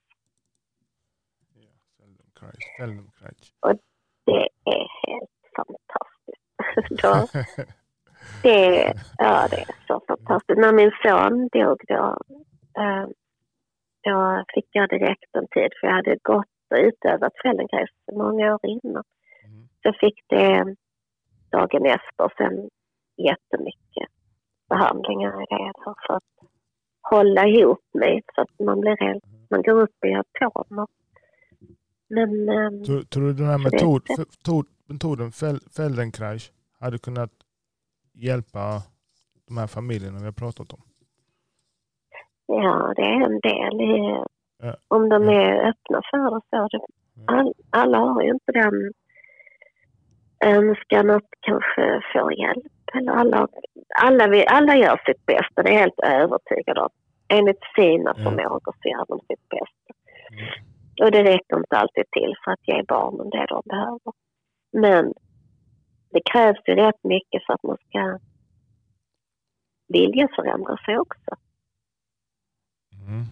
Ja, 1.54 1.68
Feldenkrais. 1.98 2.58
Feldenkrais. 2.78 3.52
Det 4.24 4.48
är 4.64 4.86
helt 5.06 5.40
fantastiskt. 5.56 7.02
Då, 7.02 7.40
det, 8.42 8.94
ja, 9.18 9.48
det 9.50 9.56
är 9.56 9.86
så 9.86 10.00
fantastiskt. 10.08 10.58
När 10.58 10.72
min 10.72 10.92
son 11.02 11.48
dog 11.52 11.80
då, 11.88 12.18
eh, 12.82 13.06
då 14.02 14.44
fick 14.54 14.68
jag 14.72 14.88
direkt 14.88 15.36
en 15.36 15.48
tid 15.48 15.70
för 15.80 15.86
jag 15.86 15.94
hade 15.94 16.16
gått 16.22 16.46
och 16.70 16.78
utövat 16.78 17.32
Feldenkrais 17.42 17.90
många 18.12 18.54
år 18.54 18.60
innan. 18.62 19.04
Mm. 19.44 19.68
Så 19.82 19.92
fick 20.00 20.24
det 20.26 20.74
dagen 21.50 21.86
efter 21.86 22.24
och 22.24 22.32
sen 22.36 22.68
jättemycket 23.16 24.08
behandlingar 24.68 25.46
då 25.84 25.94
för 26.06 26.14
att 26.14 26.22
hålla 27.10 27.46
ihop 27.46 27.80
mig 27.94 28.22
så 28.34 28.40
att 28.40 28.66
man 28.66 28.80
blir 28.80 28.96
helt, 29.06 29.24
man 29.50 29.62
går 29.62 29.80
upp 29.82 30.04
i 30.06 30.14
atomer. 30.14 30.86
Men 32.08 32.48
ehm, 32.48 32.84
Tror, 32.84 33.02
tror 33.02 33.22
du 33.26 33.32
den 33.32 33.46
här 33.46 33.58
metod, 33.58 34.02
ett 34.10 34.18
f- 34.18 34.38
tod, 34.44 34.66
metoden 34.88 35.32
Fel, 35.32 35.58
Feldenkrais 35.76 36.52
hade 36.80 36.98
kunnat 36.98 37.30
hjälpa 38.14 38.82
de 39.48 39.56
här 39.58 39.66
familjerna 39.66 40.18
vi 40.18 40.24
har 40.24 40.32
pratat 40.32 40.72
om? 40.72 40.80
Ja, 42.46 42.92
det 42.96 43.02
är 43.02 43.20
en 43.24 43.40
del 43.40 43.80
Ja. 44.62 44.76
om 44.88 45.08
de 45.08 45.22
Ja. 45.24 45.32
är 45.32 45.68
öppna 45.68 46.00
för 46.10 46.30
det. 46.30 46.40
Så 46.50 46.68
det 46.68 46.80
all, 47.26 47.52
alla 47.70 47.98
har 47.98 48.22
ju 48.22 48.28
inte 48.30 48.52
den 48.52 48.92
önskan 50.44 51.10
att 51.10 51.28
kanske 51.40 52.02
få 52.12 52.32
hjälp. 52.32 52.72
Eller 52.94 53.12
alla, 53.12 53.48
alla, 54.02 54.26
vi, 54.28 54.46
alla 54.46 54.76
gör 54.76 55.00
sitt 55.06 55.26
bästa, 55.26 55.62
det 55.62 55.68
är 55.70 55.72
jag 55.72 55.80
helt 55.80 56.00
övertygad 56.04 56.78
om. 56.78 56.88
Enligt 57.28 57.60
sina 57.76 58.14
Ja. 58.16 58.22
förmågor 58.24 58.74
så 58.82 58.88
gör 58.88 59.04
de 59.08 59.18
sitt 59.20 59.48
bästa. 59.48 59.92
Mm. 60.32 60.44
Och 61.02 61.10
det 61.10 61.22
räcker 61.22 61.56
inte 61.56 61.76
alltid 61.78 62.10
till 62.10 62.34
för 62.44 62.50
att 62.52 62.68
ge 62.68 62.82
barnen 62.88 63.30
det 63.30 63.46
de 63.48 63.62
behöver. 63.64 64.12
Men 64.72 65.14
det 66.10 66.20
krävs 66.32 66.58
ju 66.66 66.74
rätt 66.74 67.04
mycket 67.04 67.46
för 67.46 67.52
att 67.54 67.62
man 67.62 67.76
ska 67.88 68.18
vilja 69.88 70.28
förändra 70.36 70.76
sig 70.76 70.98
också. 70.98 71.30
Mm. 73.08 73.24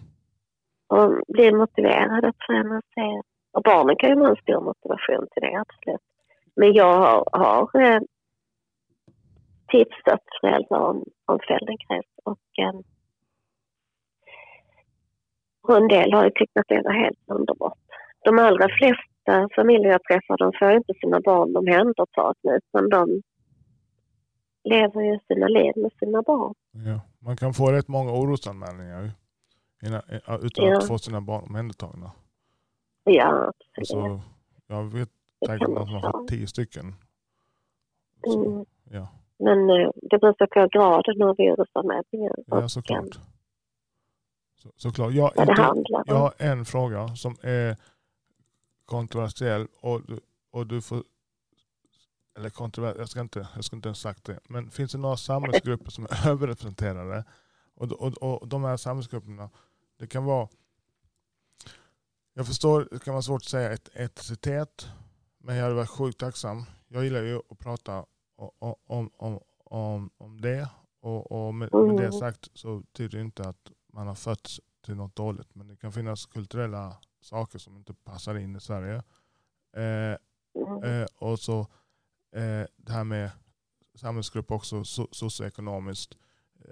Och 0.87 1.21
bli 1.27 1.51
motiverade 1.51 2.27
att 2.27 2.45
förändra 2.45 2.81
sig. 2.93 3.21
Och 3.51 3.63
barnen 3.63 3.95
kan 3.95 4.09
ju 4.09 4.15
ha 4.19 4.29
en 4.29 4.35
stor 4.35 4.61
motivation 4.61 5.27
till 5.31 5.41
det, 5.41 5.55
absolut. 5.55 6.01
Men 6.55 6.73
jag 6.73 6.97
har, 6.97 7.25
har 7.31 7.81
eh, 7.81 7.99
tipsat 9.71 10.21
föräldrar 10.41 10.79
om, 10.79 11.03
om 11.25 11.39
Feldenkrais 11.47 12.05
och 12.23 12.39
eh, 12.59 12.73
en 15.77 15.87
del 15.87 16.13
har 16.13 16.23
ju 16.23 16.31
tyckt 16.35 16.57
att 16.57 16.67
det 16.67 16.81
var 16.85 16.93
helt 17.03 17.19
underbart. 17.27 17.77
De 18.25 18.39
allra 18.39 18.67
flesta 18.69 19.49
familjer 19.55 19.91
jag 19.91 20.03
träffar 20.03 20.37
de 20.37 20.51
får 20.59 20.71
inte 20.71 20.93
sina 21.01 21.19
barn 21.19 21.55
omhändertagna 21.57 22.55
utan 22.55 22.89
de 22.89 23.21
lever 24.63 25.01
ju 25.01 25.19
sina 25.27 25.47
liv 25.47 25.73
med 25.75 25.91
sina 25.99 26.21
barn. 26.21 26.53
Ja. 26.71 27.01
Man 27.19 27.37
kan 27.37 27.53
få 27.53 27.71
rätt 27.71 27.87
många 27.87 28.11
orosanmälningar 28.11 29.11
innan, 29.83 30.01
eh, 30.09 30.35
utan 30.45 30.65
Ja. 30.65 30.77
att 30.77 30.87
få 30.87 30.97
sina 30.97 31.21
barn 31.21 31.43
omhändertagna. 31.43 32.11
Ja, 33.03 33.51
absolut. 33.67 33.87
så, 33.87 34.21
jag 34.67 34.83
vet 34.83 35.09
säkert 35.47 35.63
som 35.65 35.73
man 35.73 35.87
har 35.87 36.01
få. 36.11 36.11
fått 36.19 36.27
tio 36.27 36.47
stycken. 36.47 36.95
Så, 38.27 38.45
Mm. 38.51 38.65
ja. 38.91 39.07
Men 39.39 39.69
eh, 39.69 39.89
det 40.01 40.19
beror 40.19 40.33
på 40.33 40.67
graden 40.77 41.21
av 41.21 41.35
virusanmälningar 41.37 42.35
ja, 42.45 42.69
såklart. 42.69 43.19
Så, 44.55 44.69
såklart. 44.75 45.13
Jag, 45.13 45.31
handlar 45.37 46.03
jag 46.05 46.15
om. 46.15 46.21
har 46.21 46.33
en 46.37 46.65
fråga 46.65 47.07
som 47.07 47.35
är 47.41 47.75
kontroversiell 48.85 49.67
och, 49.81 50.01
och 50.51 50.67
du 50.67 50.81
får 50.81 51.03
eller 52.37 52.49
kontroversiell, 52.49 52.99
jag 52.99 53.09
ska 53.09 53.21
inte, 53.21 53.47
jag 53.55 53.63
ska 53.63 53.75
inte 53.75 53.87
ens 53.87 53.99
sagt 53.99 54.25
det. 54.25 54.39
Men 54.49 54.69
finns 54.69 54.91
det 54.91 54.97
några 54.97 55.17
samhällsgrupper 55.17 55.91
som 55.91 56.03
är 56.03 56.27
överrepresenterade? 56.31 57.23
Och, 57.75 57.91
och, 57.91 58.23
och 58.23 58.47
de 58.47 58.63
här 58.63 58.77
samhällsgrupperna, 58.77 59.49
det 59.99 60.07
kan 60.07 60.25
vara 60.25 60.47
jag 62.37 62.47
förstår, 62.47 62.87
det 62.91 62.99
kan 62.99 63.13
vara 63.13 63.21
svårt 63.21 63.41
att 63.41 63.49
säga 63.49 63.73
ett 63.73 63.89
etnicitet, 63.93 64.87
men 65.37 65.55
jag 65.55 65.63
hade 65.63 65.75
varit 65.75 65.89
sjukt 65.89 66.19
tacksam. 66.19 66.65
Jag 66.87 67.03
gillar 67.03 67.21
ju 67.21 67.37
att 67.49 67.59
prata 67.59 68.05
om, 68.37 69.09
om, 69.17 69.39
om, 69.63 70.09
om 70.17 70.41
det. 70.41 70.69
Och, 70.99 71.31
och 71.31 71.55
med, 71.55 71.73
med 71.73 71.97
det 71.97 72.05
Mm. 72.07 72.19
sagt 72.19 72.49
så 72.53 72.79
betyder 72.79 73.17
det 73.17 73.23
inte 73.23 73.49
att 73.49 73.71
man 73.93 74.07
har 74.07 74.15
fötts 74.15 74.61
till 74.85 74.95
något 74.95 75.15
dåligt. 75.15 75.55
Men 75.55 75.67
det 75.67 75.75
kan 75.75 75.91
finnas 75.91 76.25
kulturella 76.25 76.97
saker 77.21 77.59
som 77.59 77.77
inte 77.77 77.93
passar 77.93 78.35
in 78.37 78.55
i 78.55 78.59
Sverige. 78.59 79.03
Eh, 79.77 80.17
Mm. 80.67 80.83
Eh, 81.01 81.07
och 81.15 81.39
så 81.39 81.59
eh, 82.31 82.65
det 82.75 82.91
här 82.91 83.03
med 83.03 83.31
samhällsgrupp 83.95 84.51
också 84.51 84.83
so 84.83 85.07
socioekonomiskt. 85.11 86.17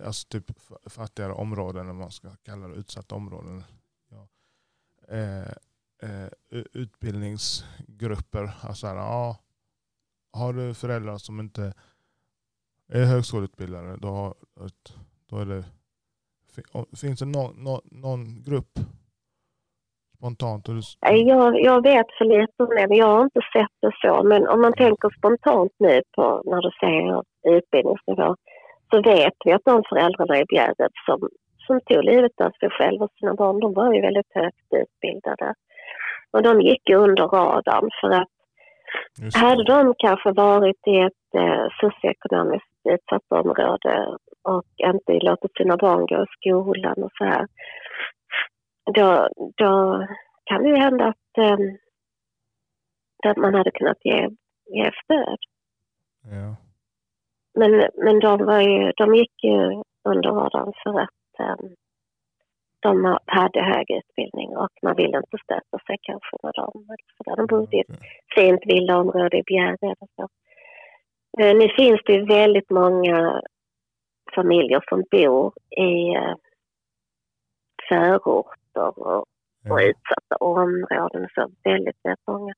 Alltså 0.05 0.28
typ 0.28 0.51
fattigare 0.89 1.34
områden, 1.34 1.82
eller 1.82 1.93
vad 1.93 1.99
man 2.01 2.11
ska 2.11 2.36
kalla 2.36 2.68
det, 2.68 2.76
utsatta 2.76 3.16
områden. 3.16 3.63
Ja. 4.09 4.28
Eh, 5.16 5.51
eh, 6.01 6.30
utbildningsgrupper. 6.74 8.57
Alltså 8.61 8.88
här, 8.88 8.95
ja, 8.95 9.38
har 10.36 10.53
du 10.53 10.73
föräldrar 10.73 11.17
som 11.17 11.39
inte 11.39 11.73
är 12.93 13.05
högskoleutbildade, 13.05 13.97
då, 13.97 14.07
har, 14.07 14.33
då 15.29 15.38
är 15.38 15.45
det, 15.45 15.63
finns 17.01 17.19
det 17.19 17.25
någon, 17.25 17.63
någon, 17.63 17.81
någon 17.91 18.43
grupp 18.43 18.79
spontant? 20.17 20.65
Du, 20.65 20.81
Jag, 21.01 21.61
jag 21.61 21.83
vet 21.83 22.05
för 22.17 22.25
lite 22.25 22.63
om 22.63 22.69
det, 22.69 22.88
men 22.88 22.97
jag 22.97 23.07
har 23.07 23.23
inte 23.23 23.41
sett 23.53 23.75
det 23.81 23.91
så. 24.01 24.23
Men 24.23 24.47
om 24.47 24.61
man 24.61 24.73
tänker 24.73 25.09
spontant 25.17 25.71
nu 25.79 26.01
på 26.15 26.41
när 26.45 26.61
du 26.61 26.71
säger 26.79 27.23
utbildningsnivå 27.57 28.36
så 28.89 29.01
vet 29.01 29.33
vi 29.45 29.51
att 29.53 29.65
de 29.65 29.83
föräldrarna 29.89 30.39
i 30.39 30.45
Bjärred 30.45 30.93
som, 31.05 31.29
som 31.67 31.81
tog 31.81 32.03
livet 32.03 32.41
av 32.41 32.51
sig 32.59 32.69
själva 32.69 33.05
och 33.05 33.11
sina 33.19 33.33
barn, 33.33 33.59
de 33.59 33.73
var 33.73 33.93
ju 33.93 34.01
väldigt 34.01 34.33
högt 34.33 34.69
utbildade. 34.81 35.53
Och 36.31 36.43
de 36.43 36.61
gick 36.61 36.89
ju 36.89 36.95
under 36.95 37.27
radarn 37.27 37.89
för 38.01 38.09
att 38.09 38.27
just 39.22 39.38
hade 39.38 39.63
de 39.63 39.93
kanske 39.97 40.32
varit 40.32 40.88
i 40.88 40.97
ett 40.99 41.36
eh, 41.36 41.68
socioekonomiskt 41.80 42.68
utsatt 42.89 43.24
område 43.30 44.18
och 44.43 44.66
inte 44.78 45.26
låtit 45.26 45.57
sina 45.57 45.78
barn 45.78 46.05
gå 46.05 46.24
i 46.24 46.26
skolan 46.38 47.03
och 47.03 47.11
så 47.18 47.24
här, 47.24 47.47
då, 48.93 49.30
då 49.55 50.05
kan 50.45 50.63
det 50.63 50.70
ju 50.70 50.76
hända 50.76 51.05
att, 51.05 51.38
eh, 51.38 51.57
att 53.30 53.38
man 53.38 53.53
hade 53.53 53.72
kunnat 53.72 54.05
ge, 54.05 54.30
ge 54.66 54.91
stöd. 55.03 55.38
Ja. 56.24 56.55
Men, 57.59 57.89
men 57.95 58.20
de, 58.20 58.45
var 58.45 58.61
ju, 58.61 58.91
de 58.97 59.16
gick 59.16 59.43
ju 59.43 59.84
under 60.03 60.30
radarn 60.30 60.74
för 60.84 60.99
att 60.99 61.39
eh, 61.39 61.55
de 62.88 63.17
hade 63.25 63.61
hög 63.73 63.86
utbildning 63.99 64.49
och 64.57 64.69
man 64.81 64.95
ville 64.95 65.17
inte 65.17 65.38
stöta 65.43 65.77
sig 65.88 65.97
kanske 66.01 66.36
med 66.43 66.53
dem. 66.61 66.73
För 67.17 67.36
de 67.36 67.45
bodde 67.47 67.77
i 67.77 67.79
ett 67.79 67.89
Okej. 67.89 68.09
fint 68.36 68.61
villaområde 68.65 69.38
i 69.38 69.43
Bjärred 69.45 69.97
och 69.99 70.09
så. 70.15 70.27
Eh, 71.41 71.55
Nu 71.55 71.67
finns 71.79 71.99
det 72.05 72.13
ju 72.13 72.25
väldigt 72.25 72.69
många 72.69 73.41
familjer 74.36 74.81
som 74.89 75.03
bor 75.11 75.53
i 75.89 76.15
eh, 76.15 76.36
förorter 77.89 78.99
och, 78.99 79.17
och 79.17 79.25
Ja. 79.63 79.81
utsatta 79.81 80.36
områden. 80.39 81.27
Så 81.36 81.41
väldigt, 81.63 81.97
väldigt 82.03 82.27
många. 82.27 82.53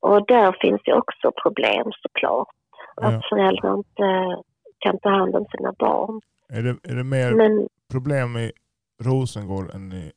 Och 0.00 0.26
där 0.26 0.56
finns 0.60 0.80
ju 0.86 0.92
också 0.92 1.32
problem 1.42 1.90
såklart. 2.02 2.48
Ja. 2.96 3.06
Att 3.08 3.28
föräldrar 3.28 3.74
inte 3.74 4.42
kan 4.78 4.98
ta 4.98 5.08
hand 5.08 5.36
om 5.36 5.46
sina 5.56 5.72
barn. 5.78 6.20
Är, 6.48 6.62
det, 6.62 6.70
är 6.92 6.94
det 6.96 7.04
mer 7.04 7.32
Men 7.34 7.68
problem 7.92 8.36
i 8.36 8.52
Rosengård 9.00 9.70
än 9.74 9.92
i 9.92 10.12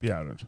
Bjärred? 0.00 0.46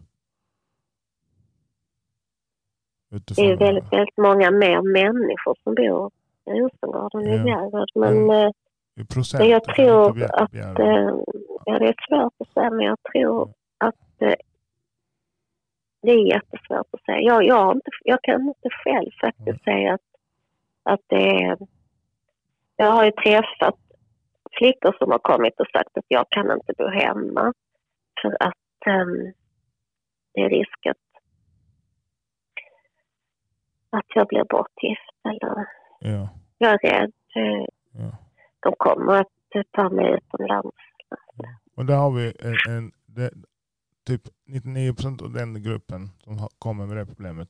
det 3.11 3.17
Utifrån 3.17 3.45
är 3.47 3.57
väldigt, 3.57 3.93
väldigt 3.93 4.17
många 4.17 4.51
mer 4.51 4.83
människor 4.83 5.57
som 5.63 5.75
bor 5.75 6.11
i 6.45 6.51
Rosengård 6.51 7.15
än 7.15 7.27
i 7.27 7.37
Ja. 7.37 7.43
Bjärred. 7.45 7.89
Men 7.95 8.31
eh, 8.31 8.51
i 8.97 9.05
procent. 9.05 9.41
Men 9.41 9.49
jag 9.51 9.65
tror 9.65 10.23
att, 10.33 10.51
Bjärred. 10.51 10.81
eh, 10.81 11.15
ja, 11.65 11.79
det 11.79 11.89
är 11.89 11.95
svårt 12.09 12.33
att 12.39 12.53
säga, 12.53 12.71
men 12.71 12.87
jag 12.87 12.99
tror 13.13 13.53
att 13.79 13.95
eh, 14.23 14.35
det 16.03 16.11
är 16.11 16.27
jättesvårt 16.27 16.87
att 16.91 17.03
säga. 17.05 17.21
Jag, 17.21 17.45
jag, 17.45 17.75
inte, 17.77 17.91
jag 18.05 18.23
kan 18.23 18.41
inte 18.49 18.69
själv 18.71 19.11
faktiskt 19.21 19.49
Mm. 19.49 19.59
säga 19.65 19.95
att, 19.95 20.01
att 20.83 21.01
det 21.07 21.29
är... 21.45 21.59
Jag 22.77 22.93
har 22.93 23.05
ju 23.05 23.11
träffat 23.11 23.79
flickor 24.59 24.97
som 24.99 25.11
har 25.11 25.19
kommit 25.19 25.61
och 25.61 25.67
sagt 25.73 25.99
att 25.99 26.05
jag 26.09 26.27
kan 26.31 26.53
inte 26.53 26.73
bo 26.79 26.89
hemma 26.89 27.53
för 28.23 28.37
att 28.41 28.87
ehm, 28.87 29.33
det 30.35 30.41
är 30.41 30.49
risk 30.49 30.87
att, 30.87 31.23
att 33.91 34.07
jag 34.15 34.27
blir 34.29 34.45
bortgift 34.45 35.17
eller 35.25 35.67
ja, 36.01 36.29
jag 36.59 36.73
är 36.73 36.79
rädd. 36.79 37.13
ja. 37.93 38.19
De 38.61 38.75
kommer 38.79 39.13
att 39.21 39.55
eh, 39.55 39.63
ta 39.71 39.91
mig 39.91 40.15
utomlands. 40.15 40.77
Och 41.77 41.87
där 41.87 41.97
har 41.97 42.11
vi 42.11 42.33
en, 42.41 42.77
en 42.77 42.93
det, 43.07 43.31
typ 44.07 44.23
99% 44.49 45.23
av 45.23 45.33
den 45.33 45.63
gruppen 45.63 46.09
som 46.25 46.49
kommer 46.59 46.87
med 46.87 46.97
det 46.97 47.07
problemet. 47.07 47.49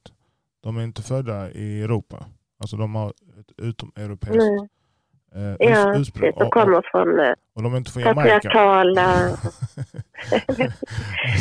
De 0.61 0.77
är 0.77 0.83
inte 0.83 1.03
födda 1.03 1.51
i 1.51 1.83
Europa. 1.83 2.27
Alltså 2.59 2.77
de 2.77 2.95
har 2.95 3.09
ett 3.11 3.53
utomeuropeiskt 3.57 4.43
Mm. 4.43 4.69
Eh, 5.35 5.57
Ja, 5.59 5.93
urs- 5.95 6.01
ursprung. 6.01 6.33
som 6.39 6.51
kommer 6.51 6.83
från 6.91 7.21
eh, 7.21 7.33
och 7.55 7.63
de 7.63 7.73
är 7.75 7.79
inte 7.79 7.91
från 7.93 8.03
patriarkala... 8.03 9.37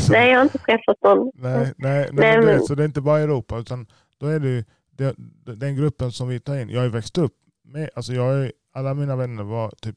Så- 0.06 0.12
Nej, 0.12 0.30
jag 0.32 0.38
har 0.38 0.44
inte 0.44 0.58
träffat 0.58 0.98
någon. 1.04 1.32
Nej, 1.34 1.74
nej, 1.78 2.10
nej, 2.12 2.38
men 2.38 2.46
det, 2.46 2.60
så 2.60 2.76
det 2.76 2.84
är 2.84 2.88
inte 2.88 3.02
bara 3.02 3.20
Europa 3.20 3.58
utan 3.60 3.88
då 4.18 4.28
är 4.28 4.40
det, 4.40 4.48
ju 4.50 4.64
det 4.92 5.16
den 5.56 5.76
gruppen 5.76 6.12
som 6.12 6.28
vi 6.28 6.40
tar 6.40 6.58
in. 6.58 6.70
Jag 6.70 6.80
har 6.80 6.84
ju 6.86 6.92
växt 6.92 7.18
upp 7.18 7.36
med, 7.64 7.90
alltså 7.96 8.14
jag 8.14 8.34
är, 8.46 8.52
alla 8.74 8.94
mina 8.94 9.16
vänner 9.16 9.44
var 9.44 9.70
typ 9.82 9.96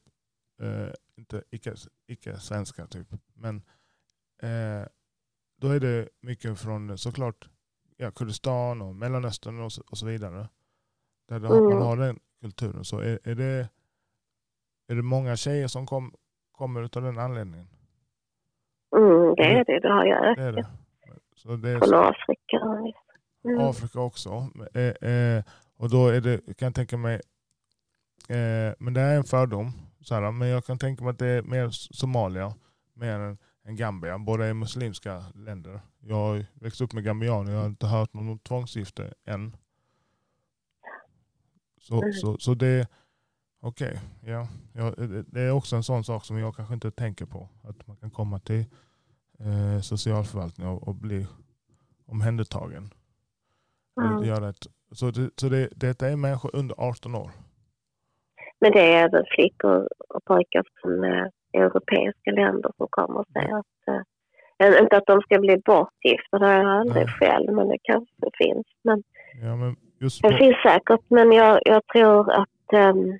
eh, 0.61 0.87
inte 1.17 1.43
icke, 1.51 1.73
icke 2.07 2.37
svenska 2.37 2.87
typ. 2.87 3.07
Men 3.33 3.55
eh, 4.41 4.87
då 5.61 5.69
är 5.69 5.79
det 5.79 6.07
mycket 6.21 6.59
från 6.59 6.97
såklart 6.97 7.49
ja, 7.97 8.11
Kurdistan 8.11 8.81
och 8.81 8.95
Mellanöstern 8.95 9.59
och 9.61 9.71
så, 9.71 9.83
och 9.91 9.97
så 9.97 10.05
vidare. 10.05 10.47
Där 11.29 11.39
har- 11.39 11.49
man 11.61 11.71
Mm. 11.71 11.83
har 11.83 11.97
den 11.97 12.19
kulturen. 12.41 12.85
Så 12.85 12.99
är, 12.99 13.19
är, 13.23 13.35
det, 13.35 13.69
är 14.87 14.95
det 14.95 15.01
många 15.01 15.35
tjejer 15.35 15.67
som 15.67 15.85
kom, 15.85 16.13
kommer 16.51 16.81
av 16.81 17.03
den 17.03 17.19
anledningen? 17.19 17.67
Mm, 18.97 19.35
det 19.35 19.43
är 19.43 19.65
det. 19.65 19.79
Det 19.79 19.89
har 19.89 20.05
jag 20.05 20.37
är 20.39 20.51
det. 20.51 20.67
Så 21.35 21.55
det 21.55 21.69
är 21.69 21.79
från 21.79 21.93
Afrika. 21.93 22.87
Mm. 23.45 23.59
Afrika 23.59 23.99
också. 23.99 24.49
Eh, 24.73 25.09
eh, 25.09 25.43
och 25.77 25.89
då 25.89 26.07
är 26.07 26.21
det, 26.21 26.57
kan 26.57 26.65
jag 26.65 26.75
tänka 26.75 26.97
mig, 26.97 27.15
eh, 28.29 28.73
men 28.79 28.93
det 28.93 29.01
är 29.01 29.17
en 29.17 29.23
fördom, 29.23 29.71
så 30.01 30.15
här, 30.15 30.31
men 30.31 30.47
jag 30.47 30.65
kan 30.65 30.77
tänka 30.77 31.03
mig 31.03 31.11
att 31.11 31.19
det 31.19 31.27
är 31.27 31.41
mer 31.41 31.69
Somalia 31.69 32.53
mer 32.93 33.19
än, 33.19 33.37
än 33.65 33.75
Gambia. 33.75 34.17
Båda 34.19 34.45
är 34.45 34.53
muslimska 34.53 35.23
länder. 35.35 35.79
Jag 35.99 36.15
har 36.15 36.45
växt 36.53 36.81
upp 36.81 36.93
med 36.93 37.03
gambianer, 37.03 37.51
jag 37.51 37.59
har 37.59 37.67
inte 37.67 37.87
hört 37.87 38.13
någon 38.13 38.39
tvångsgifte 38.39 39.13
än. 39.25 39.57
Så, 41.81 42.01
Mm. 42.01 42.13
så, 42.13 42.37
så 42.37 42.53
det, 42.53 42.87
Okej, 43.65 43.99
ja. 44.25 44.47
ja. 44.73 44.91
det- 44.97 45.23
Det 45.27 45.41
är 45.41 45.51
också 45.51 45.75
en 45.75 45.83
sån 45.83 46.03
sak 46.03 46.25
som 46.25 46.37
jag 46.39 46.55
kanske 46.55 46.73
inte 46.73 46.91
tänker 46.91 47.25
på. 47.25 47.49
Att 47.63 47.87
man 47.87 47.97
kan 47.97 48.09
komma 48.11 48.39
till 48.39 48.65
eh, 49.39 49.81
socialförvaltningen 49.81 50.73
och, 50.73 50.87
och 50.87 50.95
bli 50.95 51.27
omhändertagen. 52.07 52.83
Mm. 54.01 54.17
Och 54.17 54.25
göra 54.25 54.49
ett, 54.49 54.65
så 54.91 55.11
det, 55.11 55.29
så 55.35 55.49
det, 55.49 55.69
detta 55.75 56.07
är 56.09 56.15
människor 56.15 56.55
under 56.55 56.75
18 56.77 57.15
år? 57.15 57.29
Men 58.59 58.71
det 58.71 58.93
är 58.93 59.03
även 59.05 59.23
flickor 59.35 59.87
och 60.09 60.23
pojkar 60.25 60.63
från 60.81 61.03
eh, 61.03 61.27
europeiska 61.53 62.31
länder 62.31 62.71
som 62.77 62.87
kommer 62.89 63.19
och 63.19 63.27
säger 63.33 63.57
att 63.59 64.03
eh, 64.67 64.81
inte 64.81 64.97
att 64.97 65.05
de 65.07 65.21
ska 65.21 65.39
bli 65.39 65.57
bortgifta, 65.65 66.39
det 66.39 66.45
har 66.45 66.53
jag 66.53 66.79
aldrig 66.79 67.05
Nej. 67.05 67.13
själv, 67.19 67.53
men 67.53 67.67
det 67.67 67.77
kanske 67.83 68.29
finns. 68.37 68.67
Men 68.83 69.03
Ja, 69.41 69.55
men 69.55 69.75
just 69.99 70.21
på, 70.21 70.29
det 70.29 70.37
finns 70.37 70.55
säkert, 70.63 71.01
men 71.09 71.31
jag, 71.31 71.59
jag 71.65 71.81
tror 71.87 72.31
att 72.31 72.73
um, 72.95 73.19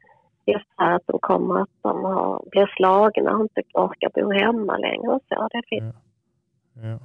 att 0.75 1.01
de 1.05 1.19
kommer 1.19 1.61
att 1.61 1.69
de 1.81 2.03
har, 2.03 2.43
blir 2.51 2.67
slagna 2.75 3.35
och 3.35 3.41
inte 3.41 3.61
orkar 3.73 4.09
bo 4.13 4.31
hemma 4.31 4.77
längre 4.77 5.07
och 5.07 5.21
så. 5.29 5.47
Det 5.51 5.61
finns. 5.69 5.95
ja. 6.73 6.99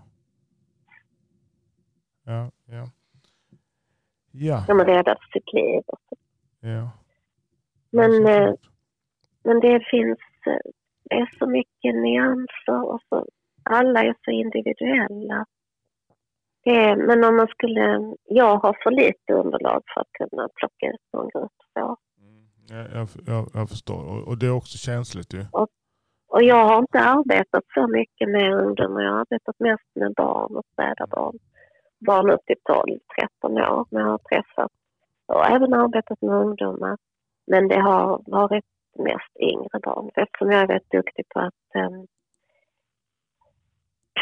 Ja, 2.25 2.51
ja. 2.67 2.87
Ja, 4.33 4.65
De 4.69 4.81
är 4.81 4.85
rädda 4.85 5.17
för 5.21 5.31
sitt 5.33 5.53
liv. 5.53 5.83
och 5.87 5.99
så. 6.09 6.17
ja. 6.61 6.91
Men, 7.91 8.27
Ja, 8.27 8.31
eh, 8.31 8.55
men 9.45 9.61
det 9.61 9.81
finns 9.91 10.19
eh, 10.47 10.71
det 11.11 11.15
är 11.17 11.31
så 11.39 11.47
mycket 11.47 11.95
nyanser 11.95 12.83
och 12.85 13.01
så, 13.09 13.27
alla 13.63 14.05
är 14.05 14.15
så 14.25 14.31
individuella. 14.31 15.47
Det 16.65 16.71
är, 16.77 16.97
men 16.97 17.25
om 17.25 17.37
man 17.37 17.47
skulle, 17.49 18.15
jag 18.25 18.57
har 18.57 18.77
för 18.83 18.91
lite 18.91 19.33
underlag 19.33 19.83
för 19.95 20.01
att 20.01 20.13
kunna 20.13 20.49
plocka 20.55 20.87
ut 20.87 21.13
någon 21.13 21.29
grupp 21.29 21.53
så. 21.75 21.97
Jag, 22.71 23.09
jag, 23.27 23.51
jag 23.55 23.69
förstår. 23.69 24.05
Och, 24.05 24.29
och 24.29 24.39
det 24.39 24.47
är 24.47 24.57
också 24.57 24.79
känsligt 24.79 25.35
ju. 25.35 25.45
Och 26.33 26.43
jag 26.43 26.65
har 26.69 26.79
inte 26.79 27.01
arbetat 27.01 27.65
så 27.75 27.87
mycket 27.87 28.29
med 28.29 28.55
ungdomar. 28.55 29.03
Jag 29.03 29.13
har 29.13 29.21
arbetat 29.21 29.57
mest 29.59 29.91
med 29.95 30.15
barn 30.15 30.57
och 30.57 30.65
spädbarn. 30.73 31.39
Barn 32.07 32.31
upp 32.31 32.45
till 32.47 32.57
12-13 33.45 33.71
år. 33.73 33.87
Men 33.91 34.03
jag 34.03 34.11
har 34.11 34.19
träffat 34.19 34.73
och 35.27 35.47
även 35.47 35.75
arbetat 35.75 36.23
med 36.23 36.35
ungdomar. 36.35 36.97
Men 37.47 37.69
det 37.69 37.81
har 37.81 38.23
varit 38.27 38.65
mest 38.99 39.37
yngre 39.41 39.81
barn. 39.83 40.11
Eftersom 40.15 40.51
jag 40.51 40.63
är 40.63 40.67
väldigt 40.67 40.91
duktig 40.91 41.25
på 41.29 41.41
att, 41.41 41.75
ehm, 41.75 41.95
äm, 41.95 42.07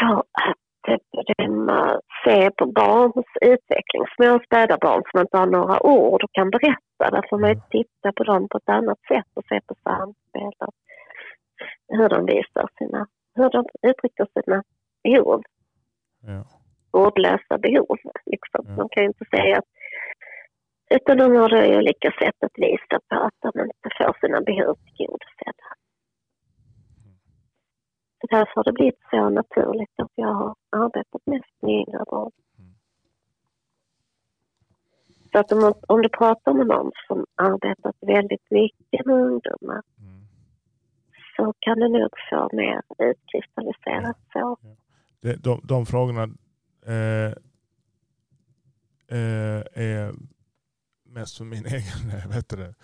på 0.00 0.24
att 0.32 0.88
eh, 0.88 0.98
bedöma, 1.12 2.00
se 2.24 2.50
på 2.50 2.66
barns 2.66 3.26
utveckling. 3.40 4.04
Små 4.16 4.40
späda 4.46 4.78
barn 4.80 5.02
som 5.10 5.20
inte 5.20 5.36
har 5.38 5.46
några 5.46 5.86
ord 5.86 6.22
och 6.24 6.32
kan 6.32 6.50
berätta. 6.50 6.87
Där 6.98 7.28
får 7.30 7.38
man 7.38 7.50
ju 7.50 7.60
titta 7.70 8.12
på 8.12 8.24
dem 8.24 8.48
på 8.48 8.58
ett 8.58 8.68
annat 8.68 8.98
sätt 9.08 9.26
och 9.34 9.44
se 9.48 9.60
på 9.66 9.74
samspel 9.82 10.52
och 10.58 10.74
hur 11.88 12.08
de 12.08 12.26
visar 12.26 12.68
sina, 12.78 13.06
hur 13.34 13.50
de 13.50 13.64
uttrycker 13.82 14.26
sina 14.34 14.62
behov, 15.02 15.42
Ja. 16.22 16.44
ordlösa 16.90 17.58
behov. 17.58 17.96
Liksom. 18.26 18.64
Ja. 18.68 18.76
Man 18.76 18.88
kan 18.88 19.02
ju 19.02 19.06
inte 19.08 19.24
säga 19.24 19.58
att 19.58 19.64
utan 20.90 21.18
de 21.18 21.36
har 21.36 21.48
då 21.48 21.78
olika 21.78 22.10
sätt 22.10 22.36
att 22.40 22.52
visa 22.56 23.00
på 23.08 23.14
att 23.16 23.34
de 23.40 23.60
inte 23.60 23.88
får 23.98 24.16
sina 24.20 24.40
behov 24.40 24.76
tillgodosedda. 24.96 25.68
Så 28.20 28.26
därför 28.30 28.54
har 28.54 28.64
det 28.64 28.72
blivit 28.72 29.00
så 29.10 29.28
naturligt 29.28 30.00
att 30.02 30.12
jag 30.14 30.34
har 30.34 30.54
arbetat 30.70 31.22
mest 31.26 31.62
med 31.62 31.74
yngre 31.74 32.04
barn. 32.10 32.30
Så 35.32 35.38
att 35.38 35.52
om, 35.52 35.74
om 35.88 36.02
du 36.02 36.08
pratar 36.08 36.52
med 36.54 36.66
någon 36.66 36.92
som 37.06 37.26
arbetat 37.34 37.96
väldigt 38.00 38.50
mycket 38.50 39.06
med 39.06 39.14
ungdomar 39.16 39.82
Mm. 40.00 40.26
så 41.36 41.54
kan 41.60 41.78
du 41.80 41.88
nog 41.88 42.10
få 42.30 42.48
mer 42.52 42.82
utkristalliserat 42.98 44.16
så. 44.32 44.56
Det, 45.20 45.36
de, 45.44 45.60
de 45.64 45.86
frågorna 45.86 46.22
eh, 46.86 47.32
eh, 49.18 49.62
är 49.74 50.14
mest 51.04 51.36
för 51.38 51.44
min 51.44 51.66
egen 51.66 52.30
vet 52.30 52.48
du 52.48 52.56
det, 52.56 52.74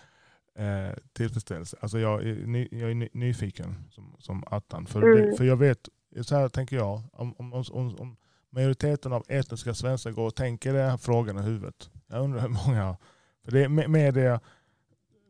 eh, 0.63 0.93
tillfredsställelse. 1.13 1.77
Alltså 1.81 1.99
jag 1.99 2.23
är, 2.27 2.35
ny, 2.47 2.67
jag 2.71 2.89
är 2.91 2.95
ny, 2.95 3.09
nyfiken 3.13 3.75
som, 3.91 4.15
som 4.19 4.43
attan. 4.47 4.85
För, 4.85 5.01
Mm. 5.01 5.29
det, 5.29 5.37
för 5.37 5.43
jag 5.43 5.57
vet, 5.57 5.89
så 6.21 6.35
här 6.35 6.49
tänker 6.49 6.75
jag, 6.75 7.01
om, 7.13 7.35
om, 7.37 7.53
om, 7.53 7.95
om 7.99 8.17
majoriteten 8.49 9.13
av 9.13 9.23
etniska 9.27 9.73
svenskar 9.73 10.11
går 10.11 10.27
och 10.27 10.35
tänker 10.35 10.73
den 10.73 10.89
här 10.89 10.97
frågan 10.97 11.37
i 11.39 11.41
huvudet. 11.41 11.89
Jag 12.07 12.23
undrar 12.23 12.41
hur 12.41 12.49
många, 12.67 12.97
för 13.43 13.51
det 13.51 13.63
är 13.63 13.67
me- 13.67 13.87
media, 13.87 14.39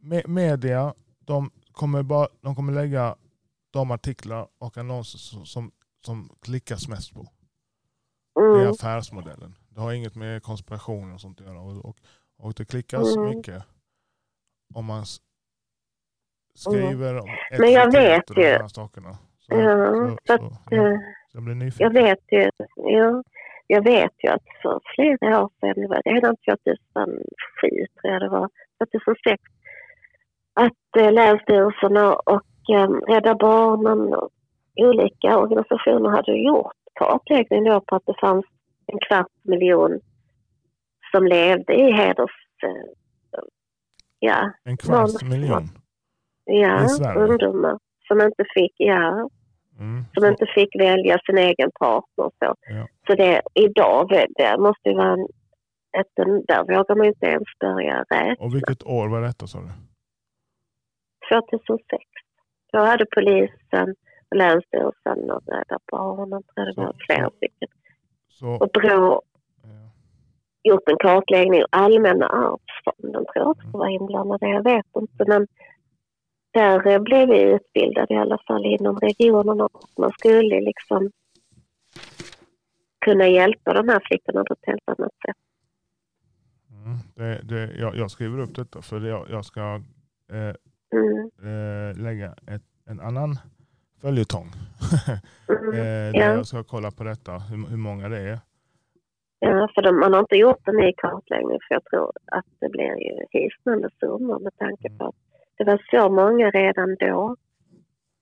me- 0.01 0.27
media 0.27 0.93
de 1.19 1.51
kommer, 1.71 2.03
bara, 2.03 2.27
de 2.41 2.55
kommer 2.55 2.73
lägga 2.73 3.15
de 3.71 3.91
artiklar 3.91 4.47
och 4.57 4.77
annonser 4.77 5.17
som, 5.17 5.45
som, 5.45 5.71
som 6.05 6.29
klickas 6.41 6.87
mest 6.87 7.13
på. 7.13 7.27
Det 8.35 8.41
är 8.41 8.55
Mm. 8.55 8.71
affärsmodellen. 8.71 9.55
Det 9.69 9.81
har 9.81 9.93
inget 9.93 10.15
med 10.15 10.43
konspiration 10.43 11.13
och 11.13 11.21
sånt 11.21 11.41
att 11.41 11.47
göra. 11.47 11.59
Och, 11.59 11.85
och, 11.85 11.97
och 12.37 12.53
det 12.53 12.65
klickas 12.65 13.15
Mm. 13.15 13.29
mycket 13.29 13.63
om 14.73 14.85
man 14.85 15.05
skriver 16.55 17.15
om 17.19 17.29
Men 17.59 17.71
jag 17.71 17.91
vet 17.91 18.27
de 18.27 18.41
ju. 18.41 18.47
här 18.47 18.67
sakerna. 18.67 19.17
Så, 19.39 19.53
Ja, 19.53 19.87
så, 19.93 20.09
så 20.09 20.17
så, 20.27 20.33
att, 20.33 20.61
ja, 20.69 20.77
eh, 20.77 20.99
jag 21.33 21.43
blir 21.43 21.55
nyfiken. 21.55 21.83
Jag 21.95 22.03
vet 22.03 22.19
ju, 22.31 22.49
ja, 22.75 23.23
jag 23.67 23.83
vet 23.83 24.13
ju 24.23 24.29
att 24.29 24.43
för 24.61 24.79
flera 24.95 25.43
år 25.43 25.49
sedan, 25.59 25.73
det 25.75 25.87
var 25.87 26.01
redan 26.05 26.35
2007 26.35 27.17
tror 28.01 28.13
jag 28.13 28.21
det 28.21 28.29
var, 28.29 28.49
2006, 28.93 29.43
att 30.53 30.97
eh, 30.97 31.11
Länsstyrelserna 31.11 32.13
och 32.13 32.75
eh, 32.75 32.89
Rädda 32.89 33.35
Barnen 33.35 34.13
och 34.13 34.29
olika 34.75 35.37
organisationer 35.37 36.09
hade 36.09 36.37
gjort 36.37 36.73
kartläggning 36.93 37.63
då 37.63 37.81
på 37.81 37.95
att 37.95 38.05
det 38.05 38.15
fanns 38.21 38.45
en 38.85 38.99
kvarts 39.07 39.33
miljon 39.43 39.99
som 41.11 41.27
levde 41.27 41.73
i 41.73 41.91
heders... 41.91 42.31
Eh, 42.63 42.91
ja, 44.19 44.51
En 44.63 44.77
kvarts 44.77 45.23
miljon. 45.23 45.69
ja 46.45 46.87
ungdomar 47.17 47.79
som 48.07 48.21
inte 48.21 48.45
fick, 48.53 48.73
ja, 48.77 49.29
Mm. 49.79 50.05
som 50.13 50.25
inte 50.25 50.45
fick 50.55 50.75
välja 50.79 51.19
sin 51.25 51.37
egen 51.37 51.71
partner 51.79 52.25
och 52.25 52.33
så. 52.39 52.55
Ja. 52.69 52.87
Så 53.07 53.15
det, 53.15 53.41
idag, 53.53 54.09
det 54.35 54.57
måste 54.57 54.89
ju 54.89 54.95
vara 54.95 55.13
en, 55.13 55.27
ett, 55.99 56.15
där 56.47 56.63
vågar 56.63 56.95
man 56.95 57.05
inte 57.05 57.25
ens 57.25 57.47
börja 57.59 58.03
räkna. 58.09 58.45
Och 58.45 58.55
vilket 58.55 58.83
år 58.83 59.07
var 59.07 59.21
detta 59.21 59.47
sa 59.47 59.59
du? 59.59 59.69
2006. 61.41 62.03
Då 62.73 62.79
hade 62.79 63.05
polisen, 63.15 63.95
och 64.29 64.37
Länsstyrelsen 64.37 65.31
och 65.31 65.41
Rädda 65.47 65.79
Barnen, 65.91 66.43
tror 66.43 66.67
jag 66.67 66.75
det 66.75 66.81
var 66.81 66.95
flera 67.07 67.29
stycken. 67.29 67.69
Och 68.59 68.69
Brå 68.73 69.21
ja. 69.63 70.71
gjort 70.71 70.89
en 70.89 70.97
kartläggning. 70.97 71.63
Allmänna 71.69 72.27
arvsfonden 72.27 73.25
tror 73.25 73.35
jag 73.35 73.49
också 73.49 73.77
var 73.77 73.87
inblandade, 73.87 74.49
jag 74.49 74.63
vet 74.63 74.85
inte. 74.95 75.25
Men 75.27 75.47
där 76.55 76.87
eh, 76.87 76.99
blev 76.99 77.29
vi 77.29 77.41
utbildade 77.41 78.13
i 78.13 78.17
alla 78.17 78.37
fall 78.47 78.65
inom 78.65 78.99
regionen 78.99 79.61
och 79.61 79.89
man 79.99 80.11
skulle 80.11 80.61
liksom 80.61 81.11
kunna 83.05 83.27
hjälpa 83.27 83.73
de 83.73 83.89
här 83.89 84.01
flickorna 84.05 84.43
på 84.43 84.53
ett 84.53 84.65
helt 84.65 84.89
annat 84.89 85.11
sätt. 85.25 85.37
mm. 86.71 86.97
det, 87.15 87.41
det, 87.43 87.75
jag, 87.79 87.95
jag 87.95 88.11
skriver 88.11 88.39
upp 88.39 88.55
detta 88.55 88.81
för 88.81 89.01
jag, 89.01 89.25
jag 89.29 89.45
ska 89.45 89.61
eh, 90.31 90.55
Mm. 90.95 91.29
eh, 91.43 91.97
lägga 92.03 92.27
ett, 92.47 92.61
en 92.89 92.99
annan 92.99 93.35
följetong. 94.01 94.47
Mm. 95.49 95.73
eh, 95.73 96.21
Ja. 96.21 96.33
jag 96.35 96.45
ska 96.47 96.63
kolla 96.63 96.91
på 96.91 97.03
detta, 97.03 97.31
hur, 97.31 97.69
hur 97.69 97.77
många 97.77 98.09
det 98.09 98.19
är. 98.19 98.39
Ja, 99.39 99.69
för 99.75 99.81
de, 99.81 99.99
man 99.99 100.13
har 100.13 100.19
inte 100.19 100.35
gjort 100.35 100.67
en 100.67 100.75
ny 100.75 100.93
kartläggning 100.97 101.59
för 101.67 101.75
jag 101.75 101.83
tror 101.85 102.11
att 102.31 102.45
det 102.59 102.69
blir 102.69 102.83
ju 103.07 103.25
hisnande 103.31 103.89
summor 103.99 104.39
med 104.39 104.57
tanke 104.57 104.89
på 104.97 105.05
att 105.07 105.15
det 105.57 105.63
var 105.63 105.81
så 105.91 106.09
många 106.09 106.49
redan 106.49 106.95
då. 106.99 107.35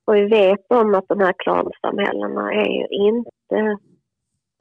Och 0.06 0.16
vi 0.16 0.26
vet 0.26 0.66
om 0.72 0.96
att 0.96 1.08
de 1.08 1.20
här 1.20 1.34
klansamhällena 1.38 2.54
är 2.54 2.70
ju 2.70 2.88
inte 2.88 3.78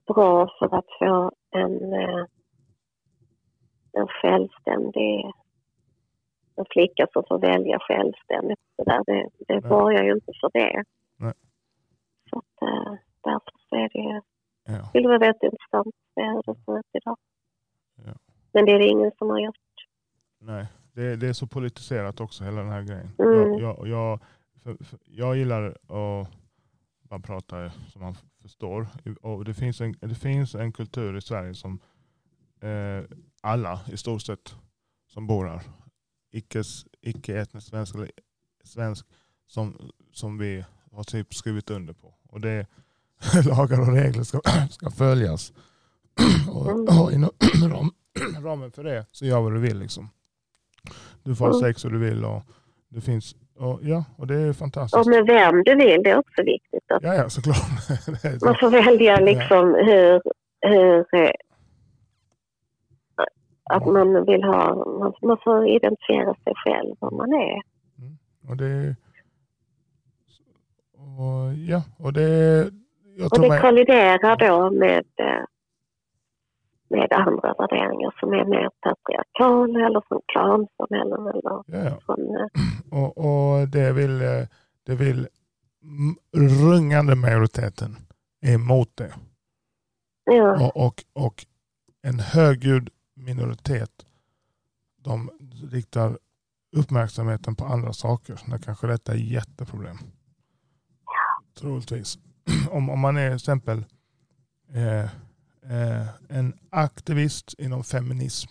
bra 0.06 0.48
för 0.58 0.74
att 0.78 0.86
få 0.98 1.32
en, 1.50 1.92
eh, 1.92 2.24
en 3.92 4.06
självständig 4.08 5.32
en 6.56 6.64
flicka 6.70 7.06
som 7.12 7.22
får 7.28 7.38
välja 7.38 7.78
självständigt. 7.80 8.60
Så 8.76 8.84
där, 8.84 9.02
det 9.06 9.28
det 9.48 9.60
Nej. 9.60 9.70
borgar 9.70 10.04
ju 10.04 10.12
inte 10.12 10.32
för 10.40 10.50
det. 10.52 10.84
Nej. 11.16 11.32
Så 12.30 12.38
att, 12.38 12.68
eh, 12.68 12.92
därför 13.20 13.52
så 13.68 13.76
är 13.76 13.88
det 13.92 13.98
ju 13.98 14.20
Ja. 14.64 14.84
skulle 14.88 15.08
vara 15.08 15.18
väldigt 15.18 15.42
intressant 15.42 15.86
att 15.86 16.14
se 16.14 16.22
hur 16.22 16.42
det 16.46 16.54
ser 16.64 16.78
ut 16.78 16.86
idag. 16.92 17.16
Ja. 18.06 18.12
Men 18.52 18.64
det 18.64 18.72
är 18.72 18.78
det 18.78 18.86
ingen 18.86 19.10
som 19.18 19.30
har 19.30 19.38
gjort. 19.40 19.56
Nej, 20.38 20.66
det, 20.92 21.16
det 21.16 21.28
är 21.28 21.32
så 21.32 21.46
politiserat 21.46 22.20
också 22.20 22.44
hela 22.44 22.60
den 22.60 22.70
här 22.70 22.82
grejen. 22.82 23.10
Mm. 23.18 23.32
Jag, 23.32 23.60
jag, 23.60 23.88
jag, 23.88 24.20
för, 24.62 24.84
för, 24.84 24.98
jag 25.04 25.36
gillar 25.36 25.68
att 25.68 26.28
bara 27.02 27.20
prata 27.20 27.70
som 27.88 28.02
man 28.02 28.16
förstår. 28.42 28.86
Och 29.22 29.44
det, 29.44 29.54
finns 29.54 29.80
en, 29.80 29.94
det 30.00 30.14
finns 30.14 30.54
en 30.54 30.72
kultur 30.72 31.16
i 31.16 31.20
Sverige 31.20 31.54
som 31.54 31.78
eh, 32.60 33.04
alla 33.40 33.80
i 33.92 33.96
stort 33.96 34.22
sett 34.22 34.54
som 35.08 35.26
bor 35.26 35.46
här 35.46 35.62
icke, 36.32 36.62
icke 37.00 37.46
svensk, 37.60 37.96
svensk 38.64 39.06
som, 39.46 39.90
som 40.12 40.38
vi 40.38 40.64
har 40.92 41.04
typ 41.04 41.34
skrivit 41.34 41.70
under 41.70 41.92
på. 41.92 42.14
Och 42.28 42.40
det 42.40 42.66
lagar 43.46 43.80
och 43.80 43.92
regler 43.94 44.22
ska, 44.24 44.40
ska 44.70 44.90
följas. 44.90 45.52
och, 46.48 47.02
och 47.02 47.12
inom 47.12 47.30
ram, 47.70 47.92
ramen 48.42 48.72
för 48.72 48.84
det 48.84 49.06
så 49.12 49.26
gör 49.26 49.40
vad 49.40 49.52
du 49.52 49.60
vill. 49.60 49.78
Liksom. 49.78 50.08
Du 51.22 51.34
får 51.34 51.46
ha 51.46 51.60
sex 51.60 51.84
och 51.84 51.90
du 51.90 51.98
vill 51.98 52.24
och 52.24 52.42
det 52.88 53.00
finns 53.00 53.36
och, 53.56 53.80
ja, 53.82 54.04
och 54.16 54.26
det 54.26 54.34
är 54.34 54.52
fantastiskt. 54.52 55.06
Och 55.06 55.06
med 55.06 55.26
vem 55.26 55.62
du 55.64 55.74
vill, 55.74 56.02
det 56.02 56.10
är 56.10 56.18
också 56.18 56.42
viktigt. 56.42 56.90
Att 56.90 57.02
Ja, 57.02 57.14
ja 57.14 57.28
såklart. 57.28 57.56
Man 58.44 58.56
får 58.60 58.70
välja 58.70 59.20
liksom 59.20 59.74
hur, 59.74 60.22
hur 60.60 61.14
eh, 61.14 61.30
att 63.64 63.86
man 63.86 64.24
vill 64.24 64.44
ha, 64.44 64.74
man, 64.98 65.12
man 65.22 65.36
får 65.44 65.68
identifiera 65.68 66.34
sig 66.34 66.52
själv 66.56 66.94
vad 66.98 67.12
man 67.12 67.32
är. 67.32 67.62
och 68.48 68.56
det 68.56 68.96
och, 70.96 71.54
ja, 71.68 71.82
och 71.98 72.12
det 72.12 72.70
jag 73.16 73.32
Och 73.32 73.40
det 73.40 73.60
kolliderar 73.60 74.36
då 74.36 74.70
med, 74.70 75.04
eh, 75.16 75.44
med 76.92 77.12
andra 77.12 77.54
värderingar 77.58 78.14
som 78.20 78.32
är 78.32 78.44
mer 78.44 78.68
patriarkala 78.80 79.86
eller 79.86 80.02
från 80.08 80.20
klansamhällen 80.32 81.22
eller 81.26 81.42
ja, 81.44 81.62
ja. 81.66 81.98
från... 82.06 82.20
eh, 82.36 82.46
Och, 83.00 83.18
och 83.18 83.68
det 83.68 83.92
vill, 83.92 84.22
eh, 84.22 84.46
det 84.86 84.94
vill 84.94 85.28
rungande 86.36 87.14
majoriteten 87.14 87.96
är 88.40 88.54
emot 88.54 88.90
det. 88.94 89.12
Ja, 90.24 90.66
Och, 90.66 90.86
och, 90.86 91.04
och 91.12 91.46
en 92.02 92.18
högljudd 92.18 92.90
minoritet 93.14 94.06
de 95.04 95.30
riktar 95.70 96.18
uppmärksamheten 96.76 97.54
på 97.54 97.64
andra 97.64 97.92
saker. 97.92 98.40
När 98.46 98.58
kanske 98.58 98.86
detta 98.86 99.12
är 99.12 99.16
jätteproblem. 99.16 99.96
Troligtvis. 101.60 102.18
Om, 102.70 102.90
om 102.90 103.00
man 103.00 103.16
är 103.16 103.28
till 103.28 103.34
exempel 103.34 103.84
eh, 104.74 105.10
eh, 105.70 106.06
en 106.38 106.54
aktivist 106.70 107.54
inom 107.58 107.84
feminism. 107.84 108.50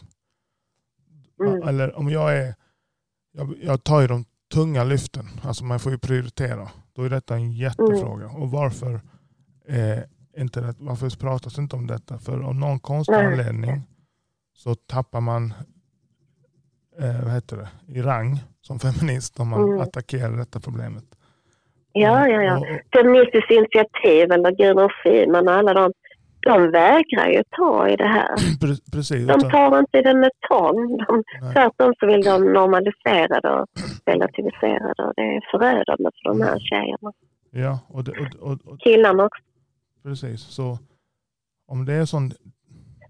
Mm. 1.43 1.67
Eller 1.67 1.97
om 1.97 2.09
jag 2.09 2.37
är, 2.37 2.55
jag, 3.31 3.53
jag 3.61 3.83
tar 3.83 4.01
ju 4.01 4.07
de 4.07 4.25
tunga 4.53 4.83
lyften. 4.83 5.25
Alltså 5.43 5.63
man 5.63 5.79
får 5.79 5.91
ju 5.91 5.97
prioritera. 5.97 6.69
Då 6.93 7.03
är 7.03 7.09
detta 7.09 7.35
en 7.35 7.51
jättefråga. 7.51 8.27
Och 8.27 8.51
varför 8.51 9.01
eh, 9.67 9.99
inte 10.37 10.61
det, 10.61 10.75
varför 10.79 11.19
pratas 11.19 11.57
inte 11.57 11.75
om 11.75 11.87
detta? 11.87 12.19
För 12.19 12.39
av 12.39 12.55
någon 12.55 12.79
konstig 12.79 13.13
anledning 13.13 13.81
så 14.53 14.75
tappar 14.75 15.21
man 15.21 15.53
eh, 16.99 17.23
vad 17.23 17.33
heter 17.33 17.57
det, 17.57 17.69
i 17.87 18.01
rang 18.01 18.39
som 18.61 18.79
feminist 18.79 19.39
om 19.39 19.47
man 19.47 19.63
Mm. 19.63 19.79
attackerar 19.81 20.37
detta 20.37 20.59
problemet. 20.59 21.03
ja, 21.93 22.27
ja. 22.27 22.41
ja. 22.41 22.59
Och, 22.59 22.65
Feministiskt 22.93 23.51
initiativ 23.51 24.31
eller 24.31 24.51
Gudrun 24.51 24.89
Schyman 24.89 25.47
och 25.47 25.53
alla 25.53 25.73
de, 25.73 25.93
de 26.41 26.71
vägrar 26.71 27.27
ju 27.27 27.43
ta 27.57 27.89
i 27.89 27.95
det 27.95 28.07
här. 28.07 28.35
pre- 28.35 28.91
precis. 28.93 29.27
De 29.27 29.39
tar 29.49 29.79
inte 29.79 30.01
det 30.01 30.13
med 30.13 30.31
tång. 30.49 30.97
De, 30.97 31.23
tvärtom 31.53 31.93
så 31.99 32.07
vill 32.07 32.21
de 32.21 32.53
normalisera 32.53 33.39
det 33.41 33.49
och 33.49 33.67
relativisera 34.05 34.93
det. 34.93 35.03
Och 35.03 35.13
det 35.15 35.21
är 35.21 35.41
förödande 35.51 36.09
för 36.23 36.29
de 36.29 36.41
här 36.41 36.59
tjejerna. 36.59 37.11
Ja, 37.51 37.79
och, 37.89 38.03
det, 38.03 38.11
och, 38.11 38.51
och, 38.51 38.57
och, 38.65 38.79
Killarna 38.79 39.25
också. 39.25 39.43
precis. 40.03 40.41
Så 40.41 40.77
om 41.67 41.85
det 41.85 41.93
är 41.93 42.05
sån 42.05 42.31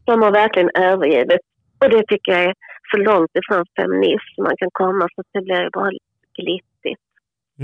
De 0.03 0.21
har 0.21 0.31
verkligen 0.31 0.69
övergivit. 0.75 1.41
Och 1.79 1.89
det 1.89 2.03
tycker 2.07 2.31
jag 2.31 2.43
är 2.43 2.53
så 2.91 2.97
långt 2.97 3.31
ifrån 3.33 3.65
feminism 3.75 4.43
man 4.43 4.57
kan 4.57 4.69
komma 4.71 5.07
så 5.15 5.21
att 5.21 5.27
det 5.31 5.41
blir 5.41 5.69
bara 5.73 5.91
glittigt. 6.39 7.01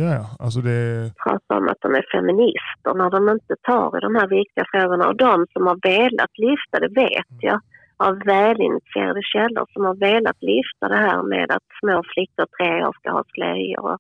Ja, 0.02 0.10
ja. 0.20 0.26
Alltså 0.40 0.60
det, 0.62 1.12
Prata 1.24 1.58
om 1.58 1.68
att 1.68 1.82
de 1.82 1.96
är 2.00 2.06
feminister 2.16 2.94
när 3.02 3.10
de 3.10 3.30
inte 3.30 3.56
tar 3.62 3.98
i 3.98 4.02
de 4.08 4.16
här 4.16 4.28
viktiga 4.28 4.66
frågorna. 4.72 5.08
Och 5.08 5.18
de 5.28 5.46
som 5.54 5.68
har 5.68 5.78
velat 5.94 6.34
lyfta 6.48 6.76
det 6.80 6.92
vet 7.06 7.34
jag 7.50 7.60
av 7.98 8.14
välinitierade 8.26 9.22
källor 9.34 9.66
som 9.74 9.86
har 9.86 9.96
velat 9.96 10.40
lyfta 10.54 10.88
det 10.94 11.02
här 11.08 11.24
med 11.24 11.52
att 11.52 11.68
små 11.82 12.04
flickor 12.14 12.48
tre 12.58 12.86
år 12.86 12.94
ska 13.00 13.12
ha 13.12 13.24
slöjor 13.34 13.84
och 13.92 14.00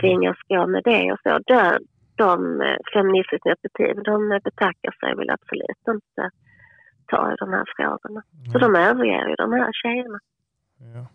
tvingas 0.00 0.38
gå 0.48 0.66
med 0.66 0.82
det 0.84 1.12
och 1.12 1.20
så. 1.22 1.32
Där, 1.52 1.78
de 2.16 2.60
eh, 2.60 2.78
feministiska 2.94 3.48
initiativ, 3.48 3.94
de 4.12 4.40
betackar 4.48 4.92
sig 5.00 5.10
vill 5.18 5.30
absolut 5.30 5.84
inte 5.96 6.24
ta 7.06 7.32
i 7.32 7.36
de 7.42 7.48
här 7.56 7.66
frågorna. 7.76 8.22
Så 8.52 8.58
de 8.58 8.68
överger 8.76 9.28
ju 9.28 9.34
de 9.34 9.52
här 9.52 9.70
tjejerna. 9.82 10.18
ja. 10.96 11.06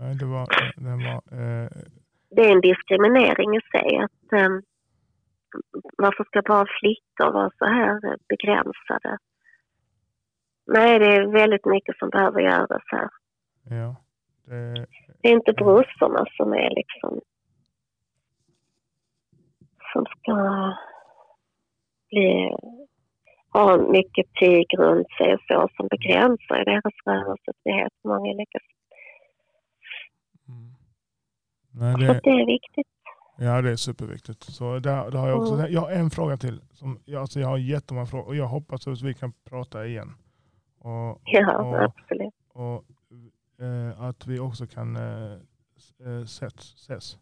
Nej, 0.00 0.14
det 0.14 0.24
var, 0.24 0.46
det 0.76 0.96
var 1.06 1.20
eh, 1.40 1.68
Det 2.34 2.42
är 2.42 2.52
en 2.52 2.60
diskriminering 2.60 3.56
i 3.56 3.60
sig. 3.60 3.96
Att, 3.98 4.32
eh, 4.32 4.48
varför 5.96 6.24
ska 6.24 6.42
bara 6.42 6.66
flickor 6.80 7.32
vara 7.32 7.50
så 7.58 7.64
här 7.64 8.16
begränsade? 8.28 9.18
Nej, 10.66 10.98
det 10.98 11.06
är 11.06 11.26
väldigt 11.26 11.66
mycket 11.66 11.98
som 11.98 12.10
behöver 12.10 12.40
göras 12.40 12.82
här. 12.86 13.08
ja. 13.70 13.96
Det, 14.44 14.86
Det 15.22 15.28
är 15.28 15.32
inte 15.32 15.52
brorsorna 15.52 16.26
som 16.36 16.52
är 16.52 16.70
liksom 16.74 17.20
som 19.92 20.04
ska 20.06 20.36
bli, 22.10 22.56
ha 23.52 23.76
mycket 23.76 24.26
tyg 24.40 24.66
runt 24.78 25.10
sig 25.10 25.34
och 25.34 25.40
så 25.48 25.68
som 25.76 25.88
begränsar 25.88 26.60
i 26.60 26.64
deras 26.64 26.94
rörelsefrihet 27.06 27.92
på 28.02 28.08
många 28.08 28.30
olika. 28.34 28.58
Nej, 31.72 31.92
Så 31.92 31.98
det, 32.00 32.20
det 32.24 32.30
är 32.30 32.46
viktigt. 32.46 32.86
Ja, 33.36 33.62
det 33.62 33.70
är 33.70 33.76
superviktigt. 33.76 34.42
Så 34.42 34.78
där, 34.78 35.10
där 35.10 35.18
har 35.18 35.28
jag, 35.28 35.40
också, 35.40 35.54
Mm. 35.54 35.72
jag 35.72 35.80
har 35.80 35.90
en 35.90 36.10
fråga 36.10 36.36
till. 36.36 36.60
Som, 36.72 36.98
jag, 37.04 37.20
alltså 37.20 37.40
jag 37.40 37.48
har 37.48 37.58
jättemånga 37.58 38.06
frågor 38.06 38.26
och 38.26 38.36
jag 38.36 38.46
hoppas 38.48 38.86
att 38.88 39.02
vi 39.02 39.14
kan 39.14 39.32
prata 39.44 39.86
igen. 39.86 40.14
Och, 40.78 41.20
Ja, 41.24 41.58
och, 41.58 41.82
absolut. 41.82 42.34
och 42.52 42.84
eh, 43.66 44.00
att 44.02 44.26
vi 44.26 44.38
också 44.38 44.66
kan 44.66 44.96
eh, 44.96 45.36
s- 45.76 46.06
eh, 46.06 46.22
ses. 46.22 46.54
ses. 46.74 47.18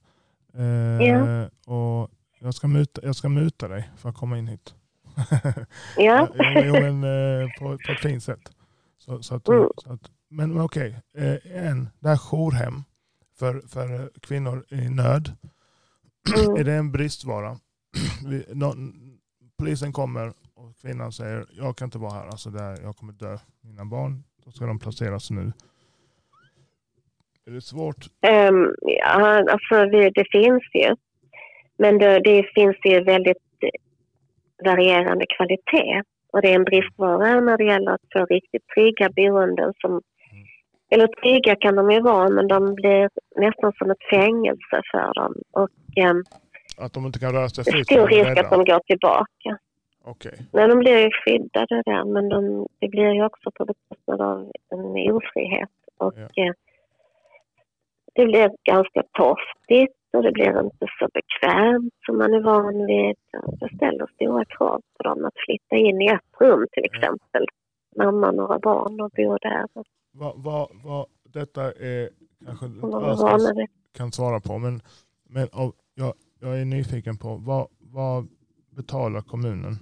Eh, 0.54 0.64
Ja. 1.06 1.48
och 1.66 2.10
jag, 2.40 2.54
ska 2.54 2.68
muta, 2.68 3.00
jag 3.04 3.16
ska 3.16 3.28
muta 3.28 3.68
dig 3.68 3.90
för 3.96 4.08
att 4.08 4.16
komma 4.16 4.38
in 4.38 4.46
hit. 4.46 4.74
Ja. 5.96 6.28
jo, 6.64 6.72
men, 6.72 7.04
eh, 7.04 7.48
på, 7.58 7.64
på 7.86 7.92
ett 7.92 8.00
fint 8.00 8.22
sätt. 8.22 8.52
Så, 8.98 9.22
så 9.22 9.34
att, 9.34 9.48
Mm. 9.48 9.68
så 9.76 9.92
att, 9.92 10.10
men 10.28 10.52
men 10.54 10.62
okej, 10.64 10.96
eh, 11.14 11.66
en, 11.66 11.88
det 12.00 12.08
här 12.08 12.16
jourhem 12.18 12.84
för, 13.40 13.54
för 13.74 14.10
kvinnor 14.20 14.64
i 14.68 14.88
nöd. 14.88 15.26
Mm. 16.36 16.56
Är 16.60 16.64
det 16.64 16.72
en 16.72 16.92
bristvara? 16.92 17.56
Vi, 18.28 18.44
någon, 18.54 18.92
polisen 19.58 19.92
kommer 19.92 20.28
och 20.54 20.76
kvinnan 20.82 21.12
säger 21.12 21.44
jag 21.52 21.76
kan 21.76 21.86
inte 21.86 21.98
vara 21.98 22.12
här, 22.12 22.26
alltså 22.26 22.50
där, 22.50 22.76
jag 22.82 22.96
kommer 22.96 23.12
dö. 23.12 23.36
Mina 23.60 23.84
barn, 23.84 24.24
då 24.44 24.50
ska 24.50 24.66
de 24.66 24.78
placeras 24.78 25.30
nu. 25.30 25.52
Är 27.46 27.50
det 27.50 27.60
svårt? 27.60 28.06
Um, 28.50 28.74
ja, 28.80 29.44
alltså 29.52 29.74
det, 29.92 30.10
det 30.10 30.26
finns 30.32 30.62
ju. 30.74 30.96
Men 31.78 31.98
det, 31.98 32.20
det 32.20 32.42
finns 32.54 32.76
ju 32.84 33.04
väldigt 33.04 33.36
varierande 34.64 35.26
kvalitet. 35.36 36.02
Och 36.32 36.42
det 36.42 36.50
är 36.50 36.54
en 36.54 36.64
bristvara 36.64 37.40
när 37.40 37.58
det 37.58 37.64
gäller 37.64 37.92
att 37.92 38.12
få 38.12 38.24
riktigt 38.24 38.66
trygga 38.74 39.10
boenden. 39.16 39.72
Som, 39.80 40.00
eller 40.90 41.06
trygga 41.06 41.56
kan 41.56 41.76
de 41.76 41.90
ju 41.90 42.00
vara, 42.00 42.28
men 42.28 42.48
de 42.48 42.74
blir 42.74 43.10
nästan 43.36 43.72
som 43.78 43.90
ett 43.90 44.04
fängelse 44.10 44.82
för 44.92 45.14
dem. 45.14 45.34
Och 45.50 45.70
um, 46.10 46.24
Att 46.78 46.92
de 46.92 47.06
inte 47.06 47.18
kan 47.18 47.32
röra 47.32 47.48
sig 47.48 47.64
det 47.64 47.70
är 47.70 47.72
fritt? 47.72 47.86
stor 47.86 48.06
risk 48.06 48.38
att 48.40 48.50
de 48.50 48.64
går 48.64 48.80
tillbaka. 48.86 49.58
Okej. 50.04 50.32
Nej, 50.52 50.68
de 50.68 50.78
blir 50.78 50.98
ju 50.98 51.10
skyddade 51.10 51.82
där, 51.86 52.04
men 52.04 52.28
de, 52.28 52.66
det 52.78 52.88
blir 52.88 53.10
ju 53.10 53.24
också 53.24 53.50
på 53.54 53.64
bekostnad 53.64 54.20
av 54.20 54.50
en 54.70 55.12
ofrihet. 55.12 55.68
Och 55.98 56.14
Ja. 56.16 56.44
eh, 56.44 56.52
det 58.14 58.24
blir 58.26 58.50
ganska 58.64 59.02
torftigt 59.12 59.94
och 60.12 60.22
det 60.22 60.32
blir 60.32 60.60
inte 60.64 60.86
så 60.98 61.08
bekvämt 61.14 61.94
som 62.06 62.18
man 62.18 62.34
är 62.34 62.40
van 62.40 62.86
vid. 62.86 63.16
Det 63.60 63.76
ställer 63.76 64.06
stora 64.14 64.44
krav 64.44 64.80
på 64.96 65.02
dem 65.02 65.24
att 65.24 65.34
flytta 65.46 65.76
in 65.76 66.02
i 66.02 66.06
ett 66.06 66.40
rum 66.40 66.66
till 66.72 66.84
exempel. 66.84 67.44
Mamma 67.96 68.28
och 68.28 68.34
några 68.34 68.58
barn 68.58 69.00
och 69.00 69.10
bo 69.16 69.36
där. 69.38 69.66
Och 69.74 69.86
Vad, 70.12 70.42
vad, 70.42 70.68
vad, 70.84 71.06
detta 71.22 71.72
är 71.72 72.10
kanske 72.44 72.66
vid. 72.66 73.68
kan 73.92 74.12
svara 74.12 74.40
på, 74.40 74.58
men, 74.58 74.82
men 75.28 75.48
av, 75.52 75.74
jag, 75.94 76.14
jag 76.38 76.60
är 76.60 76.64
nyfiken 76.64 77.18
på 77.18 77.36
vad, 77.36 77.68
vad 77.78 78.28
betalar 78.70 79.20
kommunen? 79.20 79.78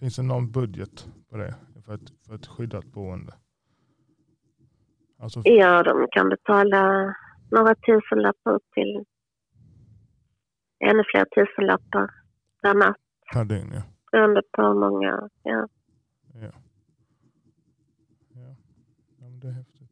Finns 0.00 0.16
det 0.16 0.22
någon 0.22 0.50
budget 0.50 1.08
på 1.30 1.36
det 1.36 1.54
för 1.86 1.94
ett, 1.94 2.12
för 2.26 2.34
ett 2.34 2.46
skyddat 2.46 2.84
boende? 2.84 3.34
Alltså, 5.18 5.40
Ja, 5.44 5.82
de 5.82 6.08
kan 6.10 6.28
betala 6.28 7.14
några 7.50 7.74
tusenlappar 7.74 8.54
upp 8.54 8.70
till 8.74 9.04
ännu 10.80 11.02
fler 11.10 11.24
tusenlappar 11.24 12.10
per 12.62 12.74
natt 12.74 12.96
per 13.32 13.44
dygn, 13.44 13.72
ja. 13.74 13.82
beroende 14.12 14.42
på 14.52 14.62
hur 14.62 14.74
många. 14.74 15.28
Ja. 15.42 15.68
ja. 16.34 16.50
ja 18.34 18.56
men 19.18 19.32
det 19.44 19.50
är 19.50 19.52
häftigt. 19.52 19.90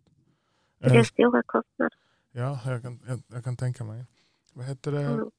Det 0.78 0.86
är 0.86 0.96
Eh, 0.96 1.04
stora 1.04 1.42
kostnader. 1.42 1.92
Ja, 2.32 2.58
jag 2.64 2.82
kan, 2.82 3.00
jag, 3.06 3.22
jag 3.26 3.44
kan 3.44 3.56
tänka 3.56 3.84
mig. 3.84 4.04
Vad 4.52 4.66
heter 4.66 4.92
det? 4.92 5.02
Mm. 5.02 5.30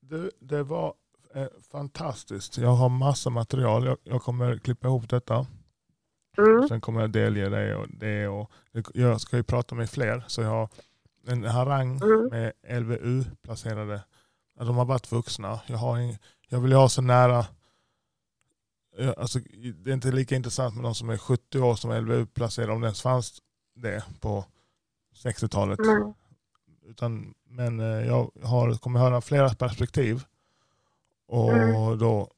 Det, 0.00 0.30
det 0.40 0.62
var 0.62 0.94
eh, 1.34 1.46
fantastiskt. 1.70 2.58
Jag 2.58 2.70
har 2.70 2.88
massa 2.88 3.30
material. 3.30 3.86
Jag, 3.86 3.98
jag 4.02 4.22
kommer 4.22 4.58
klippa 4.58 4.88
ihop 4.88 5.08
detta. 5.08 5.46
Mm. 6.38 6.68
Sen 6.68 6.80
kommer 6.80 7.00
jag 7.00 7.10
delge 7.10 7.48
dig 7.48 7.74
och 7.74 7.86
det. 7.88 8.28
Och, 8.28 8.50
jag 8.94 9.20
ska 9.20 9.36
ju 9.36 9.42
prata 9.42 9.74
med 9.74 9.90
fler. 9.90 10.24
Så 10.26 10.42
jag 10.42 10.48
har 10.48 10.68
en 11.26 11.44
harang 11.44 11.96
mm. 11.96 12.28
med 12.30 12.52
LVU-placerade. 12.82 14.00
De 14.58 14.76
har 14.76 14.84
varit 14.84 15.12
vuxna. 15.12 15.60
Jag, 15.66 15.76
har 15.76 15.98
en, 15.98 16.16
jag 16.48 16.60
vill 16.60 16.72
ha 16.72 16.88
så 16.88 17.02
nära 17.02 17.46
Alltså, 19.16 19.38
det 19.84 19.90
är 19.90 19.94
inte 19.94 20.12
lika 20.12 20.36
intressant 20.36 20.74
med 20.74 20.84
de 20.84 20.94
som 20.94 21.10
är 21.10 21.18
70 21.18 21.60
år 21.60 21.74
som 21.74 21.92
LVU-placerade, 21.92 22.72
om 22.72 22.80
det 22.80 22.86
ens 22.86 23.02
fanns 23.02 23.42
det 23.76 24.04
på 24.20 24.44
60-talet. 25.24 25.78
Mm. 25.78 26.12
Utan, 26.88 27.34
men 27.48 27.80
eh, 27.80 28.06
jag 28.06 28.30
har, 28.42 28.78
kommer 28.78 29.00
höra 29.00 29.20
flera 29.20 29.48
perspektiv. 29.48 30.22
Och 31.26 31.52
mm. 31.52 31.98
då... 31.98 32.30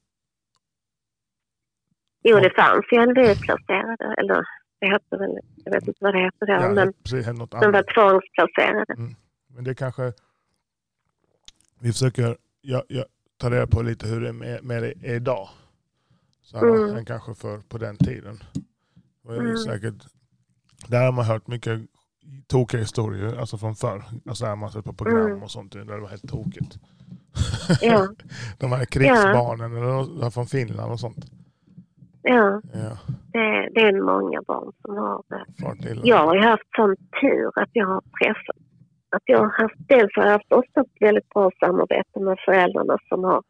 Jo, 2.23 2.39
det 2.39 2.53
fanns 2.55 2.85
ju 2.91 3.05
LVU-placerade. 3.05 4.15
Eller 4.17 4.45
det 4.79 4.87
hette 4.87 5.17
väl, 5.17 5.39
jag 5.55 5.71
vet 5.71 5.87
inte 5.87 5.97
vad 5.99 6.13
det 6.13 6.19
heter 6.19 6.45
då. 6.45 6.53
Ja, 6.53 6.69
men 6.69 6.93
precis, 6.93 7.27
något 7.27 7.51
de 7.51 7.71
var 7.71 7.93
tvångsplacerade. 7.93 8.93
Mm. 8.93 9.15
Men 9.47 9.63
det 9.63 9.75
kanske... 9.75 10.13
Vi 11.79 11.91
försöker 11.91 12.37
jag, 12.61 12.83
jag, 12.87 13.05
ta 13.37 13.49
reda 13.49 13.67
på 13.67 13.81
lite 13.81 14.07
hur 14.07 14.21
det 14.21 14.29
är 14.29 14.33
med, 14.33 14.63
med 14.63 14.83
det 14.83 14.93
är 15.03 15.15
idag. 15.15 15.49
Så 16.41 16.57
mm. 16.57 16.95
än 16.95 17.05
kanske 17.05 17.35
för 17.35 17.57
på 17.57 17.77
den 17.77 17.97
tiden. 17.97 18.43
Och 19.23 19.35
mm. 19.35 19.57
säkert, 19.57 19.95
där 20.87 21.05
har 21.05 21.11
man 21.11 21.25
hört 21.25 21.47
mycket 21.47 21.79
tokiga 22.47 22.79
historier, 22.79 23.39
alltså 23.39 23.57
från 23.57 23.75
förr. 23.75 24.03
Alltså 24.29 24.45
där 24.45 24.55
man 24.55 24.71
sett 24.71 24.85
på 24.85 24.93
program 24.93 25.25
mm. 25.25 25.43
och 25.43 25.51
sånt, 25.51 25.71
där 25.71 25.85
det 25.85 25.99
var 25.99 26.09
helt 26.09 26.29
tokigt. 26.29 26.77
Ja. 27.81 28.07
De 28.59 28.71
här 28.71 28.85
krigsbarnen 28.85 29.71
ja. 30.21 30.31
från 30.31 30.45
Finland 30.45 30.91
och 30.91 30.99
sånt. 30.99 31.25
Ja, 32.21 32.61
ja. 32.73 32.97
Det, 33.33 33.69
det, 33.73 33.81
är 33.81 34.01
många 34.01 34.41
barn 34.41 34.71
som 34.81 34.97
har 34.97 35.23
det. 35.29 36.07
Jag 36.07 36.27
har 36.27 36.37
haft 36.37 36.69
sån 36.75 36.95
tur 37.21 37.51
att 37.55 37.69
jag 37.73 37.87
har 37.87 38.01
träffat, 38.01 38.55
att 39.09 39.23
jag 39.25 39.39
har 39.39 39.49
haft, 39.61 39.75
dels 39.77 40.11
har 40.15 40.23
jag 40.23 40.31
haft 40.31 40.51
ofta 40.51 40.81
ett 40.81 41.01
väldigt 41.01 41.29
bra 41.29 41.51
samarbete 41.59 42.19
med 42.19 42.37
föräldrarna 42.45 42.97
som 43.09 43.23
har 43.23 43.43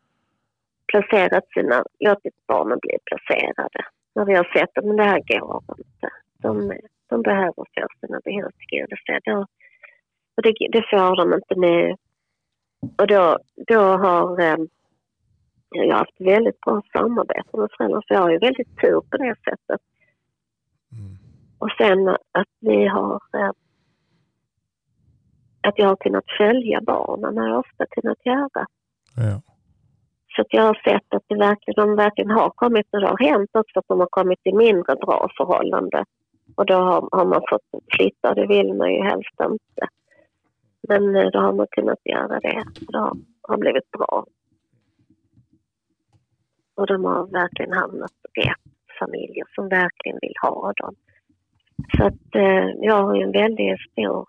placerat 0.91 1.43
sina, 1.53 1.83
låtit 1.99 2.33
barnen 2.47 2.79
bli 2.81 2.97
placerade. 3.05 3.81
När 4.15 4.25
vi 4.25 4.35
har 4.35 4.43
sett 4.43 4.77
att 4.77 4.97
det 4.97 5.03
här 5.03 5.39
går 5.39 5.63
inte. 5.77 6.09
De, 6.41 6.71
de 7.09 7.21
behöver 7.21 7.53
få 7.53 7.87
sina 7.99 8.19
behov 8.25 8.51
tillgodosedda. 8.57 9.47
Och 10.35 10.43
det, 10.43 10.53
det 10.71 10.83
får 10.89 11.15
de 11.15 11.33
inte 11.33 11.55
nu. 11.55 11.95
Och 12.97 13.07
då, 13.07 13.37
då 13.67 13.79
har 13.79 14.41
eh, 14.41 14.57
jag 15.69 15.97
haft 15.97 16.21
väldigt 16.21 16.61
bra 16.61 16.81
samarbete 16.93 17.57
med 17.57 17.69
föräldrar 17.77 18.01
så 18.07 18.13
jag 18.13 18.21
har 18.21 18.31
ju 18.31 18.37
väldigt 18.37 18.77
tur 18.81 19.01
på 19.01 19.17
det 19.17 19.35
sättet. 19.35 19.81
Mm. 20.91 21.17
Och 21.59 21.71
sen 21.77 22.07
att 22.09 22.53
vi 22.59 22.87
har 22.87 23.21
eh, 23.33 23.51
att 25.61 25.73
jag 25.77 25.87
har 25.87 25.95
kunnat 25.95 26.25
följa 26.37 26.81
barnen 26.81 27.37
har 27.37 27.47
jag 27.47 27.59
ofta 27.59 27.85
kunnat 27.85 28.25
göra. 28.25 28.65
Ja. 29.15 29.41
Så 30.35 30.41
att 30.41 30.53
jag 30.53 30.63
har 30.63 30.81
sett 30.83 31.13
att 31.13 31.23
det 31.27 31.35
verkligen, 31.35 31.87
de 31.87 31.95
verkligen 31.95 32.31
har 32.31 32.49
kommit, 32.49 32.87
och 32.91 33.01
det 33.01 33.07
har 33.07 33.17
hänt 33.17 33.49
också 33.53 33.79
att 33.79 33.87
de 33.87 33.99
har 33.99 34.07
kommit 34.11 34.39
i 34.43 34.53
mindre 34.53 34.95
bra 34.95 35.29
förhållande. 35.37 36.05
Och 36.55 36.65
då 36.65 36.73
har, 36.73 37.09
har 37.11 37.25
man 37.25 37.41
fått 37.49 37.83
flytta, 37.97 38.33
det 38.33 38.47
vill 38.47 38.73
man 38.73 38.93
ju 38.93 39.01
helst 39.01 39.39
inte. 39.41 39.87
Men 40.87 41.15
eh, 41.15 41.27
då 41.27 41.39
har 41.39 41.53
man 41.53 41.67
kunnat 41.71 41.99
göra 42.03 42.39
det. 42.39 42.63
Det 42.91 42.97
har, 42.97 43.17
har 43.41 43.57
blivit 43.57 43.91
bra. 43.91 44.25
Och 46.75 46.87
de 46.87 47.05
har 47.05 47.27
verkligen 47.27 47.73
hamnat 47.73 48.11
rätt 48.37 48.73
familjer 48.99 49.45
som 49.55 49.69
verkligen 49.69 50.17
vill 50.21 50.33
ha 50.41 50.73
dem. 50.73 50.95
Så 51.97 52.03
att 52.05 52.35
eh, 52.35 52.69
jag 52.79 53.03
har 53.03 53.15
ju 53.15 53.23
en 53.23 53.31
väldigt 53.31 53.81
stor 53.91 54.27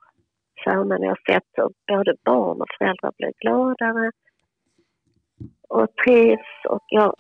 förmån. 0.65 1.03
Jag 1.03 1.11
har 1.11 1.33
sett 1.33 1.49
hur 1.53 1.69
både 1.87 2.15
barn 2.25 2.61
och 2.61 2.69
föräldrar 2.79 3.13
blir 3.19 3.33
gladare 3.41 4.11
och 5.69 5.89
trivs 6.05 6.65
och 6.69 6.85
jag 6.89 7.15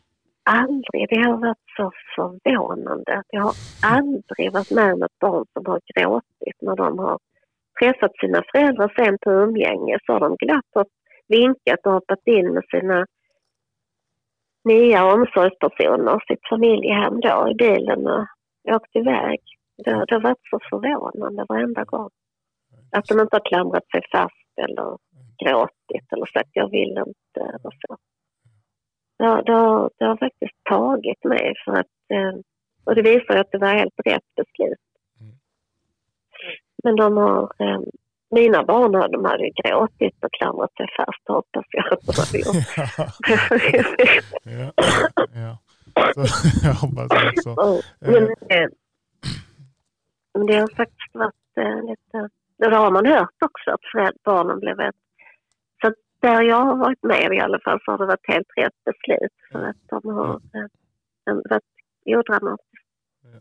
aldrig, 0.58 1.08
det 1.10 1.20
har 1.26 1.36
varit 1.36 1.66
så 1.76 1.92
förvånande. 2.14 3.22
Jag 3.28 3.42
har 3.42 3.54
aldrig 3.82 4.52
varit 4.52 4.70
med 4.70 4.94
om 4.94 5.02
ett 5.02 5.18
barn 5.20 5.44
som 5.52 5.66
har 5.66 5.80
gråtit 5.94 6.56
när 6.60 6.76
de 6.76 6.98
har 6.98 7.18
träffat 7.80 8.16
sina 8.20 8.42
föräldrar 8.52 8.92
sen 8.96 9.18
på 9.22 9.30
umgänge 9.30 9.98
så 10.06 10.12
har 10.12 10.20
de 10.20 10.36
glatt 10.36 10.72
och 10.74 10.90
vinkat 11.28 11.86
och 11.86 11.92
hoppat 11.92 12.26
in 12.26 12.54
med 12.54 12.64
sina 12.70 13.06
nya 14.64 15.14
omsorgspersoner, 15.14 16.18
sitt 16.28 16.48
familjehem 16.48 17.20
då 17.20 17.48
i 17.50 17.54
bilen 17.54 18.06
och 18.06 18.26
åkt 18.74 18.96
iväg. 18.96 19.40
Det, 19.84 20.04
det 20.08 20.14
har 20.14 20.20
varit 20.20 20.48
så 20.50 20.58
förvånande 20.70 21.44
varenda 21.48 21.84
gång. 21.84 22.10
Att 22.92 23.04
de 23.04 23.20
inte 23.20 23.36
har 23.36 23.48
klamrat 23.50 23.90
sig 23.90 24.02
fast 24.12 24.52
eller 24.62 24.96
gråtit 25.44 26.12
eller 26.12 26.26
sagt 26.26 26.50
jag 26.52 26.70
vill 26.70 26.94
inte 27.06 27.40
eller 27.40 27.72
så 27.80 27.96
det, 29.20 29.42
det, 29.46 29.52
har, 29.52 29.90
det 29.98 30.04
har 30.04 30.16
faktiskt 30.16 30.64
tagit 30.64 31.24
mig 31.24 31.54
för 31.64 31.72
att, 31.72 31.86
eh, 32.12 32.40
och 32.84 32.94
det 32.94 33.02
visar 33.02 33.36
att 33.36 33.50
det 33.52 33.58
var 33.58 33.74
helt 33.74 34.00
rätt 34.04 34.34
beslut. 34.36 34.78
Mm. 35.20 35.32
Men 36.84 36.96
de 36.96 37.16
har, 37.16 37.42
eh, 37.58 37.80
mina 38.30 38.64
barn 38.64 38.92
de 38.92 39.24
hade 39.24 39.44
ju 39.44 39.52
gråtit 39.62 40.24
och 40.24 40.32
klamrat 40.32 40.72
sig 40.76 40.86
fast 40.96 41.28
hoppas 41.28 41.66
jag 41.70 41.92
att 41.92 42.00
de 42.06 42.12
hade 42.12 42.38
gjort. 42.38 42.66
ja, 44.44 44.72
ja. 45.34 45.58
Så, 46.14 46.24
jag 46.66 46.74
hoppas 46.74 47.10
också. 47.28 47.82
Men, 48.00 48.22
eh, 48.22 48.68
men 50.34 50.46
det 50.46 50.54
har 50.54 50.76
faktiskt 50.76 51.14
varit 51.14 51.34
lite, 51.88 52.28
det 52.58 52.76
har 52.76 52.90
man 52.90 53.06
hört 53.06 53.42
också 53.44 53.70
att 53.70 54.22
barnen 54.24 54.60
blev 54.60 54.76
väldigt 54.76 55.09
där 56.20 56.42
jag 56.42 56.64
har 56.64 56.76
varit 56.76 57.02
med 57.02 57.32
i 57.32 57.40
alla 57.40 57.60
fall 57.64 57.80
så 57.84 57.90
har 57.90 57.98
det 57.98 58.06
varit 58.06 58.28
helt 58.28 58.48
rätt 58.56 58.84
beslut 58.84 59.32
för 59.52 59.62
att 59.64 59.76
de 59.88 60.14
har 60.14 60.40
ja. 60.52 60.68
varit 61.24 61.62
odramatiska. 62.06 62.78
Ja. 63.22 63.40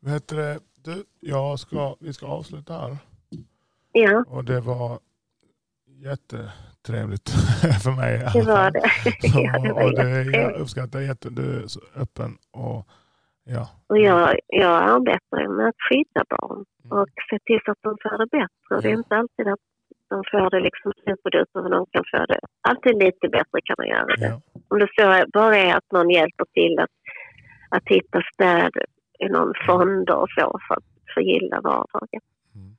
Vad 0.00 0.12
heter 0.12 0.36
det? 0.36 0.60
Du, 0.84 1.04
jag 1.20 1.58
ska, 1.58 1.96
vi 2.00 2.12
ska 2.12 2.26
avsluta 2.26 2.72
här. 2.72 2.96
Ja. 3.92 4.24
Och 4.28 4.44
det 4.44 4.60
var 4.60 4.98
jättetrevligt 5.86 7.28
för 7.84 7.90
mig. 7.90 8.18
Det 8.32 8.42
var 8.42 8.70
det. 8.70 8.90
ja, 9.22 9.62
det 9.62 9.72
var 9.72 9.84
och 9.84 9.94
det, 9.94 10.22
jag 10.22 10.60
uppskattar 10.60 11.00
jätte, 11.00 11.30
du 11.30 11.62
är 11.62 11.66
så 11.66 11.80
öppen 11.94 12.30
och 12.50 12.88
ja. 13.44 13.68
Och 13.86 13.98
jag, 13.98 14.38
jag 14.46 14.82
arbetar 14.82 15.48
med 15.56 15.68
att 15.68 15.82
skydda 15.88 16.24
barn 16.28 16.64
mm. 16.84 16.98
och 16.98 17.08
se 17.30 17.38
till 17.44 17.60
så 17.64 17.70
att 17.70 17.82
de 17.82 17.96
får 18.02 18.18
det 18.18 18.26
bättre. 18.26 18.80
Det 18.82 18.88
är 18.94 18.98
inte 18.98 19.16
alltid 19.16 19.48
att 19.48 19.60
de 20.14 20.24
får 20.30 20.50
det 20.50 20.60
liksom 20.60 20.92
ut 21.10 21.48
men 21.54 21.70
de 21.70 21.86
kan 21.92 22.04
få 22.10 22.26
det 22.32 22.40
alltid 22.68 22.94
lite 23.04 23.28
bättre 23.28 23.58
kan 23.64 23.76
man 23.78 23.88
göra 23.94 24.06
det. 24.06 24.26
Ja. 24.26 24.40
Om 24.68 24.78
det 24.78 24.88
så 24.96 25.24
bara 25.32 25.56
är 25.56 25.74
att 25.76 25.92
någon 25.92 26.10
hjälper 26.10 26.44
till 26.44 26.78
att, 26.84 26.94
att 27.76 27.86
hitta 27.94 28.22
stöd 28.34 28.74
i 29.18 29.26
någon 29.28 29.52
fond 29.66 30.10
och 30.10 30.28
så 30.36 30.58
för 30.68 30.74
att 30.74 30.88
förgylla 31.14 31.60
vardagen. 31.60 32.22
Mm. 32.54 32.76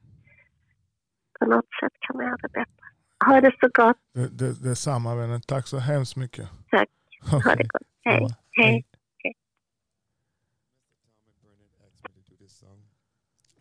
På 1.39 1.45
något 1.45 1.71
sätt 1.79 1.93
kan 1.99 2.17
man 2.17 2.25
göra 2.25 2.37
det 2.41 2.53
bättre. 2.59 2.85
Ha 3.25 3.41
det 3.41 3.53
så 3.59 3.69
gott. 3.73 3.97
Det, 4.13 4.37
det, 4.39 4.63
det 4.63 4.69
är 4.69 4.75
samma 4.89 5.15
vännen. 5.15 5.41
Tack 5.41 5.67
så 5.67 5.77
hemskt 5.77 6.15
mycket. 6.15 6.45
Tack. 6.71 6.89
Ha 7.31 7.55
det 7.55 7.63
gott. 7.63 7.87
Hej. 8.05 8.27
Hej. 8.51 8.85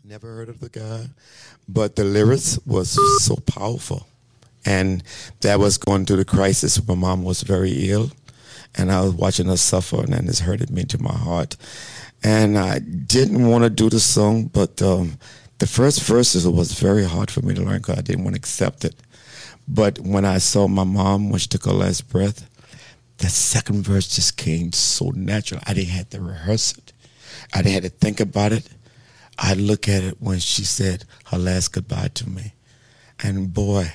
Never 0.06 0.34
heard 0.34 0.50
of 0.50 0.60
the 0.60 0.68
guy, 0.68 1.06
but 1.66 1.96
the 1.96 2.04
lyrics 2.04 2.58
was 2.66 2.98
so 3.24 3.36
powerful. 3.36 4.06
And 4.66 5.02
that 5.40 5.58
was 5.58 5.78
going 5.78 6.04
through 6.04 6.18
the 6.18 6.26
crisis. 6.26 6.86
My 6.86 6.94
mom 6.94 7.24
was 7.24 7.40
very 7.40 7.88
ill, 7.88 8.10
and 8.74 8.92
I 8.92 9.00
was 9.00 9.14
watching 9.14 9.46
her 9.46 9.56
suffer, 9.56 10.02
and 10.02 10.28
it 10.28 10.38
hurted 10.40 10.68
me 10.68 10.84
to 10.84 11.02
my 11.02 11.14
heart. 11.14 11.56
And 12.22 12.58
I 12.58 12.80
didn't 12.80 13.48
want 13.48 13.64
to 13.64 13.70
do 13.70 13.88
the 13.88 13.98
song, 13.98 14.50
but 14.52 14.82
um, 14.82 15.16
the 15.58 15.66
first 15.66 16.02
verses 16.02 16.46
was 16.46 16.78
very 16.78 17.04
hard 17.04 17.30
for 17.30 17.40
me 17.40 17.54
to 17.54 17.62
learn 17.62 17.78
because 17.78 17.96
I 17.96 18.02
didn't 18.02 18.24
want 18.24 18.36
to 18.36 18.40
accept 18.40 18.84
it. 18.84 18.96
But 19.66 19.98
when 20.00 20.26
I 20.26 20.36
saw 20.36 20.68
my 20.68 20.84
mom 20.84 21.30
when 21.30 21.38
she 21.38 21.48
took 21.48 21.64
her 21.64 21.72
last 21.72 22.10
breath, 22.10 22.46
the 23.16 23.30
second 23.30 23.84
verse 23.84 24.14
just 24.14 24.36
came 24.36 24.70
so 24.72 25.12
natural. 25.14 25.62
I 25.66 25.72
didn't 25.72 25.94
have 25.94 26.10
to 26.10 26.20
rehearse 26.20 26.76
it. 26.76 26.92
I 27.54 27.62
didn't 27.62 27.84
have 27.84 27.90
to 27.90 27.98
think 27.98 28.20
about 28.20 28.52
it. 28.52 28.68
I 29.38 29.54
look 29.54 29.88
at 29.88 30.02
it 30.02 30.16
when 30.20 30.38
she 30.38 30.64
said 30.64 31.04
her 31.26 31.38
last 31.38 31.72
goodbye 31.72 32.10
to 32.14 32.28
me. 32.28 32.54
And 33.22 33.52
boy, 33.52 33.92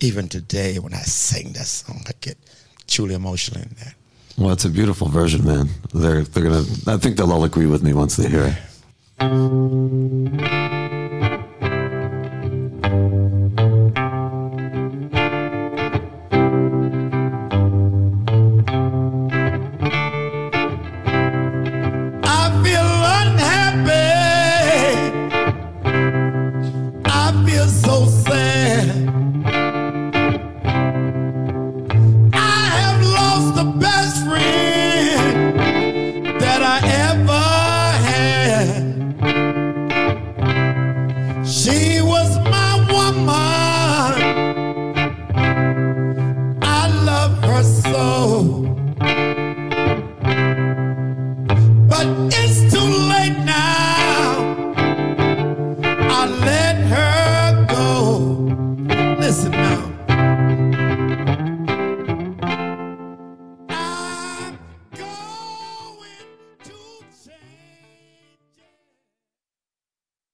even 0.00 0.28
today 0.28 0.78
when 0.78 0.94
I 0.94 1.02
sing 1.02 1.52
that 1.52 1.66
song, 1.66 2.02
I 2.08 2.12
get 2.20 2.36
truly 2.86 3.14
emotional 3.14 3.62
in 3.62 3.76
that. 3.80 3.94
Well, 4.36 4.50
it's 4.50 4.64
a 4.64 4.70
beautiful 4.70 5.08
version, 5.08 5.44
man. 5.44 5.68
They're 5.92 6.22
they're 6.22 6.44
gonna. 6.44 6.64
I 6.86 6.96
think 6.96 7.16
they'll 7.16 7.32
all 7.32 7.44
agree 7.44 7.66
with 7.66 7.82
me 7.82 7.92
once 7.92 8.16
they 8.16 8.28
hear 8.28 8.56
it. 9.20 10.91